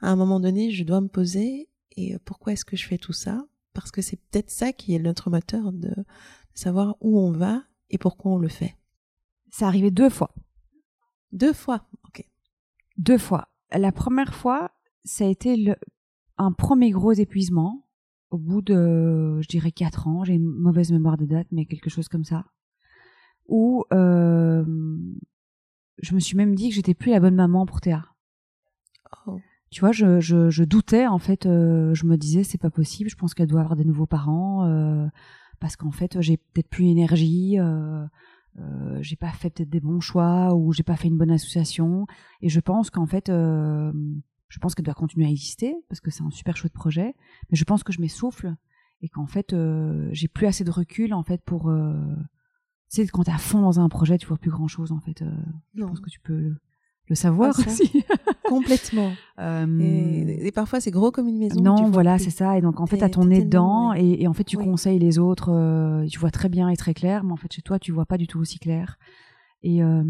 à 0.01 0.11
un 0.11 0.17
moment 0.17 0.41
donné, 0.41 0.71
je 0.71 0.85
dois 0.85 1.01
me 1.01 1.09
poser 1.09 1.69
et 1.97 2.19
pourquoi 2.25 2.53
est-ce 2.53 2.65
que 2.65 2.77
je 2.77 2.87
fais 2.87 2.99
tout 2.99 3.13
ça? 3.13 3.47
Parce 3.73 3.91
que 3.91 4.03
c'est 4.03 4.17
peut-être 4.17 4.51
ça 4.51 4.73
qui 4.73 4.95
est 4.95 4.99
notre 4.99 5.31
moteur 5.31 5.73
de 5.73 5.93
savoir 6.55 6.97
où 7.01 7.19
on 7.19 7.33
va 7.33 7.65
et 7.91 7.99
pourquoi 7.99 8.33
on 8.33 8.39
le 8.39 8.49
fait. 8.49 8.77
Ça 9.51 9.67
arrivé 9.67 9.91
deux 9.91 10.11
fois. 10.11 10.35
Deux 11.33 11.53
fois, 11.53 11.87
ok. 12.07 12.25
Deux 12.97 13.19
fois. 13.19 13.49
La 13.73 13.93
première 13.93 14.35
fois, 14.35 14.71
ça 15.05 15.25
a 15.25 15.29
été 15.29 15.57
le, 15.57 15.77
un 16.39 16.53
premier 16.53 16.91
gros 16.91 17.13
épuisement 17.13 17.87
au 18.31 18.39
bout 18.39 18.63
de, 18.63 19.41
je 19.41 19.49
dirais, 19.49 19.73
quatre 19.73 20.09
ans. 20.09 20.25
J'ai 20.25 20.35
une 20.35 20.45
mauvaise 20.45 20.91
mémoire 20.91 21.17
de 21.17 21.25
date, 21.25 21.47
mais 21.53 21.67
quelque 21.67 21.91
chose 21.91 22.09
comme 22.09 22.25
ça. 22.25 22.45
Où 23.47 23.85
euh, 23.93 24.65
je 25.99 26.15
me 26.15 26.21
suis 26.21 26.37
même 26.37 26.55
dit 26.55 26.69
que 26.69 26.75
j'étais 26.75 26.95
plus 26.95 27.11
la 27.11 27.21
bonne 27.21 27.35
maman 27.35 27.67
pour 27.67 27.81
Théa. 27.81 28.05
Oh. 29.27 29.39
Tu 29.71 29.81
vois, 29.81 29.93
je, 29.93 30.21
je, 30.21 30.51
je, 30.51 30.65
doutais 30.65 31.07
en 31.07 31.19
fait. 31.19 31.47
Euh, 31.47 31.95
je 31.95 32.07
me 32.07 32.17
disais 32.17 32.45
c'est 32.45 32.59
pas 32.59 32.71
possible. 32.71 33.11
Je 33.11 33.17
pense 33.17 33.35
qu'elle 33.35 33.49
doit 33.49 33.61
avoir 33.61 33.77
des 33.77 33.85
nouveaux 33.85 34.07
parents. 34.07 34.65
Euh, 34.67 35.07
parce 35.61 35.77
qu'en 35.77 35.91
fait 35.91 36.21
j'ai 36.21 36.37
peut-être 36.37 36.69
plus 36.69 36.85
l'énergie, 36.85 37.59
euh, 37.59 38.05
euh, 38.59 38.99
j'ai 39.01 39.17
pas 39.17 39.31
fait 39.31 39.51
peut-être 39.51 39.71
des 39.71 39.81
bons 39.81 40.01
choix 40.01 40.55
ou 40.55 40.73
j'ai 40.73 40.83
pas 40.83 40.97
fait 40.97 41.09
une 41.09 41.17
bonne 41.17 41.31
association 41.31 42.07
et 42.41 42.49
je 42.49 42.61
pense 42.61 42.91
qu'en 42.91 43.07
fait 43.07 43.29
euh, 43.29 43.93
je 44.49 44.59
pense 44.59 44.75
qu'elle 44.75 44.85
doit 44.85 44.95
continuer 44.95 45.27
à 45.27 45.31
exister 45.31 45.75
parce 45.89 46.01
que 46.01 46.11
c'est 46.11 46.23
un 46.23 46.31
super 46.31 46.57
chouette 46.57 46.73
projet 46.75 47.15
mais 47.51 47.57
je 47.57 47.65
pense 47.65 47.83
que 47.83 47.93
je 47.93 48.01
m'essouffle 48.01 48.55
et 49.01 49.09
qu'en 49.09 49.27
fait 49.27 49.53
euh, 49.53 50.09
j'ai 50.13 50.29
plus 50.29 50.47
assez 50.47 50.65
de 50.65 50.71
recul 50.71 51.15
en 51.15 51.23
fait 51.25 51.43
pour 51.43 51.71
euh, 51.71 51.95
sais 52.89 53.07
quand 53.07 53.25
t'es 53.25 53.33
à 53.33 53.39
fond 53.39 53.61
dans 53.61 53.81
un 53.81 53.89
projet 53.89 54.19
tu 54.19 54.27
vois 54.27 54.39
plus 54.39 54.51
grand 54.51 54.69
chose 54.69 54.93
en 54.93 55.01
fait 55.01 55.25
je 55.75 55.85
pense 55.85 56.01
que 56.01 56.11
tu 56.11 56.21
peux 56.21 56.55
le 57.09 57.15
savoir 57.15 57.55
ah, 57.57 57.61
aussi. 57.67 58.05
Complètement. 58.49 59.13
Euh, 59.39 60.25
et, 60.27 60.53
parfois, 60.53 60.81
c'est 60.81 60.91
gros 60.91 61.11
comme 61.11 61.29
une 61.29 61.39
maison. 61.39 61.61
Non, 61.61 61.91
voilà, 61.91 62.19
c'est 62.19 62.31
ça. 62.31 62.57
Et 62.57 62.61
donc, 62.61 62.81
en 62.81 62.87
fait, 62.87 62.99
t'as 62.99 63.09
ton 63.09 63.27
nez 63.27 63.45
dedans, 63.45 63.93
et, 63.93 64.27
en 64.27 64.33
fait, 64.33 64.45
tu 64.45 64.57
conseilles 64.57 64.99
les 64.99 65.19
autres, 65.19 65.51
euh, 65.53 66.07
tu 66.07 66.19
vois 66.19 66.31
très 66.31 66.49
bien 66.49 66.69
et 66.69 66.77
très 66.77 66.95
clair, 66.95 67.25
mais 67.25 67.33
en 67.33 67.37
fait, 67.37 67.53
chez 67.53 67.63
toi, 67.63 67.79
tu 67.79 67.93
vois 67.93 68.07
pas 68.07 68.19
du 68.19 68.27
tout 68.27 68.39
aussi 68.39 68.59
clair. 68.59 68.99
Et, 69.63 69.83
euh, 69.83 70.03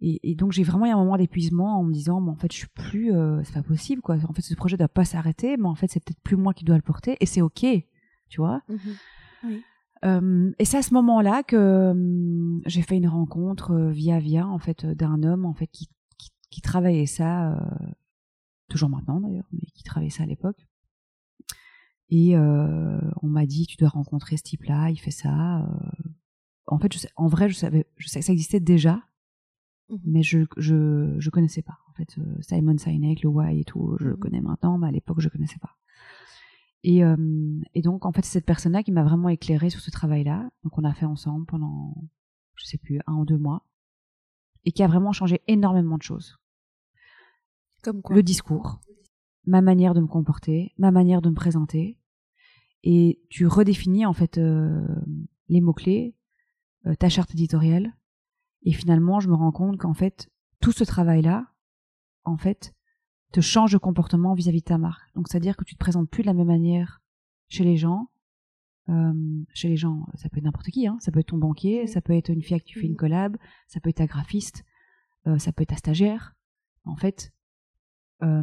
et, 0.00 0.34
donc, 0.34 0.52
j'ai 0.52 0.62
vraiment 0.62 0.86
eu 0.86 0.90
un 0.90 0.96
moment 0.96 1.16
d'épuisement 1.16 1.78
en 1.78 1.84
me 1.84 1.92
disant, 1.92 2.20
mais 2.20 2.30
en 2.30 2.36
fait, 2.36 2.52
je 2.52 2.58
suis 2.58 2.68
plus, 2.68 3.12
c'est 3.44 3.54
pas 3.54 3.62
possible, 3.62 4.00
quoi. 4.00 4.16
En 4.28 4.32
fait, 4.32 4.42
ce 4.42 4.54
projet 4.54 4.76
doit 4.76 4.88
pas 4.88 5.04
s'arrêter, 5.04 5.56
mais 5.56 5.68
en 5.68 5.74
fait, 5.74 5.88
c'est 5.90 6.02
peut-être 6.02 6.20
plus 6.20 6.36
moi 6.36 6.54
qui 6.54 6.64
dois 6.64 6.76
le 6.76 6.82
porter, 6.82 7.16
et 7.20 7.26
c'est 7.26 7.42
ok, 7.42 7.66
tu 8.28 8.40
vois. 8.40 8.62
Mhm. 8.68 8.78
Oui. 9.44 9.62
Euh, 10.04 10.52
et 10.58 10.64
c'est 10.64 10.78
à 10.78 10.82
ce 10.82 10.94
moment-là 10.94 11.42
que 11.44 11.56
euh, 11.56 12.60
j'ai 12.66 12.82
fait 12.82 12.96
une 12.96 13.08
rencontre 13.08 13.72
euh, 13.72 13.90
via 13.90 14.18
via 14.18 14.46
en 14.46 14.58
fait 14.58 14.84
d'un 14.84 15.22
homme 15.22 15.44
en 15.44 15.54
fait 15.54 15.68
qui, 15.68 15.88
qui, 16.18 16.30
qui 16.50 16.60
travaillait 16.60 17.06
ça 17.06 17.56
toujours 18.68 18.88
maintenant 18.88 19.20
d'ailleurs 19.20 19.48
mais 19.52 19.66
qui 19.74 19.84
travaillait 19.84 20.10
ça 20.10 20.24
à 20.24 20.26
l'époque. 20.26 20.66
Et 22.08 22.36
on 22.36 23.28
m'a 23.28 23.46
dit 23.46 23.66
tu 23.66 23.76
dois 23.76 23.88
rencontrer 23.88 24.36
ce 24.36 24.42
type-là 24.42 24.90
il 24.90 24.98
fait 24.98 25.10
ça 25.10 25.66
en 26.66 26.78
fait 26.78 26.92
je 26.92 26.98
sais, 26.98 27.08
en 27.16 27.26
vrai 27.26 27.48
je 27.48 27.54
savais 27.54 27.86
je 27.96 28.08
sais 28.08 28.20
que 28.20 28.26
ça 28.26 28.32
existait 28.32 28.60
déjà 28.60 28.96
mmh 29.88 29.96
mais 30.04 30.22
je 30.22 30.40
je 30.56 31.16
je 31.18 31.30
connaissais 31.30 31.62
pas 31.62 31.78
en 31.88 31.92
fait 31.94 32.16
Simon 32.40 32.76
Sinek 32.78 33.22
le 33.22 33.28
Why 33.28 33.60
et 33.60 33.64
tout 33.64 33.96
je 33.98 34.08
le 34.08 34.14
mmh 34.14 34.18
connais 34.18 34.40
maintenant 34.40 34.78
mais 34.78 34.88
à 34.88 34.90
l'époque 34.90 35.20
je 35.20 35.28
connaissais 35.28 35.58
pas 35.58 35.76
et, 36.84 37.04
euh, 37.04 37.60
et 37.74 37.82
donc, 37.82 38.04
en 38.04 38.12
fait, 38.12 38.24
c'est 38.24 38.32
cette 38.32 38.46
personne-là 38.46 38.82
qui 38.82 38.92
m'a 38.92 39.04
vraiment 39.04 39.28
éclairé 39.28 39.70
sur 39.70 39.80
ce 39.80 39.90
travail-là. 39.90 40.50
Donc, 40.64 40.76
on 40.78 40.84
a 40.84 40.92
fait 40.94 41.06
ensemble 41.06 41.46
pendant, 41.46 41.94
je 42.56 42.66
sais 42.66 42.78
plus, 42.78 43.00
un 43.06 43.14
ou 43.14 43.24
deux 43.24 43.38
mois. 43.38 43.64
Et 44.64 44.72
qui 44.72 44.82
a 44.82 44.88
vraiment 44.88 45.12
changé 45.12 45.42
énormément 45.46 45.96
de 45.96 46.02
choses. 46.02 46.38
Comme 47.82 48.02
quoi 48.02 48.14
Le 48.14 48.22
discours, 48.22 48.80
ma 49.44 49.60
manière 49.60 49.94
de 49.94 50.00
me 50.00 50.06
comporter, 50.06 50.72
ma 50.78 50.90
manière 50.90 51.22
de 51.22 51.30
me 51.30 51.34
présenter. 51.34 51.98
Et 52.84 53.20
tu 53.28 53.46
redéfinis, 53.46 54.06
en 54.06 54.12
fait, 54.12 54.38
euh, 54.38 54.86
les 55.48 55.60
mots-clés, 55.60 56.16
euh, 56.86 56.94
ta 56.94 57.08
charte 57.08 57.32
éditoriale. 57.32 57.92
Et 58.62 58.72
finalement, 58.72 59.20
je 59.20 59.28
me 59.28 59.34
rends 59.34 59.52
compte 59.52 59.78
qu'en 59.78 59.94
fait, 59.94 60.30
tout 60.60 60.72
ce 60.72 60.84
travail-là, 60.84 61.46
en 62.24 62.36
fait, 62.36 62.74
te 63.32 63.40
change 63.40 63.72
de 63.72 63.78
comportement 63.78 64.34
vis-à-vis 64.34 64.60
de 64.60 64.66
ta 64.66 64.78
marque. 64.78 65.12
Donc, 65.14 65.28
c'est-à-dire 65.28 65.56
que 65.56 65.64
tu 65.64 65.74
te 65.74 65.78
présentes 65.78 66.08
plus 66.08 66.22
de 66.22 66.26
la 66.26 66.34
même 66.34 66.46
manière 66.46 67.00
chez 67.48 67.64
les 67.64 67.76
gens. 67.76 68.08
Euh, 68.88 69.44
chez 69.54 69.68
les 69.68 69.76
gens, 69.76 70.06
ça 70.14 70.28
peut 70.28 70.38
être 70.38 70.44
n'importe 70.44 70.70
qui, 70.70 70.88
hein. 70.88 70.96
ça 71.00 71.12
peut 71.12 71.20
être 71.20 71.28
ton 71.28 71.38
banquier, 71.38 71.86
ça 71.86 72.00
peut 72.00 72.14
être 72.14 72.30
une 72.30 72.42
fille 72.42 72.54
avec 72.54 72.64
qui 72.64 72.72
tu 72.72 72.80
fais 72.80 72.86
une 72.86 72.96
collab, 72.96 73.36
ça 73.68 73.78
peut 73.78 73.90
être 73.90 73.98
ta 73.98 74.06
graphiste, 74.06 74.64
euh, 75.28 75.38
ça 75.38 75.52
peut 75.52 75.62
être 75.62 75.68
ta 75.68 75.76
stagiaire. 75.76 76.34
En 76.84 76.96
fait, 76.96 77.32
euh, 78.24 78.42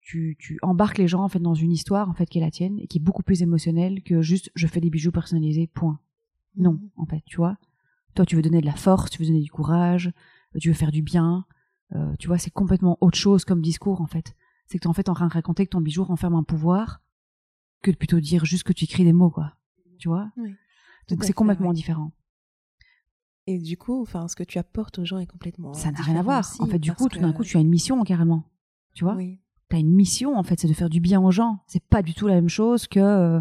tu, 0.00 0.36
tu, 0.38 0.58
embarques 0.62 0.96
les 0.96 1.06
gens 1.06 1.22
en 1.22 1.28
fait 1.28 1.38
dans 1.38 1.54
une 1.54 1.70
histoire 1.70 2.08
en 2.08 2.14
fait 2.14 2.24
qui 2.26 2.38
est 2.38 2.40
la 2.40 2.50
tienne 2.50 2.78
et 2.78 2.86
qui 2.86 2.96
est 2.96 3.02
beaucoup 3.02 3.22
plus 3.22 3.42
émotionnelle 3.42 4.02
que 4.02 4.22
juste 4.22 4.50
je 4.54 4.66
fais 4.66 4.80
des 4.80 4.88
bijoux 4.88 5.12
personnalisés, 5.12 5.66
point. 5.66 6.00
Non, 6.56 6.72
mhm. 6.72 6.90
en 6.96 7.04
fait, 7.06 7.22
tu 7.26 7.36
vois. 7.36 7.58
Toi, 8.14 8.24
tu 8.24 8.36
veux 8.36 8.42
donner 8.42 8.62
de 8.62 8.66
la 8.66 8.74
force, 8.74 9.10
tu 9.10 9.20
veux 9.20 9.28
donner 9.28 9.42
du 9.42 9.50
courage, 9.50 10.12
tu 10.58 10.68
veux 10.68 10.74
faire 10.74 10.90
du 10.90 11.02
bien, 11.02 11.44
euh, 11.94 12.14
tu 12.18 12.28
vois, 12.28 12.38
c'est 12.38 12.50
complètement 12.50 12.98
autre 13.00 13.18
chose 13.18 13.44
comme 13.44 13.60
discours 13.60 14.00
en 14.00 14.06
fait. 14.06 14.34
C'est 14.66 14.78
que 14.78 14.82
tu 14.82 14.86
es 14.86 14.90
en 14.90 14.92
fait 14.92 15.08
en 15.08 15.14
train 15.14 15.26
de 15.26 15.32
raconter 15.32 15.66
que 15.66 15.70
ton 15.70 15.80
bijou 15.80 16.04
renferme 16.04 16.34
un 16.34 16.44
pouvoir 16.44 17.02
que 17.82 17.90
de 17.90 17.96
plutôt 17.96 18.20
dire 18.20 18.44
juste 18.44 18.62
que 18.62 18.72
tu 18.72 18.84
écris 18.84 19.04
des 19.04 19.12
mots, 19.12 19.30
quoi. 19.30 19.54
Tu 19.98 20.08
vois? 20.08 20.30
Donc 21.08 21.24
c'est 21.24 21.32
complètement 21.32 21.72
différent. 21.72 22.12
Et 23.46 23.58
du 23.58 23.76
coup, 23.76 24.00
enfin, 24.02 24.28
ce 24.28 24.36
que 24.36 24.44
tu 24.44 24.58
apportes 24.58 24.98
aux 24.98 25.04
gens 25.04 25.18
est 25.18 25.26
complètement. 25.26 25.72
Ça 25.72 25.90
n'a 25.90 26.00
rien 26.00 26.16
à 26.16 26.22
voir. 26.22 26.44
en 26.60 26.66
fait, 26.66 26.78
du 26.78 26.92
coup, 26.92 27.08
tout 27.08 27.18
d'un 27.18 27.32
coup, 27.32 27.42
tu 27.42 27.56
as 27.56 27.60
une 27.60 27.68
mission 27.68 28.02
carrément. 28.04 28.44
Tu 28.94 29.04
vois? 29.04 29.14
Oui. 29.14 29.40
Tu 29.68 29.76
as 29.76 29.78
une 29.78 29.92
mission, 29.92 30.36
en 30.36 30.42
fait, 30.42 30.60
c'est 30.60 30.68
de 30.68 30.72
faire 30.72 30.90
du 30.90 31.00
bien 31.00 31.20
aux 31.20 31.30
gens. 31.30 31.64
C'est 31.66 31.82
pas 31.82 32.02
du 32.02 32.14
tout 32.14 32.26
la 32.26 32.34
même 32.34 32.48
chose 32.48 32.86
que 32.86 33.00
euh, 33.00 33.40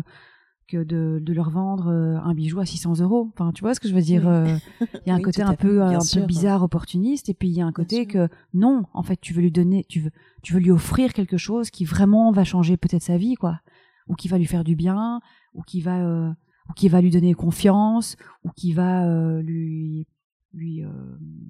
que 0.69 0.83
de, 0.83 1.19
de, 1.21 1.33
leur 1.33 1.49
vendre 1.49 1.87
euh, 1.87 2.19
un 2.23 2.33
bijou 2.33 2.59
à 2.59 2.65
600 2.65 2.99
euros. 2.99 3.29
Enfin, 3.33 3.51
tu 3.51 3.61
vois 3.61 3.73
ce 3.73 3.79
que 3.79 3.87
je 3.87 3.95
veux 3.95 4.01
dire 4.01 4.27
euh, 4.27 4.55
Il 4.81 5.07
y 5.07 5.11
a 5.11 5.15
un 5.15 5.21
côté 5.21 5.41
un 5.41 5.55
peu, 5.55 5.81
un 5.81 5.99
peu 5.99 6.21
bizarre, 6.25 6.61
opportuniste, 6.63 7.27
et 7.29 7.33
puis 7.33 7.49
il 7.49 7.55
y 7.55 7.61
a 7.61 7.65
un 7.65 7.71
côté 7.71 8.05
que 8.05 8.29
non, 8.53 8.83
en 8.93 9.03
fait, 9.03 9.19
tu 9.19 9.33
veux 9.33 9.41
lui 9.41 9.51
donner, 9.51 9.85
tu 9.89 9.99
veux, 9.99 10.11
tu 10.43 10.53
veux 10.53 10.59
lui 10.59 10.71
offrir 10.71 11.13
quelque 11.13 11.37
chose 11.37 11.71
qui 11.71 11.85
vraiment 11.85 12.31
va 12.31 12.43
changer 12.43 12.77
peut-être 12.77 13.01
sa 13.01 13.17
vie, 13.17 13.35
quoi, 13.35 13.59
ou 14.07 14.15
qui 14.15 14.27
va 14.27 14.37
lui 14.37 14.45
faire 14.45 14.63
du 14.63 14.75
bien, 14.75 15.21
ou 15.55 15.63
qui 15.63 15.81
va, 15.81 16.05
euh, 16.05 16.29
ou 16.69 16.73
qui 16.73 16.87
va 16.87 17.01
lui 17.01 17.09
donner 17.09 17.33
confiance, 17.33 18.15
ou 18.43 18.49
qui 18.51 18.73
va 18.73 19.07
lui, 19.41 20.07
lui, 20.53 20.83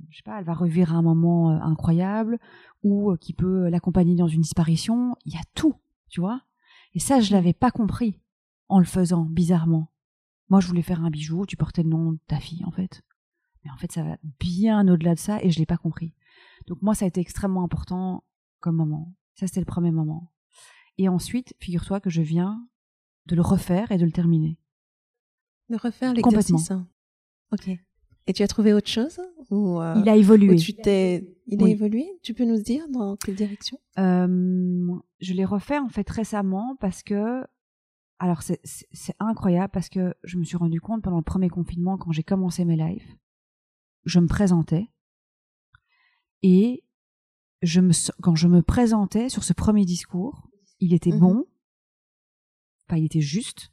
je 0.09 0.17
sais 0.17 0.23
pas, 0.23 0.39
elle 0.39 0.45
va 0.45 0.53
revivre 0.53 0.93
un 0.93 1.01
moment 1.01 1.49
incroyable, 1.49 2.39
ou 2.83 3.13
qui 3.19 3.33
peut 3.33 3.67
l'accompagner 3.67 4.15
dans 4.15 4.27
une 4.27 4.41
disparition. 4.41 5.15
Il 5.25 5.33
y 5.33 5.37
a 5.37 5.43
tout, 5.55 5.75
tu 6.07 6.21
vois. 6.21 6.41
Et 6.93 6.99
ça, 6.99 7.19
je 7.19 7.33
l'avais 7.33 7.53
pas 7.53 7.69
compris 7.69 8.17
en 8.69 8.79
le 8.79 8.85
faisant, 8.85 9.25
bizarrement. 9.25 9.91
Moi, 10.49 10.61
je 10.61 10.67
voulais 10.67 10.81
faire 10.81 11.03
un 11.03 11.09
bijou, 11.09 11.45
tu 11.45 11.57
portais 11.57 11.83
le 11.83 11.89
nom 11.89 12.13
de 12.13 12.19
ta 12.27 12.39
fille, 12.39 12.63
en 12.65 12.71
fait. 12.71 13.03
Mais 13.63 13.71
en 13.71 13.77
fait, 13.77 13.91
ça 13.91 14.03
va 14.03 14.17
bien 14.39 14.87
au-delà 14.87 15.15
de 15.15 15.19
ça 15.19 15.43
et 15.43 15.51
je 15.51 15.59
l'ai 15.59 15.65
pas 15.65 15.77
compris. 15.77 16.13
Donc 16.67 16.81
moi, 16.81 16.95
ça 16.95 17.05
a 17.05 17.07
été 17.07 17.19
extrêmement 17.19 17.63
important 17.63 18.23
comme 18.59 18.75
moment. 18.75 19.13
Ça, 19.35 19.47
c'était 19.47 19.59
le 19.59 19.65
premier 19.65 19.91
moment. 19.91 20.31
Et 20.97 21.09
ensuite, 21.09 21.53
figure-toi 21.59 21.99
que 21.99 22.09
je 22.09 22.21
viens 22.21 22.65
de 23.25 23.35
le 23.35 23.41
refaire 23.41 23.91
et 23.91 23.97
de 23.97 24.05
le 24.05 24.11
terminer. 24.11 24.57
De 25.69 25.77
refaire 25.77 26.13
l'exercice. 26.13 26.71
Hein. 26.71 26.87
Ok. 27.51 27.69
Et 28.27 28.33
tu 28.33 28.43
as 28.43 28.47
trouvé 28.47 28.73
autre 28.73 28.89
chose 28.89 29.19
ou 29.49 29.81
euh, 29.81 29.95
Il 29.97 30.09
a 30.09 30.15
évolué. 30.15 30.55
Tu 30.55 30.73
t'es... 30.73 31.35
Il 31.47 31.63
a 31.63 31.67
évolué? 31.67 32.05
Tu 32.21 32.33
peux 32.33 32.45
nous 32.45 32.61
dire 32.61 32.87
dans 32.89 33.15
quelle 33.15 33.35
direction? 33.35 33.79
Euh, 33.97 34.95
Je 35.19 35.33
l'ai 35.33 35.45
refait 35.45 35.79
en 35.79 35.89
fait 35.89 36.07
récemment 36.09 36.75
parce 36.79 37.01
que 37.01 37.43
alors 38.19 38.41
c'est 38.41 39.15
incroyable 39.19 39.71
parce 39.71 39.89
que 39.89 40.13
je 40.23 40.37
me 40.37 40.43
suis 40.43 40.57
rendu 40.57 40.81
compte 40.81 41.03
pendant 41.03 41.17
le 41.17 41.23
premier 41.23 41.49
confinement, 41.49 41.97
quand 41.97 42.11
j'ai 42.11 42.23
commencé 42.23 42.65
mes 42.65 42.75
lives, 42.75 43.15
je 44.05 44.19
me 44.19 44.27
présentais 44.27 44.91
et 46.41 46.83
je 47.61 47.81
me, 47.81 47.91
quand 48.21 48.35
je 48.35 48.47
me 48.47 48.61
présentais 48.61 49.29
sur 49.29 49.43
ce 49.43 49.53
premier 49.53 49.85
discours, 49.85 50.49
il 50.79 50.93
était 50.93 51.11
mmh 51.11 51.19
bon, 51.19 51.45
enfin 52.87 52.97
il 52.97 53.05
était 53.05 53.21
juste, 53.21 53.71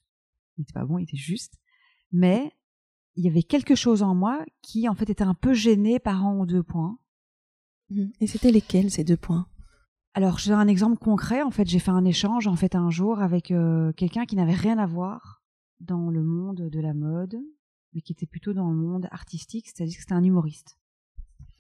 il 0.56 0.62
était 0.62 0.72
pas 0.72 0.84
bon, 0.84 0.98
il 0.98 1.04
était 1.04 1.16
juste, 1.16 1.58
mais 2.12 2.52
il 3.16 3.24
y 3.24 3.28
avait 3.28 3.42
quelque 3.42 3.74
chose 3.74 4.02
en 4.02 4.14
moi 4.14 4.44
qui 4.62 4.88
en 4.88 4.94
fait 4.94 5.10
était 5.10 5.24
un 5.24 5.34
peu 5.34 5.54
gêné 5.54 5.98
par 5.98 6.24
un 6.24 6.38
ou 6.38 6.46
deux 6.46 6.62
points. 6.62 6.98
Mmh. 7.90 8.06
Et 8.20 8.26
c'était 8.26 8.52
lesquels 8.52 8.90
ces 8.90 9.04
deux 9.04 9.16
points? 9.16 9.48
Alors, 10.16 10.38
je 10.38 10.48
donne 10.48 10.58
un 10.58 10.66
exemple 10.66 10.96
concret. 10.96 11.42
En 11.42 11.50
fait, 11.50 11.68
j'ai 11.68 11.78
fait 11.78 11.90
un 11.90 12.06
échange 12.06 12.46
en 12.46 12.56
fait 12.56 12.74
un 12.74 12.88
jour 12.88 13.20
avec 13.20 13.50
euh, 13.50 13.92
quelqu'un 13.92 14.24
qui 14.24 14.34
n'avait 14.34 14.54
rien 14.54 14.78
à 14.78 14.86
voir 14.86 15.42
dans 15.80 16.08
le 16.08 16.22
monde 16.22 16.70
de 16.70 16.80
la 16.80 16.94
mode, 16.94 17.38
mais 17.92 18.00
qui 18.00 18.12
était 18.12 18.24
plutôt 18.24 18.54
dans 18.54 18.70
le 18.70 18.76
monde 18.76 19.08
artistique, 19.10 19.66
c'est-à-dire 19.68 19.94
que 19.94 20.00
c'était 20.00 20.14
un 20.14 20.24
humoriste. 20.24 20.78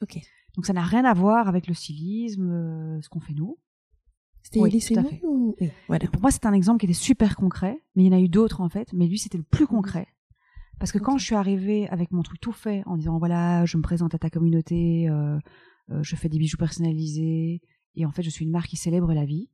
Ok. 0.00 0.18
Donc, 0.54 0.64
ça 0.64 0.72
n'a 0.72 0.84
rien 0.84 1.04
à 1.04 1.12
voir 1.12 1.48
avec 1.48 1.66
le 1.66 1.74
stylisme, 1.74 2.50
euh, 2.50 3.02
ce 3.02 3.10
qu'on 3.10 3.20
fait 3.20 3.34
nous. 3.34 3.58
C'était 4.42 4.60
oui, 4.60 4.70
tout 4.70 5.00
à 5.00 5.04
fait. 5.04 5.20
voilà. 5.86 6.06
Pour 6.06 6.22
moi, 6.22 6.30
c'est 6.30 6.46
un 6.46 6.54
exemple 6.54 6.80
qui 6.80 6.86
était 6.86 6.94
super 6.94 7.36
concret, 7.36 7.78
mais 7.94 8.04
il 8.04 8.06
y 8.06 8.08
en 8.08 8.16
a 8.16 8.20
eu 8.20 8.30
d'autres 8.30 8.62
en 8.62 8.70
fait. 8.70 8.90
Mais 8.94 9.06
lui, 9.06 9.18
c'était 9.18 9.36
le 9.36 9.44
plus 9.44 9.64
mhm. 9.64 9.68
concret. 9.68 10.06
Parce 10.78 10.92
que 10.92 10.98
quand 10.98 11.18
je 11.18 11.26
suis 11.26 11.34
arrivée 11.34 11.90
avec 11.90 12.10
mon 12.10 12.22
truc 12.22 12.40
tout 12.40 12.52
fait, 12.52 12.82
en 12.86 12.96
disant 12.96 13.18
voilà, 13.18 13.66
je 13.66 13.76
me 13.76 13.82
présente 13.82 14.14
à 14.14 14.18
ta 14.18 14.30
communauté, 14.30 15.10
euh, 15.10 15.38
je 16.00 16.16
fais 16.16 16.30
des 16.30 16.38
bijoux 16.38 16.56
personnalisés, 16.56 17.60
et 17.96 18.04
en 18.04 18.12
fait, 18.12 18.22
je 18.22 18.30
suis 18.30 18.44
une 18.44 18.50
marque 18.50 18.68
qui 18.68 18.76
célèbre 18.76 19.12
la 19.12 19.24
vie. 19.24 19.48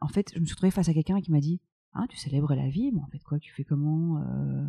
En 0.00 0.08
fait, 0.08 0.32
je 0.34 0.40
me 0.40 0.44
suis 0.44 0.54
retrouvée 0.54 0.72
face 0.72 0.88
à 0.88 0.94
quelqu'un 0.94 1.20
qui 1.20 1.30
m'a 1.30 1.40
dit 1.40 1.60
Ah, 1.94 2.04
tu 2.08 2.16
célèbres 2.16 2.54
la 2.54 2.68
vie 2.68 2.90
Mais 2.92 3.00
en 3.00 3.06
fait, 3.06 3.20
quoi 3.20 3.38
Tu 3.38 3.52
fais 3.52 3.64
comment 3.64 4.18
euh, 4.18 4.64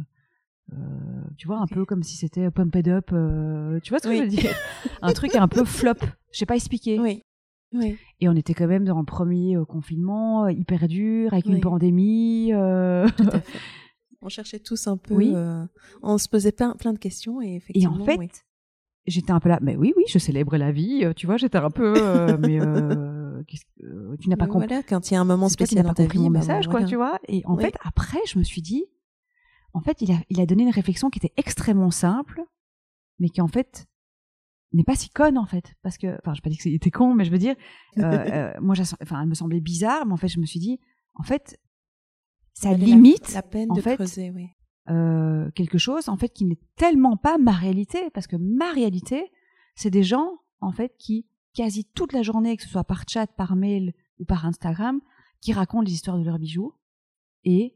euh, 0.73 1.23
Tu 1.37 1.47
vois, 1.47 1.57
un 1.57 1.67
peu 1.67 1.85
comme 1.85 2.03
si 2.03 2.15
c'était 2.15 2.49
Pump 2.51 2.75
It 2.75 2.87
Up. 2.87 3.09
Euh, 3.11 3.79
tu 3.81 3.89
vois 3.89 3.99
ce 3.99 4.07
que 4.07 4.15
je 4.15 4.21
veux 4.21 4.27
dire? 4.27 4.55
Un 5.01 5.13
truc 5.13 5.35
un 5.35 5.47
peu 5.47 5.65
flop. 5.65 5.95
Je 6.31 6.37
sais 6.37 6.45
pas 6.45 6.55
expliquer. 6.55 6.99
Oui. 6.99 7.23
Oui. 7.73 7.97
Et 8.21 8.29
on 8.29 8.35
était 8.35 8.53
quand 8.53 8.67
même 8.67 8.85
dans 8.85 8.99
le 8.99 9.05
premier 9.05 9.57
confinement, 9.67 10.47
hyper 10.47 10.87
dur, 10.87 11.33
avec 11.33 11.47
une 11.47 11.59
pandémie. 11.59 12.51
Tout 12.51 12.57
à 12.57 13.41
fait. 13.41 13.59
On 14.21 14.29
cherchait 14.29 14.59
tous 14.59 14.87
un 14.87 14.97
peu. 14.97 15.15
Oui. 15.15 15.33
on 16.01 16.17
se 16.17 16.29
posait 16.29 16.51
plein, 16.51 16.73
plein 16.73 16.93
de 16.93 16.99
questions 16.99 17.41
et 17.41 17.55
effectivement. 17.55 17.97
Et 17.97 18.01
en 18.01 18.05
fait, 18.05 18.44
j'étais 19.07 19.31
un 19.31 19.39
peu 19.39 19.49
là, 19.49 19.59
mais 19.61 19.75
oui, 19.75 19.93
oui, 19.97 20.03
je 20.07 20.17
célèbre 20.19 20.57
la 20.57 20.71
vie, 20.71 21.03
euh, 21.03 21.13
tu 21.13 21.25
vois, 21.25 21.37
j'étais 21.37 21.57
un 21.57 21.69
peu, 21.69 21.93
euh, 21.97 22.37
mais 22.37 22.59
euh, 22.59 23.43
que, 23.47 24.15
tu 24.17 24.29
n'as 24.29 24.35
pas 24.35 24.47
compris. 24.47 24.67
Voilà, 24.67 24.83
quand 24.83 25.09
il 25.09 25.13
y 25.13 25.17
a 25.17 25.21
un 25.21 25.25
moment 25.25 25.49
spécial 25.49 25.85
dans 25.85 25.93
ta 25.93 26.05
vie, 26.05 26.19
mon 26.19 26.31
bah, 26.31 26.39
message, 26.39 26.67
quoi, 26.67 26.83
tu 26.83 26.95
vois. 26.95 27.19
Et 27.27 27.43
en 27.45 27.57
fait, 27.57 27.75
après, 27.83 28.19
je 28.27 28.39
me 28.39 28.43
suis 28.43 28.61
dit, 28.61 28.85
en 29.73 29.81
fait, 29.81 30.01
il 30.01 30.11
a, 30.11 30.17
il 30.29 30.39
a 30.41 30.45
donné 30.45 30.63
une 30.63 30.71
réflexion 30.71 31.09
qui 31.09 31.19
était 31.19 31.33
extrêmement 31.37 31.91
simple, 31.91 32.41
mais 33.19 33.29
qui 33.29 33.41
en 33.41 33.47
fait 33.47 33.87
n'est 34.73 34.83
pas 34.83 34.95
si 34.95 35.09
conne 35.09 35.37
en 35.37 35.45
fait, 35.45 35.73
parce 35.83 35.97
que, 35.97 36.17
enfin, 36.19 36.33
je 36.33 36.41
pas 36.41 36.49
dit 36.49 36.57
que 36.57 36.63
c'était 36.63 36.91
con, 36.91 37.13
mais 37.13 37.23
je 37.25 37.31
veux 37.31 37.37
dire, 37.37 37.55
moi, 37.97 38.75
enfin, 39.01 39.21
elle 39.21 39.29
me 39.29 39.35
semblait 39.35 39.61
bizarre, 39.61 40.05
mais 40.05 40.13
en 40.13 40.17
fait, 40.17 40.27
je 40.27 40.39
me 40.39 40.45
suis 40.45 40.59
dit, 40.59 40.79
en 41.13 41.23
fait, 41.23 41.59
ça 42.53 42.73
limite 42.73 43.33
la, 43.33 43.41
peine 43.41 43.69
de 43.69 43.81
creuser, 43.81 44.31
oui. 44.31 44.47
Euh, 44.88 45.49
quelque 45.55 45.79
chose 45.79 46.09
en 46.09 46.17
fait 46.17 46.29
qui 46.29 46.45
n'est 46.45 46.59
tellement 46.75 47.17
pas 47.17 47.39
ma 47.39 47.53
réalité 47.53 48.11
parce 48.13 48.27
que 48.27 48.36
ma 48.36 48.71
réalité 48.71 49.31
c'est 49.73 49.89
des 49.89 50.03
gens 50.03 50.38
en 50.61 50.71
fait 50.71 50.93
qui 50.99 51.25
quasi 51.55 51.86
toute 51.86 52.13
la 52.13 52.21
journée 52.21 52.55
que 52.55 52.61
ce 52.61 52.69
soit 52.69 52.83
par 52.83 53.03
chat 53.07 53.25
par 53.25 53.55
mail 53.55 53.95
ou 54.19 54.25
par 54.25 54.45
Instagram 54.45 55.01
qui 55.41 55.53
racontent 55.53 55.83
les 55.83 55.93
histoires 55.93 56.19
de 56.19 56.23
leurs 56.23 56.38
bijoux. 56.38 56.73
Et 57.43 57.75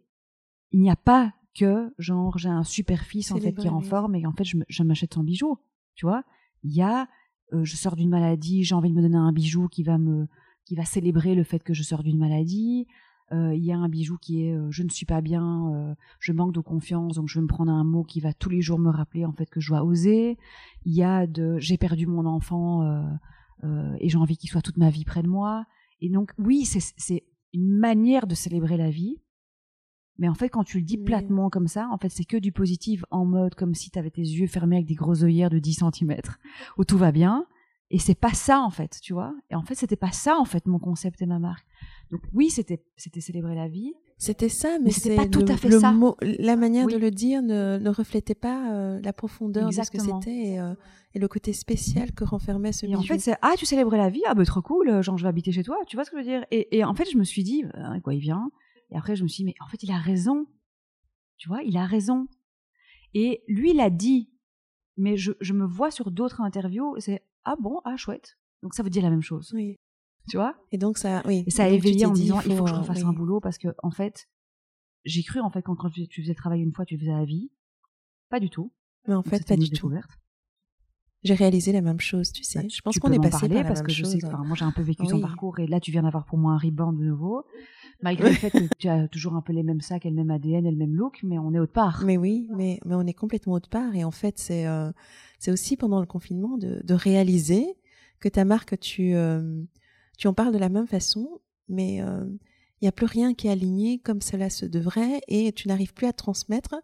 il 0.72 0.82
n'y 0.82 0.92
a 0.92 0.96
pas 0.96 1.34
que 1.56 1.92
genre 1.98 2.38
j'ai 2.38 2.50
un 2.50 2.64
super 2.64 3.02
fils 3.02 3.32
en 3.32 3.38
fait 3.38 3.54
qui 3.54 3.66
est 3.66 3.72
en 3.72 3.82
forme 3.82 4.14
et 4.14 4.28
en 4.28 4.34
fait 4.34 4.46
je 4.46 4.84
m'achète 4.84 5.16
son 5.16 5.24
bijou 5.24 5.58
tu 5.96 6.06
vois. 6.06 6.24
Il 6.64 6.76
y 6.76 6.84
a 6.84 7.08
euh, 7.54 7.66
je 7.66 7.76
sors 7.76 7.96
d'une 7.96 8.10
maladie 8.10 8.64
j'ai 8.64 8.76
envie 8.76 8.92
de 8.92 8.96
me 8.96 9.02
donner 9.02 9.18
un 9.18 9.32
bijou 9.32 9.68
qui 9.68 9.82
va 9.82 9.98
me 9.98 10.28
qui 10.66 10.76
va 10.76 10.86
célébrer 10.86 11.34
le 11.34 11.44
fait 11.44 11.64
que 11.64 11.74
je 11.74 11.82
sors 11.82 12.04
d'une 12.04 12.20
maladie 12.20 12.86
il 13.32 13.64
y 13.64 13.72
a 13.72 13.78
un 13.78 13.90
bijou 13.90 14.18
qui 14.18 14.46
est 14.46 14.54
euh, 14.54 14.72
je 14.72 14.84
ne 14.84 14.90
suis 14.90 15.06
pas 15.06 15.22
bien, 15.22 15.72
euh, 15.74 15.96
je 16.20 16.34
manque 16.34 16.54
de 16.54 16.60
confiance, 16.60 17.16
donc 17.16 17.28
je 17.28 17.40
vais 17.40 17.44
me 17.44 17.48
prendre 17.48 17.72
un 17.72 17.84
mot 17.84 18.04
qui 18.04 18.20
va 18.20 18.34
tous 18.34 18.50
les 18.50 18.62
jours 18.62 18.80
me 18.80 18.90
rappeler 18.90 19.26
en 19.26 19.34
fait 19.34 19.48
que 19.48 19.60
je 19.60 19.70
dois 19.70 19.84
oser. 19.84 20.38
Il 20.86 20.94
y 20.94 21.04
a 21.04 21.28
de 21.28 21.58
j'ai 21.60 21.78
perdu 21.78 22.08
mon 22.08 22.26
enfant 22.26 23.08
et 24.00 24.10
j'ai 24.10 24.18
envie 24.18 24.38
qu'il 24.38 24.50
soit 24.50 24.62
toute 24.62 24.78
ma 24.78 24.90
vie 24.90 25.06
près 25.06 25.22
de 25.22 25.28
moi. 25.28 25.66
Et 26.02 26.10
donc 26.10 26.32
oui, 26.38 26.66
c'est 26.66 27.24
une 27.54 27.78
manière 27.78 28.28
de 28.28 28.36
célébrer 28.36 28.78
la 28.78 28.90
vie. 28.90 29.18
Mais 30.18 30.28
en 30.28 30.34
fait, 30.34 30.50
quand 30.50 30.66
tu 30.66 30.80
le 30.80 30.84
dis 30.84 30.98
platement 30.98 31.50
comme 31.50 31.68
ça, 31.68 31.88
en 31.92 31.98
fait, 31.98 32.10
c'est 32.10 32.26
que 32.26 32.36
du 32.36 32.52
positif 32.52 33.06
en 33.10 33.24
mode 33.24 33.56
comme 33.56 33.74
si 33.74 33.90
tu 33.90 33.98
avais 33.98 34.12
tes 34.12 34.22
yeux 34.22 34.48
fermés 34.48 34.76
avec 34.76 34.88
des 34.88 34.96
gros 34.96 35.24
œillères 35.24 35.50
de 35.50 35.60
10 35.60 35.84
cm, 35.94 36.18
où 36.78 36.84
tout 36.84 36.98
va 36.98 37.14
bien. 37.14 37.46
Et 37.90 38.00
c'est 38.00 38.16
pas 38.16 38.34
ça, 38.34 38.62
en 38.62 38.70
fait, 38.70 39.00
tu 39.02 39.14
vois. 39.14 39.34
Et 39.50 39.56
en 39.56 39.64
fait, 39.64 39.76
c'était 39.76 39.96
pas 39.96 40.12
ça, 40.12 40.38
en 40.38 40.46
fait, 40.46 40.68
mon 40.68 40.78
concept 40.78 41.22
et 41.22 41.26
ma 41.26 41.40
marque. 41.40 41.66
Donc 42.12 42.22
oui, 42.34 42.50
c'était 42.50 42.84
c'était 42.98 43.22
célébrer 43.22 43.56
la 43.56 43.68
vie. 43.68 43.94
C'était 44.18 44.50
ça, 44.50 44.80
mais, 44.84 44.92
c'était 44.92 45.16
pas 45.16 45.28
tout 45.28 45.46
à 45.48 45.56
fait 45.56 45.72
ça. 45.72 45.94
la 46.22 46.56
manière 46.58 46.88
de 46.88 46.98
le 46.98 47.10
dire 47.10 47.42
ne, 47.42 47.78
ne 47.78 47.90
reflétait 47.90 48.36
pas 48.36 48.74
euh, 48.74 49.00
la 49.02 49.14
profondeur 49.14 49.70
de 49.70 49.72
ce 49.72 49.90
que 49.90 49.98
c'était 49.98 50.60
euh, 50.60 50.76
et, 51.14 51.20
le 51.20 51.28
côté 51.30 51.54
spécial 51.54 52.12
que 52.12 52.26
renfermait 52.26 52.74
ce 52.74 52.86
et 52.86 52.96
En 52.98 53.02
fait, 53.02 53.20
c'est 53.20 53.38
ah 53.42 53.54
tu 53.58 53.66
célébrais 53.66 53.98
la 53.98 54.10
vie, 54.10 54.22
ah 54.28 54.34
bah 54.34 54.44
trop 54.44 54.62
cool, 54.62 55.02
genre 55.02 55.18
je 55.18 55.24
vais 55.24 55.30
habiter 55.30 55.54
chez 55.54 55.64
toi, 55.64 55.78
tu 55.88 55.96
vois 55.96 56.04
ce 56.04 56.12
que 56.12 56.18
je 56.18 56.24
veux 56.24 56.30
dire? 56.30 56.46
Et, 56.52 56.78
et, 56.78 56.84
en 56.84 56.94
fait, 56.94 57.10
je 57.10 57.18
me 57.18 57.24
suis 57.24 57.44
dit 57.44 57.64
euh, 57.64 58.00
quoi 58.02 58.14
il 58.14 58.20
vient? 58.20 58.52
Et 58.92 58.98
après, 58.98 59.16
je 59.16 59.24
me 59.24 59.30
suis 59.30 59.44
dit 59.44 59.46
mais 59.46 59.56
en 59.66 59.70
fait, 59.70 59.84
il 59.84 59.92
a 59.92 59.98
raison, 59.98 60.48
tu 61.38 61.48
vois, 61.48 61.64
il 61.64 61.78
a 61.78 61.86
raison. 61.86 62.28
Et 63.14 63.42
lui, 63.48 63.72
il 63.72 63.80
a 63.80 63.90
dit, 63.90 64.30
mais 64.98 65.16
je, 65.16 65.32
je 65.40 65.54
me 65.54 65.66
vois 65.66 65.92
sur 65.92 66.12
d'autres 66.12 66.42
interviews, 66.42 66.96
c'est 67.00 67.24
ah 67.46 67.56
bon, 67.58 67.80
ah 67.86 67.96
chouette. 67.96 68.38
Donc 68.64 68.74
ça 68.74 68.84
veut 68.84 68.90
dire 68.90 69.04
la 69.04 69.12
même 69.12 69.22
chose. 69.22 69.52
Oui 69.56 69.78
tu 70.28 70.38
vois? 70.38 70.56
Et 70.72 70.78
donc 70.78 70.98
ça, 70.98 71.22
oui. 71.26 71.44
Et 71.48 71.52
ça 71.52 71.66
a 71.66 71.68
éveillé 71.68 72.06
en 72.06 72.10
me 72.10 72.16
disant 72.16 72.42
il 72.46 72.56
faut, 72.56 72.64
que 72.64 72.70
je 72.70 72.76
refasse 72.76 73.04
un 73.04 73.14
boulot 73.14 73.40
parce 73.40 73.58
que 73.58 73.70
en 73.84 73.92
fait, 73.92 74.28
j'ai 75.06 75.24
cru 75.24 75.40
en 75.40 75.50
fait 75.50 75.62
quand, 75.62 75.76
quand 75.76 75.90
tu, 75.90 76.08
faisais 76.22 76.30
le 76.30 76.36
travail 76.36 76.62
une 76.62 76.74
fois, 76.74 76.86
tu 76.86 76.98
faisais 76.98 77.12
la 77.12 77.26
vie. 77.26 77.52
Pas 78.30 78.40
du 78.40 78.50
tout. 78.50 78.72
Mais 79.08 79.16
en 79.16 79.24
fait, 79.24 79.48
pas 79.48 79.56
du 79.56 79.70
tout. 79.70 79.92
J'ai 81.24 81.34
réalisé 81.34 81.74
la 81.74 81.82
même 81.82 82.00
chose, 82.00 82.32
tu 82.32 82.44
sais. 82.44 82.62
Bah, 82.62 82.68
je 82.70 82.82
pense 82.82 82.98
qu'on 82.98 83.12
est 83.12 83.20
passé 83.20 83.50
par 83.50 83.58
la 83.58 83.64
parce 83.66 83.82
que 83.82 83.92
je 83.92 84.06
sais 84.06 84.20
que, 84.20 84.28
moi 84.28 84.56
j'ai 84.56 84.64
un 84.64 84.72
peu 84.72 84.82
vécu 84.82 85.06
ton 85.06 85.20
parcours 85.20 85.60
et 85.60 85.68
là 85.68 85.80
tu 85.80 85.92
viens 85.92 86.04
d'avoir 86.04 86.26
pour 86.26 86.38
moi 86.38 86.54
un 86.54 86.58
rebound 86.58 86.98
de 86.98 87.04
nouveau. 87.04 87.44
Malgré 88.02 88.30
le 88.30 88.36
fait 88.36 88.52
que 88.52 88.74
tu 88.78 88.88
as 88.88 89.10
toujours 89.10 89.36
un 89.36 89.42
peu 89.42 89.52
les 89.52 89.64
mêmes 89.64 89.82
sacs 89.82 90.06
et 90.06 90.10
le 90.10 90.16
même 90.16 90.32
ADN 90.32 90.66
et 90.66 90.72
le 90.72 90.78
même 90.78 90.96
look, 90.96 91.20
mais 91.24 91.38
on 91.38 91.54
est 91.54 91.60
autre 91.60 91.74
part. 91.74 92.04
Mais 92.06 92.16
oui, 92.16 92.48
mais, 92.56 92.80
mais 92.86 92.96
on 92.96 93.06
est 93.06 93.14
complètement 93.14 93.54
autre 93.54 93.68
part 93.68 93.94
et 93.94 94.06
en 94.06 94.12
fait 94.12 94.40
c'est 94.40 94.66
euh, 94.66 94.92
c'est 95.40 95.52
aussi 95.52 95.76
pendant 95.76 96.00
le 96.00 96.06
confinement 96.06 96.58
de, 96.58 96.82
de 96.82 96.94
réaliser 96.94 97.66
que 98.22 98.30
ta 98.30 98.46
marque 98.46 98.80
tu 98.80 99.16
euh, 99.16 99.62
tu 100.20 100.28
en 100.28 100.34
parles 100.34 100.54
de 100.54 100.60
la 100.60 100.68
même 100.68 100.86
façon, 100.86 101.40
mais 101.70 101.96
il 101.96 102.02
euh, 102.02 102.26
n'y 102.82 102.90
a 102.90 102.92
plus 102.92 103.06
rien 103.06 103.34
qui 103.34 103.48
est 103.48 103.52
aligné 103.52 104.00
comme 104.00 104.22
cela 104.22 104.50
se 104.50 104.66
devrait 104.66 105.22
et 105.30 105.54
tu 105.54 105.70
n'arrives 105.70 105.94
plus 105.94 106.08
à 106.08 106.14
transmettre 106.14 106.76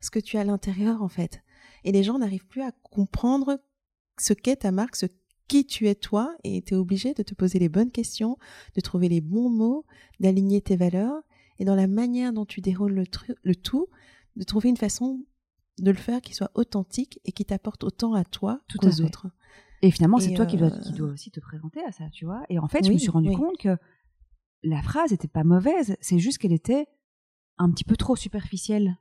ce 0.00 0.12
que 0.12 0.20
tu 0.20 0.36
as 0.36 0.42
à 0.42 0.44
l'intérieur 0.44 1.02
en 1.02 1.08
fait. 1.08 1.42
Et 1.82 1.90
les 1.90 2.04
gens 2.04 2.20
n'arrivent 2.20 2.46
plus 2.46 2.62
à 2.62 2.70
comprendre 2.84 3.60
ce 4.16 4.32
qu'est 4.32 4.58
ta 4.58 4.70
marque, 4.70 4.94
ce 4.94 5.06
qui 5.48 5.66
tu 5.66 5.88
es 5.88 5.96
toi 5.96 6.36
et 6.44 6.62
tu 6.62 6.74
es 6.74 6.76
obligé 6.76 7.14
de 7.14 7.24
te 7.24 7.34
poser 7.34 7.58
les 7.58 7.68
bonnes 7.68 7.90
questions, 7.90 8.38
de 8.76 8.80
trouver 8.80 9.08
les 9.08 9.20
bons 9.20 9.50
mots, 9.50 9.84
d'aligner 10.20 10.60
tes 10.60 10.76
valeurs 10.76 11.20
et 11.58 11.64
dans 11.64 11.74
la 11.74 11.88
manière 11.88 12.32
dont 12.32 12.46
tu 12.46 12.60
déroules 12.60 12.94
le, 12.94 13.04
le 13.42 13.56
tout, 13.56 13.88
de 14.36 14.44
trouver 14.44 14.68
une 14.68 14.76
façon 14.76 15.26
de 15.78 15.90
le 15.90 15.96
faire 15.96 16.20
qui 16.20 16.32
soit 16.32 16.52
authentique 16.54 17.18
et 17.24 17.32
qui 17.32 17.44
t'apporte 17.44 17.82
autant 17.82 18.14
à 18.14 18.22
toi 18.22 18.60
qu'aux 18.78 19.02
autres. 19.02 19.26
Et 19.84 19.90
finalement, 19.90 20.18
c'est 20.18 20.32
toi 20.32 20.46
qui 20.46 20.56
dois, 20.56 20.70
qui 20.70 20.92
dois, 20.92 21.10
aussi 21.10 21.30
te 21.30 21.40
présenter 21.40 21.84
à 21.84 21.92
ça, 21.92 22.08
tu 22.10 22.24
vois. 22.24 22.42
Et 22.48 22.58
en 22.58 22.68
fait, 22.68 22.86
je 22.86 22.90
me 22.90 22.96
suis 22.96 23.10
rendu 23.10 23.32
compte 23.32 23.58
que 23.58 23.76
la 24.62 24.80
phrase 24.80 25.10
n'était 25.10 25.28
pas 25.28 25.44
mauvaise, 25.44 25.94
c'est 26.00 26.18
juste 26.18 26.38
qu'elle 26.38 26.54
était 26.54 26.86
un 27.58 27.70
petit 27.70 27.84
peu 27.84 27.94
trop 27.94 28.16
superficielle. 28.16 28.96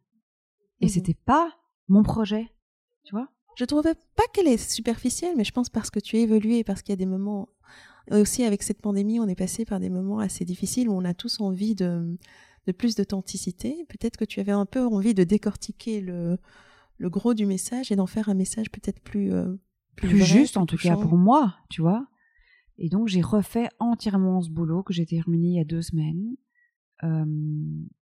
Et 0.82 0.88
mmh 0.88 0.90
c'était 0.90 1.14
pas 1.14 1.54
mon 1.88 2.04
projet, 2.04 2.52
tu 3.06 3.16
vois. 3.16 3.30
Je 3.56 3.64
trouvais 3.64 3.94
pas 4.18 4.24
qu'elle 4.34 4.48
est 4.48 4.58
superficielle, 4.58 5.36
mais 5.38 5.46
je 5.46 5.54
pense 5.54 5.70
parce 5.70 5.90
que 5.90 6.02
tu 6.02 6.18
as 6.18 6.20
évolué, 6.20 6.66
parce 6.66 6.82
qu'il 6.82 6.92
y 6.92 6.94
a 6.94 6.98
des 6.98 7.06
moments. 7.06 7.48
Aussi, 8.12 8.44
avec 8.44 8.62
cette 8.62 8.82
pandémie, 8.82 9.22
on 9.22 9.30
est 9.30 9.36
passé 9.36 9.64
par 9.64 9.80
des 9.80 9.90
moments 9.90 10.20
assez 10.20 10.44
difficiles 10.44 10.90
où 10.90 10.94
on 10.94 11.06
a 11.06 11.14
tous 11.14 11.40
envie 11.40 11.76
de, 11.76 12.18
de 12.68 12.72
plus 12.74 12.96
d'authenticité. 12.96 13.86
Peut-être 13.88 14.18
que 14.18 14.26
tu 14.26 14.42
avais 14.42 14.52
un 14.52 14.66
peu 14.66 14.86
envie 14.86 15.14
de 15.14 15.24
décortiquer 15.24 16.02
le, 16.02 16.38
le 16.98 17.10
gros 17.10 17.34
du 17.34 17.46
message 17.46 17.94
et 17.94 17.96
d'en 17.96 18.06
faire 18.06 18.28
un 18.28 18.34
message 18.34 18.70
peut-être 18.70 19.00
plus, 19.00 19.32
euh, 19.32 19.56
plus, 19.96 20.24
juste 20.24 20.58
en 20.58 20.66
tout 20.66 20.78
cas 20.78 20.96
pour 20.96 21.18
moi, 21.18 21.56
tu 21.70 21.82
vois. 21.82 22.08
Et 22.78 22.90
donc 22.90 23.08
j'ai 23.08 23.22
refait 23.22 23.70
entièrement 23.80 24.42
ce 24.42 24.50
boulot 24.50 24.84
que 24.84 24.94
j'ai 24.94 25.06
terminé 25.06 25.48
il 25.48 25.56
y 25.56 25.60
a 25.60 25.66
deux 25.66 25.82
semaines. 25.82 26.36
Euh, 27.04 27.26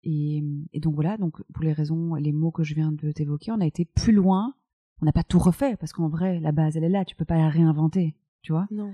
et, 0.02 0.44
et, 0.72 0.80
donc 0.80 0.94
voilà, 0.94 1.16
donc 1.16 1.42
pour 1.52 1.64
les 1.64 1.72
raisons, 1.72 2.14
les 2.14 2.32
mots 2.32 2.50
que 2.50 2.62
je 2.62 2.74
viens 2.74 2.92
de 2.92 3.10
t'évoquer, 3.12 3.52
on 3.52 3.60
a 3.60 3.66
été 3.66 3.84
plus 3.84 4.12
loin. 4.12 4.54
On 5.00 5.06
n'a 5.06 5.12
pas 5.12 5.24
tout 5.24 5.38
refait 5.38 5.76
parce 5.76 5.92
qu'en 5.92 6.08
vrai, 6.08 6.38
la 6.40 6.52
base 6.52 6.76
elle 6.76 6.84
est 6.84 6.88
là, 6.88 7.04
tu 7.04 7.16
peux 7.16 7.24
pas 7.24 7.36
la 7.36 7.48
réinventer, 7.48 8.16
tu 8.42 8.52
vois. 8.52 8.66
Non. 8.70 8.92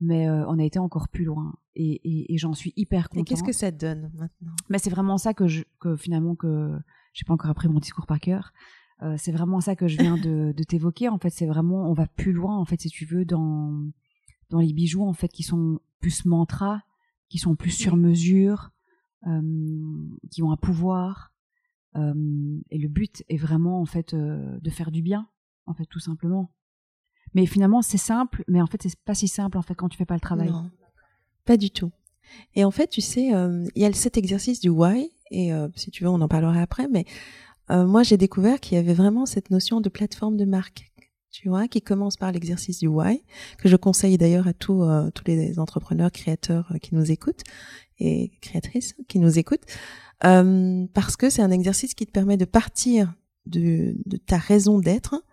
mais 0.00 0.28
on 0.28 0.58
a 0.58 0.64
été 0.64 0.78
encore 0.78 1.08
plus 1.08 1.24
loin 1.24 1.54
et, 1.76 2.32
et, 2.32 2.38
j'en 2.38 2.52
suis 2.52 2.72
hyper 2.76 3.08
contente. 3.08 3.22
Et 3.22 3.24
qu'est-ce 3.24 3.42
que 3.42 3.52
ça 3.52 3.70
donne 3.70 4.10
maintenant? 4.14 4.54
Mais 4.68 4.78
c'est 4.78 4.90
vraiment 4.90 5.18
ça 5.18 5.34
que, 5.34 5.48
je, 5.48 5.64
que 5.80 5.96
finalement 5.96 6.34
que 6.34 6.78
j'ai 7.12 7.24
pas 7.24 7.34
encore 7.34 7.50
appris 7.50 7.68
mon 7.68 7.80
discours 7.80 8.06
par 8.06 8.20
cœur. 8.20 8.52
C'est 9.16 9.32
vraiment 9.32 9.60
ça 9.60 9.76
que 9.76 9.86
je 9.86 9.98
viens 9.98 10.16
de, 10.16 10.52
t'évoquer. 10.66 11.08
En 11.08 11.18
fait, 11.18 11.30
c'est 11.30 11.46
vraiment 11.46 11.90
on 11.90 11.92
va 11.92 12.06
plus 12.06 12.32
loin 12.32 12.56
en 12.56 12.64
fait 12.64 12.80
si 12.80 12.88
tu 12.88 13.04
veux 13.04 13.24
dans 13.24 13.86
dans 14.50 14.60
les 14.60 14.72
bijoux 14.72 15.02
en 15.02 15.12
fait 15.12 15.28
qui 15.28 15.42
sont 15.42 15.80
plus 16.00 16.24
mantra, 16.24 16.82
qui 17.28 17.38
sont 17.38 17.56
plus 17.56 17.70
sur 17.70 17.96
mesure, 17.96 18.70
qui 20.30 20.42
ont 20.42 20.52
un 20.52 20.56
pouvoir. 20.56 21.32
et 21.96 22.78
le 22.78 22.88
but 22.88 23.24
est 23.28 23.36
vraiment 23.36 23.80
en 23.80 23.86
fait 23.86 24.14
de 24.14 24.70
faire 24.70 24.90
du 24.90 25.02
bien, 25.02 25.28
en 25.66 25.74
fait 25.74 25.86
tout 25.86 26.00
simplement. 26.00 26.52
Mais 27.34 27.46
finalement 27.46 27.82
c'est 27.82 27.98
simple, 27.98 28.44
mais 28.48 28.62
en 28.62 28.66
fait 28.66 28.82
c'est 28.82 28.98
pas 29.00 29.14
si 29.14 29.28
simple 29.28 29.58
en 29.58 29.62
fait 29.62 29.74
quand 29.74 29.88
tu 29.88 29.98
fais 29.98 30.06
pas 30.06 30.14
le 30.14 30.20
travail. 30.20 30.52
Pas 31.44 31.56
du 31.56 31.70
tout. 31.70 31.90
Et 32.54 32.64
en 32.64 32.70
fait 32.70 32.88
tu 32.88 33.00
sais, 33.00 33.32
il 33.74 33.82
y 33.82 33.84
a 33.84 33.92
cet 33.92 34.16
exercice 34.16 34.60
du 34.60 34.68
why 34.68 35.10
et 35.30 35.50
si 35.74 35.90
tu 35.90 36.04
veux 36.04 36.10
on 36.10 36.20
en 36.20 36.28
parlera 36.28 36.60
après, 36.60 36.88
mais 36.88 37.06
moi 37.70 38.02
j'ai 38.02 38.16
découvert 38.16 38.60
qu'il 38.60 38.76
y 38.76 38.78
avait 38.78 38.94
vraiment 38.94 39.26
cette 39.26 39.50
notion 39.50 39.80
de 39.80 39.88
plateforme 39.88 40.36
de 40.36 40.44
marque 40.44 40.92
tu 41.34 41.48
vois, 41.48 41.66
qui 41.66 41.82
commence 41.82 42.16
par 42.16 42.30
l'exercice 42.30 42.78
du 42.78 42.86
why, 42.86 43.24
que 43.58 43.68
je 43.68 43.74
conseille 43.74 44.16
d'ailleurs 44.16 44.46
à 44.46 44.52
tous 44.52 44.84
euh, 44.84 45.10
tous 45.10 45.24
les 45.26 45.58
entrepreneurs, 45.58 46.12
créateurs 46.12 46.70
euh, 46.72 46.78
qui 46.78 46.94
nous 46.94 47.10
écoutent 47.10 47.42
et 47.98 48.30
créatrices 48.40 48.94
qui 49.08 49.18
nous 49.18 49.36
écoutent, 49.36 49.66
euh, 50.24 50.86
parce 50.94 51.16
que 51.16 51.30
c'est 51.30 51.42
un 51.42 51.50
exercice 51.50 51.94
qui 51.94 52.06
te 52.06 52.12
permet 52.12 52.36
de 52.36 52.44
partir 52.44 53.14
de, 53.46 53.96
de 54.06 54.16
ta 54.16 54.38
raison 54.38 54.78
d'être 54.78 55.24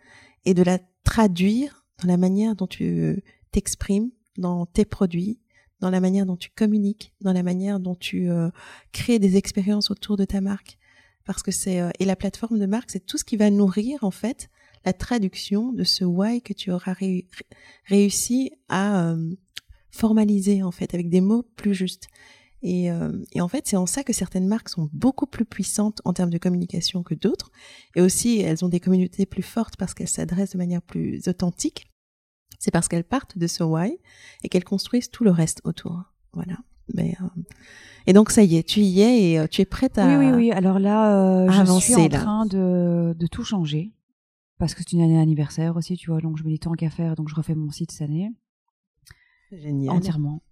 et 0.44 0.56
de 0.56 0.64
la 0.64 0.80
traduire 1.04 1.86
dans 2.02 2.08
la 2.08 2.18
manière 2.18 2.56
dont 2.56 2.68
tu 2.68 3.24
t'exprimes 3.52 4.10
dans 4.40 4.66
tes 4.66 4.86
produits, 4.86 5.40
dans 5.82 5.92
la 5.92 6.00
manière 6.00 6.26
dont 6.26 6.36
tu 6.36 6.50
communiques, 6.50 7.14
dans 7.22 7.32
la 7.34 7.44
manière 7.44 7.80
dont 7.80 7.96
tu 7.96 8.28
crées 8.92 9.20
des 9.20 9.38
expériences 9.38 9.92
autour 9.92 10.18
de 10.18 10.26
ta 10.26 10.42
marque. 10.42 10.80
Parce 11.26 11.44
que 11.44 11.52
c'est 11.52 11.82
et 12.00 12.06
la 12.06 12.16
plateforme 12.16 12.60
de 12.60 12.66
marque, 12.66 12.92
c'est 12.92 13.06
tout 13.06 13.18
ce 13.18 13.24
qui 13.24 13.38
va 13.38 13.50
nourrir 13.50 14.04
en 14.04 14.12
fait 14.12 14.50
la 14.86 14.94
traduction 14.94 15.72
de 15.72 15.84
ce 15.84 16.04
why 16.04 16.42
que 16.42 16.54
tu 16.54 16.72
auras 16.72 16.96
réussi 17.86 18.52
à 18.70 19.10
euh, 19.10 19.36
formaliser 19.92 20.64
en 20.64 20.72
fait 20.72 20.94
avec 20.94 21.10
des 21.10 21.22
mots 21.22 21.44
plus 21.56 21.74
justes. 21.74 22.08
Et, 22.64 22.92
euh, 22.92 23.12
et 23.32 23.42
en 23.42 23.48
fait, 23.48 23.68
c'est 23.68 23.76
en 23.76 23.88
ça 23.88 24.04
que 24.04 24.14
certaines 24.14 24.48
marques 24.48 24.70
sont 24.70 24.90
beaucoup 24.94 25.26
plus 25.26 25.46
puissantes 25.46 26.00
en 26.06 26.14
termes 26.14 26.30
de 26.30 26.38
communication 26.38 27.02
que 27.02 27.16
d'autres. 27.16 27.52
Et 27.96 28.02
aussi, 28.02 28.40
elles 28.40 28.64
ont 28.64 28.70
des 28.70 28.80
communautés 28.80 29.26
plus 29.26 29.42
fortes 29.42 29.78
parce 29.78 29.96
qu'elles 29.96 30.08
s'adressent 30.08 30.52
de 30.52 30.60
manière 30.60 30.82
plus 30.82 31.28
authentique. 31.28 31.88
C'est 32.60 32.70
parce 32.70 32.88
qu'elles 32.88 33.04
partent 33.04 33.38
de 33.38 33.48
ce 33.48 33.64
why 33.64 33.98
et 34.44 34.50
qu'elles 34.50 34.64
construisent 34.64 35.10
tout 35.10 35.24
le 35.24 35.32
reste 35.32 35.62
autour. 35.64 36.04
Voilà. 36.34 36.58
Mais, 36.94 37.16
euh, 37.22 37.42
Et 38.08 38.14
donc 38.14 38.32
ça 38.32 38.44
y 38.44 38.58
est, 38.58 38.64
tu 38.64 38.82
y 38.82 39.02
es 39.02 39.34
et 39.34 39.48
tu 39.48 39.62
es 39.62 39.66
prête 39.66 39.98
à. 39.98 40.08
Oui, 40.08 40.26
oui, 40.26 40.32
oui. 40.34 40.52
Alors 40.52 40.80
là, 40.80 41.48
je 41.50 41.80
suis 41.80 41.96
en 41.96 42.10
train 42.10 42.46
de, 42.46 43.16
de 43.18 43.28
tout 43.28 43.44
changer 43.44 43.92
parce 44.62 44.76
que 44.76 44.84
c'est 44.84 44.94
une 44.94 45.02
année 45.02 45.20
anniversaire 45.20 45.76
aussi, 45.76 45.98
tu 45.98 46.12
vois. 46.12 46.22
Donc 46.22 46.38
je 46.38 46.44
me 46.44 46.50
dis 46.50 46.60
tant 46.60 46.74
qu'à 46.74 46.92
faire, 46.92 47.16
donc 47.16 47.30
je 47.30 47.36
refais 47.36 47.56
mon 47.56 47.72
site 47.72 47.92
cette 47.92 48.08
année. 48.08 48.32
Génial. 49.52 49.96
Entièrement. 49.96 50.44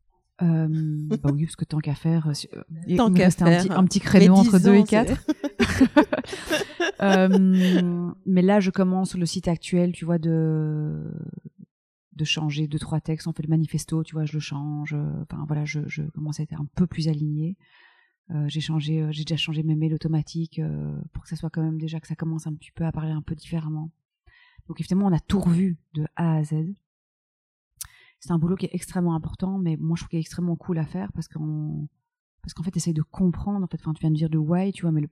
Euh, 0.41 0.67
bah 1.23 1.30
oui, 1.32 1.45
parce 1.45 1.55
que 1.55 1.65
tant 1.65 1.77
qu'à 1.77 1.93
faire, 1.93 2.27
euh, 2.27 2.34
euh, 2.57 2.97
tant 2.97 3.13
qu'à 3.13 3.30
faire, 3.30 3.47
un 3.47 3.61
petit, 3.61 3.71
un 3.71 3.84
petit 3.86 3.99
créneau 3.99 4.34
entre 4.34 4.57
2 4.59 4.75
et 4.75 4.84
4. 4.84 5.25
euh, 7.01 8.11
mais 8.25 8.41
là, 8.41 8.59
je 8.59 8.71
commence 8.71 9.15
le 9.15 9.25
site 9.27 9.47
actuel, 9.47 9.91
tu 9.91 10.05
vois, 10.05 10.17
de 10.17 11.03
de 12.20 12.26
changer 12.26 12.67
deux 12.67 12.80
trois 12.80 13.01
textes. 13.01 13.28
On 13.28 13.34
fait 13.34 13.43
le 13.43 13.49
manifesto, 13.49 14.03
tu 14.03 14.13
vois, 14.13 14.26
je 14.26 14.34
le 14.34 14.39
change. 14.39 14.95
Enfin 15.24 15.43
voilà, 15.47 15.65
je, 15.65 16.01
commence 16.13 16.39
à 16.39 16.43
être 16.43 16.53
un 16.53 16.67
peu 16.76 16.86
plus 16.86 17.07
alignée. 17.07 17.57
Euh, 18.32 18.47
j'ai 18.47 18.61
changé, 18.61 19.07
j'ai 19.11 19.24
déjà 19.24 19.38
changé 19.38 19.63
mes 19.63 19.76
mails 19.76 19.93
automatiques 19.93 20.61
pour 21.13 21.24
que 21.24 21.30
ça 21.30 21.36
soit 21.36 21.49
quand 21.49 21.63
même 21.63 21.80
déjà 21.80 21.99
que 21.99 22.07
ça 22.07 22.15
commence 22.15 22.45
un 22.45 22.53
petit 22.53 22.72
peu 22.72 22.86
à 22.86 22.91
parler 22.91 23.11
un 23.11 23.22
peu 23.22 23.36
différemment. 23.36 23.91
Donc 24.67 24.80
évidemment, 24.80 25.07
on 25.07 25.13
a 25.13 25.20
tout 25.20 25.39
revu 25.39 25.78
de 25.95 26.05
A 26.15 26.36
à 26.36 26.43
Z. 26.43 26.55
C'est 28.20 28.32
un 28.32 28.38
boulot 28.38 28.55
qui 28.55 28.65
est 28.65 28.74
extrêmement 28.76 29.15
important, 29.15 29.57
mais 29.57 29.78
moi 29.78 29.95
je 29.95 30.01
trouve 30.01 30.09
qu'il 30.09 30.17
est 30.17 30.22
extrêmement 30.22 30.57
cool 30.57 30.78
à 30.78 30.86
faire 30.86 31.11
parce 31.13 31.28
qu'on 31.28 31.88
parce 32.41 32.53
qu'en 32.53 32.63
fait, 32.63 32.76
essaye 32.76 32.93
de 32.93 33.01
comprendre. 33.01 33.63
En 33.63 33.67
fait, 33.67 33.80
enfin, 33.82 33.93
tu 33.93 34.01
viens 34.01 34.11
de 34.11 34.15
dire 34.15 34.30
de 34.30 34.38
why, 34.38 34.72
tu 34.72 34.84
vois, 34.84 34.91
mais 34.91 35.07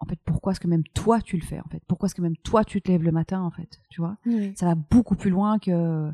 en 0.00 0.06
fait, 0.06 0.18
pourquoi 0.24 0.52
est-ce 0.52 0.60
que 0.60 0.68
même 0.68 0.84
toi 0.94 1.20
tu 1.20 1.36
le 1.36 1.44
fais 1.44 1.60
En 1.60 1.68
fait, 1.68 1.82
pourquoi 1.88 2.06
est-ce 2.06 2.14
que 2.14 2.22
même 2.22 2.36
toi 2.36 2.64
tu 2.64 2.80
te 2.80 2.90
lèves 2.90 3.02
le 3.02 3.12
matin 3.12 3.42
En 3.42 3.50
fait, 3.50 3.80
tu 3.90 4.00
vois, 4.00 4.16
ça 4.54 4.66
va 4.66 4.74
beaucoup 4.74 5.16
plus 5.16 5.30
loin 5.30 5.58
que 5.58 6.10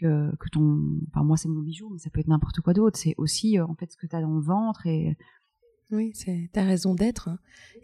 que, 0.00 0.34
que 0.36 0.48
ton. 0.50 0.78
Enfin, 1.08 1.24
moi 1.24 1.36
c'est 1.36 1.48
mon 1.48 1.60
bijou, 1.60 1.90
mais 1.90 1.98
ça 1.98 2.08
peut 2.10 2.20
être 2.20 2.28
n'importe 2.28 2.60
quoi 2.60 2.72
d'autre. 2.72 2.98
C'est 2.98 3.14
aussi 3.18 3.58
euh, 3.58 3.66
en 3.66 3.74
fait 3.74 3.90
ce 3.90 3.96
que 3.96 4.06
tu 4.06 4.14
as 4.16 4.20
dans 4.20 4.32
le 4.34 4.40
ventre 4.40 4.86
et 4.86 5.16
oui, 5.90 6.12
c'est 6.14 6.50
ta 6.52 6.64
raison 6.64 6.94
d'être. 6.94 7.30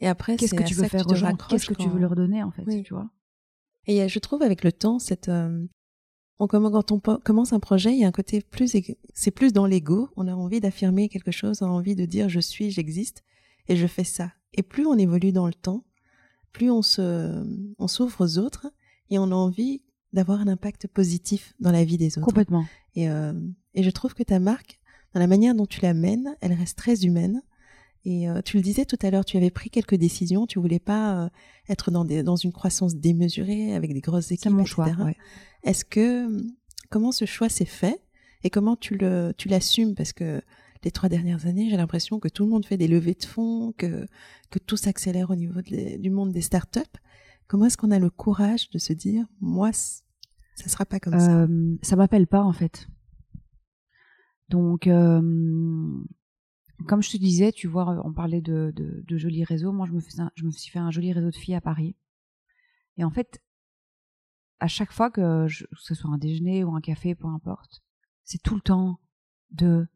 Et 0.01 0.07
après, 0.07 0.37
qu'est-ce 0.37 0.55
que 0.55 0.63
tu 0.63 0.75
veux 0.75 0.89
faire 0.89 1.07
aux 1.11 1.15
gens 1.15 1.35
Qu'est-ce 1.49 1.67
que 1.67 1.75
tu 1.75 1.89
veux 1.89 1.99
leur 1.99 2.15
donner 2.15 2.43
en 2.43 2.51
fait, 2.51 2.83
tu 2.83 2.95
vois? 2.95 3.11
Et 3.87 4.09
je 4.09 4.19
trouve 4.19 4.43
avec 4.43 4.65
le 4.65 4.73
temps, 4.73 4.99
cette, 4.99 5.29
euh, 5.29 5.67
on, 6.39 6.47
quand 6.47 6.93
on 6.93 7.01
commence 7.01 7.53
un 7.53 7.61
projet, 7.61 7.93
il 7.93 7.99
y 7.99 8.05
a 8.05 8.09
un 8.09 8.13
côté 8.13 8.41
plus, 8.41 8.75
c'est 9.13 9.31
plus 9.31 9.53
dans 9.53 9.67
l'ego. 9.67 10.09
On 10.17 10.27
a 10.27 10.35
envie 10.35 10.61
d'affirmer 10.61 11.09
quelque 11.09 11.31
chose, 11.31 11.63
on 11.63 11.67
a 11.67 11.71
envie 11.71 11.95
de 11.95 12.05
dire 12.07 12.29
je 12.29 12.41
suis, 12.41 12.71
j'existe 12.71 13.23
et 13.69 13.77
je 13.77 13.87
fais 13.87 14.05
ça. 14.05 14.33
Et 14.55 14.63
plus 14.63 14.87
on 14.87 14.97
évolue 14.97 15.33
dans 15.33 15.47
le 15.47 15.55
temps, 15.55 15.85
plus 16.53 16.71
on 16.71 16.83
se, 16.83 17.45
on 17.79 17.89
s'ouvre 17.89 18.25
aux 18.25 18.39
autres 18.39 18.73
et 19.11 19.19
on 19.19 19.31
a 19.31 19.35
envie 19.35 19.83
d'avoir 20.13 20.41
un 20.41 20.49
impact 20.49 20.87
positif 20.87 21.55
dans 21.59 21.73
la 21.73 21.85
vie 21.85 21.99
des 21.99 22.17
autres. 22.17 22.27
Complètement. 22.27 22.65
Et, 22.95 23.11
euh, 23.11 23.33
et 23.75 23.83
je 23.83 23.91
trouve 23.91 24.15
que 24.15 24.23
ta 24.23 24.39
marque, 24.39 24.79
dans 25.13 25.21
la 25.21 25.27
manière 25.27 25.55
dont 25.55 25.67
tu 25.67 25.81
la 25.81 25.93
mènes, 25.93 26.37
elle 26.41 26.53
reste 26.53 26.79
très 26.79 27.05
humaine. 27.05 27.43
Et 28.05 28.29
euh, 28.29 28.41
tu 28.43 28.57
le 28.59 28.63
disais 28.63 28.85
tout 28.85 28.99
à 29.03 29.11
l'heure, 29.11 29.25
tu 29.25 29.37
avais 29.37 29.51
pris 29.51 29.71
quelques 29.71 29.95
décisions, 29.97 30.47
tu 30.47 30.59
voulais 30.61 30.79
pas 30.79 31.25
euh, 31.25 31.29
être 31.69 31.91
dans, 31.91 32.05
des, 32.05 32.23
dans 32.23 32.37
une 32.37 32.53
croissance 32.53 32.95
démesurée 32.95 33.75
avec 33.75 33.93
des 33.93 34.01
grosses 34.01 34.31
équipes, 34.31 34.53
mon 34.53 34.65
choix. 34.65 34.93
Est-ce 35.63 35.85
que 35.85 36.29
comment 36.91 37.13
ce 37.13 37.25
choix 37.25 37.49
s'est 37.49 37.65
fait 37.65 38.03
et 38.45 38.51
comment 38.51 38.77
tu 38.77 38.97
le 38.97 39.33
tu 39.37 39.49
l'assumes? 39.49 39.95
Parce 39.95 40.13
que 40.13 40.43
les 40.85 40.91
trois 40.91 41.09
dernières 41.09 41.47
années, 41.47 41.71
j'ai 41.71 41.77
l'impression 41.77 42.21
que 42.21 42.29
tout 42.29 42.45
le 42.45 42.51
monde 42.51 42.67
fait 42.67 42.77
des 42.77 42.89
levées 42.89 43.15
de 43.15 43.25
fonds, 43.25 43.73
que 43.73 44.07
tout 44.67 44.77
s'accélère 44.77 45.31
au 45.31 45.37
niveau 45.37 45.61
du 45.63 46.11
monde 46.11 46.33
des 46.33 46.43
startups. 46.43 46.81
Comment 47.47 47.67
est-ce 47.67 47.77
qu'on 47.77 47.91
a 47.91 47.99
le 47.99 48.11
courage 48.11 48.71
de 48.71 48.79
se 48.79 48.93
dire 48.93 49.27
moi 49.41 49.73
ça 49.73 50.69
sera 50.69 50.87
pas 50.87 51.01
comme 51.01 51.19
ça? 51.19 51.43
Euh, 51.43 51.77
Ça 51.83 51.97
m'appelle 51.97 52.27
pas 52.27 52.43
en 52.43 52.53
fait. 52.53 52.87
Donc 54.49 54.89
comme 56.87 57.03
je 57.03 57.11
te 57.11 57.17
disais, 57.17 57.53
tu 57.53 57.67
vois, 57.69 58.01
on 58.05 58.13
parlait 58.13 58.41
de, 58.41 58.73
jolis 59.09 59.45
réseaux. 59.45 59.73
Moi, 59.73 59.87
je 59.87 60.45
me, 60.45 60.51
suis 60.51 60.71
fait 60.71 60.79
un 60.79 60.91
joli 60.91 61.13
réseau 61.13 61.31
de 61.31 61.37
filles 61.37 61.55
à 61.55 61.61
Paris. 61.61 61.97
Et 62.97 63.05
en 63.05 63.11
fait, 63.11 63.41
à 64.61 64.69
chaque 64.69 64.93
fois 64.93 65.11
que, 65.11 65.47
que 65.47 65.81
ce 65.81 65.95
soit 65.95 66.11
un 66.11 66.19
déjeuner 66.19 66.65
ou 66.65 66.75
un 66.75 66.81
café, 66.81 67.15
peu 67.15 67.27
importe, 67.27 67.83
c'est 68.25 68.43
tout 68.43 68.55
le 68.55 68.61
temps 68.61 69.01
de 69.51 69.67
euh, 69.67 69.87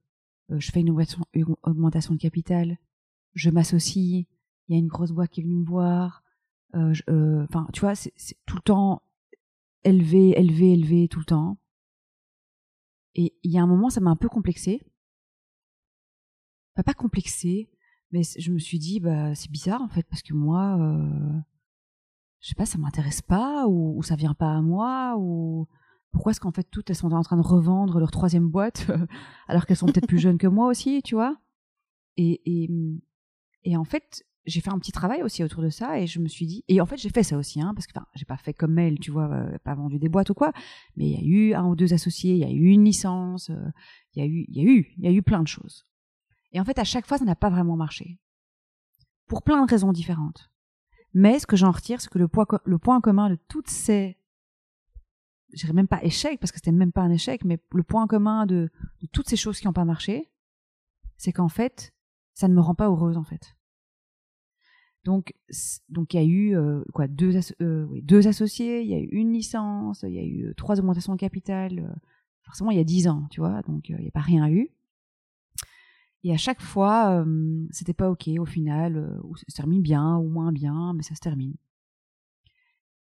je 0.50 0.70
fais 0.70 0.80
une 0.80 0.90
augmentation, 1.62 2.14
de 2.14 2.20
capital, 2.20 2.78
je 3.34 3.50
m'associe, 3.50 4.24
il 4.68 4.74
y 4.74 4.74
a 4.74 4.78
une 4.78 4.88
grosse 4.88 5.12
boîte 5.12 5.30
qui 5.30 5.40
est 5.40 5.44
venue 5.44 5.56
me 5.56 5.64
voir. 5.64 6.22
Euh, 6.74 6.94
euh, 7.08 7.44
enfin, 7.44 7.66
tu 7.72 7.80
vois, 7.80 7.94
c'est 7.94 8.14
tout 8.46 8.56
le 8.56 8.62
temps 8.62 9.02
élevé, 9.84 10.38
élevé, 10.38 10.72
élevé, 10.72 11.08
tout 11.08 11.18
le 11.18 11.24
temps. 11.24 11.58
Et 13.14 13.34
il 13.42 13.50
y 13.50 13.58
a 13.58 13.62
un 13.62 13.66
moment, 13.66 13.90
ça 13.90 14.00
m'a 14.00 14.10
un 14.10 14.16
peu 14.16 14.28
complexé 14.28 14.82
pas 16.82 16.94
complexé, 16.94 17.70
mais 18.12 18.22
je 18.22 18.50
me 18.52 18.58
suis 18.58 18.78
dit, 18.78 19.00
bah, 19.00 19.34
c'est 19.34 19.50
bizarre 19.50 19.82
en 19.82 19.88
fait, 19.88 20.04
parce 20.04 20.22
que 20.22 20.34
moi, 20.34 20.76
euh, 20.78 21.40
je 22.40 22.48
sais 22.48 22.54
pas, 22.54 22.66
ça 22.66 22.78
m'intéresse 22.78 23.22
pas, 23.22 23.66
ou, 23.66 24.02
ça 24.02 24.16
vient 24.16 24.34
pas 24.34 24.54
à 24.54 24.62
moi, 24.62 25.16
ou 25.18 25.66
pourquoi 26.12 26.30
est-ce 26.30 26.40
qu'en 26.40 26.52
fait 26.52 26.66
toutes 26.70 26.90
elles 26.90 26.96
sont 26.96 27.12
en 27.12 27.22
train 27.22 27.36
de 27.36 27.42
revendre 27.42 27.98
leur 27.98 28.10
troisième 28.10 28.48
boîte, 28.48 28.86
alors 29.48 29.66
qu'elles 29.66 29.76
sont 29.76 29.86
peut-être 29.86 30.06
plus 30.06 30.18
jeunes 30.18 30.38
que 30.38 30.46
moi 30.46 30.68
aussi, 30.68 31.02
tu 31.02 31.14
vois? 31.14 31.36
Et, 32.16 32.40
et, 33.64 33.76
en 33.76 33.84
fait, 33.84 34.24
j'ai 34.44 34.60
fait 34.60 34.70
un 34.70 34.78
petit 34.78 34.90
travail 34.92 35.22
aussi 35.22 35.44
autour 35.44 35.62
de 35.62 35.68
ça 35.68 36.00
et 36.00 36.06
je 36.06 36.18
me 36.18 36.26
suis 36.26 36.46
dit 36.46 36.64
et 36.68 36.80
en 36.80 36.86
fait 36.86 36.96
j'ai 36.96 37.10
fait 37.10 37.22
ça 37.22 37.36
aussi 37.36 37.60
hein 37.60 37.74
parce 37.74 37.86
que 37.86 37.92
j'ai 38.14 38.24
pas 38.24 38.38
fait 38.38 38.54
comme 38.54 38.78
elle 38.78 38.98
tu 38.98 39.10
vois 39.10 39.30
euh, 39.30 39.58
pas 39.62 39.74
vendu 39.74 39.98
des 39.98 40.08
boîtes 40.08 40.30
ou 40.30 40.34
quoi 40.34 40.52
mais 40.96 41.06
il 41.06 41.12
y 41.12 41.16
a 41.16 41.22
eu 41.22 41.54
un 41.54 41.66
ou 41.66 41.76
deux 41.76 41.92
associés 41.92 42.32
il 42.32 42.38
y 42.38 42.44
a 42.44 42.50
eu 42.50 42.68
une 42.68 42.84
licence 42.84 43.50
euh, 43.50 43.70
il 44.14 44.22
y 44.22 44.26
a 44.26 44.26
eu 44.26 44.46
il 44.48 44.56
y 44.56 44.60
a 44.60 44.70
eu 44.70 44.94
y 44.96 45.06
a 45.06 45.12
eu 45.12 45.22
plein 45.22 45.42
de 45.42 45.48
choses 45.48 45.84
et 46.52 46.60
en 46.60 46.64
fait, 46.64 46.78
à 46.78 46.84
chaque 46.84 47.06
fois, 47.06 47.18
ça 47.18 47.24
n'a 47.24 47.36
pas 47.36 47.50
vraiment 47.50 47.76
marché. 47.76 48.18
Pour 49.26 49.42
plein 49.42 49.64
de 49.64 49.70
raisons 49.70 49.92
différentes. 49.92 50.50
Mais 51.14 51.38
ce 51.38 51.46
que 51.46 51.56
j'en 51.56 51.70
retire, 51.70 52.00
c'est 52.00 52.10
que 52.10 52.18
le, 52.18 52.28
le 52.64 52.78
point 52.78 53.00
commun 53.00 53.30
de 53.30 53.38
toutes 53.48 53.68
ces 53.68 54.18
je 55.52 55.60
dirais 55.60 55.72
même 55.72 55.88
pas 55.88 56.02
échec 56.04 56.38
parce 56.40 56.52
que 56.52 56.58
c'était 56.58 56.72
même 56.72 56.92
pas 56.92 57.02
un 57.02 57.10
échec, 57.10 57.44
mais 57.44 57.58
le 57.72 57.82
point 57.82 58.06
commun 58.06 58.46
de, 58.46 58.70
toutes 59.12 59.28
ces 59.28 59.36
choses 59.36 59.58
qui 59.58 59.66
n'ont 59.66 59.72
pas 59.72 59.84
marché, 59.84 60.30
c'est 61.16 61.32
qu'en 61.32 61.48
fait, 61.48 61.94
ça 62.34 62.48
ne 62.48 62.54
me 62.54 62.60
rend 62.60 62.74
pas 62.74 62.88
heureuse 62.88 63.16
en 63.16 63.24
fait. 63.24 63.56
Donc, 65.04 65.32
donc 65.88 66.12
il 66.12 66.16
y 66.18 66.20
a 66.20 66.26
eu 66.26 66.56
euh, 66.56 66.82
quoi 66.92 67.08
deux, 67.08 67.38
euh, 67.62 67.86
deux 68.02 68.28
associés, 68.28 68.82
il 68.82 68.88
y 68.88 68.94
a 68.94 68.98
eu 68.98 69.08
une 69.08 69.32
licence, 69.32 70.04
il 70.06 70.12
y 70.12 70.18
a 70.18 70.24
eu 70.24 70.54
trois 70.56 70.78
augmentations 70.78 71.14
de 71.14 71.18
capital. 71.18 71.78
Euh, 71.78 71.94
forcément 72.42 72.70
il 72.70 72.76
y 72.76 72.80
a 72.80 72.84
dix 72.84 73.08
ans, 73.08 73.26
tu 73.30 73.40
vois, 73.40 73.62
donc 73.62 73.88
il 73.88 73.96
n'y 73.96 74.08
a 74.08 74.10
pas 74.12 74.20
rien 74.20 74.48
eu. 74.48 74.70
Et 76.24 76.32
à 76.32 76.36
chaque 76.36 76.60
fois, 76.60 77.24
c'était 77.70 77.94
pas 77.94 78.10
ok 78.10 78.28
au 78.40 78.44
final, 78.44 79.20
ou 79.22 79.36
ça 79.36 79.44
se 79.46 79.54
termine 79.54 79.80
bien 79.80 80.16
ou 80.16 80.28
moins 80.28 80.50
bien, 80.50 80.92
mais 80.94 81.04
ça 81.04 81.14
se 81.14 81.20
termine. 81.20 81.54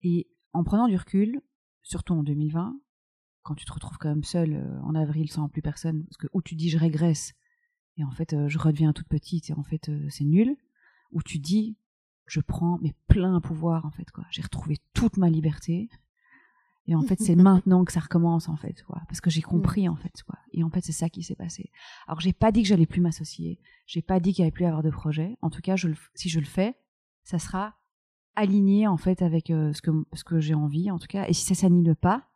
Et 0.01 0.27
en 0.53 0.63
prenant 0.63 0.87
du 0.87 0.95
recul, 0.95 1.41
surtout 1.83 2.13
en 2.13 2.23
2020, 2.23 2.79
quand 3.43 3.55
tu 3.55 3.65
te 3.65 3.73
retrouves 3.73 3.97
quand 3.97 4.09
même 4.09 4.23
seule 4.23 4.79
en 4.83 4.95
avril 4.95 5.31
sans 5.31 5.49
plus 5.49 5.61
personne, 5.61 6.03
parce 6.05 6.17
que 6.17 6.27
où 6.33 6.41
tu 6.41 6.55
dis 6.55 6.69
je 6.69 6.77
régresse, 6.77 7.33
et 7.97 8.03
en 8.03 8.11
fait 8.11 8.35
je 8.47 8.57
redeviens 8.57 8.93
toute 8.93 9.07
petite, 9.07 9.49
et 9.49 9.53
en 9.53 9.63
fait 9.63 9.89
c'est 10.09 10.25
nul, 10.25 10.55
ou 11.11 11.23
tu 11.23 11.39
dis 11.39 11.77
je 12.27 12.39
prends 12.39 12.77
mes 12.79 12.93
plein 13.07 13.41
pouvoir 13.41 13.85
en 13.85 13.91
fait 13.91 14.09
quoi, 14.11 14.25
j'ai 14.29 14.43
retrouvé 14.43 14.77
toute 14.93 15.17
ma 15.17 15.29
liberté, 15.29 15.89
et 16.87 16.95
en 16.95 17.01
fait, 17.01 17.19
c'est 17.19 17.35
maintenant 17.35 17.85
que 17.85 17.91
ça 17.91 17.99
recommence, 17.99 18.49
en 18.49 18.55
fait, 18.55 18.83
quoi. 18.83 19.01
Parce 19.07 19.21
que 19.21 19.29
j'ai 19.29 19.41
compris, 19.41 19.87
en 19.87 19.95
fait, 19.95 20.23
quoi. 20.23 20.37
Et 20.51 20.63
en 20.63 20.69
fait, 20.69 20.81
c'est 20.81 20.91
ça 20.91 21.09
qui 21.09 21.23
s'est 21.23 21.35
passé. 21.35 21.71
Alors, 22.07 22.19
j'ai 22.19 22.33
pas 22.33 22.51
dit 22.51 22.63
que 22.63 22.67
j'allais 22.67 22.85
plus 22.85 23.01
m'associer. 23.01 23.59
J'ai 23.85 24.01
pas 24.01 24.19
dit 24.19 24.33
qu'il 24.33 24.41
y 24.41 24.43
avait 24.43 24.51
plus 24.51 24.65
avoir 24.65 24.83
de 24.83 24.89
projet. 24.89 25.37
En 25.41 25.49
tout 25.49 25.61
cas, 25.61 25.75
je 25.75 25.89
si 26.15 26.29
je 26.29 26.39
le 26.39 26.45
fais, 26.45 26.75
ça 27.23 27.39
sera 27.39 27.75
aligné, 28.35 28.87
en 28.87 28.97
fait, 28.97 29.21
avec 29.21 29.49
euh, 29.49 29.73
ce 29.73 29.81
que, 29.81 29.91
ce 30.13 30.23
que 30.23 30.39
j'ai 30.39 30.53
envie, 30.53 30.91
en 30.91 30.99
tout 30.99 31.07
cas. 31.07 31.27
Et 31.27 31.33
si 31.33 31.45
ça 31.45 31.55
s'annule 31.55 31.95
pas, 31.95 32.29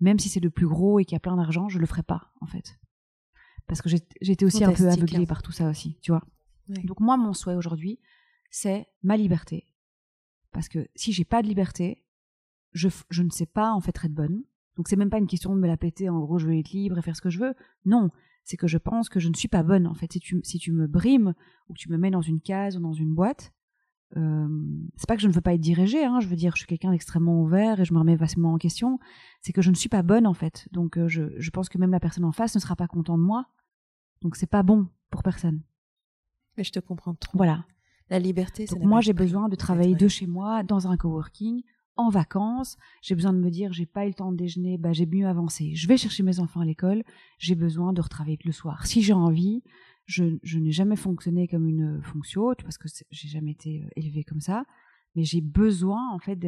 même 0.00 0.18
si 0.18 0.28
c'est 0.28 0.40
le 0.40 0.50
plus 0.50 0.66
gros 0.66 0.98
et 0.98 1.04
qu'il 1.04 1.14
y 1.14 1.16
a 1.16 1.20
plein 1.20 1.36
d'argent, 1.36 1.68
je 1.68 1.78
le 1.78 1.86
ferai 1.86 2.02
pas, 2.02 2.32
en 2.40 2.46
fait. 2.46 2.78
Parce 3.66 3.82
que 3.82 3.88
j'étais 3.88 4.44
aussi 4.44 4.64
un 4.64 4.72
peu 4.72 4.88
aveuglée 4.88 5.18
hein. 5.18 5.26
par 5.26 5.42
tout 5.42 5.52
ça 5.52 5.68
aussi, 5.68 5.98
tu 6.02 6.10
vois. 6.10 6.24
Donc, 6.68 7.00
moi, 7.00 7.16
mon 7.16 7.32
souhait 7.32 7.54
aujourd'hui, 7.54 7.98
c'est 8.50 8.86
ma 9.02 9.16
liberté. 9.16 9.66
Parce 10.52 10.68
que 10.68 10.88
si 10.94 11.12
j'ai 11.12 11.24
pas 11.24 11.42
de 11.42 11.48
liberté, 11.48 12.04
je, 12.72 12.88
je 13.10 13.22
ne 13.22 13.30
sais 13.30 13.46
pas 13.46 13.72
en 13.72 13.80
fait 13.80 13.96
être 14.04 14.12
bonne. 14.12 14.42
Donc 14.76 14.88
c'est 14.88 14.96
même 14.96 15.10
pas 15.10 15.18
une 15.18 15.26
question 15.26 15.54
de 15.54 15.60
me 15.60 15.66
la 15.66 15.76
péter 15.76 16.08
en 16.08 16.18
gros 16.20 16.38
je 16.38 16.46
veux 16.46 16.56
être 16.56 16.70
libre 16.70 16.98
et 16.98 17.02
faire 17.02 17.16
ce 17.16 17.22
que 17.22 17.30
je 17.30 17.38
veux. 17.38 17.54
Non, 17.84 18.10
c'est 18.44 18.56
que 18.56 18.66
je 18.66 18.78
pense 18.78 19.08
que 19.08 19.20
je 19.20 19.28
ne 19.28 19.34
suis 19.34 19.48
pas 19.48 19.62
bonne 19.62 19.86
en 19.86 19.94
fait. 19.94 20.12
Si 20.12 20.20
tu, 20.20 20.40
si 20.42 20.58
tu 20.58 20.72
me 20.72 20.86
brimes 20.86 21.34
ou 21.68 21.74
que 21.74 21.78
tu 21.78 21.90
me 21.90 21.98
mets 21.98 22.10
dans 22.10 22.22
une 22.22 22.40
case 22.40 22.76
ou 22.76 22.80
dans 22.80 22.92
une 22.92 23.14
boîte, 23.14 23.52
euh, 24.16 24.48
c'est 24.96 25.08
pas 25.08 25.16
que 25.16 25.22
je 25.22 25.28
ne 25.28 25.32
veux 25.32 25.40
pas 25.40 25.54
être 25.54 25.60
dirigée, 25.60 26.04
hein, 26.04 26.20
je 26.20 26.26
veux 26.26 26.36
dire 26.36 26.52
je 26.56 26.60
suis 26.60 26.66
quelqu'un 26.66 26.90
d'extrêmement 26.90 27.40
ouvert 27.40 27.80
et 27.80 27.84
je 27.84 27.94
me 27.94 27.98
remets 27.98 28.16
facilement 28.16 28.52
en 28.52 28.58
question. 28.58 28.98
C'est 29.40 29.52
que 29.52 29.62
je 29.62 29.70
ne 29.70 29.76
suis 29.76 29.88
pas 29.88 30.02
bonne 30.02 30.26
en 30.26 30.34
fait. 30.34 30.68
Donc 30.72 30.98
euh, 30.98 31.08
je, 31.08 31.22
je 31.36 31.50
pense 31.50 31.68
que 31.68 31.78
même 31.78 31.92
la 31.92 32.00
personne 32.00 32.24
en 32.24 32.32
face 32.32 32.54
ne 32.54 32.60
sera 32.60 32.76
pas 32.76 32.88
content 32.88 33.16
de 33.16 33.22
moi. 33.22 33.46
Donc 34.22 34.36
c'est 34.36 34.50
pas 34.50 34.62
bon 34.62 34.88
pour 35.10 35.22
personne. 35.22 35.62
Mais 36.56 36.64
je 36.64 36.72
te 36.72 36.80
comprends 36.80 37.14
trop. 37.14 37.36
Voilà. 37.36 37.64
La 38.08 38.18
liberté. 38.18 38.66
Donc 38.66 38.82
moi 38.82 39.00
j'ai 39.00 39.12
besoin 39.12 39.48
de 39.48 39.54
travailler 39.54 39.94
de 39.94 40.08
chez 40.08 40.26
moi 40.26 40.64
dans 40.64 40.88
un 40.88 40.96
coworking 40.96 41.62
en 42.00 42.08
vacances, 42.08 42.76
j'ai 43.02 43.14
besoin 43.14 43.32
de 43.32 43.38
me 43.38 43.50
dire 43.50 43.72
j'ai 43.72 43.86
pas 43.86 44.04
eu 44.04 44.08
le 44.08 44.14
temps 44.14 44.32
de 44.32 44.36
déjeuner, 44.36 44.78
bah 44.78 44.92
j'ai 44.92 45.06
mieux 45.06 45.26
avancé. 45.26 45.74
Je 45.74 45.86
vais 45.86 45.96
chercher 45.96 46.22
mes 46.22 46.40
enfants 46.40 46.60
à 46.60 46.64
l'école, 46.64 47.02
j'ai 47.38 47.54
besoin 47.54 47.92
de 47.92 48.00
retravailler 48.00 48.38
le 48.44 48.52
soir. 48.52 48.86
Si 48.86 49.02
j'ai 49.02 49.12
envie, 49.12 49.62
je, 50.10 50.58
n'ai 50.58 50.72
jamais 50.72 50.96
fonctionné 50.96 51.48
comme 51.48 51.68
une 51.68 52.02
fonction, 52.02 52.52
parce 52.62 52.78
que 52.78 52.88
j'ai 53.10 53.28
jamais 53.28 53.52
été 53.52 53.84
euh, 53.84 53.88
élevée 53.96 54.24
comme 54.24 54.40
ça, 54.40 54.64
mais 55.14 55.24
j'ai 55.24 55.40
besoin 55.40 56.10
en 56.12 56.18
fait 56.18 56.38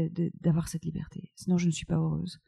d'avoir 0.40 0.68
cette 0.68 0.84
liberté. 0.84 1.30
Sinon, 1.36 1.58
je 1.58 1.66
ne 1.66 1.72
suis 1.72 1.86
pas 1.86 1.96
heureuse. 1.96 2.40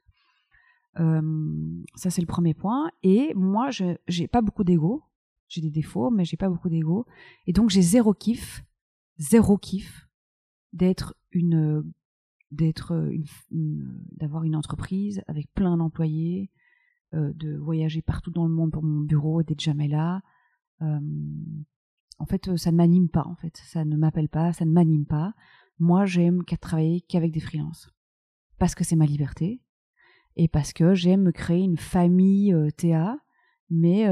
ça 0.97 2.11
c'est 2.11 2.21
le 2.21 2.27
premier 2.27 2.55
point. 2.55 2.91
Et 3.03 3.33
moi, 3.35 3.71
je 3.71 3.97
j'ai 4.07 4.29
pas 4.29 4.43
beaucoup 4.43 4.65
d'ego. 4.65 5.03
J'ai 5.49 5.61
des 5.61 5.71
défauts, 5.71 6.11
mais 6.11 6.25
j'ai 6.25 6.37
pas 6.37 6.49
beaucoup 6.49 6.69
d'ego. 6.69 7.07
Et 7.47 7.53
donc 7.53 7.71
j'ai 7.71 7.83
zéro 7.83 8.15
kiff, 8.15 8.65
zéro 9.19 9.59
kiff 9.59 10.09
d'être 10.73 11.15
une 11.33 11.85
d'être 12.51 12.93
euh, 12.95 13.13
d'avoir 13.51 14.45
une 14.45 14.57
entreprise 14.57 15.23
avec 15.27 15.53
plein 15.55 15.77
d'employés, 15.77 16.51
euh, 17.15 17.33
de 17.35 17.57
voyager 17.57 18.03
partout 18.03 18.31
dans 18.31 18.47
le 18.47 18.55
monde 18.55 18.71
pour 18.71 18.83
mon 18.83 19.01
bureau, 19.01 19.43
d'être 19.43 19.61
jamais 19.61 19.89
là. 19.89 20.23
En 20.81 22.27
fait, 22.27 22.57
ça 22.57 22.71
ne 22.71 22.77
m'anime 22.77 23.09
pas. 23.09 23.27
En 23.27 23.37
fait, 23.37 23.57
ça 23.57 23.85
ne 23.85 23.97
m'appelle 23.97 24.29
pas, 24.29 24.53
ça 24.53 24.65
ne 24.65 24.71
m'anime 24.71 25.07
pas. 25.07 25.35
Moi, 25.79 26.07
j'aime 26.07 26.45
travailler 26.61 27.01
qu'avec 27.03 27.33
des 27.33 27.41
freelances 27.41 27.91
parce 28.59 28.75
que 28.75 28.85
c'est 28.85 28.97
ma 28.97 29.07
liberté 29.07 29.61
et 30.37 30.49
parce 30.49 30.73
que 30.73 30.95
j'aime 30.95 31.23
me 31.23 31.33
créer 31.33 31.63
une 31.63 31.77
famille 31.77 32.53
euh, 32.53 32.71
TA, 32.71 33.19
mais 33.71 34.07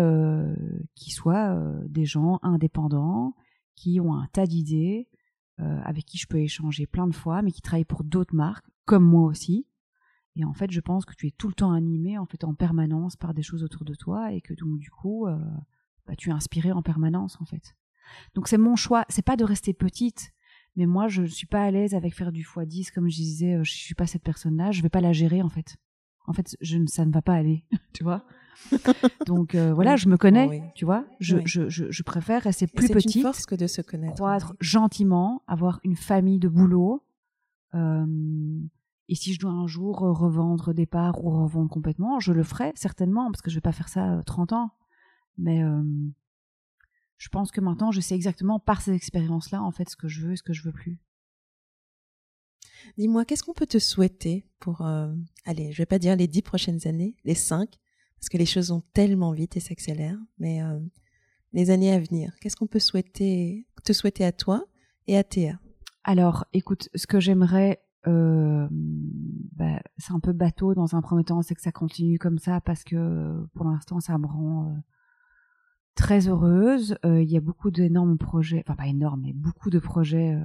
qui 0.95 1.11
soit 1.11 1.55
des 1.87 2.05
gens 2.05 2.41
indépendants, 2.43 3.35
qui 3.77 4.01
ont 4.01 4.15
un 4.15 4.27
tas 4.33 4.47
d'idées, 4.47 5.09
euh, 5.61 5.81
avec 5.85 6.07
qui 6.07 6.19
je 6.19 6.27
peux 6.27 6.41
échanger 6.41 6.87
plein 6.87 7.07
de 7.07 7.15
fois, 7.15 7.43
mais 7.43 7.53
qui 7.53 7.61
travaillent 7.61 7.85
pour 7.85 8.05
d'autres 8.05 8.35
marques, 8.35 8.67
comme 8.85 9.05
moi 9.05 9.29
aussi. 9.29 9.67
Et 10.35 10.45
en 10.45 10.55
fait, 10.55 10.71
je 10.71 10.81
pense 10.81 11.05
que 11.05 11.15
tu 11.15 11.27
es 11.27 11.31
tout 11.31 11.49
le 11.49 11.55
temps 11.55 11.73
animé 11.73 12.17
en 12.17 12.25
fait 12.25 12.43
en 12.45 12.55
permanence 12.55 13.17
par 13.17 13.35
des 13.35 13.43
choses 13.43 13.63
autour 13.63 13.85
de 13.85 13.95
toi 13.95 14.33
et 14.33 14.41
que 14.41 14.55
donc 14.55 14.79
du 14.79 14.91
coup, 14.91 15.27
euh, 15.27 15.39
bah, 16.07 16.15
tu 16.17 16.31
es 16.31 16.33
inspiré 16.33 16.73
en 16.73 16.83
permanence 16.83 17.39
en 17.41 17.45
fait. 17.45 17.75
Donc 18.35 18.49
c'est 18.49 18.59
mon 18.59 18.77
choix. 18.77 19.05
C'est 19.09 19.25
pas 19.25 19.37
de 19.37 19.45
rester 19.45 19.73
petite, 19.73 20.33
mais 20.77 20.87
moi 20.87 21.09
je 21.09 21.23
ne 21.23 21.27
suis 21.27 21.47
pas 21.47 21.63
à 21.63 21.71
l'aise 21.71 21.95
avec 21.95 22.15
faire 22.15 22.33
du 22.33 22.45
x10 22.45 22.93
comme 22.93 23.09
je 23.09 23.17
disais. 23.17 23.55
Euh, 23.55 23.65
je 23.65 23.73
suis 23.73 23.95
pas 23.95 24.07
cette 24.07 24.23
personne-là. 24.23 24.71
Je 24.71 24.83
vais 24.83 24.89
pas 24.89 25.01
la 25.01 25.13
gérer 25.13 25.43
en 25.43 25.49
fait. 25.49 25.77
En 26.27 26.33
fait, 26.33 26.57
je, 26.61 26.79
ça 26.87 27.05
ne 27.05 27.13
va 27.13 27.23
pas 27.23 27.35
aller, 27.35 27.65
tu 27.93 28.05
vois. 28.05 28.25
Donc 29.27 29.55
euh, 29.55 29.73
voilà, 29.73 29.97
je 29.97 30.09
me 30.09 30.17
connais, 30.17 30.73
tu 30.75 30.85
vois. 30.85 31.05
Je, 31.21 31.39
je, 31.45 31.69
je, 31.69 32.03
préfère 32.03 32.43
rester 32.43 32.67
plus 32.67 32.89
petite. 32.89 33.11
C'est 33.11 33.19
une 33.19 33.23
force 33.23 33.47
que 33.47 33.55
de 33.55 33.67
se 33.67 33.83
connaître. 33.83 34.15
Croître 34.15 34.55
gentiment, 34.61 35.43
avoir 35.47 35.81
une 35.85 35.97
famille 35.97 36.39
de 36.39 36.49
boulot. 36.49 37.03
Euh, 37.75 38.07
et 39.09 39.15
si 39.15 39.35
je 39.35 39.41
dois 39.41 39.51
un 39.51 39.67
jour 39.67 39.99
revendre 39.99 40.73
des 40.73 40.87
parts 40.87 41.25
ou 41.25 41.31
revendre 41.31 41.71
complètement, 41.71 42.21
je 42.21 42.33
le 42.33 42.43
ferai 42.43 42.73
certainement, 42.75 43.31
parce 43.31 43.43
que 43.43 43.51
je 43.51 43.57
vais 43.57 43.63
pas 43.63 43.73
faire 43.73 43.89
ça 43.89 44.21
30 44.27 44.53
euh, 44.53 44.57
ans. 44.57 44.71
Mais 45.39 45.63
je 47.17 47.29
pense 47.29 47.51
que 47.51 47.61
maintenant, 47.61 47.91
je 47.91 48.01
sais 48.01 48.15
exactement 48.15 48.59
par 48.59 48.81
ces 48.83 48.93
expériences-là, 48.93 49.63
en 49.63 49.73
fait, 49.73 49.89
ce 49.89 49.97
que 49.97 50.09
je 50.09 50.27
veux 50.27 50.33
et 50.33 50.37
ce 50.37 50.43
que 50.43 50.53
je 50.53 50.63
veux 50.63 50.73
plus. 50.73 50.99
Dis-moi, 52.99 53.25
qu'est-ce 53.25 53.43
qu'on 53.45 53.55
peut 53.55 53.67
te 53.67 53.79
souhaiter 53.79 54.47
pour, 54.59 54.83
allez, 55.45 55.73
je 55.73 55.79
vais 55.79 55.87
pas 55.87 55.99
dire 55.99 56.17
les 56.17 56.27
dix 56.27 56.43
prochaines 56.43 56.87
années, 56.87 57.17
les 57.25 57.35
cinq, 57.35 57.79
parce 58.23 58.29
que 58.29 58.39
les 58.39 58.47
choses 58.47 58.71
vont 58.71 58.85
tellement 58.93 59.33
vite 59.33 59.57
et 59.57 59.61
s'accélèrent. 59.61 60.21
Mais 60.39 60.63
euh, 60.63 60.79
les 61.53 61.71
années 61.71 61.93
à 61.93 61.99
venir, 61.99 62.33
qu'est-ce 62.41 62.55
qu'on 62.55 62.69
peut 62.69 62.79
souhaiter, 62.79 63.67
te 63.83 63.93
souhaiter 63.93 64.25
à 64.25 64.31
toi 64.31 64.65
et 65.09 65.17
à 65.17 65.25
Théa? 65.25 65.59
Alors, 66.05 66.45
écoute, 66.53 66.89
ce 66.95 67.09
que 67.09 67.19
j'aimerais, 67.19 67.83
euh, 68.07 68.69
bah, 68.71 69.83
c'est 69.99 70.13
un 70.13 70.21
peu 70.21 70.33
bateau 70.33 70.73
dans 70.75 70.95
un 70.95 71.03
premier 71.03 71.25
temps, 71.25 71.43
c'est 71.43 71.57
que 71.57 71.63
ça 71.63 71.73
continue 71.73 72.19
comme 72.19 72.39
ça 72.39 72.61
parce 72.61 72.85
que 72.85 73.45
pour 73.55 73.65
l'instant, 73.65 73.99
ça 73.99 74.17
me 74.19 74.27
rend 74.27 74.77
très 75.95 76.29
heureuse. 76.29 76.97
Il 77.05 77.31
y 77.31 77.37
a 77.37 77.41
beaucoup 77.41 77.71
d'énormes 77.71 78.19
projets, 78.19 78.63
enfin 78.67 78.77
pas 78.77 78.87
énormes, 78.87 79.23
mais 79.23 79.33
beaucoup 79.33 79.71
de 79.71 79.79
projets 79.79 80.37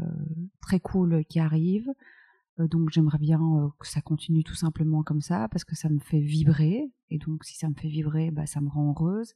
très 0.61 0.79
cool 0.79 1.23
qui 1.25 1.39
arrivent. 1.39 1.93
Euh, 2.59 2.67
donc 2.67 2.89
j'aimerais 2.91 3.17
bien 3.17 3.39
euh, 3.41 3.69
que 3.79 3.87
ça 3.87 4.01
continue 4.01 4.43
tout 4.43 4.55
simplement 4.55 5.03
comme 5.03 5.21
ça 5.21 5.47
parce 5.49 5.63
que 5.63 5.75
ça 5.75 5.89
me 5.89 5.99
fait 5.99 6.19
vibrer 6.19 6.91
et 7.09 7.17
donc 7.19 7.43
si 7.43 7.55
ça 7.57 7.69
me 7.69 7.75
fait 7.75 7.87
vibrer, 7.87 8.31
bah 8.31 8.45
ça 8.45 8.61
me 8.61 8.69
rend 8.69 8.91
heureuse. 8.91 9.33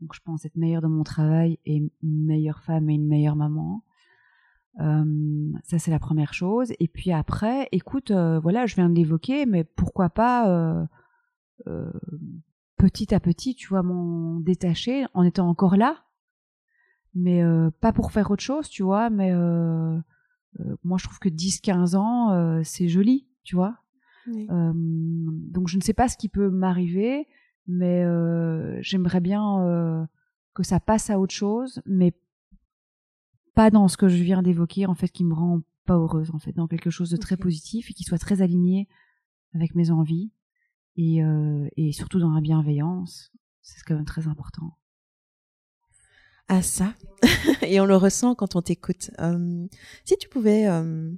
Donc 0.00 0.14
je 0.14 0.20
pense 0.24 0.44
être 0.44 0.56
meilleure 0.56 0.82
dans 0.82 0.88
mon 0.88 1.04
travail 1.04 1.58
et 1.64 1.76
une 1.76 1.90
meilleure 2.02 2.62
femme 2.62 2.90
et 2.90 2.94
une 2.94 3.06
meilleure 3.06 3.36
maman. 3.36 3.84
Euh, 4.80 5.52
ça 5.62 5.78
c'est 5.78 5.90
la 5.90 6.00
première 6.00 6.34
chose. 6.34 6.72
Et 6.80 6.88
puis 6.88 7.12
après, 7.12 7.68
écoute, 7.70 8.10
voilà, 8.10 8.66
je 8.66 8.74
viens 8.74 8.88
de 8.88 8.94
l'évoquer, 8.94 9.46
mais 9.46 9.62
pourquoi 9.62 10.10
pas 10.10 10.88
petit 12.76 13.14
à 13.14 13.20
petit, 13.20 13.54
tu 13.54 13.68
vois, 13.68 13.82
m'en 13.82 14.40
détacher 14.40 15.06
en 15.14 15.22
étant 15.22 15.48
encore 15.48 15.76
là, 15.76 16.04
mais 17.14 17.42
pas 17.80 17.92
pour 17.92 18.12
faire 18.12 18.30
autre 18.30 18.42
chose, 18.42 18.68
tu 18.68 18.82
vois, 18.82 19.10
mais 19.10 19.32
euh, 20.60 20.76
moi, 20.84 20.98
je 20.98 21.04
trouve 21.04 21.18
que 21.18 21.28
10-15 21.28 21.96
ans, 21.96 22.32
euh, 22.32 22.60
c'est 22.64 22.88
joli, 22.88 23.26
tu 23.42 23.56
vois. 23.56 23.76
Euh, 24.28 24.72
donc, 24.74 25.68
je 25.68 25.76
ne 25.76 25.82
sais 25.82 25.92
pas 25.92 26.08
ce 26.08 26.16
qui 26.16 26.28
peut 26.28 26.50
m'arriver, 26.50 27.26
mais 27.66 28.04
j'aimerais 28.82 29.20
bien 29.20 30.08
que 30.54 30.62
ça 30.62 30.80
passe 30.80 31.10
à 31.10 31.18
autre 31.18 31.34
chose, 31.34 31.82
mais 31.86 32.14
pas 33.54 33.70
dans 33.70 33.88
ce 33.88 33.96
que 33.96 34.08
je 34.08 34.22
viens 34.22 34.42
d'évoquer, 34.42 34.86
en 34.86 34.94
fait, 34.94 35.08
qui 35.08 35.24
me 35.24 35.34
rend 35.34 35.60
pas 35.86 35.94
heureuse, 35.94 36.30
en 36.32 36.38
fait, 36.38 36.52
dans 36.52 36.66
quelque 36.66 36.90
chose 36.90 37.10
de 37.10 37.16
très 37.16 37.36
positif 37.36 37.90
et 37.90 37.94
qui 37.94 38.04
soit 38.04 38.18
très 38.18 38.42
aligné 38.42 38.88
avec 39.54 39.74
mes 39.74 39.90
envies 39.90 40.32
et, 40.96 41.20
et 41.76 41.92
surtout 41.92 42.18
dans 42.18 42.30
la 42.30 42.40
bienveillance. 42.40 43.32
C'est 43.62 43.82
quand 43.84 43.94
même 43.94 44.04
très 44.04 44.28
important 44.28 44.76
à 46.48 46.62
ça 46.62 46.94
et 47.62 47.80
on 47.80 47.86
le 47.86 47.96
ressent 47.96 48.34
quand 48.34 48.56
on 48.56 48.62
t'écoute. 48.62 49.10
Euh, 49.20 49.66
si 50.04 50.16
tu 50.16 50.28
pouvais 50.28 50.66
euh, 50.66 51.10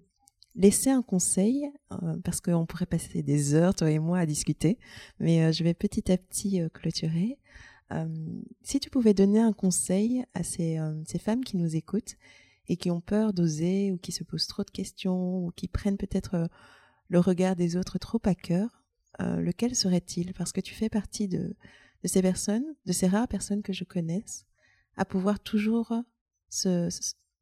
laisser 0.54 0.90
un 0.90 1.02
conseil, 1.02 1.68
euh, 1.92 2.16
parce 2.24 2.40
qu'on 2.40 2.66
pourrait 2.66 2.86
passer 2.86 3.22
des 3.22 3.54
heures, 3.54 3.74
toi 3.74 3.90
et 3.90 3.98
moi, 3.98 4.18
à 4.18 4.26
discuter, 4.26 4.78
mais 5.18 5.52
je 5.52 5.64
vais 5.64 5.74
petit 5.74 6.10
à 6.12 6.16
petit 6.16 6.60
clôturer. 6.72 7.38
si 8.62 8.80
tu 8.80 8.90
pouvais 8.90 9.14
donner 9.14 9.40
un 9.40 9.52
conseil 9.52 10.24
à 10.34 10.42
ces, 10.42 10.78
ces, 11.06 11.18
femmes 11.18 11.44
qui 11.44 11.56
nous 11.56 11.76
écoutent 11.76 12.16
et 12.68 12.76
qui 12.76 12.90
ont 12.90 13.00
peur 13.00 13.32
d'oser 13.32 13.92
ou 13.92 13.98
qui 13.98 14.12
se 14.12 14.24
posent 14.24 14.48
trop 14.48 14.64
de 14.64 14.70
questions 14.70 15.44
ou 15.44 15.52
qui 15.54 15.68
prennent 15.68 15.96
peut-être 15.96 16.48
le 17.08 17.20
regard 17.20 17.54
des 17.54 17.76
autres 17.76 17.98
trop 17.98 18.20
à 18.24 18.34
cœur, 18.34 18.82
lequel 19.18 19.74
serait-il? 19.74 20.34
Parce 20.34 20.52
que 20.52 20.60
tu 20.60 20.74
fais 20.74 20.88
partie 20.88 21.28
de, 21.28 21.54
ces 22.04 22.22
personnes, 22.22 22.64
de 22.84 22.92
ces 22.92 23.06
rares 23.06 23.28
personnes 23.28 23.62
que 23.62 23.72
je 23.72 23.84
connaisse, 23.84 24.46
à 24.96 25.04
pouvoir 25.04 25.40
toujours 25.40 25.92
se, 26.48 26.88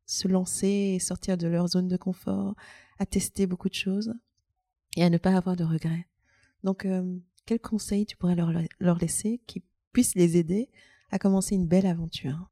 se 0.06 0.28
lancer 0.28 0.94
et 0.94 0.98
sortir 0.98 1.36
de 1.36 1.46
leur 1.46 1.68
zone 1.68 1.88
de 1.88 1.96
confort, 1.96 2.54
à 2.98 3.06
tester 3.06 3.46
beaucoup 3.46 3.68
de 3.68 3.74
choses 3.74 4.14
et 4.96 5.04
à 5.04 5.10
ne 5.10 5.18
pas 5.18 5.36
avoir 5.36 5.56
de 5.56 5.64
regrets. 5.64 6.06
Donc, 6.62 6.84
euh, 6.84 7.18
quel 7.46 7.60
conseil 7.60 8.06
tu 8.06 8.16
pourrais 8.16 8.36
leur, 8.36 8.50
leur 8.80 8.98
laisser 8.98 9.40
qui 9.46 9.62
puisse 9.92 10.14
les 10.14 10.36
aider 10.36 10.70
à 11.10 11.18
commencer 11.18 11.54
une 11.54 11.66
belle 11.66 11.86
aventure? 11.86 12.50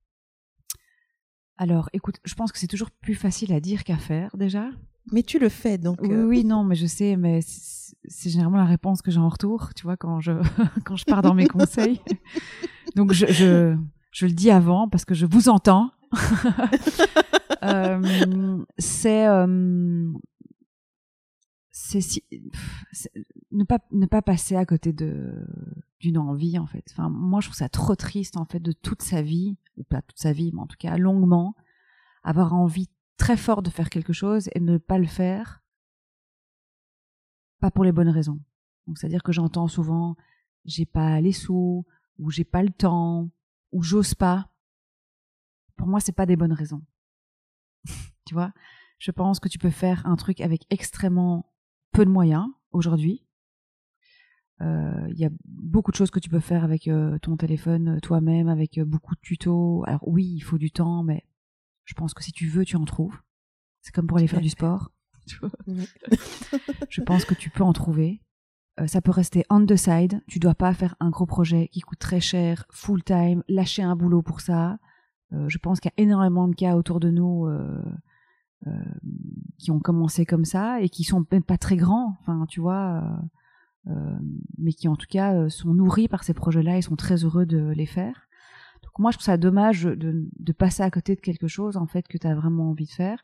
Alors, 1.57 1.89
écoute, 1.93 2.19
je 2.25 2.35
pense 2.35 2.53
que 2.53 2.59
c'est 2.59 2.67
toujours 2.67 2.91
plus 2.91 3.15
facile 3.15 3.53
à 3.53 3.61
dire 3.61 3.85
qu'à 3.85 3.99
faire 3.99 4.37
déjà. 4.37 4.71
Mais 5.11 5.23
tu 5.23 5.39
le 5.39 5.49
fais, 5.49 5.79
donc. 5.79 5.99
Oui, 6.03 6.13
euh, 6.13 6.27
oui, 6.27 6.45
non, 6.45 6.63
mais 6.65 6.75
je 6.75 6.87
sais, 6.87 7.17
mais 7.17 7.41
c'est 7.43 8.31
généralement 8.31 8.59
la 8.59 8.65
réponse 8.65 9.03
que 9.03 9.11
j'ai 9.11 9.19
en 9.19 9.29
retour, 9.29 9.71
tu 9.75 9.83
vois, 9.85 9.97
quand 9.97 10.21
je, 10.21 10.33
quand 10.85 10.97
je 10.97 11.05
pars 11.05 11.23
dans 11.23 11.35
mes 11.35 11.47
conseils. 11.47 12.01
Donc, 12.97 13.13
je, 13.13 13.27
je, 13.27 13.77
je, 14.13 14.27
le 14.27 14.33
dis 14.33 14.51
avant 14.51 14.89
parce 14.89 15.05
que 15.05 15.15
je 15.15 15.27
vous 15.27 15.49
entends. 15.49 15.91
euh, 17.65 18.65
c'est 18.79 19.27
euh, 19.27 20.13
c'est 21.71 22.23
ne 23.51 23.65
pas 23.65 23.79
ne 23.93 24.07
pas 24.07 24.23
passer 24.23 24.57
à 24.57 24.67
côté 24.67 24.93
de 24.93 25.47
d'une 26.01 26.19
envie 26.19 26.59
en 26.59 26.67
fait. 26.67 26.85
Enfin, 26.91 27.09
moi 27.09 27.41
je 27.41 27.47
trouve 27.47 27.57
ça 27.57 27.69
trop 27.69 27.95
triste 27.95 28.37
en 28.37 28.45
fait 28.45 28.61
de 28.61 28.73
toute 28.73 29.03
sa 29.03 29.23
vie 29.23 29.57
ou 29.77 29.85
pas 29.85 30.03
toute 30.03 30.19
sa 30.19 30.33
vie, 30.33 30.51
mais 30.53 30.61
en 30.61 30.67
tout 30.67 30.77
cas 30.79 30.97
longuement 30.99 31.55
avoir 32.25 32.55
envie 32.55 32.89
très 33.17 33.37
fort 33.37 33.63
de 33.63 33.71
faire 33.71 33.91
quelque 33.91 34.13
chose 34.13 34.49
et 34.55 34.61
ne 34.61 34.79
pas 34.79 34.99
le 34.99 35.07
faire 35.07 35.63
pas 37.61 37.71
pour 37.71 37.85
les 37.85 37.93
bonnes 37.93 38.09
raisons. 38.09 38.41
C'est-à-dire 38.97 39.23
que 39.23 39.31
j'entends 39.31 39.69
souvent 39.69 40.17
j'ai 40.65 40.87
pas 40.87 41.21
les 41.21 41.33
sous 41.33 41.85
ou 42.19 42.31
j'ai 42.31 42.45
pas 42.45 42.63
le 42.63 42.71
temps 42.71 43.31
ou 43.73 43.83
j'ose 43.83 44.15
pas. 44.15 44.51
Pour 45.77 45.89
moi, 45.89 46.01
c'est 46.01 46.13
pas 46.13 46.27
des 46.27 46.37
bonnes 46.37 46.53
raisons. 46.53 46.83
tu 48.27 48.35
vois, 48.35 48.53
je 48.99 49.11
pense 49.11 49.41
que 49.41 49.49
tu 49.49 49.59
peux 49.59 49.71
faire 49.71 50.07
un 50.07 50.17
truc 50.17 50.41
avec 50.41 50.67
extrêmement 50.71 51.53
peu 51.93 52.05
de 52.05 52.11
moyens 52.11 52.47
aujourd'hui. 52.71 53.27
Euh, 54.61 55.09
il 55.11 55.19
y 55.19 55.25
a 55.25 55.31
beaucoup 55.45 55.91
de 55.91 55.97
choses 55.97 56.13
que 56.13 56.21
tu 56.21 56.29
peux 56.29 56.41
faire 56.41 56.63
avec 56.63 56.87
euh, 56.87 57.19
ton 57.19 57.37
téléphone 57.37 57.97
euh, 57.97 58.01
toi-même, 58.01 58.49
avec 58.49 58.79
beaucoup 58.81 59.17
de 59.17 59.21
tutos. 59.21 59.83
Alors 59.87 60.07
oui, 60.07 60.25
il 60.25 60.41
faut 60.41 60.59
du 60.59 60.71
temps, 60.71 61.03
mais 61.03 61.25
je 61.85 61.95
pense 61.95 62.15
que 62.15 62.23
si 62.23 62.33
tu 62.33 62.49
veux, 62.49 62.65
tu 62.65 62.77
en 62.77 62.85
trouves. 62.85 63.17
C'est 63.81 63.93
comme 63.93 64.07
pour 64.07 64.19
aller 64.19 64.29
faire 64.29 64.41
du 64.41 64.49
sport. 64.49 64.93
je 66.89 67.01
pense 67.03 67.25
que 67.25 67.35
tu 67.35 67.51
peux 67.51 67.65
en 67.65 67.73
trouver. 67.73 68.23
ça 68.87 69.01
peut 69.01 69.11
rester 69.11 69.45
on 69.51 69.65
the 69.67 69.77
side. 69.77 70.21
Tu 70.29 70.39
dois 70.39 70.55
pas 70.55 70.75
faire 70.75 70.95
un 71.01 71.11
gros 71.11 71.27
projet 71.27 71.69
qui 71.69 71.81
coûte 71.81 71.99
très 71.99 72.21
cher, 72.21 72.67
full 72.71 73.03
time, 73.03 73.43
lâcher 73.49 73.83
un 73.83 73.97
boulot 73.97 74.23
pour 74.23 74.41
ça. 74.41 74.79
je 75.33 75.59
pense 75.59 75.81
qu'il 75.81 75.91
y 75.97 76.01
a 76.01 76.05
énormément 76.05 76.49
de 76.49 76.55
cas 76.55 76.77
autour 76.77 77.01
de 77.01 77.11
nous 77.11 77.49
euh, 78.69 78.71
qui 79.59 79.73
ont 79.73 79.81
commencé 79.81 80.25
comme 80.25 80.45
ça 80.45 80.81
et 80.81 80.89
qui 80.89 81.03
sont 81.03 81.25
même 81.33 81.43
pas 81.43 81.59
très 81.59 81.77
grands, 81.77 82.17
enfin 82.21 82.47
tu 82.49 82.61
vois, 82.61 83.03
euh, 83.89 83.93
euh, 83.93 84.19
mais 84.59 84.73
qui 84.73 84.87
en 84.87 84.95
tout 84.95 85.07
cas 85.09 85.49
sont 85.49 85.75
nourris 85.75 86.07
par 86.07 86.23
ces 86.23 86.35
projets-là 86.35 86.79
et 86.79 86.83
sont 86.83 86.95
très 86.95 87.25
heureux 87.25 87.47
de 87.47 87.71
les 87.71 87.87
faire. 87.87 88.29
Moi 88.99 89.11
je 89.11 89.17
trouve 89.17 89.25
ça 89.25 89.37
dommage 89.37 89.85
de, 89.85 90.29
de 90.39 90.53
passer 90.53 90.83
à 90.83 90.91
côté 90.91 91.15
de 91.15 91.21
quelque 91.21 91.49
chose 91.49 91.77
en 91.77 91.87
fait 91.87 92.07
que 92.07 92.19
tu 92.19 92.27
as 92.27 92.35
vraiment 92.35 92.71
envie 92.71 92.87
de 92.87 92.91
faire. 92.91 93.23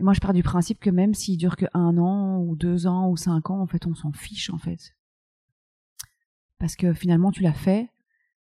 moi 0.00 0.12
je 0.12 0.20
pars 0.20 0.34
du 0.34 0.42
principe 0.42 0.80
que 0.80 0.90
même 0.90 1.14
s'il 1.14 1.38
dure 1.38 1.56
que 1.56 1.66
un 1.74 1.96
an 1.98 2.40
ou 2.40 2.56
deux 2.56 2.86
ans 2.86 3.08
ou 3.08 3.16
cinq 3.16 3.50
ans, 3.50 3.60
en 3.60 3.66
fait 3.66 3.86
on 3.86 3.94
s'en 3.94 4.12
fiche 4.12 4.50
en 4.50 4.58
fait. 4.58 4.94
Parce 6.58 6.76
que 6.76 6.92
finalement 6.92 7.30
tu 7.30 7.42
l'as 7.42 7.52
fait, 7.52 7.90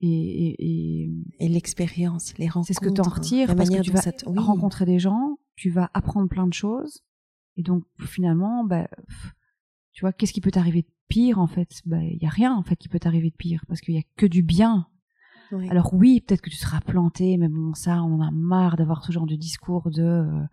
et, 0.01 1.05
et, 1.39 1.49
l'expérience, 1.49 2.37
les 2.37 2.47
rencontres. 2.47 2.67
C'est 2.67 2.73
ce 2.73 2.79
que 2.79 2.93
tu 2.93 3.01
en 3.01 3.09
retires 3.09 3.55
parce 3.55 3.69
que 3.69 3.81
tu 3.81 3.91
vas 3.91 4.41
rencontrer 4.41 4.85
des 4.85 4.99
gens, 4.99 5.37
tu 5.55 5.69
vas 5.69 5.89
apprendre 5.93 6.29
plein 6.29 6.47
de 6.47 6.53
choses. 6.53 7.03
Et 7.55 7.63
donc, 7.63 7.83
finalement, 7.99 8.63
bah, 8.63 8.87
tu 9.93 10.01
vois, 10.01 10.13
qu'est-ce 10.13 10.33
qui 10.33 10.41
peut 10.41 10.51
t'arriver 10.51 10.83
de 10.83 10.91
pire, 11.07 11.39
en 11.39 11.47
fait? 11.47 11.81
Bah, 11.85 12.03
Il 12.03 12.21
y 12.21 12.27
a 12.27 12.29
rien, 12.29 12.53
en 12.53 12.63
fait, 12.63 12.75
qui 12.75 12.89
peut 12.89 12.99
t'arriver 12.99 13.31
de 13.31 13.35
pire 13.35 13.63
parce 13.67 13.81
qu'il 13.81 13.95
y 13.95 13.99
a 13.99 14.03
que 14.15 14.27
du 14.27 14.43
bien. 14.43 14.87
Alors 15.69 15.93
oui, 15.93 16.21
peut-être 16.21 16.41
que 16.41 16.49
tu 16.49 16.57
seras 16.57 16.81
planté, 16.81 17.37
mais 17.37 17.47
bon, 17.47 17.73
ça, 17.73 18.03
on 18.03 18.15
en 18.15 18.21
a 18.21 18.31
marre 18.31 18.77
d'avoir 18.77 19.03
ce 19.03 19.11
genre 19.11 19.25
de 19.25 19.35
discours 19.35 19.89
de 19.89 20.03
euh, 20.03 20.43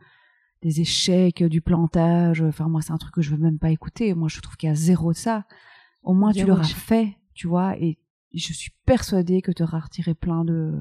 des 0.62 0.80
échecs, 0.80 1.42
du 1.42 1.60
plantage. 1.60 2.42
Enfin, 2.42 2.68
moi, 2.68 2.80
c'est 2.80 2.92
un 2.92 2.98
truc 2.98 3.14
que 3.14 3.22
je 3.22 3.30
veux 3.30 3.42
même 3.42 3.58
pas 3.58 3.70
écouter. 3.70 4.14
Moi, 4.14 4.28
je 4.28 4.40
trouve 4.40 4.56
qu'il 4.56 4.68
y 4.68 4.72
a 4.72 4.74
zéro 4.74 5.12
de 5.12 5.16
ça. 5.16 5.46
Au 6.02 6.14
moins, 6.14 6.32
tu 6.32 6.46
l'auras 6.46 6.64
fait, 6.64 7.16
tu 7.34 7.46
vois, 7.46 7.78
et 7.78 7.98
je 8.32 8.52
suis 8.52 8.72
persuadée 8.84 9.42
que 9.42 9.52
tu 9.52 9.62
auras 9.62 9.80
retiré 9.80 10.14
plein 10.14 10.44
de, 10.44 10.80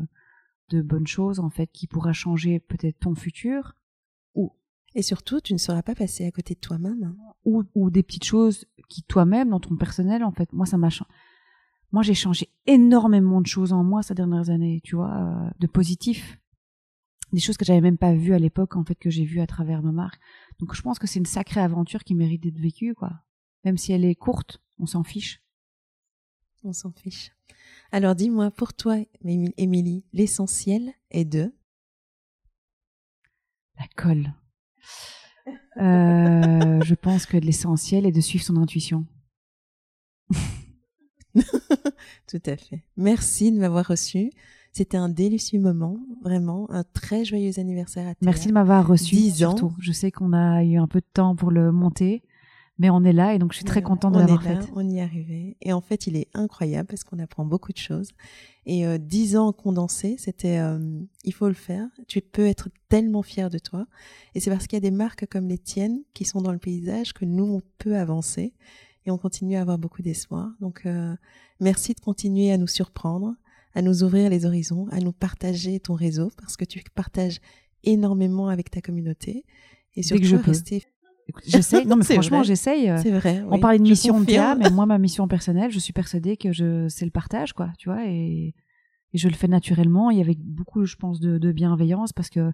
de 0.70 0.82
bonnes 0.82 1.08
choses, 1.08 1.40
en 1.40 1.50
fait, 1.50 1.68
qui 1.68 1.88
pourra 1.88 2.14
changer 2.14 2.60
peut-être 2.60 3.00
ton 3.00 3.16
futur. 3.16 3.76
Ou, 4.36 4.52
et 4.96 5.02
surtout, 5.02 5.40
tu 5.40 5.54
ne 5.54 5.58
seras 5.58 5.82
pas 5.82 5.96
passé 5.96 6.26
à 6.26 6.32
côté 6.32 6.56
de 6.56 6.60
toi-même. 6.60 7.04
Hein. 7.04 7.16
Ou, 7.46 7.64
ou 7.76 7.90
des 7.90 8.04
petites 8.04 8.26
choses 8.26 8.66
qui, 8.90 9.04
toi-même, 9.04 9.50
dans 9.50 9.60
ton 9.60 9.76
personnel, 9.76 10.24
en 10.24 10.32
fait, 10.32 10.52
moi, 10.54 10.66
ça 10.66 10.78
m'a 10.78 10.90
Moi, 11.94 12.02
j'ai 12.02 12.16
changé 12.16 12.50
énormément 12.66 13.40
de 13.40 13.48
choses 13.48 13.72
en 13.72 13.84
moi 13.84 14.04
ces 14.04 14.16
dernières 14.16 14.50
années, 14.50 14.82
tu 14.84 14.96
vois, 14.96 15.16
euh, 15.16 15.50
de 15.60 15.68
positif. 15.68 16.40
Des 17.32 17.40
choses 17.40 17.56
que 17.56 17.66
j'avais 17.66 17.82
même 17.82 17.98
pas 17.98 18.14
vues 18.14 18.34
à 18.34 18.40
l'époque, 18.40 18.76
en 18.76 18.84
fait, 18.84 18.96
que 18.96 19.10
j'ai 19.10 19.26
vues 19.26 19.40
à 19.40 19.48
travers 19.48 19.82
ma 19.82 19.92
marque. 19.92 20.20
Donc, 20.60 20.76
je 20.76 20.82
pense 20.82 21.00
que 21.00 21.08
c'est 21.08 21.20
une 21.20 21.26
sacrée 21.26 21.62
aventure 21.62 22.04
qui 22.04 22.16
mérite 22.16 22.44
d'être 22.44 22.60
vécue, 22.60 22.96
quoi. 22.96 23.12
Même 23.64 23.78
si 23.78 23.94
elle 23.94 24.04
est 24.06 24.16
courte, 24.16 24.62
on 24.80 24.88
s'en 24.88 25.04
fiche. 25.04 25.42
On 26.64 26.74
s'en 26.74 26.92
fiche. 26.92 27.32
Alors 27.92 28.16
dis-moi, 28.16 28.52
pour 28.52 28.74
toi, 28.74 28.98
Émilie, 29.24 30.06
l'essentiel 30.14 30.94
est 31.12 31.26
de? 31.26 31.54
La 33.78 33.88
colle. 33.96 34.34
Euh, 35.78 36.82
je 36.82 36.96
pense 36.96 37.26
que 37.26 37.38
l'essentiel 37.38 38.06
est 38.06 38.12
de 38.12 38.22
suivre 38.22 38.44
son 38.44 38.58
intuition. 38.58 39.06
Tout 42.28 42.42
à 42.46 42.58
fait. 42.58 42.84
Merci 42.98 43.52
de 43.52 43.60
m'avoir 43.60 43.88
reçu. 43.88 44.32
C'était 44.72 44.98
un 44.98 45.10
délicieux 45.10 45.60
moment, 45.60 46.00
vraiment, 46.24 46.68
un 46.72 46.84
très 46.84 47.26
joyeux 47.26 47.60
anniversaire 47.60 48.08
à 48.08 48.16
toi. 48.16 48.26
Merci 48.26 48.48
de 48.48 48.54
m'avoir 48.54 48.88
reçu. 48.88 49.16
10 49.16 49.44
ans. 49.46 49.58
Surtout. 49.58 49.76
Je 49.80 49.92
sais 49.92 50.12
qu'on 50.12 50.34
a 50.34 50.64
eu 50.64 50.78
un 50.78 50.88
peu 50.88 51.00
de 51.00 51.06
temps 51.14 51.36
pour 51.36 51.52
le 51.52 51.72
monter 51.72 52.24
mais 52.80 52.90
on 52.90 53.04
est 53.04 53.14
là 53.14 53.34
et 53.34 53.40
donc 53.40 53.52
je 53.52 53.58
suis 53.58 53.66
très 53.66 53.82
contente 53.82 54.14
de 54.16 54.20
l'avoir 54.20 54.42
fait. 54.42 54.72
On 54.76 54.88
y 54.90 54.98
est 54.98 55.02
arrivé 55.02 55.58
et 55.62 55.74
en 55.74 55.82
fait 55.82 56.08
il 56.08 56.16
est 56.16 56.28
incroyable 56.34 56.88
parce 56.88 57.04
qu'on 57.04 57.20
apprend 57.20 57.46
beaucoup 57.46 57.72
de 57.72 57.78
choses 57.78 58.12
et 58.66 58.86
euh, 58.86 58.98
dix 58.98 59.38
ans 59.38 59.54
condensés, 59.54 60.16
c'était 60.18 60.58
euh, 60.58 60.80
il 61.24 61.34
faut 61.34 61.48
le 61.48 61.54
faire. 61.54 61.88
Tu 62.08 62.22
peux 62.22 62.48
être 62.48 62.70
tellement 62.90 63.22
fier 63.22 63.50
de 63.50 63.60
toi 63.60 63.86
et 64.34 64.40
c'est 64.40 64.50
parce 64.50 64.68
qu'il 64.68 64.78
y 64.78 64.82
a 64.86 64.90
des 64.90 64.96
marques 64.96 65.28
comme 65.28 65.48
les 65.48 65.60
tiennes 65.60 66.02
qui 66.14 66.26
sont 66.26 66.42
dans 66.42 66.52
le 66.52 66.58
paysage 66.58 67.14
que 67.14 67.26
nous 67.26 67.46
on 67.46 67.62
peut 67.78 67.96
avancer 67.96 68.54
et 69.06 69.12
on 69.12 69.18
continue 69.18 69.56
à 69.56 69.62
avoir 69.62 69.78
beaucoup 69.78 70.02
d'espoir. 70.02 70.52
Donc 70.60 70.86
euh, 70.86 71.16
merci 71.60 71.94
de 71.94 72.00
continuer 72.00 72.52
à 72.52 72.58
nous 72.58 72.68
surprendre, 72.68 73.36
à 73.74 73.82
nous 73.82 74.04
ouvrir 74.04 74.30
les 74.30 74.46
horizons, 74.46 74.88
à 74.92 75.00
nous 75.00 75.12
partager 75.12 75.80
ton 75.80 75.94
réseau 75.94 76.32
parce 76.38 76.58
que 76.58 76.66
tu 76.66 76.82
partages 76.96 77.40
énormément 77.84 78.48
avec 78.48 78.70
ta 78.70 78.82
communauté 78.82 79.46
et 79.96 80.04
surtout 80.04 80.24
je 80.24 80.36
rester 80.36 80.84
J'essaye. 81.46 81.86
Non, 81.86 81.96
mais 81.96 82.04
franchement, 82.14 82.44
j'essaye. 82.44 82.92
C'est 83.02 83.12
vrai. 83.12 83.44
On 83.50 83.60
parlait 83.60 83.78
de 83.78 83.84
mission 83.84 84.20
de 84.20 84.26
cas, 84.26 84.56
mais 84.56 84.70
moi, 84.70 84.86
ma 84.86 84.98
mission 85.00 85.28
personnelle, 85.28 85.72
je 85.72 85.80
suis 85.80 85.94
persuadée 85.94 86.38
que 86.38 86.52
je, 86.52 86.88
c'est 86.90 87.06
le 87.06 87.12
partage, 87.12 87.54
quoi, 87.54 87.70
tu 87.78 87.90
vois, 87.90 88.06
et, 88.06 88.54
et, 89.14 89.18
je 89.18 89.28
le 89.28 89.34
fais 89.34 89.48
naturellement 89.48 90.12
et 90.12 90.22
avec 90.22 90.40
beaucoup, 90.40 90.86
je 90.86 90.96
pense, 90.96 91.20
de, 91.20 91.38
de 91.38 91.52
bienveillance 91.52 92.14
parce 92.14 92.30
que 92.30 92.52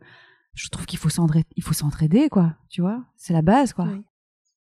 je 0.54 0.70
trouve 0.70 0.86
qu'il 0.86 1.00
faut 1.00 1.10
s'entraider, 1.10 1.48
il 1.56 1.64
faut 1.64 1.74
s'entraider, 1.74 2.30
quoi, 2.30 2.56
tu 2.70 2.82
vois. 2.82 3.04
C'est 3.16 3.34
la 3.34 3.42
base, 3.42 3.74
quoi. 3.74 3.88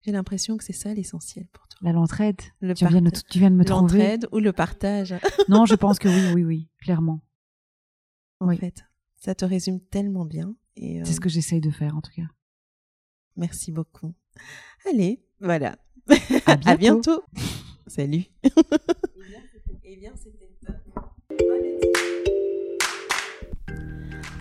J'ai 0.05 0.13
l'impression 0.13 0.57
que 0.57 0.65
c'est 0.65 0.73
ça 0.73 0.93
l'essentiel 0.93 1.47
pour 1.53 1.69
toi. 1.69 1.79
La 1.83 1.93
l'entraide. 1.93 2.41
Tu, 2.61 2.87
viens 2.87 3.01
de, 3.01 3.11
tu 3.11 3.39
viens 3.39 3.51
de 3.51 3.57
me 3.57 3.65
trouver. 3.65 3.99
L'entraide 3.99 4.29
ou 4.33 4.39
le 4.39 4.53
partage. 4.53 5.15
non, 5.49 5.65
je 5.65 5.75
pense 5.75 5.99
que 5.99 6.09
oui, 6.09 6.35
oui, 6.35 6.45
oui, 6.45 6.69
clairement. 6.79 7.21
En 8.41 8.51
fait, 8.57 8.85
ça 9.17 9.35
te 9.37 9.45
résume 9.45 9.81
tellement 9.81 10.25
bien. 10.25 10.57
C'est 10.77 11.05
ce 11.05 11.19
euh, 11.19 11.21
que 11.21 11.29
j'essaye 11.29 11.61
de 11.61 11.71
faire, 11.71 11.97
en 11.97 12.01
tout 12.01 12.11
cas. 12.17 12.27
Merci 13.37 13.71
beaucoup. 13.71 14.15
Allez, 14.91 15.23
voilà. 15.41 15.77
À 16.47 16.77
bientôt. 16.77 17.23
Salut. 17.87 18.25